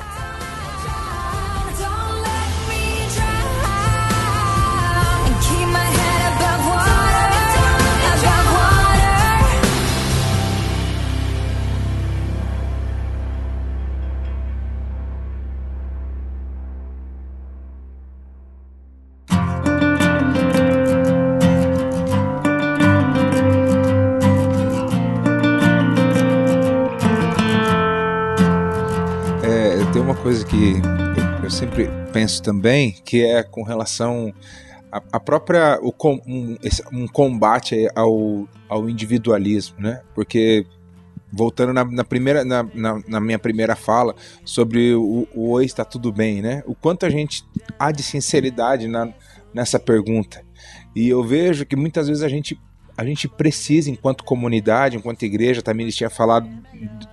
Que 30.49 30.73
eu, 31.43 31.49
sempre 31.51 31.89
penso 32.11 32.41
também, 32.41 32.91
que 33.05 33.23
é 33.23 33.43
com 33.43 33.63
relação 33.63 34.33
a 35.11 35.19
própria 35.19 35.79
o, 35.81 35.93
um, 36.25 36.57
um 36.93 37.07
combate 37.07 37.87
ao, 37.93 38.47
ao 38.69 38.89
individualismo, 38.89 39.75
né? 39.79 40.01
Porque 40.15 40.65
voltando 41.31 41.73
na, 41.73 41.83
na 41.83 42.03
primeira 42.05 42.45
na, 42.45 42.63
na- 42.73 43.01
na 43.07 43.19
minha 43.19 43.37
primeira 43.37 43.75
fala 43.75 44.15
sobre 44.45 44.93
o, 44.95 45.27
o 45.35 45.49
oi 45.49 45.65
está 45.65 45.83
tudo 45.83 46.11
bem, 46.11 46.41
né? 46.41 46.63
O 46.65 46.73
quanto 46.73 47.05
a 47.05 47.09
gente 47.09 47.43
há 47.77 47.91
de 47.91 48.01
sinceridade 48.01 48.87
na, 48.87 49.13
nessa 49.53 49.77
pergunta. 49.79 50.41
E 50.95 51.09
eu 51.09 51.23
vejo 51.23 51.65
que 51.65 51.75
muitas 51.75 52.07
vezes 52.07 52.23
a 52.23 52.29
gente 52.29 52.59
a 52.97 53.05
gente 53.05 53.27
precisa, 53.27 53.91
enquanto 53.91 54.23
comunidade, 54.23 54.97
enquanto 54.97 55.21
igreja, 55.21 55.61
também 55.61 55.83
eles 55.83 55.95
tinham 55.95 56.09
falado 56.09 56.49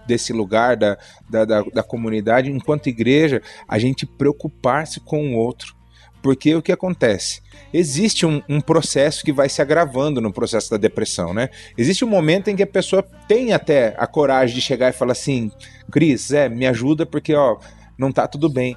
desse 0.06 0.32
lugar 0.32 0.78
da, 0.78 0.96
da, 1.28 1.44
da, 1.44 1.62
da 1.62 1.82
comunidade, 1.82 2.50
enquanto 2.50 2.88
igreja, 2.88 3.42
a 3.68 3.78
gente 3.78 4.06
preocupar-se 4.06 4.98
com 4.98 5.34
o 5.34 5.36
outro. 5.36 5.76
Porque 6.22 6.54
o 6.54 6.62
que 6.62 6.72
acontece? 6.72 7.42
Existe 7.70 8.24
um, 8.24 8.40
um 8.48 8.58
processo 8.58 9.22
que 9.22 9.30
vai 9.30 9.46
se 9.46 9.60
agravando 9.60 10.22
no 10.22 10.32
processo 10.32 10.70
da 10.70 10.78
depressão, 10.78 11.34
né? 11.34 11.50
Existe 11.76 12.02
um 12.02 12.08
momento 12.08 12.48
em 12.48 12.56
que 12.56 12.62
a 12.62 12.66
pessoa 12.66 13.02
tem 13.28 13.52
até 13.52 13.94
a 13.98 14.06
coragem 14.06 14.54
de 14.54 14.62
chegar 14.62 14.88
e 14.88 14.94
falar 14.94 15.12
assim: 15.12 15.52
Cris, 15.92 16.32
é, 16.32 16.48
me 16.48 16.66
ajuda 16.66 17.04
porque, 17.04 17.34
ó, 17.34 17.58
não 17.98 18.10
tá 18.10 18.26
tudo 18.26 18.48
bem. 18.48 18.74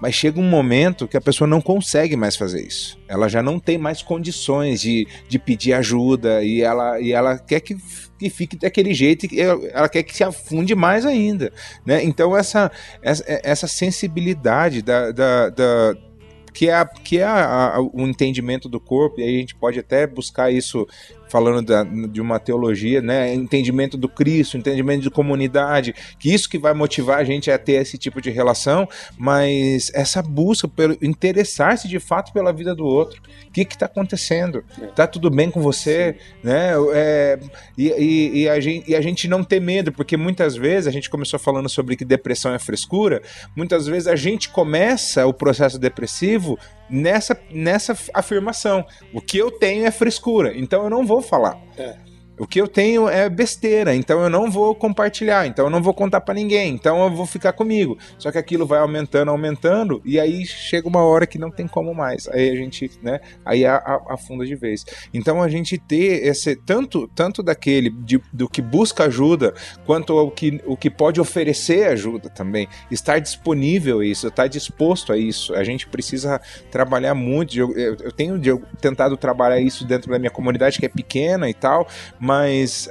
Mas 0.00 0.14
chega 0.14 0.40
um 0.40 0.48
momento 0.48 1.06
que 1.06 1.16
a 1.16 1.20
pessoa 1.20 1.46
não 1.46 1.60
consegue 1.60 2.16
mais 2.16 2.34
fazer 2.34 2.66
isso. 2.66 2.98
Ela 3.06 3.28
já 3.28 3.42
não 3.42 3.60
tem 3.60 3.76
mais 3.76 4.02
condições 4.02 4.80
de, 4.80 5.06
de 5.28 5.38
pedir 5.38 5.74
ajuda 5.74 6.42
e 6.42 6.62
ela, 6.62 7.00
e 7.00 7.12
ela 7.12 7.38
quer 7.38 7.60
que, 7.60 7.76
que 8.18 8.30
fique 8.30 8.56
daquele 8.56 8.94
jeito 8.94 9.26
e 9.26 9.40
ela 9.40 9.88
quer 9.88 10.02
que 10.02 10.16
se 10.16 10.24
afunde 10.24 10.74
mais 10.74 11.04
ainda. 11.04 11.52
Né? 11.84 12.02
Então, 12.02 12.36
essa, 12.36 12.72
essa, 13.02 13.24
essa 13.26 13.66
sensibilidade 13.66 14.80
da, 14.80 15.12
da, 15.12 15.50
da 15.50 15.96
que 16.52 16.68
é, 16.68 16.74
a, 16.74 16.84
que 16.84 17.18
é 17.18 17.24
a, 17.24 17.76
a, 17.76 17.80
o 17.80 18.00
entendimento 18.00 18.68
do 18.68 18.80
corpo, 18.80 19.20
e 19.20 19.24
aí 19.24 19.36
a 19.36 19.40
gente 19.40 19.54
pode 19.54 19.78
até 19.78 20.06
buscar 20.06 20.50
isso 20.50 20.86
falando 21.30 21.62
da, 21.62 21.84
de 21.84 22.20
uma 22.20 22.38
teologia, 22.38 23.00
né? 23.00 23.32
Entendimento 23.32 23.96
do 23.96 24.08
Cristo, 24.08 24.58
entendimento 24.58 25.02
de 25.02 25.10
comunidade, 25.10 25.94
que 26.18 26.32
isso 26.34 26.48
que 26.48 26.58
vai 26.58 26.74
motivar 26.74 27.18
a 27.18 27.24
gente 27.24 27.50
a 27.50 27.58
ter 27.58 27.74
esse 27.74 27.96
tipo 27.96 28.20
de 28.20 28.30
relação, 28.30 28.88
mas 29.16 29.90
essa 29.94 30.20
busca 30.20 30.66
pelo 30.66 30.96
interessar-se 31.00 31.88
de 31.88 32.00
fato 32.00 32.32
pela 32.32 32.52
vida 32.52 32.74
do 32.74 32.84
outro. 32.84 33.22
O 33.48 33.52
que 33.52 33.62
está 33.62 33.86
acontecendo? 33.86 34.64
Tá 34.94 35.06
tudo 35.06 35.30
bem 35.30 35.50
com 35.50 35.60
você, 35.60 36.16
né? 36.42 36.72
É, 36.92 37.38
e, 37.78 37.88
e, 37.88 38.42
e, 38.42 38.48
a 38.48 38.58
gente, 38.60 38.90
e 38.90 38.96
a 38.96 39.00
gente 39.00 39.28
não 39.28 39.44
ter 39.44 39.60
medo, 39.60 39.92
porque 39.92 40.16
muitas 40.16 40.56
vezes 40.56 40.88
a 40.88 40.90
gente 40.90 41.08
começou 41.08 41.38
falando 41.38 41.68
sobre 41.68 41.96
que 41.96 42.04
depressão 42.04 42.52
é 42.52 42.58
frescura, 42.58 43.22
muitas 43.54 43.86
vezes 43.86 44.08
a 44.08 44.16
gente 44.16 44.48
começa 44.48 45.26
o 45.26 45.32
processo 45.32 45.78
depressivo 45.78 46.58
nessa, 46.90 47.38
nessa 47.50 47.96
afirmação. 48.12 48.84
O 49.12 49.20
que 49.20 49.38
eu 49.38 49.50
tenho 49.50 49.86
é 49.86 49.90
frescura, 49.90 50.56
então 50.56 50.84
eu 50.84 50.90
não 50.90 51.06
vou 51.06 51.22
falar. 51.22 51.58
É. 51.76 52.09
O 52.40 52.46
que 52.46 52.58
eu 52.58 52.66
tenho 52.66 53.06
é 53.06 53.28
besteira, 53.28 53.94
então 53.94 54.22
eu 54.22 54.30
não 54.30 54.50
vou 54.50 54.74
compartilhar, 54.74 55.46
então 55.46 55.66
eu 55.66 55.70
não 55.70 55.82
vou 55.82 55.92
contar 55.92 56.22
para 56.22 56.32
ninguém, 56.32 56.72
então 56.72 57.04
eu 57.04 57.10
vou 57.10 57.26
ficar 57.26 57.52
comigo. 57.52 57.98
Só 58.16 58.32
que 58.32 58.38
aquilo 58.38 58.66
vai 58.66 58.78
aumentando, 58.78 59.30
aumentando, 59.30 60.00
e 60.06 60.18
aí 60.18 60.46
chega 60.46 60.88
uma 60.88 61.04
hora 61.04 61.26
que 61.26 61.38
não 61.38 61.50
tem 61.50 61.68
como 61.68 61.94
mais. 61.94 62.26
Aí 62.28 62.48
a 62.48 62.56
gente, 62.56 62.90
né, 63.02 63.20
aí 63.44 63.66
afunda 63.66 64.46
de 64.46 64.54
vez. 64.54 64.86
Então 65.12 65.42
a 65.42 65.50
gente 65.50 65.76
ter 65.76 66.26
esse 66.26 66.56
tanto 66.56 67.06
tanto 67.14 67.42
daquele 67.42 67.90
de, 67.90 68.18
do 68.32 68.48
que 68.48 68.62
busca 68.62 69.04
ajuda, 69.04 69.52
quanto 69.84 70.16
o 70.16 70.30
que, 70.30 70.62
o 70.64 70.78
que 70.78 70.88
pode 70.88 71.20
oferecer 71.20 71.88
ajuda 71.88 72.30
também, 72.30 72.66
estar 72.90 73.18
disponível 73.18 74.00
a 74.00 74.06
isso, 74.06 74.28
estar 74.28 74.46
disposto 74.46 75.12
a 75.12 75.18
isso. 75.18 75.54
A 75.54 75.62
gente 75.62 75.86
precisa 75.86 76.40
trabalhar 76.70 77.14
muito. 77.14 77.54
Eu, 77.58 77.76
eu, 77.76 77.96
eu 78.00 78.12
tenho 78.12 78.40
eu, 78.42 78.62
tentado 78.80 79.14
trabalhar 79.18 79.60
isso 79.60 79.86
dentro 79.86 80.10
da 80.10 80.18
minha 80.18 80.30
comunidade 80.30 80.78
que 80.78 80.86
é 80.86 80.88
pequena 80.88 81.50
e 81.50 81.52
tal, 81.52 81.86
mas 82.18 82.29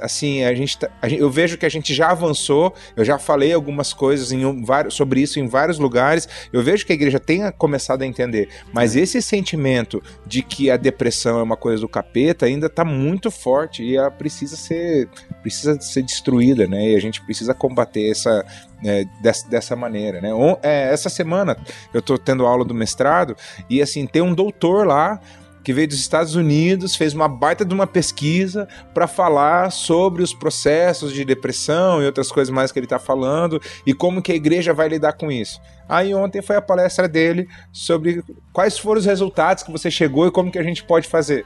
assim 0.00 0.44
a 0.44 0.54
gente, 0.54 0.78
tá, 0.78 0.90
a 1.00 1.08
gente, 1.08 1.20
eu 1.20 1.30
vejo 1.30 1.56
que 1.56 1.66
a 1.66 1.68
gente 1.68 1.94
já 1.94 2.10
avançou 2.10 2.74
eu 2.96 3.04
já 3.04 3.18
falei 3.18 3.52
algumas 3.52 3.92
coisas 3.92 4.32
em 4.32 4.44
um, 4.44 4.64
vários, 4.64 4.94
sobre 4.94 5.20
isso 5.20 5.38
em 5.38 5.46
vários 5.46 5.78
lugares 5.78 6.28
eu 6.52 6.62
vejo 6.62 6.84
que 6.84 6.92
a 6.92 6.94
igreja 6.94 7.18
tenha 7.18 7.52
começado 7.52 8.02
a 8.02 8.06
entender 8.06 8.48
mas 8.72 8.96
esse 8.96 9.20
sentimento 9.22 10.02
de 10.26 10.42
que 10.42 10.70
a 10.70 10.76
depressão 10.76 11.38
é 11.38 11.42
uma 11.42 11.56
coisa 11.56 11.80
do 11.80 11.88
capeta 11.88 12.46
ainda 12.46 12.66
está 12.66 12.84
muito 12.84 13.30
forte 13.30 13.82
e 13.82 13.96
ela 13.96 14.10
precisa 14.10 14.56
ser 14.56 15.08
precisa 15.42 15.80
ser 15.80 16.02
destruída 16.02 16.66
né 16.66 16.90
e 16.90 16.96
a 16.96 17.00
gente 17.00 17.20
precisa 17.22 17.54
combater 17.54 18.10
essa 18.10 18.44
é, 18.84 19.04
dessa, 19.20 19.48
dessa 19.48 19.76
maneira, 19.76 20.20
né? 20.20 20.30
É, 20.62 20.92
essa 20.92 21.08
semana 21.08 21.56
eu 21.92 22.00
tô 22.00 22.16
tendo 22.16 22.46
aula 22.46 22.64
do 22.64 22.74
mestrado 22.74 23.36
e 23.68 23.82
assim 23.82 24.06
tem 24.06 24.22
um 24.22 24.34
doutor 24.34 24.86
lá 24.86 25.20
que 25.62 25.72
veio 25.72 25.88
dos 25.88 25.98
Estados 25.98 26.34
Unidos, 26.34 26.96
fez 26.96 27.14
uma 27.14 27.28
baita 27.28 27.64
de 27.64 27.74
uma 27.74 27.86
pesquisa 27.86 28.68
para 28.94 29.06
falar 29.06 29.70
sobre 29.70 30.22
os 30.22 30.32
processos 30.32 31.12
de 31.12 31.24
depressão 31.24 32.02
e 32.02 32.06
outras 32.06 32.30
coisas 32.30 32.52
mais 32.52 32.72
que 32.72 32.78
ele 32.78 32.86
está 32.86 32.98
falando 32.98 33.60
e 33.86 33.92
como 33.92 34.22
que 34.22 34.32
a 34.32 34.34
igreja 34.34 34.72
vai 34.72 34.88
lidar 34.88 35.12
com 35.14 35.30
isso. 35.30 35.60
Aí 35.88 36.14
ontem 36.14 36.40
foi 36.40 36.56
a 36.56 36.62
palestra 36.62 37.08
dele 37.08 37.48
sobre 37.72 38.22
quais 38.52 38.78
foram 38.78 39.00
os 39.00 39.06
resultados 39.06 39.64
que 39.64 39.72
você 39.72 39.90
chegou 39.90 40.26
e 40.26 40.30
como 40.30 40.50
que 40.50 40.58
a 40.58 40.62
gente 40.62 40.84
pode 40.84 41.08
fazer 41.08 41.44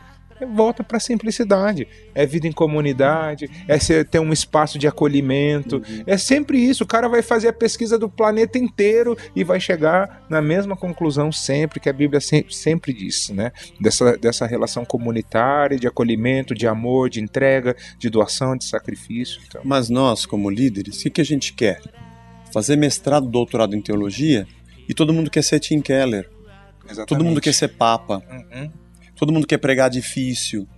volta 0.55 0.83
para 0.83 0.97
a 0.97 1.01
simplicidade. 1.01 1.87
É 2.15 2.27
vida 2.27 2.47
em 2.47 2.53
comunidade, 2.53 3.51
é 3.69 3.79
ser, 3.79 4.05
ter 4.07 4.19
um 4.19 4.33
espaço 4.33 4.79
de 4.79 4.87
acolhimento. 4.87 5.77
Uhum. 5.77 6.05
É 6.07 6.17
sempre 6.17 6.59
isso. 6.59 6.85
O 6.85 6.87
cara 6.87 7.09
vai 7.09 7.23
fazer 7.23 7.49
a 7.49 7.53
pesquisa 7.53 7.99
do 7.99 8.09
planeta 8.09 8.59
inteiro 8.59 9.17
e 9.35 9.45
vai 9.45 9.61
chegar 9.61 10.25
na 10.29 10.43
mesma 10.43 10.77
conclusão 10.77 11.31
sempre 11.31 11.81
que 11.81 11.89
a 11.89 11.93
Bíblia 11.93 12.21
sempre, 12.21 12.55
sempre 12.55 12.93
diz, 12.93 13.31
né? 13.31 13.53
Dessa, 13.81 14.17
dessa 14.17 14.47
relação 14.47 14.85
comunitária, 14.85 15.79
de 15.79 15.87
acolhimento, 15.87 16.55
de 16.55 16.67
amor, 16.67 17.09
de 17.09 17.21
entrega, 17.21 17.77
de 17.99 18.09
doação, 18.11 18.57
de 18.57 18.65
sacrifício. 18.65 19.41
Então. 19.47 19.63
Mas 19.65 19.89
nós, 19.89 20.27
como 20.27 20.51
líderes, 20.51 20.99
o 20.99 21.03
que, 21.05 21.11
que 21.11 21.21
a 21.21 21.25
gente 21.25 21.53
quer? 21.53 21.81
Fazer 22.53 22.77
mestrado, 22.77 23.29
doutorado 23.29 23.75
em 23.75 23.81
teologia 23.81 24.47
e 24.89 24.95
todo 24.95 25.13
mundo 25.13 25.31
quer 25.31 25.43
ser 25.43 25.59
Tim 25.61 25.81
Keller. 25.81 26.29
Exatamente. 26.85 27.09
Todo 27.09 27.25
mundo 27.25 27.41
quer 27.41 27.55
ser 27.55 27.69
papa. 27.69 28.23
Uhum. 28.31 28.84
Todo 29.17 29.33
mundo 29.33 29.47
quer 29.47 29.59
pregar 29.59 29.91
difícil. 29.91 30.69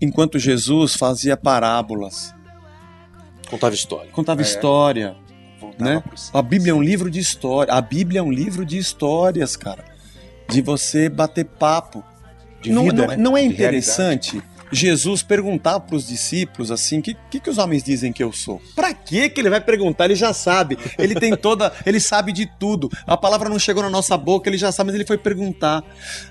Enquanto 0.00 0.38
Jesus 0.38 0.94
fazia 0.94 1.36
parábolas. 1.36 2.34
Contava 3.50 3.74
história. 3.74 4.10
Contava 4.12 4.40
é. 4.40 4.44
história. 4.44 5.16
Né? 5.78 6.02
A 6.32 6.42
Bíblia 6.42 6.72
é 6.72 6.74
um 6.74 6.82
livro 6.82 7.10
de 7.10 7.18
história. 7.18 7.72
A 7.72 7.80
Bíblia 7.80 8.20
é 8.20 8.22
um 8.22 8.32
livro 8.32 8.64
de 8.64 8.78
histórias, 8.78 9.56
cara. 9.56 9.84
De 10.48 10.60
você 10.60 11.08
bater 11.08 11.44
papo. 11.44 12.04
De 12.60 12.72
não, 12.72 12.84
vida, 12.84 13.02
não, 13.02 13.08
né? 13.08 13.16
não 13.16 13.36
é 13.36 13.42
interessante 13.42 14.32
realidade. 14.32 14.57
Jesus 14.72 15.22
perguntar 15.22 15.80
para 15.80 15.96
os 15.96 16.06
discípulos 16.06 16.70
assim: 16.70 16.98
o 16.98 17.02
que, 17.02 17.16
que, 17.30 17.40
que, 17.40 17.50
os 17.50 17.58
homens 17.58 17.82
dizem 17.82 18.12
que 18.12 18.22
eu 18.22 18.32
sou? 18.32 18.60
Para 18.74 18.92
que 18.92 19.28
que 19.28 19.40
ele 19.40 19.50
vai 19.50 19.60
perguntar? 19.60 20.06
Ele 20.06 20.14
já 20.14 20.32
sabe. 20.32 20.78
Ele 20.98 21.14
tem 21.14 21.36
toda. 21.36 21.72
ele 21.84 22.00
sabe 22.00 22.32
de 22.32 22.46
tudo. 22.46 22.90
A 23.06 23.16
palavra 23.16 23.48
não 23.48 23.58
chegou 23.58 23.82
na 23.82 23.90
nossa 23.90 24.16
boca, 24.16 24.48
ele 24.48 24.58
já 24.58 24.72
sabe, 24.72 24.88
mas 24.88 24.94
ele 24.94 25.06
foi 25.06 25.18
perguntar. 25.18 25.82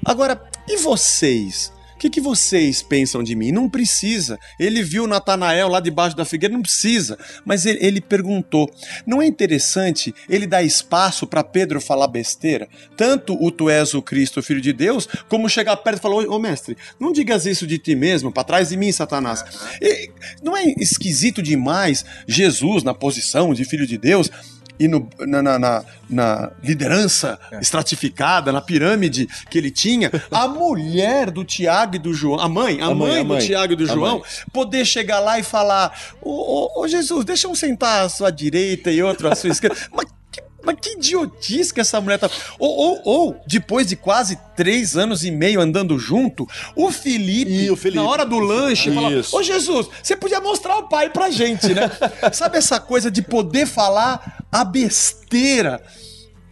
Agora, 0.05 0.41
e 0.67 0.77
vocês? 0.77 1.71
O 1.97 1.99
que, 1.99 2.11
que 2.11 2.21
vocês 2.21 2.83
pensam 2.83 3.23
de 3.23 3.35
mim? 3.35 3.51
Não 3.51 3.67
precisa. 3.67 4.37
Ele 4.59 4.83
viu 4.83 5.07
Natanael 5.07 5.67
lá 5.67 5.79
debaixo 5.79 6.15
da 6.15 6.23
figueira, 6.23 6.53
não 6.53 6.61
precisa. 6.61 7.17
Mas 7.43 7.65
ele, 7.65 7.79
ele 7.81 7.99
perguntou. 7.99 8.71
Não 9.03 9.19
é 9.19 9.25
interessante 9.25 10.13
ele 10.29 10.45
dar 10.45 10.61
espaço 10.61 11.25
para 11.25 11.43
Pedro 11.43 11.81
falar 11.81 12.07
besteira? 12.07 12.69
Tanto 12.95 13.35
o 13.43 13.49
tu 13.49 13.67
és 13.67 13.95
o 13.95 14.01
Cristo, 14.03 14.39
o 14.39 14.43
Filho 14.43 14.61
de 14.61 14.71
Deus, 14.71 15.07
como 15.27 15.49
chegar 15.49 15.75
perto 15.77 15.97
e 15.97 16.01
falar: 16.03 16.17
Ô 16.17 16.35
ô, 16.35 16.39
mestre, 16.39 16.77
não 16.99 17.11
digas 17.11 17.47
isso 17.47 17.65
de 17.65 17.79
ti 17.79 17.95
mesmo, 17.95 18.31
para 18.31 18.43
trás 18.43 18.69
de 18.69 18.77
mim, 18.77 18.91
Satanás. 18.91 19.43
E 19.81 20.11
não 20.43 20.55
é 20.55 20.65
esquisito 20.77 21.41
demais 21.41 22.05
Jesus 22.27 22.83
na 22.83 22.93
posição 22.93 23.55
de 23.55 23.65
Filho 23.65 23.87
de 23.87 23.97
Deus? 23.97 24.29
E 24.79 24.87
no- 24.87 25.09
na, 25.19 25.41
na- 25.59 25.83
na- 26.09 26.51
liderança 26.63 27.39
estratificada, 27.59 28.51
na 28.51 28.61
pirâmide 28.61 29.27
que 29.49 29.57
ele 29.57 29.71
tinha, 29.71 30.11
a 30.31 30.47
mulher 30.49 31.31
do 31.31 31.43
Tiago 31.43 31.95
e 31.95 31.99
do 31.99 32.13
João, 32.13 32.39
a 32.39 32.47
mãe, 32.49 32.79
a, 32.81 32.85
A 32.87 32.95
mãe, 32.95 33.09
mãe, 33.11 33.19
a 33.19 33.23
do. 33.23 33.45
Tiago 33.45 33.73
e 33.73 33.75
do 33.75 33.83
A 33.85 33.87
João, 33.93 34.19
mãe. 34.19 34.23
poder 34.53 34.85
chegar 34.85 35.19
lá 35.19 35.39
e 35.39 35.43
falar: 35.43 35.91
Ô 36.21 36.87
Jesus, 36.87 37.25
deixa 37.25 37.47
um 37.47 37.55
sentar 37.55 38.05
à 38.05 38.09
sua 38.09 38.31
direita 38.31 38.91
e 38.91 39.01
outro 39.01 39.27
à 39.31 39.35
sua 39.35 39.49
esquerda. 39.49 39.75
Mas 39.91 40.05
mas 40.67 40.75
que 40.81 40.97
idiotice 40.97 41.73
que 41.73 41.79
essa 41.79 42.01
mulher 42.01 42.19
tá. 42.19 42.29
Ou, 42.59 42.69
ou, 42.69 43.01
ou, 43.05 43.41
depois 43.47 43.87
de 43.87 43.95
quase 43.95 44.37
três 44.53 44.97
anos 44.97 45.23
e 45.23 45.31
meio 45.31 45.61
andando 45.61 45.97
junto, 45.97 46.45
o 46.75 46.91
Felipe, 46.91 47.71
o 47.71 47.77
Felipe. 47.77 48.03
na 48.03 48.09
hora 48.09 48.25
do 48.25 48.37
lanche, 48.37 48.93
fala. 48.93 49.09
Ô 49.31 49.41
Jesus, 49.41 49.87
você 50.03 50.17
podia 50.17 50.41
mostrar 50.41 50.77
o 50.77 50.89
pai 50.89 51.09
pra 51.09 51.29
gente, 51.29 51.73
né? 51.73 51.89
Sabe 52.33 52.57
essa 52.57 52.81
coisa 52.81 53.09
de 53.09 53.21
poder 53.21 53.65
falar 53.65 54.43
a 54.51 54.65
besteira? 54.65 55.81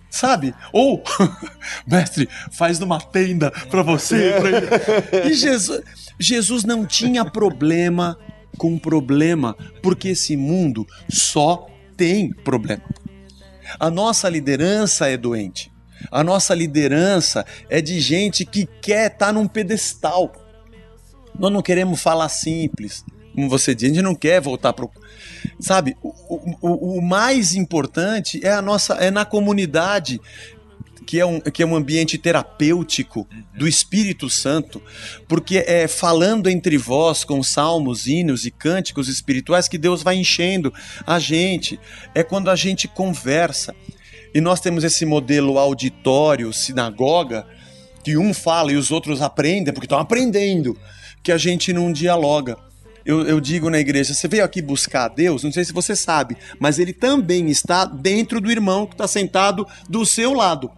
Sabe? 0.10 0.56
Ou, 0.72 1.04
mestre, 1.86 2.30
faz 2.54 2.80
numa 2.80 3.02
tenda 3.02 3.52
pra 3.70 3.84
você. 3.84 4.36
Pra 4.40 4.50
ele. 4.50 5.30
E 5.30 5.34
Jesus, 5.34 5.82
Jesus 6.18 6.64
não 6.64 6.86
tinha 6.86 7.26
problema 7.26 8.18
com 8.58 8.80
problema, 8.80 9.58
porque 9.84 10.08
esse 10.08 10.38
mundo 10.38 10.88
só 11.10 11.68
tem 11.98 12.32
problema. 12.32 12.84
A 13.80 13.90
nossa 13.90 14.30
liderança 14.30 15.08
é 15.08 15.18
doente. 15.18 15.72
A 16.12 16.24
nossa 16.24 16.54
liderança 16.54 17.46
é 17.70 17.82
de 17.82 18.00
gente 18.00 18.46
que 18.46 18.66
quer 18.66 19.12
estar 19.12 19.34
num 19.34 19.48
pedestal. 19.48 20.32
Nós 21.38 21.52
não 21.52 21.62
queremos 21.62 22.02
falar 22.02 22.30
simples. 22.30 23.04
Como 23.34 23.50
você 23.50 23.76
diz, 23.76 23.92
a 23.92 23.94
gente 23.94 24.02
não 24.02 24.16
quer 24.16 24.40
voltar 24.40 24.72
pro. 24.72 24.90
Sabe, 25.60 25.98
o, 26.02 26.10
o, 26.62 26.98
o 26.98 27.02
mais 27.02 27.54
importante 27.54 28.40
é 28.44 28.52
a 28.52 28.62
nossa. 28.62 28.94
é 28.96 29.12
na 29.12 29.26
comunidade. 29.26 30.22
Que 31.06 31.20
é, 31.20 31.26
um, 31.26 31.40
que 31.40 31.62
é 31.62 31.66
um 31.66 31.76
ambiente 31.76 32.18
terapêutico 32.18 33.28
do 33.54 33.68
Espírito 33.68 34.30
Santo, 34.30 34.82
porque 35.28 35.64
é 35.68 35.88
falando 35.88 36.50
entre 36.50 36.78
vós 36.78 37.24
com 37.24 37.44
salmos, 37.44 38.08
hinos 38.08 38.46
e 38.46 38.52
cânticos 38.52 39.08
espirituais 39.08 39.68
que 39.68 39.78
Deus 39.78 40.02
vai 40.02 40.16
enchendo 40.16 40.74
a 41.06 41.20
gente. 41.20 41.80
É 42.14 42.24
quando 42.24 42.50
a 42.50 42.56
gente 42.56 42.88
conversa. 42.88 43.76
E 44.34 44.42
nós 44.42 44.60
temos 44.60 44.84
esse 44.84 45.06
modelo 45.06 45.58
auditório, 45.58 46.52
sinagoga, 46.52 47.48
que 48.04 48.18
um 48.18 48.34
fala 48.34 48.72
e 48.72 48.76
os 48.76 48.92
outros 48.92 49.22
aprendem, 49.22 49.74
porque 49.74 49.86
estão 49.86 49.98
aprendendo, 49.98 50.78
que 51.24 51.32
a 51.32 51.38
gente 51.38 51.72
não 51.72 51.92
dialoga. 51.92 52.58
Eu, 53.06 53.22
eu 53.26 53.40
digo 53.40 53.70
na 53.70 53.80
igreja, 53.80 54.14
você 54.14 54.28
veio 54.28 54.44
aqui 54.44 54.62
buscar 54.62 55.06
a 55.06 55.08
Deus, 55.08 55.44
não 55.44 55.52
sei 55.52 55.64
se 55.64 55.72
você 55.72 55.96
sabe, 55.96 56.36
mas 56.60 56.80
ele 56.80 56.92
também 56.92 57.50
está 57.50 57.86
dentro 57.86 58.42
do 58.42 58.52
irmão 58.52 58.88
que 58.88 58.94
está 58.94 59.08
sentado 59.08 59.68
do 59.88 60.06
seu 60.06 60.34
lado. 60.34 60.72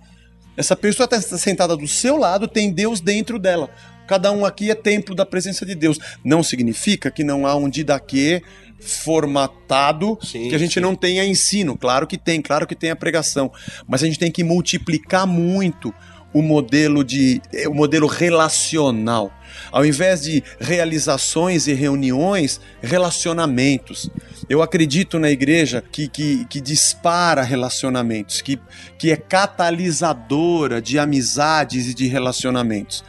Essa 0.57 0.75
pessoa 0.75 1.05
está 1.05 1.21
sentada 1.21 1.77
do 1.77 1.88
seu 1.88 2.17
lado, 2.17 2.47
tem 2.47 2.71
Deus 2.71 2.99
dentro 2.99 3.38
dela. 3.38 3.69
Cada 4.07 4.31
um 4.31 4.43
aqui 4.43 4.71
é 4.71 4.75
templo 4.75 5.13
da 5.13 5.25
presença 5.25 5.65
de 5.65 5.75
Deus. 5.75 5.99
Não 6.23 6.41
significa 6.41 7.11
que 7.11 7.23
não 7.23 7.45
há 7.45 7.55
um 7.55 7.69
didaquê 7.69 8.41
formatado, 8.79 10.17
Sim, 10.21 10.49
que 10.49 10.55
a 10.55 10.57
gente 10.57 10.75
sim. 10.75 10.79
não 10.79 10.95
tenha 10.95 11.25
ensino. 11.25 11.77
Claro 11.77 12.07
que 12.07 12.17
tem, 12.17 12.41
claro 12.41 12.65
que 12.65 12.75
tem 12.75 12.89
a 12.89 12.95
pregação. 12.95 13.51
Mas 13.88 14.01
a 14.01 14.05
gente 14.05 14.17
tem 14.17 14.31
que 14.31 14.43
multiplicar 14.43 15.27
muito 15.27 15.93
o 16.33 16.41
modelo 16.41 17.03
de 17.03 17.41
o 17.67 17.73
modelo 17.73 18.07
relacional. 18.07 19.31
Ao 19.71 19.85
invés 19.85 20.21
de 20.21 20.43
realizações 20.59 21.67
e 21.67 21.73
reuniões, 21.73 22.61
relacionamentos. 22.81 24.09
Eu 24.49 24.61
acredito 24.61 25.19
na 25.19 25.29
igreja 25.29 25.83
que, 25.91 26.07
que, 26.07 26.45
que 26.45 26.61
dispara 26.61 27.41
relacionamentos, 27.41 28.41
que, 28.41 28.59
que 28.97 29.11
é 29.11 29.17
catalisadora 29.17 30.81
de 30.81 30.97
amizades 30.99 31.87
e 31.87 31.93
de 31.93 32.07
relacionamentos. 32.07 33.03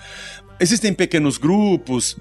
Existem 0.59 0.93
pequenos 0.93 1.39
grupos, 1.39 2.17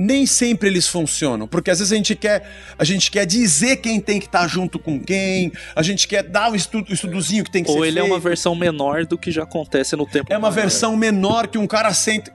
nem 0.00 0.24
sempre 0.24 0.68
eles 0.68 0.88
funcionam, 0.88 1.46
porque 1.46 1.70
às 1.70 1.78
vezes 1.78 1.92
a 1.92 1.96
gente 1.96 2.14
quer, 2.14 2.48
a 2.78 2.84
gente 2.84 3.10
quer 3.10 3.26
dizer 3.26 3.76
quem 3.76 4.00
tem 4.00 4.18
que 4.18 4.26
estar 4.26 4.48
junto 4.48 4.78
com 4.78 4.98
quem, 4.98 5.52
a 5.76 5.82
gente 5.82 6.08
quer 6.08 6.22
dar 6.22 6.50
o 6.50 6.56
estudo, 6.56 6.90
o 6.90 6.94
estudozinho 6.94 7.44
que 7.44 7.50
tem 7.50 7.62
que 7.62 7.70
Ou 7.70 7.80
ser 7.80 7.88
ele 7.88 7.98
é 7.98 8.02
uma 8.02 8.18
versão 8.18 8.54
menor 8.54 9.04
do 9.04 9.18
que 9.18 9.30
já 9.30 9.42
acontece 9.42 9.94
no 9.96 10.06
tempo. 10.06 10.32
É 10.32 10.38
uma 10.38 10.50
versão 10.50 10.96
menor 10.96 11.48
que 11.48 11.58
um 11.58 11.66
cara 11.66 11.92
senta. 11.92 12.32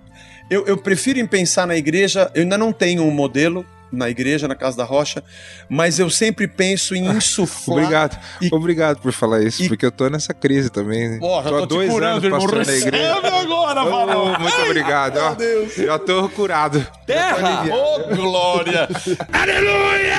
Eu, 0.50 0.66
eu 0.68 0.78
prefiro 0.78 1.20
em 1.20 1.26
pensar 1.26 1.66
na 1.66 1.76
igreja, 1.76 2.30
eu 2.36 2.44
ainda 2.44 2.58
não 2.58 2.72
tenho 2.72 3.04
um 3.04 3.12
modelo 3.12 3.66
na 3.96 4.10
igreja, 4.10 4.48
na 4.48 4.56
Casa 4.56 4.78
da 4.78 4.84
Rocha, 4.84 5.24
mas 5.70 5.98
eu 6.00 6.10
sempre 6.10 6.48
penso 6.48 6.94
em 6.96 7.06
insuflar. 7.16 7.80
Obrigado. 7.80 8.20
E- 8.42 8.50
Obrigado 8.54 9.00
por 9.00 9.12
falar 9.12 9.42
isso, 9.44 9.64
e- 9.64 9.68
porque 9.68 9.86
eu 9.86 9.92
tô 9.92 10.10
nessa 10.10 10.34
crise 10.34 10.70
também. 10.70 11.18
Ó, 11.22 11.42
já 11.44 11.50
tô 11.50 11.56
há 11.56 11.60
tô 11.62 11.68
te 11.68 11.70
dois 11.76 11.90
curando, 11.90 12.28
anos 12.28 12.40
pastor 12.44 12.66
na 12.66 12.74
igreja. 12.74 13.16
agora, 13.16 13.84
varão. 13.86 14.40
muito 14.40 14.62
obrigado. 14.62 15.18
ó. 15.18 15.36
Já 15.84 15.98
tô 16.00 16.30
curado. 16.30 16.86
Terra! 17.08 17.64
Ô, 17.74 18.16
glória! 18.16 18.88
Aleluia! 19.34 20.16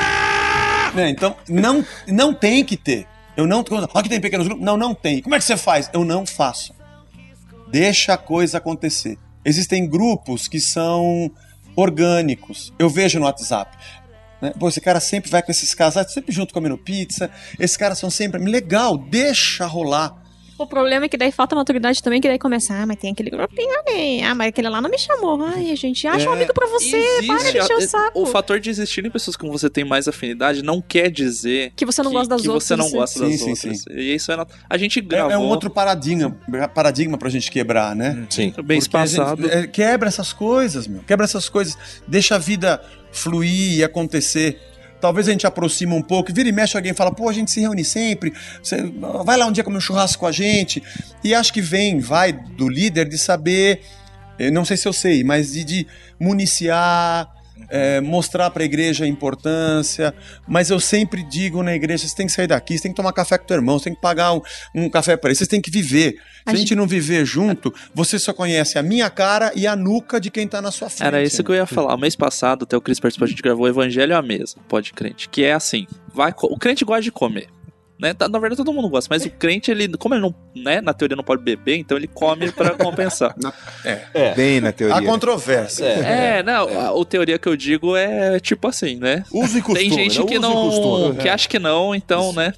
É, 0.96 1.08
então, 1.10 1.36
não, 1.48 1.84
não 2.08 2.32
tem 2.32 2.64
que 2.64 2.76
ter. 2.76 3.06
Eu 3.36 3.46
não. 3.46 3.62
Olha 3.70 4.02
que 4.02 4.08
tem 4.08 4.20
pequenos 4.20 4.46
grupos. 4.46 4.64
Não, 4.64 4.76
não 4.78 4.94
tem. 4.94 5.20
Como 5.20 5.34
é 5.34 5.38
que 5.38 5.44
você 5.44 5.56
faz? 5.56 5.90
Eu 5.92 6.04
não 6.04 6.24
faço. 6.24 6.74
Deixa 7.68 8.14
a 8.14 8.16
coisa 8.16 8.58
acontecer. 8.58 9.18
Existem 9.44 9.86
grupos 9.86 10.48
que 10.48 10.58
são 10.58 11.30
orgânicos. 11.76 12.72
Eu 12.78 12.88
vejo 12.88 13.18
no 13.18 13.26
WhatsApp. 13.26 13.76
Né? 14.40 14.52
Pô, 14.58 14.68
esse 14.68 14.80
cara 14.80 14.98
sempre 14.98 15.30
vai 15.30 15.42
com 15.42 15.50
esses 15.50 15.74
casais, 15.74 16.12
sempre 16.12 16.32
junto 16.32 16.52
comendo 16.52 16.76
pizza. 16.76 17.30
Esses 17.58 17.76
caras 17.76 17.98
são 17.98 18.10
sempre. 18.10 18.42
Legal, 18.42 18.96
deixa 18.96 19.66
rolar. 19.66 20.25
O 20.58 20.66
problema 20.66 21.04
é 21.04 21.08
que 21.08 21.16
daí 21.18 21.30
falta 21.30 21.54
maturidade 21.54 22.02
também, 22.02 22.20
que 22.20 22.26
daí 22.28 22.38
começa, 22.38 22.72
ah, 22.74 22.86
mas 22.86 22.96
tem 22.96 23.12
aquele 23.12 23.28
grupinho 23.30 23.68
ali. 23.86 24.22
Ah, 24.22 24.34
mas 24.34 24.48
aquele 24.48 24.68
lá 24.68 24.80
não 24.80 24.88
me 24.88 24.98
chamou. 24.98 25.42
Ai, 25.44 25.76
gente, 25.76 26.06
acha 26.06 26.28
um 26.30 26.32
amigo 26.32 26.54
pra 26.54 26.66
você, 26.66 27.00
para 27.26 27.36
de 27.50 27.58
encher 27.58 27.76
o 27.76 27.80
saco. 27.82 28.22
O 28.22 28.26
fator 28.26 28.58
de 28.58 28.70
existir 28.70 29.04
em 29.04 29.10
pessoas 29.10 29.36
com 29.36 29.50
você 29.50 29.68
tem 29.68 29.84
mais 29.84 30.08
afinidade 30.08 30.62
não 30.62 30.80
quer 30.80 31.10
dizer 31.10 31.72
Que 31.76 31.84
você 31.84 32.02
não 32.02 32.10
gosta 32.12 32.28
das 32.30 32.42
que 32.42 32.48
outras. 32.48 32.64
você 32.64 32.76
não 32.76 32.90
gosta 32.90 33.18
Sim, 33.18 33.30
das 33.30 33.40
sim, 33.40 33.50
outras. 33.50 33.78
sim. 33.82 33.90
E 33.94 34.14
isso 34.14 34.32
é 34.32 34.36
nat- 34.36 34.50
a 34.68 34.76
gente 34.78 34.98
É, 34.98 35.02
gravou 35.02 35.30
é 35.32 35.38
um 35.38 35.46
outro 35.46 35.68
paradigma, 35.68 36.36
paradigma 36.74 37.18
pra 37.18 37.28
gente 37.28 37.50
quebrar, 37.50 37.94
né? 37.94 38.26
Sim. 38.30 38.52
bem 38.64 38.80
passado. 38.86 39.48
é, 39.50 39.66
quebra 39.66 40.08
essas 40.08 40.32
coisas, 40.32 40.86
meu. 40.86 41.02
Quebra 41.02 41.24
essas 41.24 41.48
coisas. 41.48 41.76
Deixa 42.08 42.36
a 42.36 42.38
vida 42.38 42.82
fluir 43.12 43.78
e 43.78 43.84
acontecer. 43.84 44.58
Talvez 45.00 45.28
a 45.28 45.32
gente 45.32 45.46
aproxima 45.46 45.94
um 45.94 46.02
pouco, 46.02 46.32
vira 46.32 46.48
e 46.48 46.52
mexe 46.52 46.76
alguém 46.76 46.94
fala, 46.94 47.12
pô, 47.12 47.28
a 47.28 47.32
gente 47.32 47.50
se 47.50 47.60
reúne 47.60 47.84
sempre, 47.84 48.32
você 48.62 48.82
vai 49.24 49.36
lá 49.36 49.46
um 49.46 49.52
dia 49.52 49.62
comer 49.62 49.76
um 49.76 49.80
churrasco 49.80 50.20
com 50.20 50.26
a 50.26 50.32
gente. 50.32 50.82
E 51.22 51.34
acho 51.34 51.52
que 51.52 51.60
vem, 51.60 52.00
vai 52.00 52.32
do 52.32 52.68
líder 52.68 53.08
de 53.08 53.18
saber, 53.18 53.82
eu 54.38 54.52
não 54.52 54.64
sei 54.64 54.76
se 54.76 54.86
eu 54.88 54.92
sei, 54.92 55.22
mas 55.22 55.52
de, 55.52 55.64
de 55.64 55.86
municiar, 56.18 57.28
é, 57.68 58.00
mostrar 58.00 58.50
para 58.50 58.62
a 58.62 58.66
igreja 58.66 59.04
a 59.04 59.08
importância. 59.08 60.14
Mas 60.46 60.70
eu 60.70 60.80
sempre 60.80 61.22
digo 61.22 61.62
na 61.62 61.74
igreja: 61.74 62.06
você 62.06 62.14
tem 62.14 62.26
que 62.26 62.32
sair 62.32 62.46
daqui, 62.46 62.76
você 62.76 62.84
tem 62.84 62.92
que 62.92 62.96
tomar 62.96 63.12
café 63.12 63.38
com 63.38 63.46
teu 63.46 63.56
irmão, 63.56 63.78
você 63.78 63.84
tem 63.84 63.94
que 63.94 64.00
pagar 64.00 64.32
um, 64.32 64.40
um 64.74 64.88
café 64.88 65.16
para 65.16 65.30
ele, 65.30 65.36
vocês 65.36 65.48
têm 65.48 65.60
que 65.60 65.70
viver. 65.70 66.12
Se 66.12 66.20
a 66.46 66.52
A 66.52 66.54
gente 66.54 66.74
não 66.74 66.86
viver 66.86 67.24
junto, 67.24 67.74
você 67.94 68.18
só 68.18 68.32
conhece 68.32 68.78
a 68.78 68.82
minha 68.82 69.10
cara 69.10 69.52
e 69.54 69.66
a 69.66 69.74
nuca 69.74 70.20
de 70.20 70.30
quem 70.30 70.46
tá 70.46 70.62
na 70.62 70.70
sua 70.70 70.88
frente. 70.88 71.06
Era 71.06 71.22
isso 71.22 71.42
que 71.42 71.50
eu 71.50 71.54
ia 71.54 71.66
falar. 71.66 71.94
O 71.94 71.98
mês 71.98 72.14
passado, 72.14 72.62
até 72.62 72.76
o 72.76 72.80
Cris 72.80 73.00
participou, 73.00 73.26
a 73.26 73.28
gente 73.28 73.42
gravou 73.42 73.66
o 73.66 73.68
Evangelho 73.68 74.16
à 74.16 74.22
Mesa, 74.22 74.56
pode 74.68 74.92
crente. 74.92 75.28
Que 75.28 75.44
é 75.44 75.52
assim: 75.52 75.86
vai, 76.12 76.32
o 76.42 76.58
crente 76.58 76.84
gosta 76.84 77.02
de 77.02 77.10
comer. 77.10 77.48
Né? 77.98 78.12
Tá- 78.12 78.28
Na 78.28 78.38
verdade, 78.38 78.58
todo 78.62 78.72
mundo 78.74 78.88
gosta, 78.88 79.08
mas 79.12 79.24
o 79.24 79.30
crente, 79.30 79.70
ele, 79.70 79.88
como 79.96 80.14
ele 80.14 80.20
não, 80.22 80.34
né, 80.54 80.80
na 80.80 80.92
teoria 80.92 81.16
não 81.16 81.24
pode 81.24 81.42
beber, 81.42 81.76
então 81.78 81.96
ele 81.96 82.06
come 82.06 82.52
pra 82.52 82.70
compensar. 82.76 83.34
Bem 84.36 84.60
na 84.60 84.72
teoria. 84.72 85.00
controvérsia. 85.02 85.84
É, 85.84 86.42
não, 86.42 86.68
a, 86.68 87.00
a 87.00 87.04
teoria 87.04 87.38
que 87.38 87.48
eu 87.48 87.56
digo 87.56 87.96
é 87.96 88.38
tipo 88.38 88.68
assim, 88.68 88.96
né? 88.96 89.24
Uso 89.32 89.58
e 89.58 89.62
costume. 89.62 89.88
Tem 89.88 89.90
gente 90.10 90.22
que 90.26 90.38
não. 90.38 90.52
costume. 90.70 91.16
que 91.18 91.28
acha 91.28 91.48
que 91.48 91.58
não, 91.58 91.94
então, 91.94 92.32
né? 92.32 92.52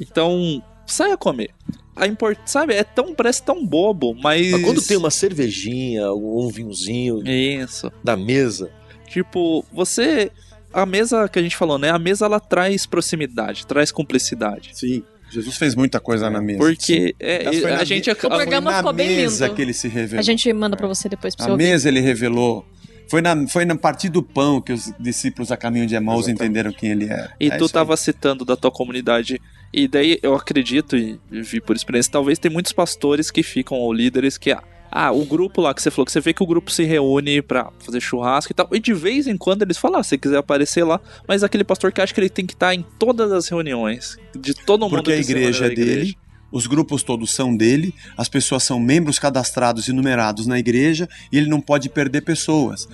Então, 0.00 0.62
saia 0.86 1.16
comer. 1.16 1.50
A 1.94 2.06
import... 2.06 2.38
Sabe, 2.46 2.74
é 2.74 2.82
tão, 2.82 3.14
parece 3.14 3.42
tão 3.42 3.64
bobo, 3.64 4.14
mas. 4.14 4.50
Mas 4.50 4.64
quando 4.64 4.82
tem 4.82 4.96
uma 4.96 5.10
cervejinha, 5.10 6.10
um 6.12 6.48
vinhozinho 6.48 7.22
Isso. 7.28 7.92
da 8.02 8.16
mesa, 8.16 8.70
Tipo, 9.06 9.62
você. 9.70 10.32
A 10.72 10.86
mesa 10.86 11.28
que 11.28 11.38
a 11.38 11.42
gente 11.42 11.56
falou, 11.56 11.78
né? 11.78 11.90
A 11.90 11.98
mesa 11.98 12.24
ela 12.26 12.40
traz 12.40 12.86
proximidade, 12.86 13.66
traz 13.66 13.90
cumplicidade. 13.92 14.70
Sim. 14.72 15.02
Jesus 15.30 15.56
fez 15.56 15.74
muita 15.74 15.98
coisa 15.98 16.28
na 16.28 16.42
mesa. 16.42 16.58
Porque 16.58 17.14
é, 17.18 17.46
a 17.46 17.76
na 17.78 17.84
gente. 17.84 18.10
a- 18.10 18.12
O 18.12 18.16
programa 18.16 18.70
foi 18.70 18.72
na 18.72 18.76
ficou 18.78 18.92
bem 18.92 19.16
mesa 19.16 19.44
lindo. 19.46 19.56
que 19.56 19.62
ele 19.62 19.72
se 19.72 19.88
revelou. 19.88 20.18
A 20.20 20.22
gente 20.22 20.52
manda 20.52 20.76
pra 20.76 20.86
você 20.86 21.08
depois 21.08 21.34
pra 21.34 21.44
você 21.46 21.50
A 21.50 21.52
ouvir. 21.52 21.64
mesa 21.64 21.88
ele 21.88 22.00
revelou. 22.00 22.66
Foi 23.08 23.20
na, 23.22 23.46
foi 23.48 23.64
na 23.64 23.74
partir 23.76 24.08
do 24.10 24.22
pão 24.22 24.60
que 24.60 24.72
os 24.72 24.92
discípulos 24.98 25.50
a 25.50 25.56
caminho 25.56 25.86
de 25.86 25.94
Emaús 25.94 26.28
entenderam 26.28 26.72
quem 26.72 26.90
ele 26.90 27.06
era. 27.06 27.32
E 27.40 27.46
É 27.48 27.56
tu 27.56 27.64
isso 27.64 27.72
tava 27.74 27.96
citando 27.96 28.44
da 28.44 28.56
tua 28.56 28.70
comunidade. 28.70 29.40
E 29.72 29.88
daí 29.88 30.18
eu 30.22 30.34
acredito 30.34 30.96
e 30.96 31.18
vi 31.30 31.60
por 31.62 31.76
experiência, 31.76 32.12
talvez 32.12 32.38
tem 32.38 32.50
muitos 32.50 32.72
pastores 32.72 33.30
que 33.30 33.42
ficam, 33.42 33.78
ou 33.78 33.92
líderes, 33.92 34.36
que. 34.36 34.50
Ah, 34.52 34.62
o 35.10 35.24
grupo 35.24 35.60
lá 35.60 35.72
que 35.72 35.80
você 35.80 35.90
falou, 35.90 36.04
que 36.04 36.12
você 36.12 36.20
vê 36.20 36.34
que 36.34 36.42
o 36.42 36.46
grupo 36.46 36.70
se 36.70 36.84
reúne 36.84 37.40
pra 37.40 37.70
fazer 37.78 38.00
churrasco 38.00 38.52
e 38.52 38.54
tal. 38.54 38.68
E 38.72 38.78
de 38.78 38.92
vez 38.92 39.26
em 39.26 39.36
quando 39.36 39.62
eles 39.62 39.78
falam, 39.78 40.00
ah, 40.00 40.02
se 40.02 40.10
você 40.10 40.18
quiser 40.18 40.36
aparecer 40.38 40.84
lá. 40.84 41.00
Mas 41.26 41.42
aquele 41.42 41.64
pastor 41.64 41.92
que 41.92 42.00
acha 42.00 42.12
que 42.12 42.20
ele 42.20 42.28
tem 42.28 42.44
que 42.44 42.52
estar 42.52 42.74
em 42.74 42.84
todas 42.98 43.32
as 43.32 43.48
reuniões. 43.48 44.18
De 44.38 44.54
todo 44.54 44.82
mundo 44.82 44.96
Porque 44.96 45.12
a 45.12 45.18
igreja 45.18 45.64
é 45.64 45.68
na 45.68 45.72
igreja. 45.72 45.94
dele, 46.00 46.18
os 46.50 46.66
grupos 46.66 47.02
todos 47.02 47.30
são 47.30 47.56
dele, 47.56 47.94
as 48.16 48.28
pessoas 48.28 48.62
são 48.62 48.78
membros 48.78 49.18
cadastrados 49.18 49.88
e 49.88 49.92
numerados 49.92 50.46
na 50.46 50.58
igreja 50.58 51.08
e 51.32 51.38
ele 51.38 51.48
não 51.48 51.60
pode 51.60 51.88
perder 51.88 52.20
pessoas. 52.20 52.86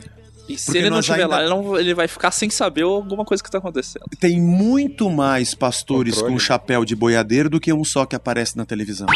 E 0.49 0.57
se 0.57 0.65
Porque 0.67 0.79
ele 0.79 0.89
não 0.91 1.01
estiver 1.01 1.23
ainda- 1.25 1.29
lá, 1.37 1.41
ele, 1.43 1.51
não- 1.51 1.79
ele 1.79 1.93
vai 1.95 2.09
ficar 2.09 2.31
sem 2.31 2.49
saber 2.49 2.83
alguma 2.83 3.25
coisa 3.25 3.43
que 3.43 3.51
tá 3.51 3.59
acontecendo. 3.59 4.05
Tem 4.19 4.41
muito 4.41 5.11
mais 5.11 5.55
pastores 5.55 6.15
Controle. 6.15 6.35
com 6.35 6.39
chapéu 6.41 6.85
de 6.87 6.97
boiadeiro 6.97 7.51
do 7.51 7.61
que 7.61 7.71
um 7.73 7.85
só 7.85 8.07
que 8.07 8.17
aparece 8.17 8.57
na 8.57 8.65
televisão. 8.65 9.07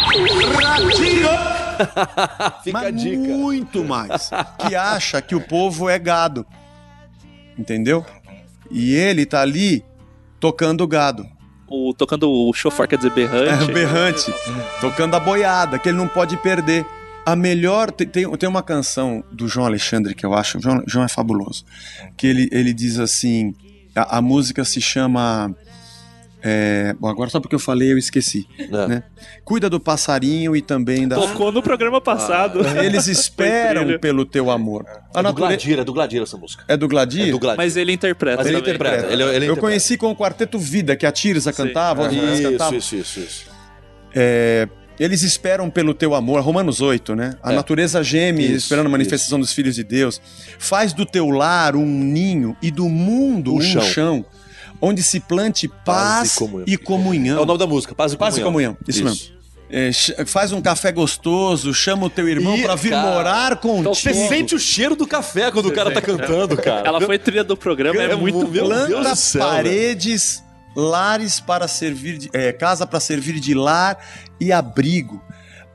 Fica 2.63 2.79
Mas 2.79 2.87
a 2.87 2.91
dica. 2.91 3.17
muito 3.17 3.85
mais. 3.85 4.31
Que 4.59 4.75
acha 4.75 5.21
que 5.23 5.35
o 5.35 5.41
povo 5.41 5.89
é 5.89 5.99
gado. 5.99 6.47
Entendeu? 7.59 8.05
E 8.71 8.95
ele 8.95 9.27
tá 9.27 9.41
ali 9.41 9.85
tocando 10.39 10.87
gado. 10.87 11.27
O, 11.69 11.95
tocando 11.95 12.31
o 12.31 12.53
chofar, 12.53 12.87
quer 12.87 12.97
dizer, 12.97 13.11
berrante. 13.13 13.63
É, 13.63 13.65
o 13.65 13.73
berrante. 13.73 14.35
Tocando 14.81 15.15
a 15.17 15.21
boiada, 15.21 15.79
que 15.79 15.89
ele 15.89 15.97
não 15.99 16.09
pode 16.09 16.37
perder. 16.37 16.85
A 17.25 17.37
melhor. 17.37 17.91
Tem, 17.91 18.07
tem, 18.09 18.49
uma 18.49 18.63
canção 18.63 19.23
do 19.31 19.47
João 19.47 19.67
Alexandre 19.67 20.15
que 20.15 20.27
eu 20.27 20.35
acho. 20.35 20.59
O 20.59 20.61
João, 20.61 20.83
João 20.87 21.05
é 21.05 21.09
fabuloso. 21.09 21.65
Que 22.17 22.27
ele, 22.27 22.49
ele 22.53 22.73
diz 22.73 22.99
assim. 22.99 23.55
A, 23.95 24.19
a 24.19 24.23
música 24.23 24.65
se 24.65 24.81
chama. 24.81 25.55
é, 26.43 26.95
bom, 26.99 27.07
agora 27.09 27.31
só 27.31 27.39
porque 27.39 27.55
eu 27.55 27.59
falei 27.61 27.93
eu 27.93 27.99
esqueci. 27.99 28.49
É. 28.59 28.87
Né? 28.89 29.03
Cuida 29.45 29.71
do 29.71 29.79
passarinho 29.79 30.57
e 30.57 30.63
também 30.63 31.07
da. 31.07 31.15
Tocou 31.15 31.53
no 31.53 31.63
programa 31.63 32.01
passado. 32.01 32.61
Eles 32.83 33.05
Foi 33.07 33.13
esperam 33.13 33.83
trilha. 33.85 33.99
pelo 34.01 34.25
teu 34.25 34.51
amor. 34.51 34.85
A 35.15 35.21
É 35.21 35.23
do 35.23 35.23
nature- 35.23 35.35
Gladira, 35.47 35.83
é 35.83 35.85
do 35.85 35.93
Gladira 35.93 36.23
essa 36.25 36.37
música. 36.37 36.65
É 36.67 36.77
do 36.77 36.89
Gladir? 36.89 37.29
É 37.29 37.31
do 37.31 37.39
Gladira. 37.39 37.63
Mas 37.63 37.77
ele 37.77 37.93
interpreta. 37.93 38.39
Mas 38.39 38.47
ele 38.49 38.59
interpreta. 38.59 39.07
Ele, 39.07 39.13
ele 39.13 39.23
eu 39.23 39.29
interpreta. 39.29 39.61
conheci 39.61 39.97
com 39.97 40.11
o 40.11 40.17
Quarteto 40.17 40.59
Vida, 40.59 40.97
que 40.97 41.07
a 41.07 41.13
Tirza 41.13 41.53
cantava, 41.53 42.09
os. 42.09 42.13
Isso, 42.13 42.75
isso, 42.75 42.97
isso, 42.97 43.21
isso. 43.21 43.53
É, 44.15 44.69
eles 44.99 45.23
esperam 45.23 45.69
pelo 45.71 45.95
teu 45.95 46.15
amor, 46.15 46.41
Romanos 46.43 46.81
8, 46.81 47.15
né? 47.15 47.35
A 47.43 47.53
É. 47.53 47.55
natureza 47.57 48.03
geme 48.03 48.45
Isso, 48.45 48.57
esperando 48.65 48.87
a 48.87 48.91
manifestação 48.91 49.39
dos 49.41 49.53
filhos 49.53 49.75
de 49.75 49.83
Deus. 49.85 50.21
Faz 50.59 50.93
do 50.93 51.05
teu 51.07 51.29
lar 51.31 51.75
um 51.77 51.85
ninho 51.87 52.57
e 52.63 52.71
do 52.71 52.89
mundo 52.89 53.55
Um 53.55 53.59
um, 53.59 53.61
chão. 53.61 53.83
chão. 53.83 54.25
onde 54.85 55.01
se 55.03 55.21
plante 55.21 55.69
paz, 55.69 55.85
Paz 55.85 56.33
e 56.35 56.39
comunhão. 56.39 56.65
e 56.67 56.77
comunhão. 56.77 57.39
É 57.39 57.41
o 57.41 57.47
nome 57.47 57.59
da 57.59 57.67
música, 57.69 57.95
Paz 57.95 58.13
e 58.13 58.17
Paz 58.17 58.37
e 58.37 58.41
Comunhão. 58.41 58.75
comunhão, 58.75 58.89
isso, 58.89 59.05
mesmo. 59.05 59.33
É, 59.71 59.91
faz 60.27 60.51
um 60.53 60.61
café 60.61 60.91
gostoso, 60.93 61.73
chama 61.73 62.05
o 62.07 62.11
teu 62.11 62.29
irmão 62.29 62.61
pra 62.61 62.75
vir 62.75 62.91
cara, 62.91 63.11
morar 63.11 63.57
contigo. 63.57 63.95
Você 63.95 64.13
sente 64.13 64.55
o 64.55 64.59
cheiro 64.59 64.95
do 64.97 65.07
café 65.07 65.51
quando 65.53 65.67
o 65.69 65.73
cara 65.73 65.91
tá 65.93 66.01
cantando, 66.03 66.57
cara. 66.57 66.87
Ela 66.87 67.01
foi 67.01 67.17
trilha 67.19 67.43
do 67.45 67.57
programa, 67.57 68.03
é, 68.03 68.11
É 68.11 68.17
muito 68.17 68.39
mu- 68.41 68.49
meu. 68.49 68.69
Deus 68.69 68.89
Planta 68.91 69.11
do 69.11 69.17
céu, 69.17 69.41
paredes, 69.47 70.43
lares 70.77 71.41
para 71.41 71.69
servir 71.69 72.19
de, 72.19 72.31
é, 72.33 72.53
casa 72.53 72.87
para 72.87 73.01
servir 73.01 73.39
de 73.41 73.55
lar 73.55 73.99
e 74.41 74.53
abrigo. 74.53 75.23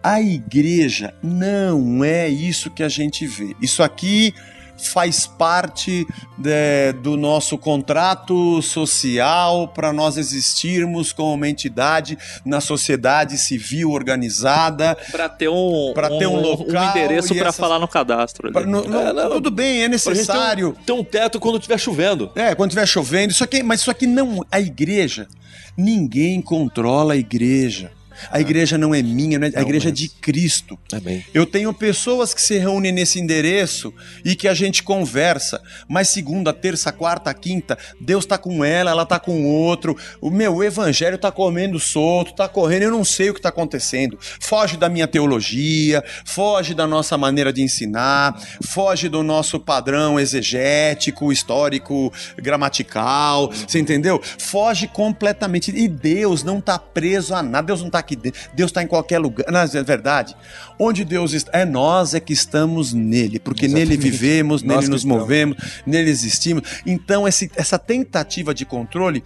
A 0.03 0.21
igreja 0.21 1.13
não 1.21 2.03
é 2.03 2.27
isso 2.29 2.71
que 2.71 2.83
a 2.83 2.89
gente 2.89 3.25
vê. 3.25 3.55
Isso 3.61 3.83
aqui 3.83 4.33
faz 4.77 5.25
parte 5.27 6.05
de- 6.37 6.93
do 7.01 7.17
nosso 7.17 7.57
contrato 7.57 8.61
social 8.61 9.67
para 9.69 9.91
nós 9.91 10.17
existirmos 10.17 11.11
como 11.11 11.33
uma 11.33 11.47
entidade 11.49 12.17
na 12.45 12.61
sociedade 12.61 13.37
civil 13.37 13.91
organizada. 13.91 14.95
Pra 15.11 15.27
ter 15.29 15.49
um, 15.49 15.91
Pra 15.93 16.09
ter 16.09 16.27
um 16.27 16.39
local 16.39 16.89
endereço 16.89 17.33
e 17.33 17.37
pra 17.37 17.49
essas- 17.49 17.59
falar 17.59 17.79
no 17.79 17.87
cadastro. 17.87 18.47
ali. 18.47 18.53
Pra- 18.53 18.65
no- 18.65 18.83
no- 18.87 18.99
É, 18.99 19.13
não, 19.13 19.29
tudo 19.31 19.51
bem, 19.51 19.83
é 19.83 19.89
gente 19.89 20.03
ter 20.03 20.09
um- 20.09 20.13
necessário. 20.13 20.77
Ter 20.85 20.91
um 20.93 21.03
teto 21.03 21.39
quando 21.39 21.55
estiver 21.57 21.77
chovendo. 21.79 22.31
É, 22.35 22.53
quando 22.55 22.69
estiver 22.71 22.85
chovendo. 22.87 23.31
Isso 23.31 23.43
aqui, 23.43 23.63
mas 23.63 23.81
isso 23.81 23.91
aqui 23.91 24.05
não. 24.07 24.45
A 24.51 24.59
igreja. 24.59 25.27
Ninguém 25.75 26.41
controla 26.41 27.13
a 27.13 27.17
igreja. 27.17 27.91
A 28.31 28.39
igreja 28.39 28.77
não 28.77 28.93
é 28.93 29.01
minha, 29.01 29.39
não 29.39 29.47
é- 29.47 29.51
a 29.55 29.61
igreja 29.61 29.89
é 29.89 29.91
de 29.91 30.09
Cristo. 30.09 30.77
Amém. 30.91 31.23
Eu 31.33 31.45
tenho 31.45 31.73
pessoas 31.73 32.33
que 32.33 32.41
se 32.41 32.57
reúnem 32.57 32.91
nesse 32.91 33.19
endereço 33.19 33.93
e 34.23 34.35
que 34.35 34.47
a 34.47 34.53
gente 34.53 34.83
conversa, 34.83 35.61
mas 35.87 36.09
segunda, 36.09 36.51
terça, 36.53 36.91
quarta, 36.91 37.33
quinta, 37.33 37.77
Deus 37.99 38.25
tá 38.25 38.37
com 38.37 38.63
ela, 38.63 38.91
ela 38.91 39.05
tá 39.05 39.19
com 39.19 39.45
outro. 39.45 39.95
O 40.21 40.29
meu 40.29 40.63
evangelho 40.63 41.17
tá 41.17 41.31
comendo 41.31 41.79
solto, 41.79 42.33
tá 42.35 42.47
correndo, 42.47 42.83
eu 42.83 42.91
não 42.91 43.03
sei 43.05 43.29
o 43.29 43.33
que 43.33 43.41
tá 43.41 43.49
acontecendo. 43.49 44.17
Foge 44.39 44.77
da 44.77 44.89
minha 44.89 45.07
teologia, 45.07 46.03
foge 46.25 46.73
da 46.73 46.87
nossa 46.87 47.17
maneira 47.17 47.51
de 47.53 47.61
ensinar, 47.61 48.39
foge 48.63 49.09
do 49.09 49.23
nosso 49.23 49.59
padrão 49.59 50.19
exegético, 50.19 51.31
histórico, 51.31 52.11
gramatical, 52.37 53.51
você 53.51 53.79
entendeu? 53.79 54.21
Foge 54.37 54.87
completamente. 54.87 55.71
E 55.71 55.87
Deus 55.87 56.43
não 56.43 56.59
tá 56.59 56.77
preso 56.79 57.33
a 57.33 57.41
nada, 57.43 57.67
Deus 57.67 57.81
não 57.81 57.89
tá 57.89 57.99
aqui 58.07 58.15
dentro, 58.15 58.39
Deus 58.53 58.71
tá 58.71 58.81
em 58.81 58.87
qualquer 58.87 59.19
lugar. 59.19 59.51
Não, 59.51 59.59
é 59.59 59.83
verdade. 59.83 60.35
Onde 60.79 61.03
Deus 61.03 61.33
está, 61.33 61.59
é 61.59 61.65
nós 61.65 62.13
é 62.13 62.19
que 62.19 62.31
estamos 62.33 62.93
nele, 62.93 63.37
porque 63.39 63.67
nele 63.67 63.97
vivemos, 63.97 64.63
Nós 64.63 64.77
nele 64.77 64.89
nos 64.91 65.01
estamos. 65.01 65.21
movemos, 65.21 65.57
nele 65.85 66.09
existimos. 66.09 66.63
Então 66.85 67.27
esse- 67.27 67.51
essa 67.55 67.77
tentativa 67.77 68.53
de 68.53 68.65
controle 68.65 69.23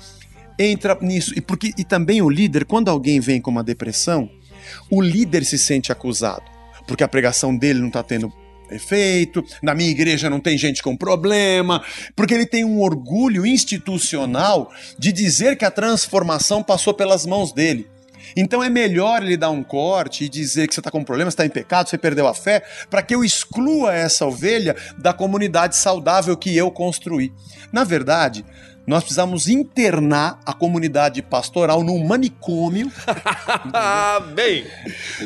entra 0.57 0.97
nisso. 1.01 1.33
E 1.37 1.41
porque 1.41 1.71
e 1.77 1.83
também 1.83 2.21
o 2.21 2.29
líder, 2.29 2.65
quando 2.65 2.89
alguém 2.89 3.19
vem 3.19 3.39
com 3.39 3.51
uma 3.51 3.63
depressão, 3.63 4.29
o 4.89 5.01
líder 5.01 5.45
se 5.45 5.57
sente 5.57 5.91
acusado, 5.91 6.43
porque 6.87 7.03
a 7.03 7.07
pregação 7.07 7.55
dele 7.55 7.79
não 7.79 7.87
está 7.87 8.01
tendo 8.03 8.31
efeito, 8.69 9.43
na 9.61 9.75
minha 9.75 9.89
igreja 9.89 10.29
não 10.29 10.39
tem 10.39 10.57
gente 10.57 10.81
com 10.81 10.95
problema, 10.95 11.83
porque 12.15 12.33
ele 12.33 12.45
tem 12.45 12.63
um 12.63 12.79
orgulho 12.79 13.45
institucional 13.45 14.71
de 14.97 15.11
dizer 15.11 15.57
que 15.57 15.65
a 15.65 15.71
transformação 15.71 16.63
passou 16.63 16.93
pelas 16.93 17.25
mãos 17.25 17.51
dele. 17.51 17.85
Então 18.35 18.63
é 18.63 18.69
melhor 18.69 19.23
ele 19.23 19.37
dar 19.37 19.49
um 19.49 19.63
corte 19.63 20.25
e 20.25 20.29
dizer 20.29 20.67
que 20.67 20.73
você 20.73 20.79
está 20.79 20.91
com 20.91 21.03
problema, 21.03 21.29
você 21.29 21.35
está 21.35 21.45
em 21.45 21.49
pecado, 21.49 21.89
você 21.89 21.97
perdeu 21.97 22.27
a 22.27 22.33
fé, 22.33 22.63
para 22.89 23.01
que 23.01 23.13
eu 23.13 23.23
exclua 23.23 23.93
essa 23.93 24.25
ovelha 24.25 24.75
da 24.97 25.13
comunidade 25.13 25.75
saudável 25.75 26.35
que 26.37 26.55
eu 26.55 26.71
construí. 26.71 27.33
Na 27.71 27.83
verdade, 27.83 28.45
nós 28.85 29.03
precisamos 29.03 29.47
internar 29.47 30.39
a 30.45 30.53
comunidade 30.53 31.21
pastoral 31.21 31.83
num 31.83 32.03
manicômio. 32.05 32.91
Bem. 34.33 34.65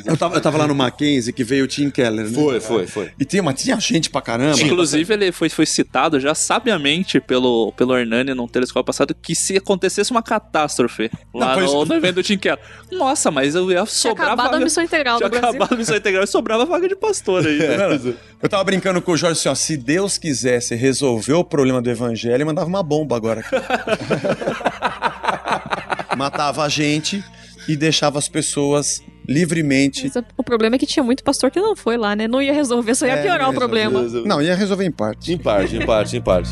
Eu 0.06 0.18
tava, 0.18 0.36
eu 0.36 0.42
tava 0.42 0.58
lá 0.58 0.68
no 0.68 0.76
Mackenzie 0.76 1.34
que 1.34 1.44
veio 1.44 1.66
o 1.66 1.68
Tim 1.68 1.90
Keller, 1.90 2.26
né? 2.26 2.34
Foi, 2.34 2.60
foi, 2.60 2.88
foi. 2.88 3.12
E 3.20 3.26
tinha, 3.26 3.42
mas 3.42 3.62
tinha 3.62 3.80
gente 3.80 4.10
pra 4.10 4.22
caramba. 4.22 4.60
Inclusive, 4.62 5.14
ele 5.14 5.32
foi, 5.32 5.50
foi 5.50 5.66
citado 5.66 6.20
já 6.20 6.36
sabiamente 6.36 7.20
pelo, 7.20 7.72
pelo 7.74 7.98
Hernani 7.98 8.34
num 8.34 8.48
telescópio 8.48 8.86
passado 8.86 9.16
que 9.16 9.36
se 9.36 9.58
acontecesse 9.58 10.12
uma 10.12 10.22
catástrofe 10.22 11.10
lá 11.34 11.56
Não, 11.56 11.66
no, 11.66 11.86
no 11.86 11.94
evento 11.96 12.16
do 12.16 12.24
Tim 12.24 12.38
Keller. 12.38 12.60
Nossa, 12.92 13.32
mas 13.32 13.56
eu 13.56 13.72
ia 13.72 13.78
Tinha 13.78 13.86
sobrar 13.86 14.28
acabado 14.28 14.46
vaga... 14.52 14.58
a 14.58 14.60
missão 14.66 14.84
integral 14.84 15.18
Tinha 15.18 15.30
do 15.30 15.32
Brasil. 15.32 15.50
acabado 15.50 15.74
a 15.74 15.78
missão 15.78 15.96
integral 15.96 16.24
e 16.24 16.28
sobrava 16.28 16.66
vaga 16.66 16.88
de 16.88 16.96
pastor 16.96 17.46
aí. 17.46 17.60
Eu 18.42 18.50
tava 18.50 18.64
brincando 18.64 19.02
com 19.02 19.12
o 19.14 19.18
Jorge 19.18 19.40
assim, 19.40 19.50
ó, 19.50 19.56
se 19.56 19.76
Deus 19.78 20.18
quisesse 20.18 20.76
resolver 20.76 21.34
o 21.34 21.44
problema 21.44 21.82
do 21.82 21.90
evangelho, 21.90 22.36
ele 22.36 22.46
mandava 22.46 22.68
uma 22.68 22.84
bomba 22.84 23.16
agora. 23.16 23.45
Matava 26.18 26.64
a 26.64 26.70
gente 26.70 27.24
e 27.68 27.76
deixava 27.76 28.18
as 28.20 28.30
pessoas 28.30 29.02
livremente. 29.28 30.04
Mas 30.04 30.16
O 30.38 30.44
problema 30.44 30.76
é 30.76 30.80
que 30.80 30.86
tinha 30.86 31.04
muito 31.04 31.24
pastor 31.24 31.50
que 31.52 31.60
não 31.60 31.76
foi 31.76 31.98
lá, 31.98 32.16
né? 32.16 32.28
Não 32.28 32.42
ia 32.42 32.54
resolver, 32.54 32.96
só 32.96 33.06
ia 33.06 33.14
É, 33.14 33.22
piorar 33.24 33.50
o 33.50 33.54
problema. 33.54 34.02
Não, 34.26 34.42
ia 34.42 34.56
resolver 34.56 34.86
em 34.86 34.92
parte. 34.92 35.34
Em 35.34 35.38
parte, 35.38 35.76
em 35.76 35.86
parte, 35.86 36.16
em 36.18 36.22
parte. 36.22 36.50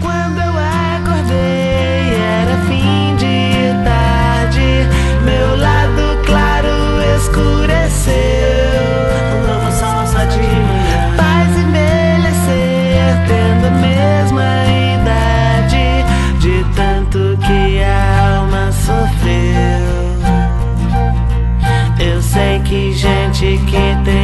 Quando 0.00 0.38
eu 0.38 0.52
acordei 0.56 2.14
era 2.14 2.56
fim 2.66 3.16
de 3.16 3.72
tarde, 3.84 4.86
meu 5.24 5.56
lado 5.56 6.24
claro 6.26 6.68
escureceu. 7.18 8.37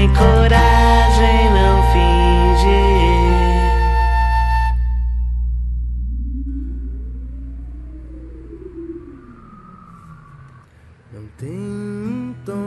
Tem 0.05 0.12
coragem, 0.12 1.51
não 1.55 1.82
finge. 1.90 2.82
Não 11.10 11.24
tenho 11.39 12.06
um 12.06 12.35
tom, 12.44 12.60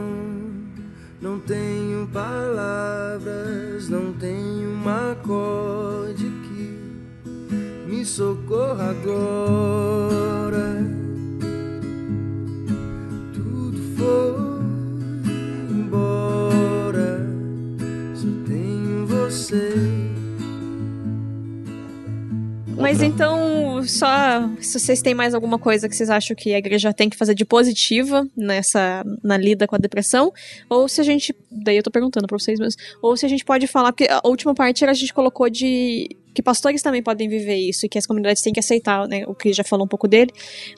não 1.20 1.38
tenho 1.38 2.08
palavras, 2.08 3.88
não 3.88 4.12
tenho 4.14 4.70
um 4.70 4.88
acorde 4.88 6.24
que 6.24 7.86
me 7.86 8.04
socorra 8.04 8.90
agora. 8.90 10.07
Você. 19.48 20.18
Mas 22.76 23.02
então, 23.02 23.82
só 23.82 24.48
se 24.60 24.78
vocês 24.78 25.02
têm 25.02 25.12
mais 25.12 25.34
alguma 25.34 25.58
coisa 25.58 25.88
que 25.88 25.96
vocês 25.96 26.08
acham 26.08 26.36
que 26.36 26.54
a 26.54 26.58
igreja 26.58 26.92
tem 26.92 27.10
que 27.10 27.16
fazer 27.16 27.34
de 27.34 27.44
positiva 27.44 28.26
nessa 28.36 29.04
na 29.22 29.36
lida 29.36 29.66
com 29.66 29.74
a 29.74 29.78
depressão, 29.78 30.32
ou 30.70 30.88
se 30.88 31.00
a 31.00 31.04
gente, 31.04 31.34
daí 31.50 31.76
eu 31.76 31.82
tô 31.82 31.90
perguntando 31.90 32.28
pra 32.28 32.38
vocês 32.38 32.58
mesmos, 32.60 32.76
ou 33.02 33.16
se 33.16 33.26
a 33.26 33.28
gente 33.28 33.44
pode 33.44 33.66
falar 33.66 33.92
porque 33.92 34.06
a 34.08 34.20
última 34.24 34.54
parte 34.54 34.84
a 34.84 34.92
gente 34.92 35.12
colocou 35.12 35.50
de 35.50 36.16
que 36.38 36.42
pastores 36.42 36.80
também 36.82 37.02
podem 37.02 37.28
viver 37.28 37.56
isso 37.56 37.84
e 37.84 37.88
que 37.88 37.98
as 37.98 38.06
comunidades 38.06 38.40
têm 38.40 38.52
que 38.52 38.60
aceitar, 38.60 39.08
né? 39.08 39.24
O 39.26 39.34
que 39.34 39.52
já 39.52 39.64
falou 39.64 39.84
um 39.84 39.88
pouco 39.88 40.06
dele, 40.06 40.30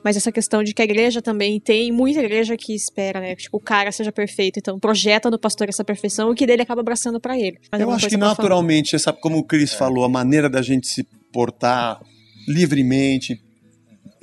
mas 0.02 0.16
essa 0.16 0.32
questão 0.32 0.64
de 0.64 0.72
que 0.72 0.80
a 0.80 0.84
igreja 0.86 1.20
também 1.20 1.60
tem 1.60 1.92
muita 1.92 2.20
igreja 2.20 2.56
que 2.56 2.74
espera, 2.74 3.20
né? 3.20 3.36
Que 3.36 3.42
tipo, 3.42 3.58
o 3.58 3.60
cara 3.60 3.92
seja 3.92 4.10
perfeito, 4.10 4.58
então 4.58 4.80
projeta 4.80 5.30
no 5.30 5.38
pastor 5.38 5.68
essa 5.68 5.84
perfeição 5.84 6.32
e 6.32 6.34
que 6.34 6.46
dele 6.46 6.62
acaba 6.62 6.80
abraçando 6.80 7.20
pra 7.20 7.38
ele. 7.38 7.58
Mais 7.70 7.78
Eu 7.78 7.88
alguma 7.88 7.96
acho 7.96 8.08
que 8.08 8.16
naturalmente, 8.16 8.98
sabe 8.98 9.20
como 9.20 9.36
o 9.36 9.44
Cris 9.44 9.74
falou, 9.74 10.02
a 10.02 10.08
maneira 10.08 10.48
da 10.48 10.62
gente 10.62 10.86
se 10.88 11.02
portar 11.30 12.00
livremente 12.48 13.38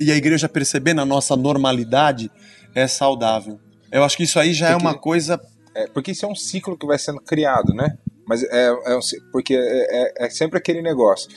e 0.00 0.10
a 0.10 0.16
igreja 0.16 0.48
percebendo 0.48 1.00
a 1.00 1.04
nossa 1.04 1.36
normalidade 1.36 2.28
é 2.74 2.88
saudável. 2.88 3.60
Eu 3.92 4.02
acho 4.02 4.16
que 4.16 4.24
isso 4.24 4.40
aí 4.40 4.52
já 4.52 4.70
é 4.70 4.72
Porque- 4.72 4.86
uma 4.86 4.98
coisa. 4.98 5.40
É, 5.72 5.86
porque 5.86 6.10
isso 6.10 6.24
é 6.24 6.28
um 6.28 6.34
ciclo 6.34 6.76
que 6.76 6.84
vai 6.84 6.98
sendo 6.98 7.20
criado, 7.20 7.72
né? 7.72 7.96
Mas 8.28 8.42
é, 8.44 8.68
é 8.68 8.98
porque 9.32 9.54
é, 9.54 10.02
é- 10.22 10.26
é 10.26 10.30
sempre 10.30 10.58
aquele 10.58 10.82
negócio. 10.82 11.28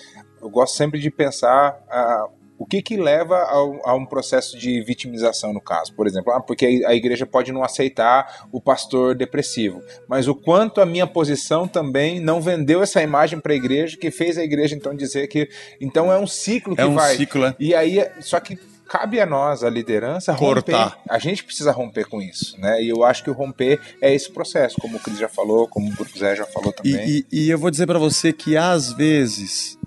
Eu 0.42 0.50
gosto 0.50 0.76
sempre 0.76 1.00
de 1.00 1.10
pensar 1.10 1.80
ah, 1.90 2.26
o 2.58 2.66
que 2.66 2.82
que 2.82 2.96
leva 2.98 3.38
ao- 3.44 3.80
a, 3.88 3.96
um 3.96 4.06
processo 4.06 4.58
de 4.58 4.82
vitimização 4.84 5.52
no 5.54 5.62
caso. 5.62 5.94
Por 5.96 6.06
exemplo, 6.06 6.32
ah, 6.34 6.40
porque 6.42 6.84
a 6.86 6.94
igreja 6.94 7.26
pode 7.26 7.52
não 7.52 7.64
aceitar 7.64 8.48
o 8.52 8.60
pastor 8.62 9.16
depressivo, 9.16 9.82
mas 10.08 10.28
o 10.28 10.36
quanto 10.36 10.82
a 10.82 10.86
minha 10.86 11.08
posição 11.08 11.68
também 11.68 12.20
não 12.20 12.42
vendeu 12.42 12.82
essa 12.84 13.02
imagem 13.02 13.40
para 13.40 13.54
a 13.54 13.56
igreja 13.56 13.98
que 13.98 14.12
fez 14.12 14.38
a 14.38 14.44
igreja 14.44 14.76
então 14.76 14.94
dizer 14.96 15.28
que 15.28 15.48
então 15.80 16.12
é 16.12 16.20
um 16.20 16.28
ciclo 16.28 16.76
que 16.76 16.82
É 16.82 16.86
um 16.86 16.94
vai 16.96 17.16
ciclo, 17.16 17.46
é. 17.46 17.56
e 17.60 17.74
aí 17.74 18.06
só 18.20 18.40
que 18.40 18.60
cabe 18.92 19.22
a 19.22 19.26
nós, 19.26 19.64
a 19.64 19.70
liderança, 19.70 20.34
romper. 20.34 20.74
Cortar. 20.74 21.00
A 21.10 21.18
gente 21.18 21.44
precisa 21.46 21.72
romper 21.72 22.06
com 22.10 22.22
isso, 22.22 22.60
né? 22.60 22.84
E 22.84 22.90
eu 22.90 23.06
acho 23.06 23.24
que 23.24 23.30
o 23.30 23.34
romper 23.34 23.80
é 24.02 24.14
esse 24.14 24.30
processo, 24.30 24.76
como 24.82 24.98
o 24.98 25.00
Cris 25.00 25.18
já 25.18 25.30
falou, 25.30 25.66
como 25.68 25.90
o 25.90 26.20
Zé 26.20 26.36
já 26.36 26.46
falou 26.46 26.74
E, 26.84 26.92
também. 26.92 27.10
e- 27.10 27.26
e 27.32 27.50
eu 27.50 27.58
vou 27.58 27.72
dizer 27.72 27.88
pra 27.88 27.98
você 27.98 28.34
que 28.34 28.58
às 28.58 28.92
vezes 28.92 29.78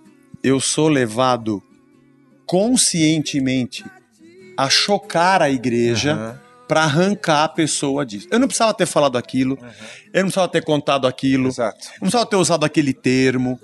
eu 0.43 0.59
sou 0.59 0.89
levado 0.89 1.63
conscientemente 2.47 3.85
a 4.57 4.71
chocar 4.71 5.43
a 5.43 5.51
igreja 5.51 6.41
pra 6.67 6.85
arrancar 6.85 7.45
a 7.45 7.49
pessoa 7.49 8.07
disso. 8.07 8.27
Eu 8.31 8.39
não 8.39 8.47
precisava 8.47 8.73
ter 8.73 8.87
falado 8.87 9.19
aquilo, 9.19 9.59
eu 10.15 10.23
não 10.23 10.29
precisava 10.31 10.49
ter 10.49 10.65
contado 10.65 11.07
aquilo, 11.07 11.49
Exato. 11.49 11.89
não 11.95 12.01
precisava 12.01 12.25
ter 12.27 12.37
usado 12.37 12.65
aquele 12.65 12.95
termo, 12.95 13.61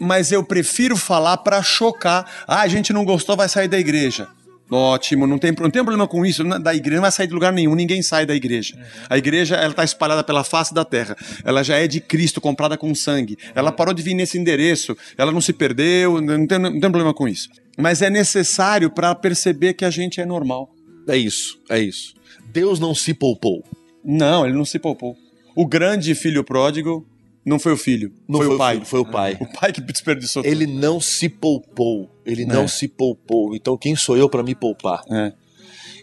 mas 0.00 0.32
eu 0.32 0.42
prefiro 0.42 0.96
falar 0.96 1.36
pra 1.38 1.62
chocar. 1.62 2.26
Ah, 2.46 2.62
a 2.62 2.68
gente 2.68 2.92
não 2.92 3.04
gostou, 3.04 3.36
vai 3.36 3.48
sair 3.48 3.68
da 3.68 3.78
igreja. 3.78 4.26
Ótimo, 4.70 5.26
não 5.26 5.38
tem, 5.38 5.50
não 5.52 5.70
tem 5.70 5.82
problema 5.82 6.06
com 6.06 6.24
isso. 6.24 6.44
não- 6.44 6.60
Da 6.60 6.74
igreja 6.74 6.96
não 6.96 7.02
vai 7.02 7.10
sair 7.12 7.26
de 7.26 7.32
lugar 7.34 7.52
nenhum, 7.52 7.74
ninguém 7.74 8.02
sai 8.02 8.24
da 8.24 8.34
igreja. 8.34 8.78
A 9.08 9.18
igreja 9.18 9.56
ela 9.56 9.70
está 9.70 9.82
espalhada 9.84 10.22
pela 10.22 10.44
face 10.44 10.72
da 10.72 10.84
terra. 10.84 11.16
Ela 11.44 11.62
já 11.64 11.76
é 11.76 11.86
de 11.88 12.00
Cristo, 12.00 12.40
comprada 12.40 12.76
com 12.78 12.94
sangue. 12.94 13.36
Ela 13.54 13.72
parou 13.72 13.92
de 13.92 14.02
vir 14.02 14.14
nesse 14.14 14.38
endereço, 14.38 14.96
ela 15.18 15.32
não 15.32 15.40
se 15.40 15.52
perdeu, 15.52 16.20
não 16.20 16.46
tem, 16.46 16.58
não 16.58 16.70
tem 16.72 16.80
problema 16.80 17.12
com 17.12 17.26
isso. 17.26 17.48
Mas 17.76 18.00
é 18.02 18.10
necessário 18.10 18.90
para 18.90 19.14
perceber 19.14 19.74
que 19.74 19.84
a 19.84 19.90
gente 19.90 20.20
é 20.20 20.26
normal. 20.26 20.70
É 21.08 21.16
isso, 21.16 21.58
é 21.68 21.80
isso. 21.80 22.14
Deus 22.52 22.78
não 22.78 22.94
se 22.94 23.12
poupou. 23.14 23.64
Não, 24.04 24.46
ele 24.46 24.54
não 24.56 24.64
se 24.64 24.78
poupou. 24.78 25.16
O 25.54 25.66
grande 25.66 26.14
filho 26.14 26.44
pródigo 26.44 27.06
não 27.44 27.58
foi 27.58 27.72
o 27.72 27.76
filho, 27.76 28.12
Não 28.28 28.38
foi, 28.38 28.46
o 28.54 28.58
pai. 28.58 28.74
filho, 28.74 28.86
foi 28.86 29.00
o 29.00 29.04
pai. 29.06 29.36
O 29.40 29.46
pai 29.52 29.72
que 29.72 29.80
desperdiçou 29.80 30.44
Ele 30.44 30.66
não 30.66 31.00
se 31.00 31.28
poupou. 31.28 32.08
Ele 32.30 32.44
não 32.44 32.62
É. 32.64 32.68
se 32.68 32.88
poupou. 32.88 33.54
Então 33.54 33.76
quem 33.76 33.94
sou 33.96 34.16
eu 34.16 34.28
para 34.28 34.42
me 34.42 34.54
poupar? 34.54 35.02
É. 35.10 35.32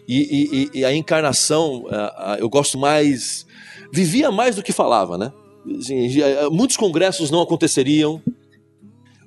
E, 0.06 0.70
e- 0.72 0.78
e- 0.80 0.84
a 0.84 0.94
encarnação, 0.94 1.84
eu 2.38 2.48
gosto 2.48 2.78
mais. 2.78 3.46
Vivia 3.92 4.30
mais 4.30 4.56
do 4.56 4.62
que 4.62 4.72
falava, 4.72 5.18
né? 5.18 5.32
Assim, 5.78 6.08
já- 6.08 6.48
muitos 6.50 6.76
congressos 6.78 7.30
não 7.30 7.42
aconteceriam, 7.42 8.22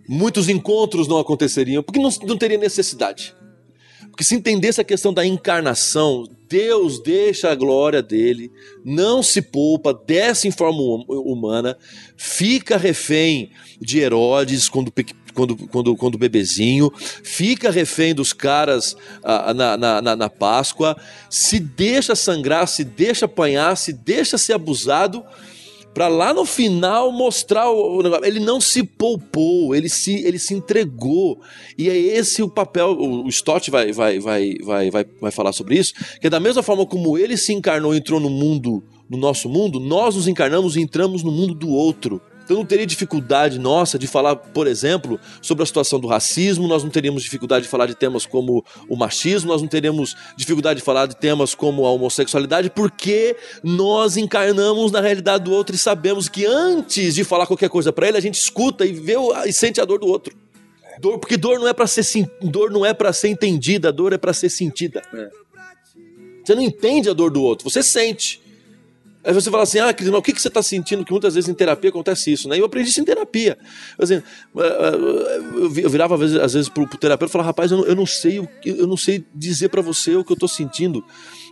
muitos 0.07 0.49
encontros 0.49 1.07
não 1.07 1.18
aconteceriam, 1.19 1.84
porque 1.84 1.99
não, 1.99 2.10
não 2.28 2.38
teria 2.38 2.57
necessidade. 2.57 3.36
Porque 4.10 4.23
se 4.23 4.36
entendesse 4.36 4.82
a 4.82 4.84
questão 4.84 5.14
da 5.14 5.26
encarnação, 5.26 6.28
Deus 6.49 6.99
deixa 7.02 7.49
a 7.49 7.56
glória 7.56 8.02
dele, 8.02 8.52
não 8.84 9.23
se 9.23 9.41
poupa, 9.41 9.94
desce 9.94 10.48
em 10.49 10.52
forma 10.52 10.80
hum- 10.82 11.06
humana, 11.07 11.78
fica 12.18 12.76
refém 12.76 13.52
de 13.80 13.99
Herodes 13.99 14.68
quando, 14.68 14.91
quando, 15.34 15.56
quando, 15.68 15.95
quando 15.95 16.18
bebezinho, 16.18 16.91
fica 17.24 17.72
refém 17.72 18.14
dos 18.14 18.34
caras 18.34 18.95
ah, 19.24 19.53
na, 19.53 19.78
na, 19.78 20.02
na, 20.02 20.16
na 20.16 20.30
Páscoa, 20.30 20.95
se 21.30 21.60
deixa 21.60 22.16
sangrar, 22.16 22.68
se 22.68 22.84
deixa 22.84 23.26
apanhar, 23.26 23.76
se 23.78 23.94
deixa 23.94 24.38
ser 24.38 24.53
abusado, 24.53 25.24
para 25.94 26.08
lá 26.08 26.34
no 26.34 26.45
final 26.45 27.12
mostrar 27.12 27.70
o 27.70 28.02
negócio. 28.02 28.26
Ele 28.26 28.40
não 28.40 28.62
se 28.62 28.84
poupou, 28.84 29.76
ele 29.76 29.90
se, 29.90 30.24
ele 30.26 30.40
se 30.40 30.53
entregou. 30.53 31.40
E 31.78 31.90
é 31.90 31.98
esse 31.98 32.41
o 32.41 32.49
papel. 32.49 32.91
O, 32.91 33.26
o 33.26 33.30
Stott 33.30 33.70
vai, 33.70 33.91
vai, 33.91 34.20
vai, 34.20 34.56
vai, 34.64 34.90
vai, 34.90 35.06
vai 35.20 35.32
falar 35.32 35.52
sobre 35.52 35.78
isso. 35.78 35.94
Que 36.20 36.28
é 36.28 36.30
da 36.30 36.40
mesma 36.40 36.64
forma 36.64 36.86
como 36.86 37.18
ele 37.18 37.36
se 37.36 37.53
encarnou 37.53 37.94
e 37.94 37.98
entrou 37.98 38.20
no 38.20 38.30
mundo, 38.30 38.84
no 39.10 39.18
nosso 39.18 39.49
mundo, 39.49 39.80
nós 39.80 40.16
nos 40.16 40.28
encarnamos 40.28 40.78
e 40.78 40.82
entramos 40.82 41.24
no 41.24 41.32
mundo 41.32 41.53
do 41.53 41.70
outro. 41.70 42.22
Então 42.44 42.58
não 42.58 42.66
teria 42.66 42.86
dificuldade 42.86 43.60
nossa 43.60 43.98
de 43.98 44.08
falar, 44.08 44.36
por 44.36 44.68
exemplo, 44.68 45.20
sobre 45.42 45.64
a 45.64 45.66
situação 45.66 46.00
do 46.00 46.08
racismo, 46.08 46.68
nós 46.68 46.84
não 46.84 46.90
teríamos 46.90 47.24
dificuldade 47.24 47.64
de 47.64 47.70
falar 47.70 47.86
de 47.86 47.96
temas 47.96 48.26
como 48.26 48.64
o 48.90 48.96
machismo, 48.96 49.50
nós 49.52 49.62
não 49.62 49.70
teríamos 49.70 50.16
dificuldade 50.36 50.80
de 50.80 50.86
falar 50.86 51.06
de 51.06 51.16
temas 51.16 51.56
como 51.56 51.86
a 51.86 51.92
homossexualidade, 51.92 52.70
porque 52.70 53.36
nós 53.64 54.18
encarnamos 54.18 54.92
na 54.92 55.00
realidade 55.02 55.44
do 55.44 55.52
outro 55.52 55.76
e 55.76 55.80
sabemos 55.80 56.28
que 56.28 56.46
antes 56.46 57.16
de 57.16 57.24
falar 57.24 57.48
qualquer 57.48 57.70
coisa 57.70 57.94
para 57.94 58.08
ele, 58.08 58.18
a 58.18 58.22
gente 58.22 58.36
escuta 58.36 58.86
e 58.86 58.92
vê 58.92 59.16
e 59.46 59.54
sente 59.54 59.80
a 59.80 59.86
dor 59.86 60.00
do 60.00 60.08
outro. 60.08 60.36
Dor, 61.00 61.18
porque 61.20 61.38
dor 61.38 61.60
não 61.60 61.68
é 61.68 61.74
para 61.74 61.88
ser 61.88 62.30
dor 62.42 62.70
não 62.70 62.86
é 62.86 62.94
para 62.94 63.12
ser 63.12 63.30
entendida, 63.30 63.92
dor 63.92 64.14
é 64.14 64.18
para 64.18 64.34
ser 64.34 64.50
sentida. 64.50 65.02
Você 66.44 66.54
não 66.56 66.62
entende 66.62 67.10
a 67.10 67.14
dor 67.14 67.32
do 67.32 67.42
outro, 67.42 67.70
você 67.70 67.82
sente. 67.82 68.42
Aí 69.23 69.34
você 69.34 69.52
fala 69.52 69.64
assim, 69.64 69.77
ah, 69.80 69.93
Cris, 69.93 70.10
mas 70.10 70.19
o 70.19 70.22
que, 70.23 70.34
que 70.34 70.41
você 70.41 70.48
está 70.48 70.64
sentindo? 70.64 71.06
Que 71.06 71.11
muitas 71.11 71.35
vezes 71.35 71.48
em 71.48 71.53
terapia 71.53 71.89
acontece 71.91 72.31
isso, 72.31 72.49
né? 72.49 72.56
E 72.56 72.60
eu 72.60 72.65
aprendi 72.65 72.89
isso 72.89 72.99
em 72.99 73.06
terapia. 73.06 73.56
Assim, 73.99 74.15
eh, 74.15 74.23
eh, 74.57 75.38
eu 75.56 75.69
vi- 75.69 75.84
eu 75.84 75.89
virava 75.89 76.15
às 76.15 76.53
vezes, 76.53 76.68
pro, 76.69 76.88
pro 76.88 76.98
terapeuta 76.98 77.30
e 77.30 77.31
falava, 77.31 77.49
rapaz, 77.49 77.72
eu 77.72 77.77
não, 77.77 77.85
eu 77.85 77.95
não 77.95 78.06
sei, 78.06 78.39
o 78.39 78.49
eu 78.65 78.88
não 78.88 78.98
sei 78.98 79.23
dizer 79.35 79.69
para 79.69 79.81
você 79.81 80.15
o 80.15 80.23
que 80.23 80.31
eu 80.31 80.38
tô 80.38 80.48
sentindo. 80.48 81.06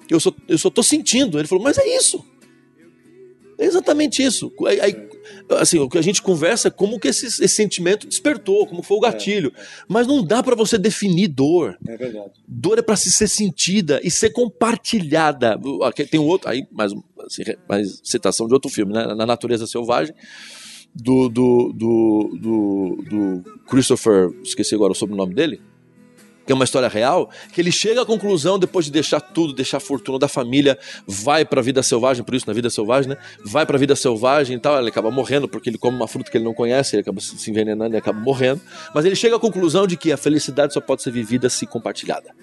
Eu 0.09 0.19
só, 0.19 0.33
eu 0.47 0.57
só 0.57 0.69
tô 0.71 0.81
sentindo. 0.81 1.37
Ele 1.37 1.47
falou, 1.47 1.63
mas 1.63 1.77
é 1.77 1.95
isso. 1.95 2.25
É 3.59 3.65
exatamente 3.65 4.23
isso. 4.23 4.51
Aí, 4.65 4.79
aí, 4.81 5.08
assim, 5.51 5.79
o 5.79 5.89
que 5.89 5.97
a 5.97 6.01
gente 6.01 6.21
conversa 6.21 6.67
é 6.67 6.71
como 6.71 6.99
que 6.99 7.07
esse, 7.07 7.25
esse 7.25 7.49
sentimento 7.49 8.07
despertou, 8.07 8.67
como 8.67 8.83
foi 8.83 8.97
o 8.97 9.01
gatilho. 9.01 9.53
Mas 9.87 10.07
não 10.07 10.23
dá 10.23 10.43
para 10.43 10.55
você 10.55 10.77
definir 10.77 11.27
dor. 11.27 11.77
É 11.87 11.97
verdade. 11.97 12.31
Dor 12.47 12.79
é 12.79 12.81
para 12.81 12.95
se 12.95 13.11
ser 13.11 13.27
sentida 13.27 13.99
e 14.03 14.11
ser 14.11 14.31
compartilhada. 14.31 15.59
Aqui 15.83 16.05
Tem 16.05 16.19
um 16.19 16.25
outro, 16.25 16.49
aí 16.49 16.67
mais, 16.71 16.93
assim, 17.25 17.43
mais 17.67 18.01
citação 18.03 18.47
de 18.47 18.53
outro 18.53 18.69
filme, 18.69 18.93
né? 18.93 19.13
Na 19.15 19.25
Natureza 19.25 19.65
Selvagem, 19.65 20.13
do, 20.93 21.29
do, 21.29 21.73
do, 21.73 22.37
do, 22.39 23.03
do 23.09 23.59
Christopher, 23.67 24.29
esqueci 24.43 24.75
agora 24.75 24.91
o 24.91 24.95
sobrenome 24.95 25.33
dele, 25.33 25.61
que 26.49 26.53
é 26.53 26.55
uma 26.55 26.63
história 26.65 26.87
real, 26.87 27.29
que 27.53 27.61
ele 27.61 27.71
chega 27.71 28.01
à 28.01 28.05
conclusão, 28.07 28.57
depois 28.57 28.85
de 28.85 28.91
deixar 28.91 29.21
tudo, 29.21 29.53
deixar 29.53 29.77
a 29.77 29.79
fortuna 29.79 30.17
da 30.17 30.27
família, 30.27 30.79
vai 31.05 31.45
pra 31.45 31.61
vida 31.61 31.83
selvagem, 31.83 32.23
por 32.23 32.33
isso 32.33 32.47
na 32.47 32.53
vida 32.53 32.71
selvagem, 32.71 33.11
né? 33.11 33.17
Vai 33.45 33.67
pra 33.67 33.77
vida 33.77 33.95
selvagem 33.95 34.57
e 34.57 34.59
tal, 34.59 34.79
ele 34.79 34.89
acaba 34.89 35.11
morrendo, 35.11 35.47
porque 35.47 35.69
ele 35.69 35.77
come 35.77 35.95
uma 35.95 36.07
fruta 36.07 36.31
que 36.31 36.37
ele 36.37 36.45
não 36.45 36.55
conhece, 36.55 36.95
ele 36.95 37.01
acaba 37.01 37.21
se 37.21 37.51
envenenando 37.51 37.93
e 37.93 37.99
acaba 37.99 38.19
morrendo. 38.19 38.59
Mas 38.95 39.05
ele 39.05 39.15
chega 39.15 39.35
à 39.35 39.39
conclusão 39.39 39.85
de 39.85 39.95
que 39.95 40.11
a 40.11 40.17
felicidade 40.17 40.73
só 40.73 40.81
pode 40.81 41.03
ser 41.03 41.11
vivida 41.11 41.51
se 41.51 41.67
compartilhada. 41.67 42.33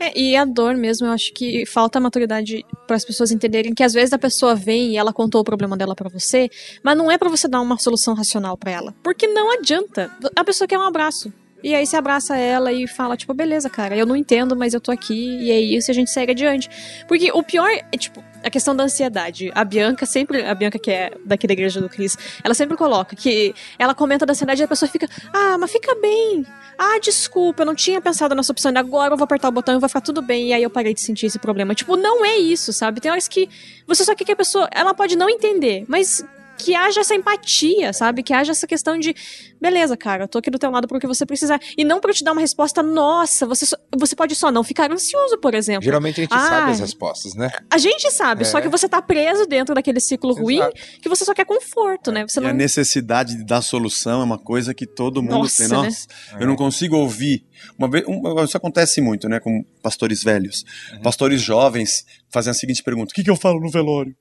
É, 0.00 0.18
e 0.18 0.34
a 0.34 0.46
dor 0.46 0.74
mesmo, 0.74 1.06
eu 1.06 1.12
acho 1.12 1.30
que 1.34 1.66
falta 1.66 2.00
maturidade 2.00 2.64
para 2.86 2.96
as 2.96 3.04
pessoas 3.04 3.30
entenderem 3.30 3.74
que 3.74 3.82
às 3.82 3.92
vezes 3.92 4.14
a 4.14 4.18
pessoa 4.18 4.54
vem 4.54 4.92
e 4.92 4.96
ela 4.96 5.12
contou 5.12 5.42
o 5.42 5.44
problema 5.44 5.76
dela 5.76 5.94
para 5.94 6.08
você, 6.08 6.48
mas 6.82 6.96
não 6.96 7.10
é 7.10 7.18
para 7.18 7.28
você 7.28 7.46
dar 7.46 7.60
uma 7.60 7.76
solução 7.76 8.14
racional 8.14 8.56
para 8.56 8.70
ela, 8.70 8.94
porque 9.02 9.26
não 9.26 9.52
adianta. 9.52 10.10
A 10.34 10.42
pessoa 10.42 10.66
quer 10.66 10.78
um 10.78 10.82
abraço. 10.82 11.30
E 11.62 11.74
aí 11.74 11.86
você 11.86 11.96
abraça 11.96 12.36
ela 12.36 12.72
e 12.72 12.86
fala, 12.86 13.16
tipo, 13.16 13.32
beleza, 13.34 13.68
cara, 13.68 13.96
eu 13.96 14.06
não 14.06 14.14
entendo, 14.14 14.54
mas 14.54 14.74
eu 14.74 14.80
tô 14.80 14.92
aqui, 14.92 15.38
e 15.40 15.50
é 15.50 15.60
isso, 15.60 15.90
e 15.90 15.92
a 15.92 15.94
gente 15.94 16.10
segue 16.10 16.32
adiante. 16.32 16.68
Porque 17.08 17.30
o 17.32 17.42
pior 17.42 17.68
é, 17.68 17.96
tipo, 17.96 18.22
a 18.46 18.50
questão 18.50 18.76
da 18.76 18.84
ansiedade. 18.84 19.50
A 19.54 19.64
Bianca 19.64 20.06
sempre, 20.06 20.44
a 20.44 20.54
Bianca 20.54 20.78
que 20.78 20.90
é 20.90 21.12
daqui 21.24 21.46
da 21.46 21.52
igreja 21.52 21.80
do 21.80 21.88
Cris, 21.88 22.16
ela 22.44 22.54
sempre 22.54 22.76
coloca 22.76 23.16
que 23.16 23.54
ela 23.78 23.94
comenta 23.94 24.24
da 24.24 24.32
ansiedade 24.32 24.62
e 24.62 24.64
a 24.64 24.68
pessoa 24.68 24.88
fica, 24.88 25.08
ah, 25.32 25.58
mas 25.58 25.72
fica 25.72 25.94
bem. 25.96 26.46
Ah, 26.78 26.98
desculpa, 27.00 27.62
eu 27.62 27.66
não 27.66 27.74
tinha 27.74 28.00
pensado 28.00 28.34
nessa 28.34 28.52
opção, 28.52 28.70
agora 28.76 29.14
eu 29.14 29.16
vou 29.16 29.24
apertar 29.24 29.48
o 29.48 29.52
botão 29.52 29.76
e 29.76 29.80
vai 29.80 29.88
ficar 29.88 30.02
tudo 30.02 30.20
bem, 30.22 30.48
e 30.48 30.52
aí 30.52 30.62
eu 30.62 30.70
parei 30.70 30.94
de 30.94 31.00
sentir 31.00 31.26
esse 31.26 31.38
problema. 31.38 31.74
Tipo, 31.74 31.96
não 31.96 32.24
é 32.24 32.36
isso, 32.36 32.72
sabe? 32.72 33.00
Tem 33.00 33.10
horas 33.10 33.26
que 33.26 33.48
você 33.86 34.04
só 34.04 34.14
quer 34.14 34.24
que 34.24 34.32
a 34.32 34.36
pessoa, 34.36 34.68
ela 34.70 34.94
pode 34.94 35.16
não 35.16 35.28
entender, 35.28 35.84
mas 35.88 36.24
que 36.58 36.74
haja 36.74 37.00
essa 37.00 37.14
empatia, 37.14 37.92
sabe? 37.92 38.22
Que 38.22 38.32
haja 38.32 38.52
essa 38.52 38.66
questão 38.66 38.98
de, 38.98 39.14
beleza, 39.60 39.96
cara, 39.96 40.24
eu 40.24 40.28
tô 40.28 40.38
aqui 40.38 40.50
do 40.50 40.58
teu 40.58 40.70
lado 40.70 40.88
porque 40.88 41.06
você 41.06 41.24
precisar. 41.26 41.60
E 41.76 41.84
não 41.84 42.00
pra 42.00 42.12
te 42.12 42.24
dar 42.24 42.32
uma 42.32 42.40
resposta, 42.40 42.82
nossa, 42.82 43.46
você, 43.46 43.66
só- 43.66 43.76
você 43.96 44.16
pode 44.16 44.34
só 44.34 44.50
não 44.50 44.64
ficar 44.64 44.90
ansioso, 44.92 45.38
por 45.38 45.54
exemplo. 45.54 45.82
Geralmente 45.84 46.20
a 46.20 46.24
gente 46.24 46.32
Ah, 46.34 46.48
sabe 46.48 46.70
as 46.72 46.80
respostas, 46.80 47.34
né? 47.34 47.50
A 47.70 47.78
gente 47.78 48.10
sabe, 48.10 48.42
É. 48.42 48.44
só 48.44 48.60
que 48.60 48.68
você 48.68 48.88
tá 48.88 49.00
preso 49.02 49.46
dentro 49.46 49.74
daquele 49.74 50.00
ciclo 50.00 50.34
ruim 50.34 50.60
que 51.02 51.08
você 51.08 51.24
só 51.24 51.34
quer 51.34 51.44
conforto, 51.44 52.10
né? 52.10 52.26
Você 52.26 52.40
E 52.40 52.44
a 52.44 52.48
não. 52.48 52.54
necessidade 52.54 53.44
da 53.44 53.60
solução 53.62 54.20
é 54.20 54.24
uma 54.24 54.38
coisa 54.38 54.72
que 54.74 54.86
todo 54.86 55.22
mundo 55.22 55.32
Nossa, 55.38 55.58
tem. 55.58 55.68
né? 55.68 55.76
Nossa, 55.76 56.06
eu 56.40 56.46
não 56.46 56.56
consigo 56.56 56.96
ouvir. 56.96 57.44
Uma 57.78 57.90
vez, 57.90 58.04
um- 58.06 58.44
isso 58.44 58.56
acontece 58.56 59.00
muito, 59.00 59.28
né, 59.28 59.40
com 59.40 59.64
pastores 59.82 60.22
velhos. 60.22 60.64
Uhum. 60.92 61.02
Pastores 61.02 61.40
jovens 61.42 62.04
fazem 62.30 62.50
a 62.50 62.54
seguinte 62.54 62.82
pergunta: 62.82 63.12
O 63.12 63.14
que, 63.14 63.22
que 63.24 63.30
eu 63.30 63.36
falo 63.36 63.60
no 63.60 63.70
velório? 63.70 64.14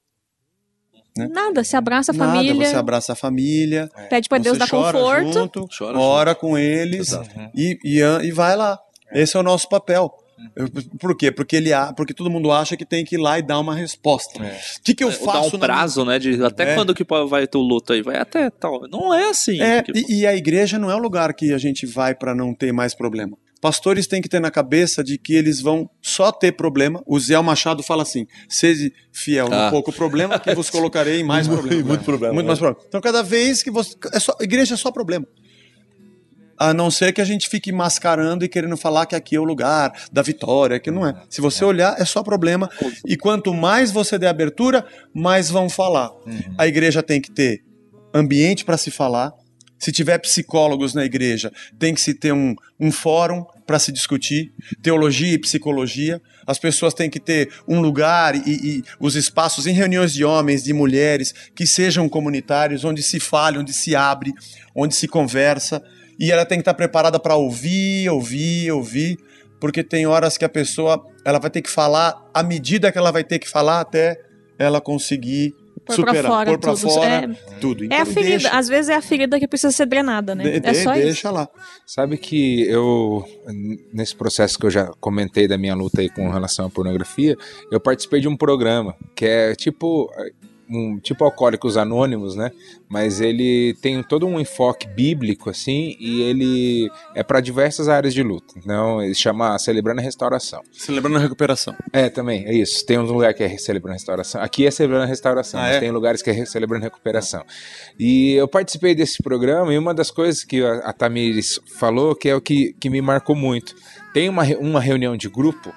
Nada, 1.18 1.64
se 1.64 1.76
abraça 1.78 2.12
a 2.12 2.16
Nada, 2.16 2.32
família, 2.34 2.54
você 2.70 2.76
abraça 2.76 3.14
a 3.14 3.16
família. 3.16 3.90
pede 4.10 4.28
pra 4.28 4.38
Deus 4.38 4.58
dar 4.58 4.68
chora 4.70 4.98
conforto. 4.98 5.34
Junto, 5.34 5.68
Chora 5.78 5.98
ora 6.00 6.36
com 6.36 6.58
eles 6.58 7.18
e, 7.56 7.78
e, 7.84 8.02
an- 8.02 8.22
e 8.24 8.32
vai 8.32 8.56
lá. 8.58 8.78
Esse 9.14 9.38
é 9.38 9.40
o 9.40 9.44
nosso 9.44 9.70
papel. 9.70 10.14
Eu- 10.54 10.68
Por 11.00 11.16
quê? 11.16 11.32
Porque, 11.32 11.56
ele, 11.56 11.70
porque 11.96 12.14
todo 12.14 12.30
mundo 12.30 12.52
acha 12.52 12.76
que 12.76 12.84
tem 12.86 13.06
que 13.06 13.16
ir 13.16 13.18
lá 13.18 13.40
e 13.40 13.42
dar 13.42 13.58
uma 13.60 13.74
resposta. 13.74 14.38
O 14.44 14.82
que, 14.84 14.94
que 14.94 15.04
eu 15.04 15.10
dar 15.10 15.16
faço 15.16 15.56
um 15.56 15.60
na 15.60 15.66
prazo, 15.66 16.04
né? 16.04 16.20
De 16.20 16.44
até 16.44 16.72
É. 16.72 16.76
quando 16.76 16.94
que 16.94 17.06
vai 17.30 17.48
ter 17.48 17.58
o 17.58 17.62
luto 17.62 17.94
aí? 17.94 18.02
Vai 18.02 18.18
até 18.18 18.50
tal. 18.50 18.82
Não 18.90 19.14
é 19.14 19.30
assim. 19.30 19.62
É, 19.62 19.82
porque- 19.82 20.04
e, 20.10 20.20
e 20.20 20.28
a 20.28 20.36
igreja 20.36 20.78
não 20.78 20.92
é 20.92 20.96
o 20.96 21.00
lugar 21.00 21.34
que 21.34 21.54
a 21.54 21.58
gente 21.58 21.86
vai 21.86 22.14
para 22.14 22.36
não 22.36 22.54
ter 22.54 22.74
mais 22.74 22.94
problema. 22.94 23.38
Pastores 23.66 24.06
têm 24.06 24.22
que 24.22 24.30
ter 24.30 24.40
na 24.40 24.52
cabeça 24.52 25.04
de 25.04 25.18
que 25.18 25.34
eles 25.34 25.60
vão 25.60 25.90
só 26.00 26.32
ter 26.32 26.52
problema. 26.52 27.02
O 27.04 27.20
Zé 27.20 27.42
Machado 27.42 27.82
fala 27.82 28.04
assim: 28.04 28.28
seja 28.48 28.92
fiel 29.12 29.50
no 29.50 29.56
Ah. 29.56 29.72
pouco 29.72 29.92
problema, 29.92 30.38
que 30.38 30.54
vos 30.54 30.70
colocarei 30.70 31.20
em 31.22 31.24
mais 31.24 31.48
problema. 31.48 31.84
muito 31.84 32.04
problema, 32.04 32.32
Muito 32.32 32.46
né? 32.46 32.50
mais 32.50 32.60
problema. 32.60 32.86
Então, 32.88 33.02
cada 33.02 33.24
vez 33.24 33.64
que 33.64 33.72
você. 33.72 33.96
É 34.14 34.20
só, 34.20 34.36
igreja 34.40 34.76
é 34.76 34.78
só 34.78 34.92
problema. 34.92 35.26
A 36.60 36.76
não 36.76 36.92
ser 36.92 37.12
que 37.12 37.20
a 37.20 37.26
gente 37.26 37.50
fique 37.50 37.72
mascarando 37.72 38.46
e 38.46 38.48
querendo 38.48 38.78
falar 38.78 39.08
que 39.08 39.16
aqui 39.16 39.36
é 39.36 39.40
o 39.40 39.44
lugar 39.44 39.92
da 40.12 40.22
vitória, 40.22 40.80
que 40.80 40.92
não 40.92 41.04
é. 41.04 41.16
Se 41.28 41.42
você 41.42 41.66
olhar, 41.66 42.00
é 42.00 42.06
só 42.06 42.22
problema. 42.22 42.70
E 43.04 43.18
quanto 43.18 43.52
mais 43.52 43.90
você 43.90 44.20
der 44.20 44.28
abertura, 44.28 44.86
mais 45.12 45.50
vão 45.50 45.72
falar. 45.72 46.12
A 46.56 46.68
igreja 46.68 47.02
tem 47.02 47.20
que 47.20 47.32
ter 47.32 47.64
ambiente 48.14 48.64
para 48.64 48.78
se 48.78 48.92
falar. 48.92 49.34
Se 49.80 49.92
tiver 49.92 50.20
psicólogos 50.20 50.94
na 50.94 51.04
igreja, 51.04 51.52
tem 51.80 51.96
que 51.96 52.00
se 52.00 52.14
ter 52.14 52.32
um, 52.32 52.56
um 52.80 52.92
fórum 52.92 53.44
para 53.66 53.80
se 53.80 53.92
discutir, 53.92 54.52
teologia 54.82 55.34
e 55.34 55.40
psicologia. 55.40 56.22
As 56.46 56.60
pessoas 56.60 56.94
têm 56.94 57.10
que 57.10 57.20
ter 57.20 57.50
um 57.68 57.82
lugar 57.82 58.36
e, 58.36 58.42
e 58.48 58.84
os 59.00 59.16
espaços 59.16 59.66
em 59.66 59.74
reuniões 59.74 60.14
de 60.14 60.24
homens, 60.24 60.64
de 60.64 60.74
mulheres, 60.74 61.34
que 61.56 61.66
sejam 61.66 62.08
comunitários, 62.08 62.84
onde 62.84 63.02
se 63.02 63.20
fale, 63.20 63.58
onde 63.58 63.74
se 63.74 63.96
abre, 63.96 64.34
onde 64.76 64.94
se 64.94 65.08
conversa. 65.08 65.84
E 66.20 66.32
ela 66.32 66.46
tem 66.46 66.60
que 66.60 66.62
estar 66.62 66.76
preparada 66.76 67.20
para 67.20 67.36
ouvir, 67.36 68.10
ouvir, 68.10 68.72
ouvir, 68.72 69.18
porque 69.60 69.84
tem 69.84 70.06
horas 70.06 70.38
que 70.38 70.46
a 70.46 70.50
pessoa 70.50 71.04
ela 71.26 71.40
vai 71.40 71.50
ter 71.50 71.62
que 71.62 71.70
falar 71.70 72.24
à 72.34 72.44
medida 72.44 72.92
que 72.92 72.98
ela 72.98 73.12
vai 73.12 73.24
ter 73.24 73.40
que 73.40 73.50
falar 73.50 73.82
até 73.82 74.22
ela 74.60 74.80
conseguir 74.80 75.54
Pôr 75.86 75.96
pra 75.96 76.06
superar, 76.08 76.32
fora 76.32 76.50
pôr 76.52 76.60
pra 76.60 76.74
tudo. 76.74 76.90
fora 76.90 77.06
É. 77.10 77.28
tudo. 77.60 77.84
É 77.84 77.98
a 77.98 78.02
Então, 78.02 78.06
ferida, 78.14 78.30
deixa. 78.40 78.50
às 78.58 78.68
vezes 78.68 78.90
é 78.90 78.96
a 78.96 79.02
ferida 79.02 79.40
que 79.40 79.48
precisa 79.48 79.72
ser 79.72 79.86
drenada, 79.86 80.34
né? 80.34 80.44
De- 80.44 80.50
é 80.68 80.72
de- 80.72 80.84
só 80.84 80.94
isso. 80.96 81.04
deixa 81.06 81.32
lá. 81.32 81.48
Sabe 81.86 82.18
que 82.18 82.64
eu, 82.68 83.24
nesse 83.94 84.16
processo 84.16 84.58
que 84.58 84.66
eu 84.66 84.72
já 84.72 84.88
comentei 85.00 85.48
da 85.48 85.58
minha 85.58 85.76
luta 85.76 86.02
aí 86.02 86.10
com 86.10 86.30
relação 86.30 86.66
à 86.66 86.70
pornografia, 86.70 87.38
eu 87.72 87.80
participei 87.80 88.20
de 88.20 88.28
um 88.28 88.36
programa 88.36 88.96
que 89.16 89.26
é 89.26 89.54
tipo 89.56 90.12
um 90.70 91.00
tipo 91.00 91.24
Alcoólicos 91.24 91.78
Anônimos, 91.78 92.36
né? 92.36 92.52
Mas 92.90 93.22
ele 93.22 93.76
tem 93.82 94.02
todo 94.04 94.26
um 94.26 94.40
enfoque 94.40 94.88
bíblico 94.88 95.50
assim 95.50 95.96
e 96.00 96.22
ele 96.22 96.90
é 97.14 97.24
para 97.24 97.40
diversas 97.42 97.88
áreas 97.90 98.14
de 98.14 98.24
luta. 98.24 98.54
Então, 98.58 99.02
ele 99.02 99.16
chama 99.16 99.58
Celebrando 99.60 100.02
a 100.02 100.04
Restauração. 100.04 100.62
Celebrando 100.72 101.18
a 101.18 101.20
recuperação. 101.20 101.76
É, 101.92 102.10
também, 102.10 102.46
é 102.46 102.54
isso. 102.54 102.86
Tem 102.86 102.98
um 102.98 103.04
lugar 103.04 103.34
que 103.34 103.44
é 103.44 103.58
celebrando 103.58 103.94
restauração. 103.94 104.42
Aqui 104.42 104.66
é 104.66 104.72
celebrando 104.72 105.08
restauração, 105.08 105.60
Ah, 105.60 105.64
mas 105.64 105.76
é? 105.76 105.80
tem 105.80 105.92
lugares 105.92 106.22
que 106.22 106.30
é 106.30 106.46
celebrando 106.46 106.84
recuperação. 106.84 107.44
E 108.00 108.34
eu 108.34 108.48
participei 108.48 108.94
desse 108.96 109.22
programa 109.22 109.74
e 109.74 109.78
uma 109.78 109.94
das 109.94 110.12
coisas 110.12 110.44
que 110.44 110.64
a, 110.64 110.76
a 110.80 110.94
Tamires 110.94 111.60
falou, 111.78 112.16
que 112.16 112.30
é 112.30 112.36
o 112.36 112.42
que, 112.42 112.74
que 112.80 112.90
me 112.90 113.02
marcou 113.02 113.36
muito. 113.36 113.76
Tem 114.14 114.30
uma, 114.30 114.44
uma 114.60 114.80
reunião 114.80 115.18
de 115.18 115.28
grupo 115.30 115.74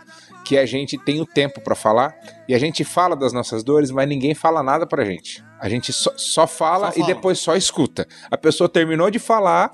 que 0.49 0.57
a 0.57 0.65
gente 0.65 0.97
tem 0.97 1.21
o 1.21 1.27
tempo 1.27 1.61
pra 1.61 1.75
falar 1.75 2.17
e 2.49 2.55
a 2.55 2.59
gente 2.59 2.83
fala 2.83 3.15
das 3.15 3.35
nossas 3.35 3.63
dores, 3.63 3.91
mas 3.91 4.09
ninguém 4.09 4.35
fala 4.35 4.63
nada 4.63 4.87
pra 4.87 5.05
gente. 5.05 5.45
A 5.61 5.69
gente 5.69 5.93
só, 5.93 6.11
só 6.17 6.47
fala 6.47 6.87
Só 6.91 6.93
e 6.93 7.03
fala. 7.03 7.07
depois 7.15 7.39
só 7.39 7.55
escuta. 7.55 8.09
A 8.31 8.39
pessoa 8.39 8.67
terminou 8.67 9.11
de 9.11 9.19
falar, 9.19 9.71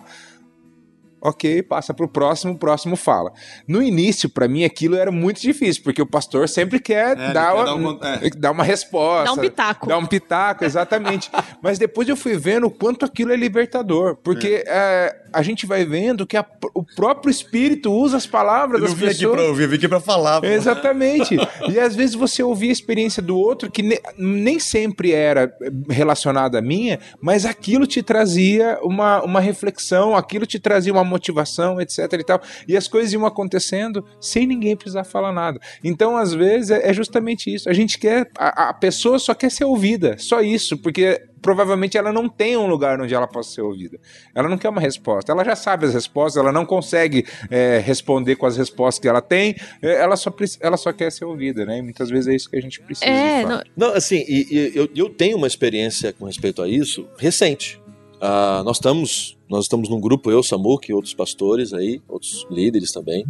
Ok, 1.24 1.62
passa 1.62 1.94
pro 1.94 2.06
próximo, 2.06 2.52
o 2.52 2.58
próximo 2.58 2.96
fala. 2.96 3.32
No 3.66 3.82
início, 3.82 4.28
pra 4.28 4.46
mim, 4.46 4.62
aquilo 4.62 4.94
era 4.94 5.10
muito 5.10 5.40
difícil, 5.40 5.82
porque 5.82 6.02
o 6.02 6.06
pastor 6.06 6.48
sempre 6.48 6.78
quer, 6.78 7.18
É, 7.18 7.32
dar, 7.32 7.52
quer 7.52 7.52
uma, 7.54 7.64
dar 7.64 7.74
um- 7.76 7.98
é. 8.26 8.30
dar 8.36 8.50
uma 8.50 8.62
resposta. 8.62 9.24
Dá 9.24 9.32
um 9.32 9.38
pitaco. 9.38 9.86
Dar 9.88 9.98
um 9.98 10.06
pitaco, 10.06 10.64
exatamente. 10.64 11.30
Mas 11.62 11.78
depois 11.78 12.06
eu 12.08 12.16
fui 12.16 12.36
vendo 12.36 12.66
o 12.66 12.70
quanto 12.70 13.06
aquilo 13.06 13.32
é 13.32 13.36
libertador, 13.36 14.16
porque 14.22 14.64
é, 14.66 15.16
a 15.32 15.40
gente 15.42 15.64
vai 15.64 15.84
vendo 15.86 16.26
que 16.26 16.36
a- 16.36 16.44
o 16.74 16.82
próprio 16.84 17.30
Espírito 17.30 17.90
usa 17.90 18.18
as 18.18 18.26
palavras 18.26 18.80
Eu 18.80 18.86
das 18.86 18.90
não 18.90 18.98
vim 18.98 19.06
aqui 19.06 19.14
pessoas. 19.16 19.34
pra 19.36 19.44
ouvir, 19.48 19.62
eu 19.64 19.68
vim 19.70 19.76
aqui 19.76 19.88
pra 19.88 20.00
falar. 20.00 20.40
pô. 20.42 20.46
Exatamente. 20.46 21.36
E 21.70 21.78
às 21.80 21.96
vezes 21.96 22.14
você 22.14 22.42
ouvia 22.42 22.68
a 22.68 22.72
experiência 22.72 23.22
do 23.22 23.38
outro 23.38 23.70
que 23.70 23.82
ne- 23.82 23.98
nem 24.18 24.58
sempre 24.58 25.12
era 25.12 25.50
relacionada 25.88 26.58
à 26.58 26.62
minha, 26.62 26.98
mas 27.20 27.46
aquilo 27.46 27.86
te 27.86 28.02
trazia 28.02 28.78
uma, 28.82 29.22
uma 29.22 29.40
reflexão, 29.40 30.14
aquilo 30.14 30.44
te 30.46 30.58
trazia 30.58 30.92
uma 30.92 31.04
motivação, 31.14 31.80
etc 31.80 32.12
e 32.12 32.24
tal. 32.24 32.40
E 32.68 32.76
as 32.76 32.86
coisas 32.88 33.12
iam 33.12 33.24
acontecendo 33.24 34.04
sem 34.20 34.46
ninguém 34.46 34.76
precisar 34.76 35.04
falar 35.04 35.32
nada. 35.32 35.58
Então, 35.82 36.16
às 36.16 36.32
vezes, 36.34 36.70
é, 36.70 36.90
é 36.90 36.92
justamente 36.92 37.52
isso. 37.54 37.68
A 37.68 37.72
gente 37.72 37.98
quer. 37.98 38.30
A, 38.38 38.68
a 38.70 38.74
pessoa 38.74 39.18
só 39.18 39.32
quer 39.34 39.50
ser 39.50 39.64
ouvida. 39.64 40.16
Só 40.18 40.40
isso. 40.42 40.76
Porque 40.78 41.22
provavelmente 41.40 41.98
ela 41.98 42.10
não 42.10 42.26
tem 42.26 42.56
um 42.56 42.66
lugar 42.66 42.98
onde 43.00 43.14
ela 43.14 43.26
possa 43.26 43.50
ser 43.54 43.60
ouvida. 43.60 43.98
Ela 44.34 44.48
não 44.48 44.56
quer 44.56 44.70
uma 44.70 44.80
resposta. 44.80 45.30
Ela 45.30 45.44
já 45.44 45.54
sabe 45.54 45.84
as 45.84 45.92
respostas, 45.92 46.40
ela 46.42 46.50
não 46.50 46.64
consegue 46.64 47.26
é, 47.50 47.78
responder 47.84 48.36
com 48.36 48.46
as 48.46 48.56
respostas 48.56 48.98
que 48.98 49.06
ela 49.06 49.20
tem. 49.20 49.54
é, 49.82 50.00
Ela 50.00 50.16
só, 50.16 50.32
ela 50.60 50.76
só 50.78 50.90
quer 50.90 51.12
ser 51.12 51.26
ouvida, 51.26 51.66
né? 51.66 51.78
E 51.78 51.82
muitas 51.82 52.08
vezes 52.08 52.28
é 52.28 52.34
isso 52.34 52.48
que 52.50 52.56
a 52.56 52.62
gente 52.62 52.80
precisa. 52.80 53.10
É, 53.10 53.44
não- 53.44 53.62
Não, 53.76 53.88
assim, 53.94 54.24
e, 54.26 54.46
e 54.50 54.72
eu, 54.74 54.88
eu 54.96 55.10
tenho 55.10 55.36
uma 55.36 55.46
experiência 55.46 56.14
com 56.14 56.24
respeito 56.24 56.62
a 56.62 56.68
isso 56.68 57.06
recente. 57.18 57.78
Ah, 58.26 58.62
nós 58.64 58.78
estamos 58.78 59.36
nós 59.50 59.66
estamos 59.66 59.90
num 59.90 60.00
grupo, 60.00 60.30
eu, 60.30 60.42
Samuque 60.42 60.90
e 60.90 60.94
outros 60.94 61.12
pastores 61.12 61.74
aí, 61.74 62.00
outros 62.08 62.46
líderes 62.50 62.90
também. 62.90 63.26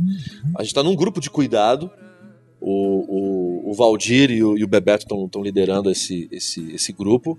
A 0.56 0.62
gente 0.62 0.68
está 0.70 0.82
num 0.84 0.94
grupo 0.94 1.20
de 1.20 1.28
cuidado. 1.28 1.90
O, 2.60 3.66
o, 3.66 3.70
o 3.70 3.74
Valdir 3.74 4.30
e 4.30 4.42
o, 4.42 4.56
e 4.56 4.62
o 4.64 4.68
Bebeto 4.68 5.04
estão 5.04 5.42
liderando 5.42 5.90
esse, 5.90 6.28
esse, 6.30 6.72
esse 6.72 6.92
grupo 6.92 7.36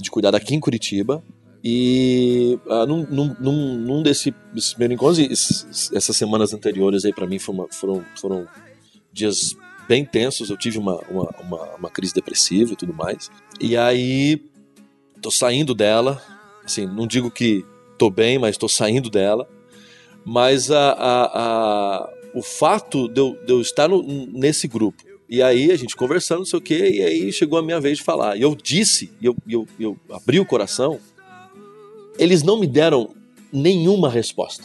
de 0.00 0.10
cuidado 0.10 0.34
aqui 0.36 0.54
em 0.54 0.60
Curitiba. 0.60 1.24
E 1.64 2.58
ah, 2.68 2.84
num, 2.86 3.04
num, 3.10 3.34
num, 3.40 3.78
num 3.78 4.02
desse, 4.02 4.32
desses 4.52 4.74
primeiros 4.74 5.18
encontros, 5.18 5.90
essas 5.92 6.14
semanas 6.16 6.52
anteriores 6.52 7.04
aí 7.06 7.12
para 7.14 7.26
mim 7.26 7.38
foi 7.38 7.54
uma- 7.54 7.68
foram, 7.72 8.04
foram 8.20 8.46
dias 9.10 9.56
bem 9.88 10.04
tensos. 10.04 10.50
Eu 10.50 10.58
tive 10.58 10.76
uma, 10.78 11.00
uma, 11.10 11.30
uma, 11.40 11.74
uma 11.76 11.90
crise 11.90 12.12
depressiva 12.12 12.74
e 12.74 12.76
tudo 12.76 12.92
mais. 12.92 13.30
E 13.58 13.74
aí, 13.76 14.40
tô 15.22 15.30
saindo 15.30 15.74
dela. 15.74 16.22
Assim, 16.64 16.86
não 16.86 17.06
digo 17.06 17.30
que 17.30 17.64
tô 17.98 18.10
bem, 18.10 18.38
mas 18.38 18.56
tô 18.56 18.68
saindo 18.68 19.10
dela. 19.10 19.48
Mas 20.24 20.70
a, 20.70 20.90
a, 20.92 21.24
a- 22.04 22.10
o 22.34 22.42
fato 22.42 23.08
de 23.08 23.20
eu, 23.20 23.38
de 23.44 23.52
eu 23.52 23.60
estar 23.60 23.88
no- 23.88 24.02
nesse 24.02 24.66
grupo. 24.66 25.02
E 25.28 25.42
aí 25.42 25.70
a 25.70 25.76
gente 25.76 25.94
conversando, 25.96 26.38
não 26.38 26.44
sei 26.46 26.58
o 26.58 26.62
quê, 26.62 26.90
e 26.90 27.02
aí 27.02 27.32
chegou 27.32 27.58
a 27.58 27.62
minha 27.62 27.80
vez 27.80 27.98
de 27.98 28.04
falar. 28.04 28.36
E 28.36 28.42
eu 28.42 28.54
disse, 28.54 29.10
e 29.20 29.26
eu, 29.26 29.36
eu, 29.48 29.66
eu 29.78 29.96
abri 30.10 30.38
o 30.40 30.46
coração, 30.46 30.98
eles 32.18 32.42
não 32.42 32.58
me 32.58 32.66
deram 32.66 33.14
nenhuma 33.52 34.08
resposta. 34.10 34.64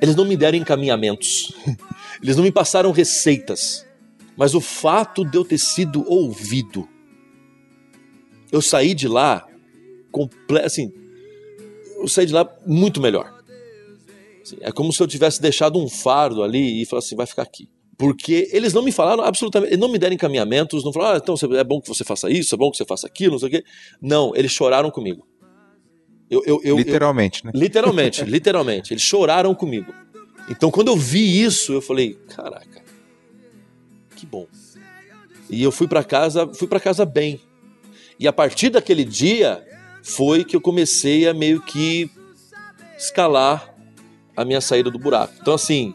Eles 0.00 0.16
não 0.16 0.24
me 0.24 0.36
deram 0.36 0.56
encaminhamentos. 0.58 1.52
Eles 2.22 2.36
não 2.36 2.42
me 2.42 2.50
passaram 2.52 2.90
receitas. 2.90 3.86
Mas 4.36 4.54
o 4.54 4.60
fato 4.60 5.24
de 5.24 5.36
eu 5.36 5.44
ter 5.44 5.58
sido 5.58 6.04
ouvido, 6.10 6.88
eu 8.50 8.60
saí 8.62 8.94
de 8.94 9.06
lá, 9.06 9.46
assim, 10.64 10.90
eu 12.00 12.08
saí 12.08 12.26
de 12.26 12.32
lá 12.32 12.48
muito 12.66 13.00
melhor. 13.00 13.32
Assim, 14.42 14.56
é 14.60 14.72
como 14.72 14.92
se 14.92 15.02
eu 15.02 15.06
tivesse 15.06 15.40
deixado 15.40 15.78
um 15.78 15.88
fardo 15.88 16.42
ali 16.42 16.82
e 16.82 16.86
falasse 16.86 17.08
assim, 17.08 17.16
vai 17.16 17.26
ficar 17.26 17.42
aqui. 17.42 17.68
Porque 17.96 18.48
eles 18.52 18.72
não 18.72 18.82
me 18.82 18.90
falaram 18.90 19.22
absolutamente, 19.22 19.76
não 19.76 19.88
me 19.88 19.98
deram 19.98 20.14
encaminhamentos, 20.14 20.82
não 20.82 20.92
falaram, 20.92 21.16
ah, 21.16 21.20
então 21.22 21.36
é 21.58 21.64
bom 21.64 21.80
que 21.80 21.88
você 21.88 22.02
faça 22.02 22.30
isso, 22.30 22.54
é 22.54 22.58
bom 22.58 22.70
que 22.70 22.78
você 22.78 22.84
faça 22.84 23.06
aquilo, 23.06 23.32
não 23.32 23.38
sei 23.38 23.48
o 23.48 23.50
quê. 23.50 23.64
Não, 24.00 24.34
eles 24.34 24.50
choraram 24.50 24.90
comigo. 24.90 25.26
Eu, 26.30 26.42
eu, 26.46 26.60
eu, 26.64 26.76
Literalmente, 26.76 27.44
né? 27.44 27.52
Literalmente, 27.54 28.24
literalmente. 28.24 28.92
Eles 28.94 29.02
choraram 29.02 29.54
comigo. 29.54 29.92
Então, 30.48 30.70
quando 30.70 30.88
eu 30.88 30.96
vi 30.96 31.42
isso, 31.42 31.72
eu 31.72 31.82
falei, 31.82 32.14
caraca, 32.34 32.82
que 34.16 34.24
bom. 34.24 34.46
E 35.50 35.62
eu 35.62 35.70
fui 35.70 35.86
para 35.86 36.02
casa, 36.02 36.46
fui 36.54 36.68
para 36.68 36.80
casa 36.80 37.04
bem. 37.04 37.40
E 38.18 38.26
a 38.26 38.32
partir 38.32 38.70
daquele 38.70 39.04
dia 39.04 39.62
foi 40.02 40.44
que 40.44 40.56
eu 40.56 40.60
comecei 40.60 41.28
a 41.28 41.34
meio 41.34 41.60
que 41.60 42.10
escalar 42.96 43.74
a 44.36 44.44
minha 44.44 44.60
saída 44.60 44.90
do 44.90 44.98
buraco. 44.98 45.34
Então, 45.40 45.54
assim, 45.54 45.94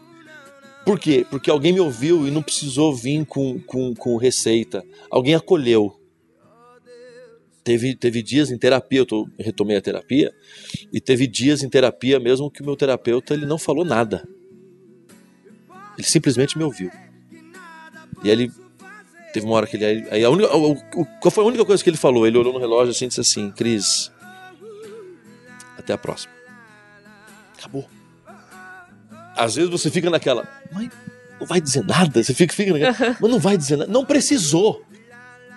por 0.84 0.98
quê? 0.98 1.26
Porque 1.28 1.50
alguém 1.50 1.72
me 1.72 1.80
ouviu 1.80 2.28
e 2.28 2.30
não 2.30 2.42
precisou 2.42 2.94
vir 2.94 3.26
com, 3.26 3.58
com, 3.60 3.94
com 3.94 4.16
receita. 4.16 4.84
Alguém 5.10 5.34
acolheu. 5.34 6.00
Teve, 7.64 7.96
teve 7.96 8.22
dias 8.22 8.52
em 8.52 8.58
terapia, 8.58 9.00
eu 9.00 9.06
tô, 9.06 9.28
retomei 9.36 9.76
a 9.76 9.82
terapia, 9.82 10.32
e 10.92 11.00
teve 11.00 11.26
dias 11.26 11.64
em 11.64 11.68
terapia 11.68 12.20
mesmo 12.20 12.48
que 12.48 12.62
o 12.62 12.64
meu 12.64 12.76
terapeuta 12.76 13.34
ele 13.34 13.44
não 13.44 13.58
falou 13.58 13.84
nada. 13.84 14.24
Ele 15.98 16.06
simplesmente 16.06 16.56
me 16.56 16.62
ouviu. 16.62 16.90
E 18.22 18.30
ele 18.30 18.52
teve 19.36 19.46
uma 19.46 19.54
hora 19.56 19.66
que 19.66 19.76
ele. 19.76 20.06
Aí 20.10 20.24
a 20.24 20.30
única, 20.30 20.56
o, 20.56 20.72
o- 20.72 21.06
qual 21.20 21.30
foi 21.30 21.44
a 21.44 21.46
única 21.46 21.64
coisa 21.64 21.82
que 21.82 21.90
ele 21.90 21.96
falou? 21.96 22.26
Ele 22.26 22.38
olhou 22.38 22.52
no 22.52 22.58
relógio 22.58 22.90
assim 22.90 23.04
e 23.04 23.08
disse 23.08 23.20
assim: 23.20 23.50
Cris, 23.50 24.10
até 25.78 25.92
a 25.92 25.98
próxima. 25.98 26.32
Acabou. 27.58 27.88
Às 29.36 29.54
vezes 29.56 29.70
você 29.70 29.90
fica 29.90 30.08
naquela, 30.08 30.48
mas 30.72 30.88
não 31.38 31.46
vai 31.46 31.60
dizer 31.60 31.84
nada. 31.84 32.22
Você 32.22 32.32
fica, 32.32 32.54
fica 32.54 32.72
naquela, 32.72 33.16
mas 33.20 33.30
não 33.30 33.38
vai 33.38 33.56
dizer 33.56 33.76
nada. 33.76 33.92
Não 33.92 34.04
precisou. 34.04 34.82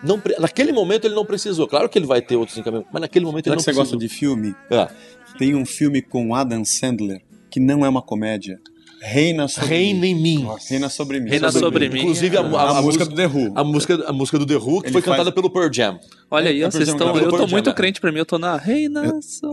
Não, 0.03 0.21
naquele 0.39 0.71
momento 0.71 1.05
ele 1.05 1.15
não 1.15 1.25
precisou. 1.25 1.67
Claro 1.67 1.89
que 1.89 1.97
ele 1.99 2.05
vai 2.05 2.21
ter 2.21 2.35
outros 2.37 2.57
encaminhamentos, 2.57 2.91
mas 2.93 3.01
naquele 3.01 3.25
momento 3.25 3.45
Será 3.45 3.55
ele 3.55 3.61
que 3.63 3.67
não 3.67 3.73
você 3.73 3.79
gosta 3.79 3.97
precisou. 3.97 4.33
de 4.33 4.43
filme? 4.43 4.55
Ah. 4.71 4.89
Tem 5.37 5.55
um 5.55 5.65
filme 5.65 6.01
com 6.01 6.33
Adam 6.35 6.63
Sandler 6.63 7.21
que 7.49 7.59
não 7.59 7.85
é 7.85 7.89
uma 7.89 8.01
comédia. 8.01 8.59
Reina 9.01 9.47
sobre 9.47 9.69
Reina 9.69 10.05
em 10.07 10.15
mim. 10.15 10.47
Reina 10.69 10.89
sobre 10.89 11.19
mim. 11.19 11.29
Reina 11.29 11.51
sobre 11.51 11.89
mim. 11.89 11.99
Inclusive 12.01 12.37
a, 12.37 12.41
a- 12.41 12.61
A 12.73 12.77
a 12.79 12.81
música 12.81 13.05
do 13.05 13.15
The 13.15 13.27
Who. 13.27 13.51
A 13.55 13.63
música, 13.63 14.03
a 14.07 14.11
música 14.13 14.37
do 14.37 14.45
The 14.45 14.55
Who, 14.57 14.81
que 14.81 14.87
Ele 14.87 14.93
foi 14.93 15.01
faz- 15.01 15.17
cantada 15.17 15.31
pelo 15.31 15.49
Pearl 15.49 15.71
Jam. 15.71 15.99
Olha 16.29 16.49
aí, 16.49 16.61
É, 16.61 16.69
vocês 16.69 16.87
estão. 16.87 17.15
Eu 17.17 17.29
tô 17.29 17.47
muito 17.47 17.65
Jam, 17.67 17.73
crente 17.73 18.01
pra 18.01 18.11
mim, 18.11 18.19
eu 18.19 18.25
tô 18.25 18.37
na 18.37 18.57
reinação. 18.57 19.51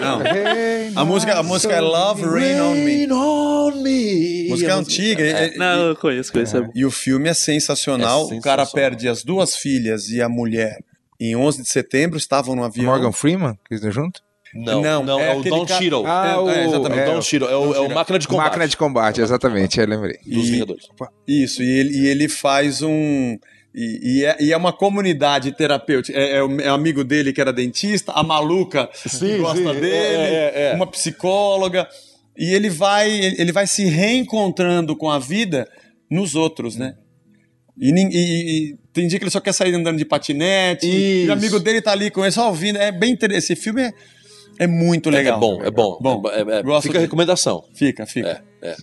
Não. 0.00 0.20
A 1.00 1.04
música, 1.04 1.38
a 1.38 1.42
música 1.42 1.74
é 1.74 1.80
Love 1.80 2.22
Rain 2.24 2.60
on 2.60 2.74
Me. 2.74 3.06
Rain 3.06 3.12
on 3.12 3.70
me. 3.82 4.46
A 4.46 4.50
música 4.50 4.70
é 4.70 4.74
antiga. 4.74 5.22
é- 5.22 5.46
é- 5.54 5.56
Não, 5.58 5.88
eu 5.88 5.96
conheço, 5.96 6.32
conheço. 6.32 6.56
é. 6.56 6.70
E 6.74 6.84
o 6.84 6.90
filme 6.90 7.28
é 7.28 7.34
sensacional. 7.34 8.22
É 8.22 8.24
O 8.36 8.40
cara 8.40 8.64
sensacional. 8.64 8.72
perde 8.72 9.08
as 9.08 9.22
duas 9.22 9.56
filhas 9.56 10.08
e 10.08 10.20
a 10.22 10.28
mulher. 10.28 10.78
Em 11.20 11.34
11 11.36 11.62
de 11.62 11.68
setembro 11.68 12.16
estavam 12.16 12.54
no 12.56 12.64
avião. 12.64 12.86
Morgan 12.86 13.12
Freeman, 13.12 13.58
que 13.68 13.74
estão 13.74 13.90
junto? 13.90 14.20
Não, 14.64 14.82
Não, 14.82 15.04
não, 15.04 15.20
é 15.20 15.32
é, 15.32 15.36
o 15.36 15.42
Don 15.42 15.64
ca- 15.66 15.78
Cheadle. 15.78 16.04
Ah, 16.06 16.32
É, 16.34 16.36
o, 16.38 16.48
é, 16.50 16.64
exatamente. 16.66 16.98
É, 17.00 17.04
o 17.06 17.10
é, 17.10 17.14
Don 17.14 17.22
Cheadle, 17.22 17.48
é 17.50 17.56
o, 17.56 17.74
é 17.74 17.80
o 17.80 17.94
máquina 17.94 18.18
de 18.18 18.26
combate 18.28 18.44
Máquina 18.46 18.68
de 18.68 18.76
combate, 18.76 19.20
exatamente, 19.20 19.78
eu 19.80 19.86
lembrei. 19.86 20.18
dos 20.26 20.46
E- 20.48 20.50
Vingadores. 20.52 20.86
Isso, 21.26 21.62
e 21.62 21.68
ele, 21.78 21.98
e 21.98 22.06
ele 22.06 22.28
faz 22.28 22.82
um. 22.82 23.38
E, 23.74 24.00
e 24.20 24.24
é, 24.24 24.36
e 24.40 24.52
é 24.52 24.56
uma 24.56 24.72
comunidade 24.72 25.52
terapêutica. 25.52 26.18
É, 26.18 26.36
é 26.38 26.42
o- 26.42 26.60
é 26.60 26.70
um 26.72 26.74
amigo 26.74 27.04
dele 27.04 27.32
que 27.32 27.40
era 27.40 27.52
dentista, 27.52 28.12
a 28.12 28.22
maluca 28.22 28.88
que 29.02 29.08
Sim, 29.10 29.38
gosta 29.38 29.58
sim, 29.74 29.80
dele, 29.80 29.94
é, 29.94 30.52
é, 30.54 30.70
é. 30.72 30.74
uma 30.74 30.86
psicóloga. 30.86 31.86
E 32.36 32.52
ele 32.54 32.70
vai, 32.70 33.10
ele 33.10 33.52
vai 33.52 33.66
se 33.66 33.84
reencontrando 33.84 34.96
com 34.96 35.10
a 35.10 35.18
vida 35.18 35.68
nos 36.10 36.34
outros, 36.34 36.76
né? 36.76 36.94
E, 37.80 37.90
e- 37.92 38.16
e 38.72 38.76
tem 38.92 39.06
dia 39.06 39.18
que 39.18 39.24
ele 39.24 39.30
só 39.30 39.40
quer 39.40 39.52
sair 39.52 39.72
andando 39.74 39.98
de 39.98 40.04
patinete. 40.04 40.86
E 40.86 41.22
Isso. 41.22 41.30
o 41.30 41.32
amigo 41.32 41.60
dele 41.60 41.80
tá 41.80 41.92
ali 41.92 42.10
com 42.10 42.22
ele, 42.24 42.32
só 42.32 42.48
ouvindo. 42.48 42.76
É 42.78 42.90
bem 42.90 43.12
interessante. 43.12 43.52
Esse 43.52 43.56
filme 43.56 43.82
é, 43.82 43.92
é 44.58 44.66
muito 44.66 45.10
legal. 45.10 45.36
É 45.36 45.40
bom, 45.40 45.62
é 45.62 45.70
bom. 45.70 45.98
Bom, 46.00 46.22
É- 46.30 46.58
é- 46.58 46.62
gosto 46.62 46.86
fica 46.86 46.98
a 46.98 47.00
recomendação. 47.00 47.64
Fica, 47.74 48.06
fica. 48.06 48.42
É, 48.62 48.68
é. 48.70 48.76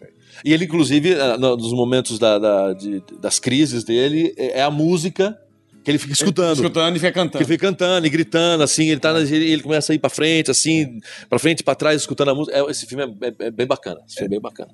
E 0.44 0.54
ele, 0.54 0.66
inclusive, 0.66 1.14
eh, 1.14 1.38
no- 1.38 1.56
nos 1.58 1.72
momentos 1.74 2.20
da- 2.20 2.38
da- 2.38 2.74
de- 2.74 3.02
das 3.22 3.40
crises 3.40 3.84
dele, 3.84 4.34
é 4.38 4.60
é 4.60 4.62
a 4.64 4.70
música 4.72 5.38
que 5.84 5.92
ele 5.92 5.98
fica 5.98 6.14
escutando. 6.14 6.56
Escutando 6.56 6.96
e 6.96 7.00
fica 7.00 7.12
cantando. 7.12 7.38
ele 7.44 7.46
fica 7.46 7.68
cantando 7.68 8.08
e 8.08 8.10
gritando, 8.10 8.64
assim, 8.64 8.90
ele, 8.90 9.00
tá, 9.00 9.14
na- 9.14 9.20
ele, 9.22 9.52
ele 9.52 9.62
começa 9.62 9.94
a 9.94 9.96
ir 9.96 10.00
pra 10.00 10.10
frente, 10.10 10.50
assim, 10.52 11.00
pra 11.30 11.38
frente 11.40 11.60
e 11.60 11.64
pra 11.64 11.76
trás, 11.76 12.02
escutando 12.02 12.30
a 12.32 12.36
música. 12.36 12.58
É, 12.58 12.72
esse 12.72 12.86
filme 12.86 13.04
é, 13.22 13.28
é- 13.28 13.48
é 13.48 13.52
bem 13.52 13.66
bacana. 13.68 14.02
Esse 14.08 14.16
filme 14.16 14.28
é 14.28 14.30
bem 14.38 14.42
bacana. 14.42 14.72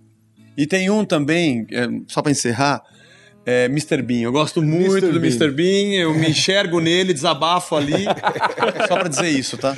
E 0.58 0.66
tem 0.66 0.90
um 0.90 1.06
também, 1.06 1.66
é, 1.72 1.88
só 2.08 2.22
pra 2.22 2.32
encerrar, 2.32 2.82
é 3.46 3.66
Mr. 3.66 4.02
Bean. 4.02 4.22
Eu 4.22 4.32
gosto 4.32 4.62
muito 4.62 4.92
Mr. 5.06 5.12
do 5.12 5.20
Bean. 5.20 5.30
Mr. 5.30 5.52
Bean, 5.52 5.94
eu 6.02 6.14
me 6.14 6.30
enxergo 6.30 6.80
nele, 6.80 7.14
desabafo 7.14 7.76
ali. 7.76 8.06
só 8.88 8.96
pra 8.98 9.08
dizer 9.08 9.30
isso, 9.30 9.58
tá? 9.58 9.76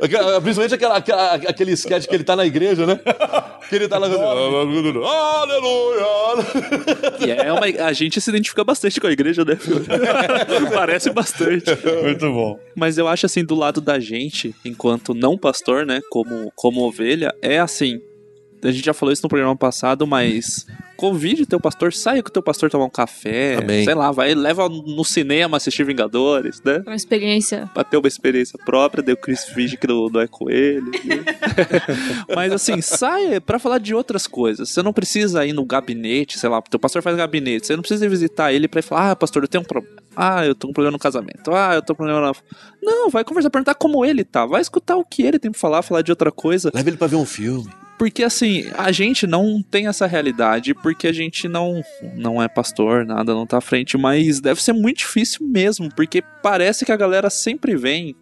Aquela- 0.00 0.40
Principalmente 0.40 0.74
aquela, 0.74 0.96
aquela- 0.96 1.34
aquele 1.34 1.72
sketch 1.72 2.06
que 2.06 2.14
ele 2.14 2.24
tá 2.24 2.36
na 2.36 2.46
igreja, 2.46 2.86
né? 2.86 2.98
Que 3.68 3.76
ele 3.76 3.88
tá 3.88 3.98
lá. 3.98 4.06
Aleluia! 4.06 4.98
E 7.26 7.30
é 7.30 7.52
uma, 7.52 7.66
a 7.86 7.92
gente 7.92 8.20
se 8.20 8.30
identifica 8.30 8.64
bastante 8.64 9.00
com 9.00 9.06
a 9.06 9.12
igreja, 9.12 9.44
né? 9.44 9.58
Parece 10.72 11.10
bastante. 11.10 11.70
Muito 12.02 12.32
bom. 12.32 12.58
Mas 12.74 12.98
eu 12.98 13.08
acho 13.08 13.26
assim, 13.26 13.44
do 13.44 13.54
lado 13.54 13.80
da 13.80 13.98
gente, 13.98 14.54
enquanto 14.64 15.14
não 15.14 15.36
pastor, 15.36 15.84
né? 15.86 16.00
Como, 16.10 16.52
como 16.54 16.82
ovelha, 16.82 17.32
é 17.42 17.58
assim. 17.58 18.00
A 18.62 18.70
gente 18.70 18.84
já 18.84 18.94
falou 18.94 19.12
isso 19.12 19.22
no 19.22 19.28
programa 19.28 19.56
passado, 19.56 20.06
mas 20.06 20.66
convide 20.96 21.46
teu 21.46 21.60
pastor, 21.60 21.92
saia 21.92 22.22
com 22.22 22.28
teu 22.28 22.42
pastor 22.42 22.68
tomar 22.68 22.86
um 22.86 22.90
café, 22.90 23.56
Amém. 23.56 23.84
sei 23.84 23.94
lá, 23.94 24.10
vai, 24.10 24.34
leva 24.34 24.68
no 24.68 25.04
cinema 25.04 25.56
assistir 25.56 25.84
Vingadores, 25.84 26.60
né? 26.64 26.82
Uma 26.84 26.96
experiência. 26.96 27.70
Pra 27.72 27.84
ter 27.84 27.96
uma 27.96 28.08
experiência 28.08 28.58
própria, 28.64 29.00
daí 29.00 29.14
o 29.14 29.16
Chris 29.16 29.44
finge 29.44 29.76
que 29.76 29.86
não, 29.86 30.08
não 30.08 30.20
é 30.20 30.26
com 30.26 30.50
ele. 30.50 30.90
né? 31.04 31.24
Mas 32.34 32.52
assim, 32.52 32.80
sai 32.80 33.38
pra 33.40 33.60
falar 33.60 33.78
de 33.78 33.94
outras 33.94 34.26
coisas. 34.26 34.70
Você 34.70 34.82
não 34.82 34.92
precisa 34.92 35.46
ir 35.46 35.52
no 35.52 35.64
gabinete, 35.64 36.36
sei 36.36 36.48
lá, 36.48 36.60
teu 36.62 36.80
pastor 36.80 37.00
faz 37.00 37.16
gabinete. 37.16 37.68
Você 37.68 37.76
não 37.76 37.82
precisa 37.82 38.04
ir 38.04 38.08
visitar 38.08 38.52
ele 38.52 38.66
pra 38.66 38.80
ir 38.80 38.82
falar, 38.82 39.12
ah, 39.12 39.16
pastor, 39.16 39.44
eu 39.44 39.48
tenho 39.48 39.62
um 39.62 39.66
problema. 39.66 39.96
Ah, 40.16 40.44
eu 40.44 40.54
tô 40.54 40.66
com 40.66 40.72
um 40.72 40.74
problema 40.74 40.92
no 40.92 40.98
casamento. 40.98 41.52
Ah, 41.52 41.76
eu 41.76 41.82
tô 41.82 41.94
com 41.94 42.02
um 42.02 42.06
problema 42.06 42.26
na... 42.26 42.34
Não, 42.82 43.08
vai 43.08 43.22
conversar, 43.22 43.50
perguntar 43.50 43.74
como 43.76 44.04
ele 44.04 44.24
tá. 44.24 44.44
Vai 44.44 44.60
escutar 44.60 44.96
o 44.96 45.04
que 45.04 45.22
ele 45.22 45.38
tem 45.38 45.48
pra 45.48 45.60
falar, 45.60 45.82
falar 45.82 46.02
de 46.02 46.10
outra 46.10 46.32
coisa. 46.32 46.72
Leva 46.74 46.90
ele 46.90 46.96
pra 46.96 47.06
ver 47.06 47.14
um 47.14 47.24
filme. 47.24 47.70
Porque 47.98 48.22
assim, 48.22 48.64
a 48.76 48.92
gente 48.92 49.26
não 49.26 49.62
tem 49.62 49.86
essa 49.88 50.06
realidade 50.06 50.72
porque 50.74 51.08
a 51.08 51.12
gente 51.12 51.48
não 51.48 51.82
não 52.16 52.40
é 52.42 52.48
pastor, 52.48 53.04
nada, 53.04 53.34
não 53.34 53.46
tá 53.46 53.58
à 53.58 53.60
frente, 53.60 53.98
mas 53.98 54.40
deve 54.40 54.62
ser 54.62 54.72
muito 54.72 54.98
difícil 54.98 55.46
mesmo, 55.46 55.88
porque 55.94 56.22
parece 56.42 56.84
que 56.84 56.92
a 56.92 56.96
galera 56.96 57.28
sempre 57.28 57.76
vem 57.76 58.14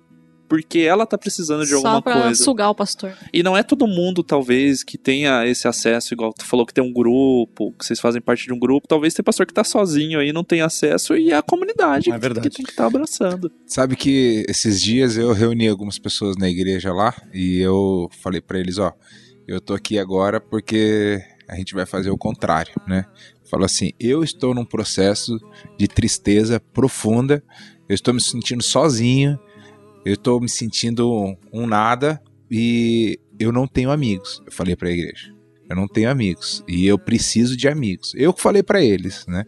porque 0.49 0.79
ela 0.79 1.05
tá 1.05 1.19
precisando 1.19 1.65
de 1.65 1.71
Só 1.71 1.77
alguma 1.79 2.01
pra 2.03 2.23
coisa. 2.23 2.43
sugar 2.45 2.71
o 2.71 2.75
pastor. 2.75 3.13
E 3.33 3.43
não 3.43 3.57
é 3.57 3.65
todo 3.65 3.85
mundo, 3.87 4.23
talvez, 4.23 4.85
que 4.85 4.97
tenha 4.97 5.45
esse 5.45 5.67
acesso, 5.67 6.15
igual 6.15 6.33
tu 6.33 6.45
falou 6.45 6.65
que 6.65 6.73
tem 6.73 6.85
um 6.85 6.93
grupo, 6.93 7.73
que 7.77 7.85
vocês 7.85 7.99
fazem 7.99 8.23
parte 8.23 8.47
de 8.47 8.53
um 8.53 8.59
grupo, 8.59 8.87
talvez 8.87 9.13
tem 9.13 9.25
pastor 9.25 9.45
que 9.45 9.53
tá 9.53 9.65
sozinho 9.65 10.21
aí, 10.21 10.33
não 10.33 10.45
tem 10.45 10.61
acesso, 10.61 11.17
e 11.17 11.33
é 11.33 11.37
a 11.37 11.43
comunidade 11.43 12.13
É 12.13 12.19
verdade. 12.19 12.49
que 12.49 12.57
tem 12.59 12.65
que 12.65 12.71
estar 12.71 12.87
abraçando. 12.87 13.51
Sabe 13.67 13.97
que 13.97 14.45
esses 14.49 14.81
dias 14.81 15.17
eu 15.17 15.33
reuni 15.33 15.67
algumas 15.67 15.99
pessoas 15.99 16.37
na 16.37 16.49
igreja 16.49 16.93
lá 16.93 17.13
e 17.35 17.59
eu 17.59 18.09
falei 18.23 18.41
pra 18.41 18.61
eles, 18.61 18.79
ó, 18.79 18.93
eu 19.47 19.61
tô 19.61 19.75
aqui 19.75 19.99
agora 19.99 20.41
porque 20.41 21.23
a 21.49 21.55
gente 21.57 21.75
vai 21.75 21.87
fazer 21.87 22.11
o 22.11 22.19
contrário, 22.19 22.75
né? 22.87 23.05
Falou 23.49 23.65
assim, 23.65 23.93
eu 24.01 24.25
estou 24.25 24.55
num 24.55 24.65
processo 24.65 25.39
de 25.79 25.87
tristeza 25.87 26.59
profunda, 26.59 27.43
eu 27.89 27.95
estou 27.95 28.13
me 28.13 28.21
sentindo 28.21 28.63
sozinho, 28.63 29.39
eu 30.05 30.15
estou 30.15 30.41
me 30.41 30.49
sentindo 30.49 31.37
um, 31.53 31.67
nada 31.67 32.21
e 32.51 33.21
eu 33.39 33.53
não 33.53 33.67
tenho 33.67 33.91
amigos. 33.91 34.43
Eu 34.45 34.53
falei 34.53 34.75
pra 34.75 34.91
igreja, 34.91 35.33
eu 35.71 35.77
não 35.77 35.87
tenho 35.87 36.11
amigos 36.11 36.65
e 36.67 36.87
eu 36.87 36.99
preciso 36.99 37.57
de 37.57 37.69
amigos. 37.69 38.13
Eu 38.17 38.33
que 38.33 38.43
falei 38.43 38.63
pra 38.63 38.83
eles, 38.83 39.25
né? 39.29 39.45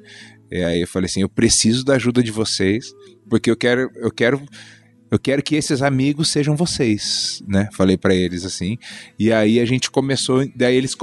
E 0.51 0.62
aí 0.62 0.81
eu 0.81 0.89
falei 0.89 1.07
assim, 1.07 1.23
eu 1.23 1.29
preciso 1.29 1.85
da 1.85 1.95
ajuda 1.95 2.23
de 2.23 2.31
vocês 2.31 2.93
porque 3.29 3.51
eu 3.51 3.57
quero, 3.57 3.91
eu 3.97 4.11
quero, 4.11 4.41
eu 5.10 5.18
quero 5.18 5.43
que 5.43 5.56
esses 5.56 5.82
amigos 5.82 6.30
sejam 6.30 6.56
vocês, 6.56 7.43
né? 7.47 7.68
Falei 7.72 7.97
pra 7.97 8.14
eles 8.14 8.44
assim. 8.44 8.78
E 9.18 9.32
aí 9.32 9.60
a 9.60 9.64
gente 9.64 9.90
começou, 9.90 10.47
daí 10.55 10.76
eles 10.76 10.94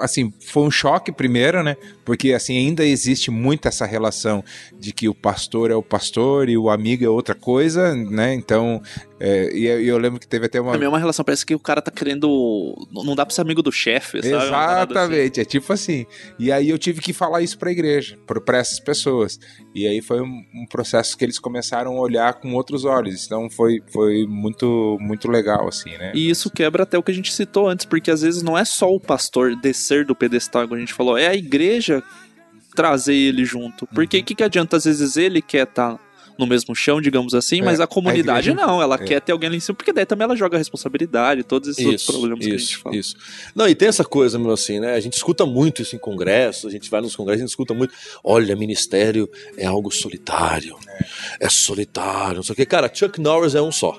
assim, 0.00 0.32
foi 0.40 0.64
um 0.64 0.70
choque 0.70 1.12
primeiro, 1.12 1.62
né? 1.62 1.76
Porque 2.04 2.32
assim 2.32 2.56
ainda 2.56 2.84
existe 2.84 3.30
muito 3.30 3.68
essa 3.68 3.86
relação 3.86 4.42
de 4.78 4.92
que 4.92 5.08
o 5.08 5.14
pastor 5.14 5.70
é 5.70 5.74
o 5.74 5.82
pastor 5.82 6.48
e 6.48 6.56
o 6.56 6.70
amigo 6.70 7.04
é 7.04 7.08
outra 7.08 7.34
coisa, 7.34 7.94
né? 7.94 8.34
Então 8.34 8.82
É, 9.24 9.56
e 9.56 9.66
eu, 9.86 9.98
lembro 9.98 10.18
que 10.18 10.26
teve 10.26 10.46
até 10.46 10.60
uma. 10.60 10.72
É 10.72 10.74
a 10.74 10.78
mesma 10.80 10.98
relação, 10.98 11.24
parece 11.24 11.46
que 11.46 11.54
o 11.54 11.58
cara 11.60 11.80
tá 11.80 11.92
querendo. 11.92 12.74
Não 12.90 13.14
dá 13.14 13.24
pra 13.24 13.32
ser 13.32 13.42
amigo 13.42 13.62
do 13.62 13.70
chefe, 13.70 14.20
sabe? 14.20 14.34
Uma 14.34 14.50
parada 14.50 14.82
assim. 14.82 14.92
Exatamente, 14.92 15.40
é 15.40 15.44
tipo 15.44 15.72
assim. 15.72 16.04
E 16.40 16.50
aí 16.50 16.68
eu 16.68 16.76
tive 16.76 17.00
que 17.00 17.12
falar 17.12 17.40
isso 17.40 17.56
pra 17.56 17.70
igreja, 17.70 18.18
pra- 18.26 18.58
essas 18.58 18.80
pessoas. 18.80 19.38
E 19.72 19.86
aí 19.86 20.02
foi 20.02 20.20
um, 20.20 20.66
processo 20.68 21.16
que 21.16 21.24
eles 21.24 21.38
começaram 21.38 21.96
a 21.96 22.00
olhar 22.00 22.34
com 22.34 22.52
outros 22.54 22.84
olhos. 22.84 23.24
Então 23.24 23.48
foi, 23.48 23.80
foi 23.92 24.26
muito, 24.26 24.98
muito 25.00 25.30
legal, 25.30 25.68
assim, 25.68 25.90
né? 25.90 26.10
E 26.16 26.28
isso 26.28 26.50
quebra 26.50 26.82
até 26.82 26.98
o 26.98 27.02
que 27.02 27.12
a 27.12 27.14
gente 27.14 27.32
citou 27.32 27.68
antes, 27.68 27.86
porque 27.86 28.10
às 28.10 28.22
vezes 28.22 28.42
não 28.42 28.58
é 28.58 28.64
só 28.64 28.92
o 28.92 28.98
pastor 28.98 29.54
descer 29.54 30.04
do 30.04 30.16
pedestal, 30.16 30.62
como 30.62 30.74
a 30.74 30.80
gente 30.80 30.94
falou, 30.94 31.16
é 31.16 31.28
a 31.28 31.34
igreja 31.34 32.02
trazer 32.74 33.14
ele 33.14 33.44
junto. 33.44 33.86
Porque 33.86 34.18
o 34.18 34.24
que, 34.24 34.34
que 34.34 34.42
adianta? 34.42 34.78
Às 34.78 34.84
vezes 34.84 35.16
ele 35.16 35.40
quer 35.40 35.68
estar 35.68 35.96
no 36.44 36.46
mesmo 36.48 36.74
chão, 36.74 37.00
digamos 37.00 37.34
assim, 37.34 37.60
É, 37.60 37.64
mas 37.64 37.80
a 37.80 37.86
comunidade 37.86 38.50
a 38.50 38.52
igreja- 38.52 38.66
não, 38.66 38.82
ela 38.82 38.96
é. 38.96 38.98
quer 38.98 39.20
ter 39.20 39.32
alguém 39.32 39.48
ali 39.48 39.56
em 39.56 39.60
cima, 39.60 39.74
porque 39.76 39.92
daí 39.92 40.04
também 40.04 40.24
ela 40.24 40.36
joga 40.36 40.56
a 40.56 40.58
responsabilidade, 40.58 41.42
todos 41.44 41.68
esses 41.68 41.84
outros 41.86 42.04
problemas 42.04 42.38
que 42.44 42.46
a 42.52 42.56
gente 42.58 42.62
isso, 42.70 42.80
fala. 42.80 42.96
isso. 42.96 43.16
Não, 43.54 43.68
e 43.68 43.74
tem 43.74 43.88
essa 43.88 44.04
coisa, 44.04 44.38
meu, 44.38 44.50
assim, 44.52 44.80
né? 44.80 44.94
A 44.94 45.00
gente 45.00 45.14
escuta 45.14 45.46
muito 45.46 45.80
isso 45.82 45.94
em 45.94 45.98
congressos, 45.98 46.66
a 46.66 46.70
gente 46.70 46.90
vai 46.90 47.00
nos 47.00 47.14
congressos, 47.16 47.40
a 47.40 47.44
gente 47.44 47.50
escuta 47.50 47.72
muito. 47.74 47.94
Olha, 48.24 48.54
ministério 48.56 49.28
é 49.56 49.64
algo 49.66 49.90
solitário. 49.90 50.76
É, 51.40 51.48
solitário, 51.48 52.36
não 52.36 52.42
sei 52.42 52.52
o 52.52 52.56
quê. 52.56 52.66
Cara, 52.66 52.90
Chuck 52.92 53.20
Norris 53.20 53.54
é 53.54 53.62
um 53.62 53.72
só. 53.72 53.98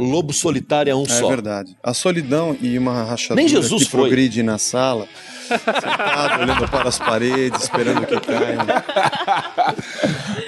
O 0.00 0.04
lobo 0.04 0.32
solitário 0.34 0.90
é 0.90 0.94
um 0.94 1.04
É 1.04 1.08
só. 1.08 1.28
verdade. 1.28 1.74
A 1.82 1.94
solidão 1.94 2.54
e 2.60 2.76
uma 2.76 3.04
rachadura 3.04 3.36
Nem 3.36 3.48
Jesus 3.48 3.84
que 3.84 3.90
foi. 3.90 4.00
progride 4.00 4.42
na 4.42 4.58
sala, 4.58 5.08
sentado 5.48 6.42
olhando 6.42 6.68
para 6.68 6.88
as 6.90 6.98
paredes, 6.98 7.62
esperando 7.62 8.04
que 8.06 8.20
caia. 8.20 8.58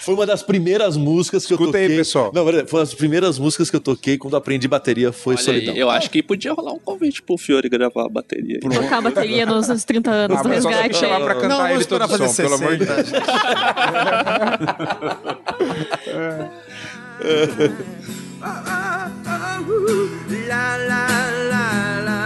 Foi 0.00 0.14
uma 0.14 0.26
das 0.26 0.42
primeiras 0.42 0.96
músicas 0.96 1.46
que 1.46 1.52
eu 1.52 1.56
Escuta 1.56 1.72
toquei. 1.78 1.86
aí, 1.92 1.96
pessoal. 1.96 2.30
Não, 2.34 2.44
foi 2.44 2.64
uma 2.72 2.80
das 2.80 2.94
primeiras 2.94 3.38
músicas 3.38 3.70
que 3.70 3.76
eu 3.76 3.80
toquei 3.80 4.18
quando 4.18 4.36
aprendi 4.36 4.66
bateria, 4.68 5.12
foi 5.12 5.34
Olha 5.34 5.40
aí, 5.40 5.44
Solidão. 5.44 5.74
eu 5.76 5.90
acho 5.90 6.10
que 6.10 6.22
podia 6.22 6.52
rolar 6.52 6.72
um 6.72 6.78
convite 6.78 7.22
pro 7.22 7.36
Fiore 7.36 7.68
gravar 7.68 8.06
a 8.06 8.08
bateria. 8.08 8.58
aí. 8.62 8.68
Tocar 8.70 8.98
a 8.98 9.00
bateria 9.00 9.44
nos 9.46 9.68
nos 9.68 9.84
30 9.84 10.10
anos 10.10 10.38
Ah, 10.38 10.42
do 10.42 10.48
resgate. 10.48 10.96
chamar 10.96 11.20
pra 11.20 11.34
cantar 11.34 11.48
Não, 11.48 11.68
ele 11.68 11.84
todo 11.84 12.08
fazer 12.08 12.28
som, 12.28 12.42
pelo 12.42 12.54
amor 12.54 12.76
de 12.76 12.84
60. 12.86 13.02
Deus. 13.02 13.16
La 20.48 20.76
la 20.76 21.06
la 21.50 22.00
la. 22.04 22.25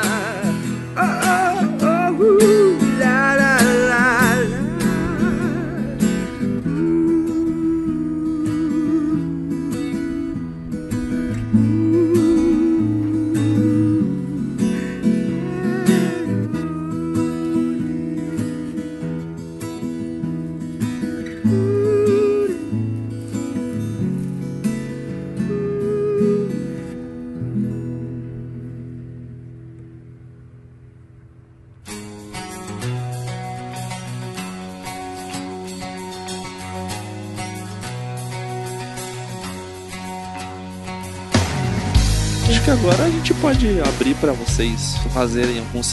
Que 42.70 42.72
agora 42.72 43.04
a 43.04 43.10
gente 43.10 43.34
pode 43.34 43.80
abrir 43.80 44.14
pra 44.16 44.32
vocês 44.32 44.96
fazerem 45.12 45.58
alguns 45.58 45.92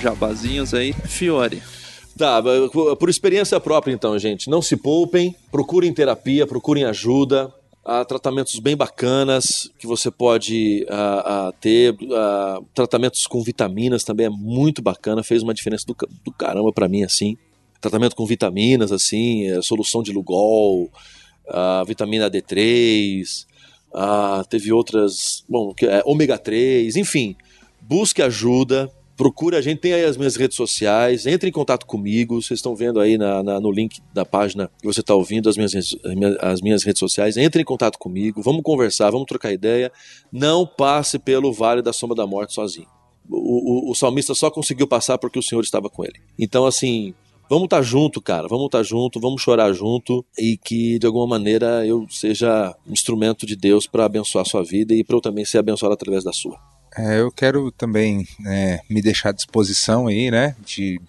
jabazinhos 0.00 0.72
aí. 0.72 0.92
Fiore, 0.92 1.60
Tá, 2.16 2.40
por 3.00 3.08
experiência 3.08 3.58
própria, 3.58 3.92
então, 3.92 4.16
gente. 4.16 4.48
Não 4.48 4.62
se 4.62 4.76
poupem, 4.76 5.34
procurem 5.50 5.92
terapia, 5.92 6.46
procurem 6.46 6.84
ajuda. 6.84 7.52
Há 7.84 8.04
tratamentos 8.04 8.60
bem 8.60 8.76
bacanas 8.76 9.68
que 9.76 9.88
você 9.88 10.08
pode 10.08 10.86
ah, 10.88 11.48
ah, 11.48 11.52
ter. 11.60 11.96
ah, 12.12 12.60
tratamentos 12.72 13.26
com 13.26 13.42
vitaminas 13.42 14.04
também 14.04 14.26
é 14.26 14.30
muito 14.30 14.80
bacana, 14.80 15.24
fez 15.24 15.42
uma 15.42 15.52
diferença 15.52 15.84
do, 15.84 15.96
do 16.24 16.30
caramba 16.30 16.72
pra 16.72 16.88
mim, 16.88 17.02
assim. 17.02 17.36
Tratamento 17.80 18.14
com 18.14 18.24
vitaminas, 18.24 18.92
assim, 18.92 19.48
é, 19.48 19.60
solução 19.60 20.00
de 20.00 20.12
Lugol, 20.12 20.90
vitamina 21.86 22.30
D3, 22.30 23.46
ah, 23.94 24.44
teve 24.48 24.72
outras, 24.72 25.44
bom, 25.48 25.72
é, 25.82 26.02
ômega 26.04 26.36
3, 26.36 26.96
enfim. 26.96 27.36
Busque 27.80 28.20
ajuda, 28.22 28.90
procure 29.16 29.56
a 29.56 29.60
gente, 29.60 29.78
tem 29.78 29.92
aí 29.92 30.04
as 30.04 30.16
minhas 30.16 30.34
redes 30.36 30.56
sociais, 30.56 31.26
entre 31.26 31.48
em 31.48 31.52
contato 31.52 31.86
comigo, 31.86 32.42
vocês 32.42 32.58
estão 32.58 32.74
vendo 32.74 32.98
aí 32.98 33.16
na- 33.16 33.42
na- 33.42 33.60
no 33.60 33.70
link 33.70 34.00
da 34.12 34.24
página 34.24 34.68
que 34.80 34.86
você 34.86 35.00
está 35.00 35.14
ouvindo, 35.14 35.48
as 35.48 35.56
minhas, 35.56 35.72
redes- 35.72 35.96
as 36.04 36.14
minhas- 36.14 36.36
as 36.40 36.60
minhas 36.60 36.82
redes 36.82 36.98
sociais, 36.98 37.36
entre 37.36 37.62
em 37.62 37.64
contato 37.64 37.98
comigo, 37.98 38.42
vamos 38.42 38.62
conversar, 38.62 39.10
vamos 39.10 39.26
trocar 39.26 39.52
ideia, 39.52 39.92
não 40.32 40.66
passe 40.66 41.18
pelo 41.18 41.52
Vale 41.52 41.80
da 41.82 41.92
Sombra 41.92 42.16
da 42.16 42.26
Morte 42.26 42.52
sozinho. 42.54 42.88
O, 43.30 43.88
o- 43.88 43.90
o 43.92 43.94
salmista 43.94 44.34
só 44.34 44.50
conseguiu 44.50 44.86
passar 44.86 45.16
porque 45.18 45.38
o 45.38 45.42
Senhor 45.42 45.62
estava 45.62 45.88
com 45.88 46.04
ele. 46.04 46.20
Então, 46.38 46.66
assim, 46.66 47.14
vamos 47.48 47.64
estar 47.64 47.82
junto, 47.82 48.20
cara, 48.20 48.48
vamos 48.48 48.66
estar 48.66 48.82
junto, 48.82 49.20
vamos 49.20 49.42
chorar 49.42 49.72
junto 49.72 50.24
e 50.38 50.56
que, 50.56 50.98
de 50.98 51.06
alguma 51.06 51.26
maneira, 51.26 51.86
eu 51.86 52.06
seja 52.08 52.74
um 52.86 52.92
instrumento 52.92 53.46
de 53.46 53.56
Deus 53.56 53.86
para 53.86 54.04
abençoar 54.04 54.42
a 54.42 54.48
sua 54.48 54.64
vida 54.64 54.94
e 54.94 55.04
para 55.04 55.16
eu 55.16 55.20
também 55.20 55.44
ser 55.44 55.58
abençoado 55.58 55.94
através 55.94 56.24
da 56.24 56.32
sua. 56.32 56.58
É, 56.96 57.20
eu 57.20 57.30
quero 57.30 57.72
também 57.72 58.26
é, 58.46 58.80
me 58.88 59.02
deixar 59.02 59.30
à 59.30 59.32
disposição 59.32 60.06
aí, 60.06 60.30
né? 60.30 60.54
De, 60.64 61.00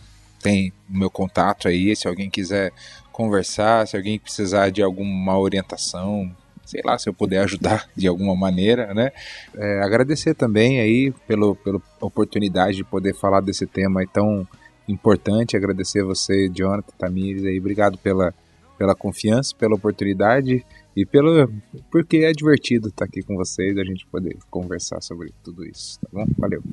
tem 0.41 0.73
o 0.89 0.97
meu 0.97 1.09
contato 1.09 1.67
aí, 1.67 1.95
se 1.95 2.07
alguém 2.07 2.29
quiser 2.29 2.71
conversar, 3.11 3.87
se 3.87 3.95
alguém 3.95 4.19
precisar 4.19 4.71
de 4.71 4.81
alguma 4.81 5.37
orientação, 5.37 6.35
sei 6.65 6.81
lá, 6.83 6.97
se 6.97 7.07
eu 7.07 7.13
puder 7.13 7.43
ajudar 7.43 7.87
de 7.95 8.07
alguma 8.07 8.35
maneira, 8.35 8.93
né? 8.93 9.11
É, 9.55 9.81
agradecer 9.81 10.33
também 10.33 10.79
aí 10.79 11.13
pelo, 11.27 11.55
pela 11.55 11.79
oportunidade 12.01 12.77
de 12.77 12.83
poder 12.83 13.13
falar 13.13 13.41
desse 13.41 13.67
tema 13.67 14.01
aí 14.01 14.07
tão 14.07 14.47
importante, 14.87 15.55
agradecer 15.57 16.03
você, 16.03 16.49
Jonathan, 16.49 16.93
Tamires 16.97 17.43
aí, 17.45 17.59
obrigado 17.59 17.97
pela, 17.97 18.33
pela 18.77 18.95
confiança, 18.95 19.55
pela 19.57 19.75
oportunidade 19.75 20.63
e 20.95 21.05
pelo 21.05 21.51
porque 21.91 22.17
é 22.17 22.31
divertido 22.31 22.87
estar 22.87 23.05
aqui 23.05 23.21
com 23.21 23.35
vocês, 23.35 23.77
a 23.77 23.83
gente 23.83 24.05
poder 24.07 24.37
conversar 24.49 25.01
sobre 25.01 25.33
tudo 25.43 25.65
isso, 25.65 25.99
tá 25.99 26.07
bom? 26.11 26.25
Valeu. 26.37 26.63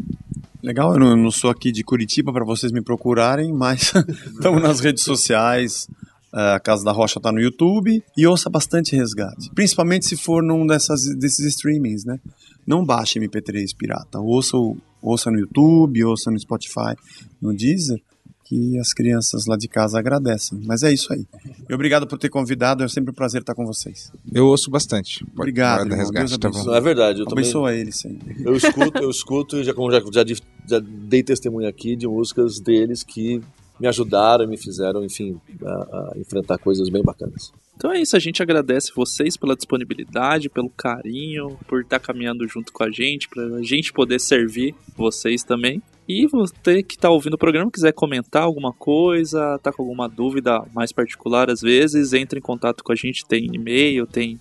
Legal, 0.62 0.92
eu 0.92 1.16
não, 1.16 1.30
sou 1.30 1.50
aqui 1.50 1.72
de 1.72 1.82
Curitiba 1.82 2.32
para 2.32 2.44
vocês 2.44 2.70
me 2.70 2.80
procurarem, 2.80 3.52
mas 3.52 3.92
estamos 4.32 4.62
nas 4.62 4.78
redes 4.80 5.02
sociais. 5.02 5.88
A 6.34 6.58
Casa 6.60 6.82
da 6.82 6.92
Rocha 6.92 7.18
está 7.18 7.30
no 7.30 7.40
YouTube 7.40 8.02
e 8.16 8.26
ouça 8.26 8.48
bastante 8.48 8.96
resgate. 8.96 9.50
Principalmente 9.54 10.06
se 10.06 10.16
for 10.16 10.42
num 10.42 10.66
dessas, 10.66 11.00
desses 11.18 11.44
streamings, 11.46 12.06
né? 12.06 12.18
Não 12.66 12.82
baixe 12.86 13.18
MP3 13.20 13.76
pirata. 13.76 14.18
Ouça, 14.18 14.56
o- 14.56 14.78
ouça 15.02 15.30
no 15.30 15.38
YouTube, 15.38 16.04
ouça 16.04 16.30
no 16.30 16.38
Spotify, 16.38 16.94
no 17.40 17.52
Deezer, 17.52 18.00
que 18.44 18.78
as 18.78 18.92
crianças 18.92 19.46
lá 19.46 19.56
de 19.56 19.66
casa 19.66 19.98
agradecem. 19.98 20.60
Mas 20.64 20.82
é 20.82 20.92
isso 20.92 21.12
aí. 21.12 21.26
E 21.68 21.74
obrigado 21.74 22.06
por 22.06 22.18
ter 22.18 22.28
convidado, 22.28 22.84
é 22.84 22.88
sempre 22.88 23.10
um 23.10 23.14
prazer 23.14 23.40
estar 23.40 23.54
com 23.54 23.64
vocês. 23.64 24.12
Eu 24.32 24.46
ouço 24.46 24.70
bastante. 24.70 25.24
Obrigado, 25.34 25.82
irmão. 25.82 25.98
resgate, 25.98 26.28
Deus 26.28 26.38
tá 26.38 26.48
abençoe. 26.48 26.66
Não 26.66 26.74
é 26.74 26.80
verdade, 26.80 27.20
eu 27.20 27.26
também. 27.26 27.44
Abençoa 27.44 27.74
ele 27.74 27.92
sempre. 27.92 28.42
Eu 28.44 28.54
escuto, 28.54 28.98
eu 29.02 29.10
escuto 29.10 29.56
e 29.56 29.64
já, 29.64 29.72
como 29.72 29.90
já, 29.90 30.00
já, 30.00 30.34
já 30.68 30.80
dei 30.80 31.22
testemunho 31.22 31.68
aqui 31.68 31.96
de 31.96 32.06
músicas 32.06 32.60
deles 32.60 33.02
que 33.02 33.40
me 33.82 33.88
ajudaram 33.88 34.44
e 34.44 34.46
me 34.46 34.56
fizeram, 34.56 35.04
enfim, 35.04 35.40
a, 35.60 35.72
a 35.72 36.12
enfrentar 36.16 36.56
coisas 36.56 36.88
bem 36.88 37.02
bacanas. 37.02 37.52
Então 37.76 37.90
é 37.90 38.00
isso, 38.00 38.14
a 38.14 38.20
gente 38.20 38.40
agradece 38.40 38.92
vocês 38.94 39.36
pela 39.36 39.56
disponibilidade, 39.56 40.48
pelo 40.48 40.70
carinho, 40.70 41.58
por 41.66 41.82
estar 41.82 41.98
caminhando 41.98 42.46
junto 42.46 42.72
com 42.72 42.84
a 42.84 42.90
gente, 42.90 43.28
pra 43.28 43.60
gente 43.60 43.92
poder 43.92 44.20
servir 44.20 44.72
vocês 44.96 45.42
também. 45.42 45.82
E 46.08 46.28
você 46.28 46.80
que 46.80 46.94
está 46.94 47.10
ouvindo 47.10 47.34
o 47.34 47.38
programa, 47.38 47.72
quiser 47.72 47.92
comentar 47.92 48.44
alguma 48.44 48.72
coisa, 48.72 49.58
tá 49.58 49.72
com 49.72 49.82
alguma 49.82 50.08
dúvida 50.08 50.64
mais 50.72 50.92
particular 50.92 51.50
às 51.50 51.60
vezes, 51.60 52.12
entre 52.12 52.38
em 52.38 52.42
contato 52.42 52.84
com 52.84 52.92
a 52.92 52.96
gente, 52.96 53.26
tem 53.26 53.50
e-mail, 53.52 54.06
tem 54.06 54.38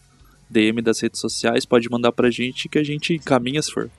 DM 0.47 0.84
das 0.84 0.99
redes 0.99 1.19
sociais, 1.19 1.65
pode 1.65 1.89
mandar 1.89 2.11
pra 2.11 2.30
gente 2.30 2.69
que 2.69 2.77
a 2.77 2.84
gente 2.84 3.15
encaminha 3.15 3.61
se 3.63 3.72
for 3.72 3.89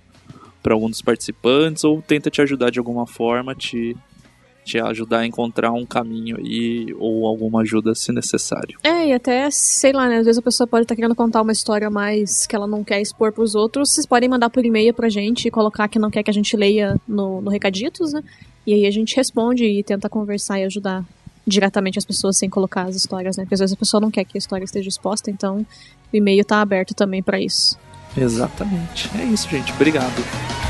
para 0.62 0.74
algum 0.74 0.88
dos 0.88 1.02
participantes 1.02 1.82
ou 1.82 2.00
tenta 2.00 2.30
te 2.30 2.40
ajudar 2.40 2.70
de 2.70 2.78
alguma 2.78 3.08
forma, 3.08 3.56
te 3.56 3.96
te 4.64 4.78
ajudar 4.78 5.20
a 5.20 5.26
encontrar 5.26 5.72
um 5.72 5.84
caminho 5.84 6.36
aí 6.38 6.94
ou 6.98 7.26
alguma 7.26 7.62
ajuda 7.62 7.94
se 7.94 8.12
necessário. 8.12 8.78
É, 8.82 9.08
e 9.08 9.12
até, 9.12 9.50
sei 9.50 9.92
lá, 9.92 10.08
né? 10.08 10.18
Às 10.18 10.26
vezes 10.26 10.38
a 10.38 10.42
pessoa 10.42 10.66
pode 10.66 10.84
estar 10.84 10.94
querendo 10.94 11.14
contar 11.14 11.42
uma 11.42 11.52
história 11.52 11.90
mais 11.90 12.46
que 12.46 12.54
ela 12.54 12.66
não 12.66 12.84
quer 12.84 13.00
expor 13.00 13.32
pros 13.32 13.54
outros. 13.54 13.90
Vocês 13.90 14.06
podem 14.06 14.28
mandar 14.28 14.50
por 14.50 14.64
e-mail 14.64 14.94
pra 14.94 15.08
gente 15.08 15.48
e 15.48 15.50
colocar 15.50 15.88
que 15.88 15.98
não 15.98 16.10
quer 16.10 16.22
que 16.22 16.30
a 16.30 16.34
gente 16.34 16.56
leia 16.56 16.96
no, 17.06 17.40
no 17.40 17.50
Recaditos, 17.50 18.12
né? 18.12 18.22
E 18.66 18.72
aí 18.74 18.86
a 18.86 18.90
gente 18.90 19.16
responde 19.16 19.64
e 19.64 19.82
tenta 19.82 20.08
conversar 20.08 20.60
e 20.60 20.64
ajudar 20.64 21.04
diretamente 21.46 21.98
as 21.98 22.04
pessoas 22.04 22.36
sem 22.36 22.48
colocar 22.48 22.82
as 22.82 22.94
histórias, 22.94 23.36
né? 23.36 23.44
Porque 23.44 23.54
às 23.54 23.60
vezes 23.60 23.74
a 23.74 23.78
pessoa 23.78 24.00
não 24.00 24.10
quer 24.10 24.24
que 24.24 24.36
a 24.36 24.38
história 24.38 24.64
esteja 24.64 24.88
exposta, 24.88 25.30
então 25.30 25.66
o 26.12 26.16
e-mail 26.16 26.44
tá 26.44 26.60
aberto 26.60 26.94
também 26.94 27.22
pra 27.22 27.40
isso. 27.40 27.76
Exatamente. 28.16 29.10
É 29.18 29.24
isso, 29.24 29.48
gente. 29.48 29.72
Obrigado. 29.72 30.61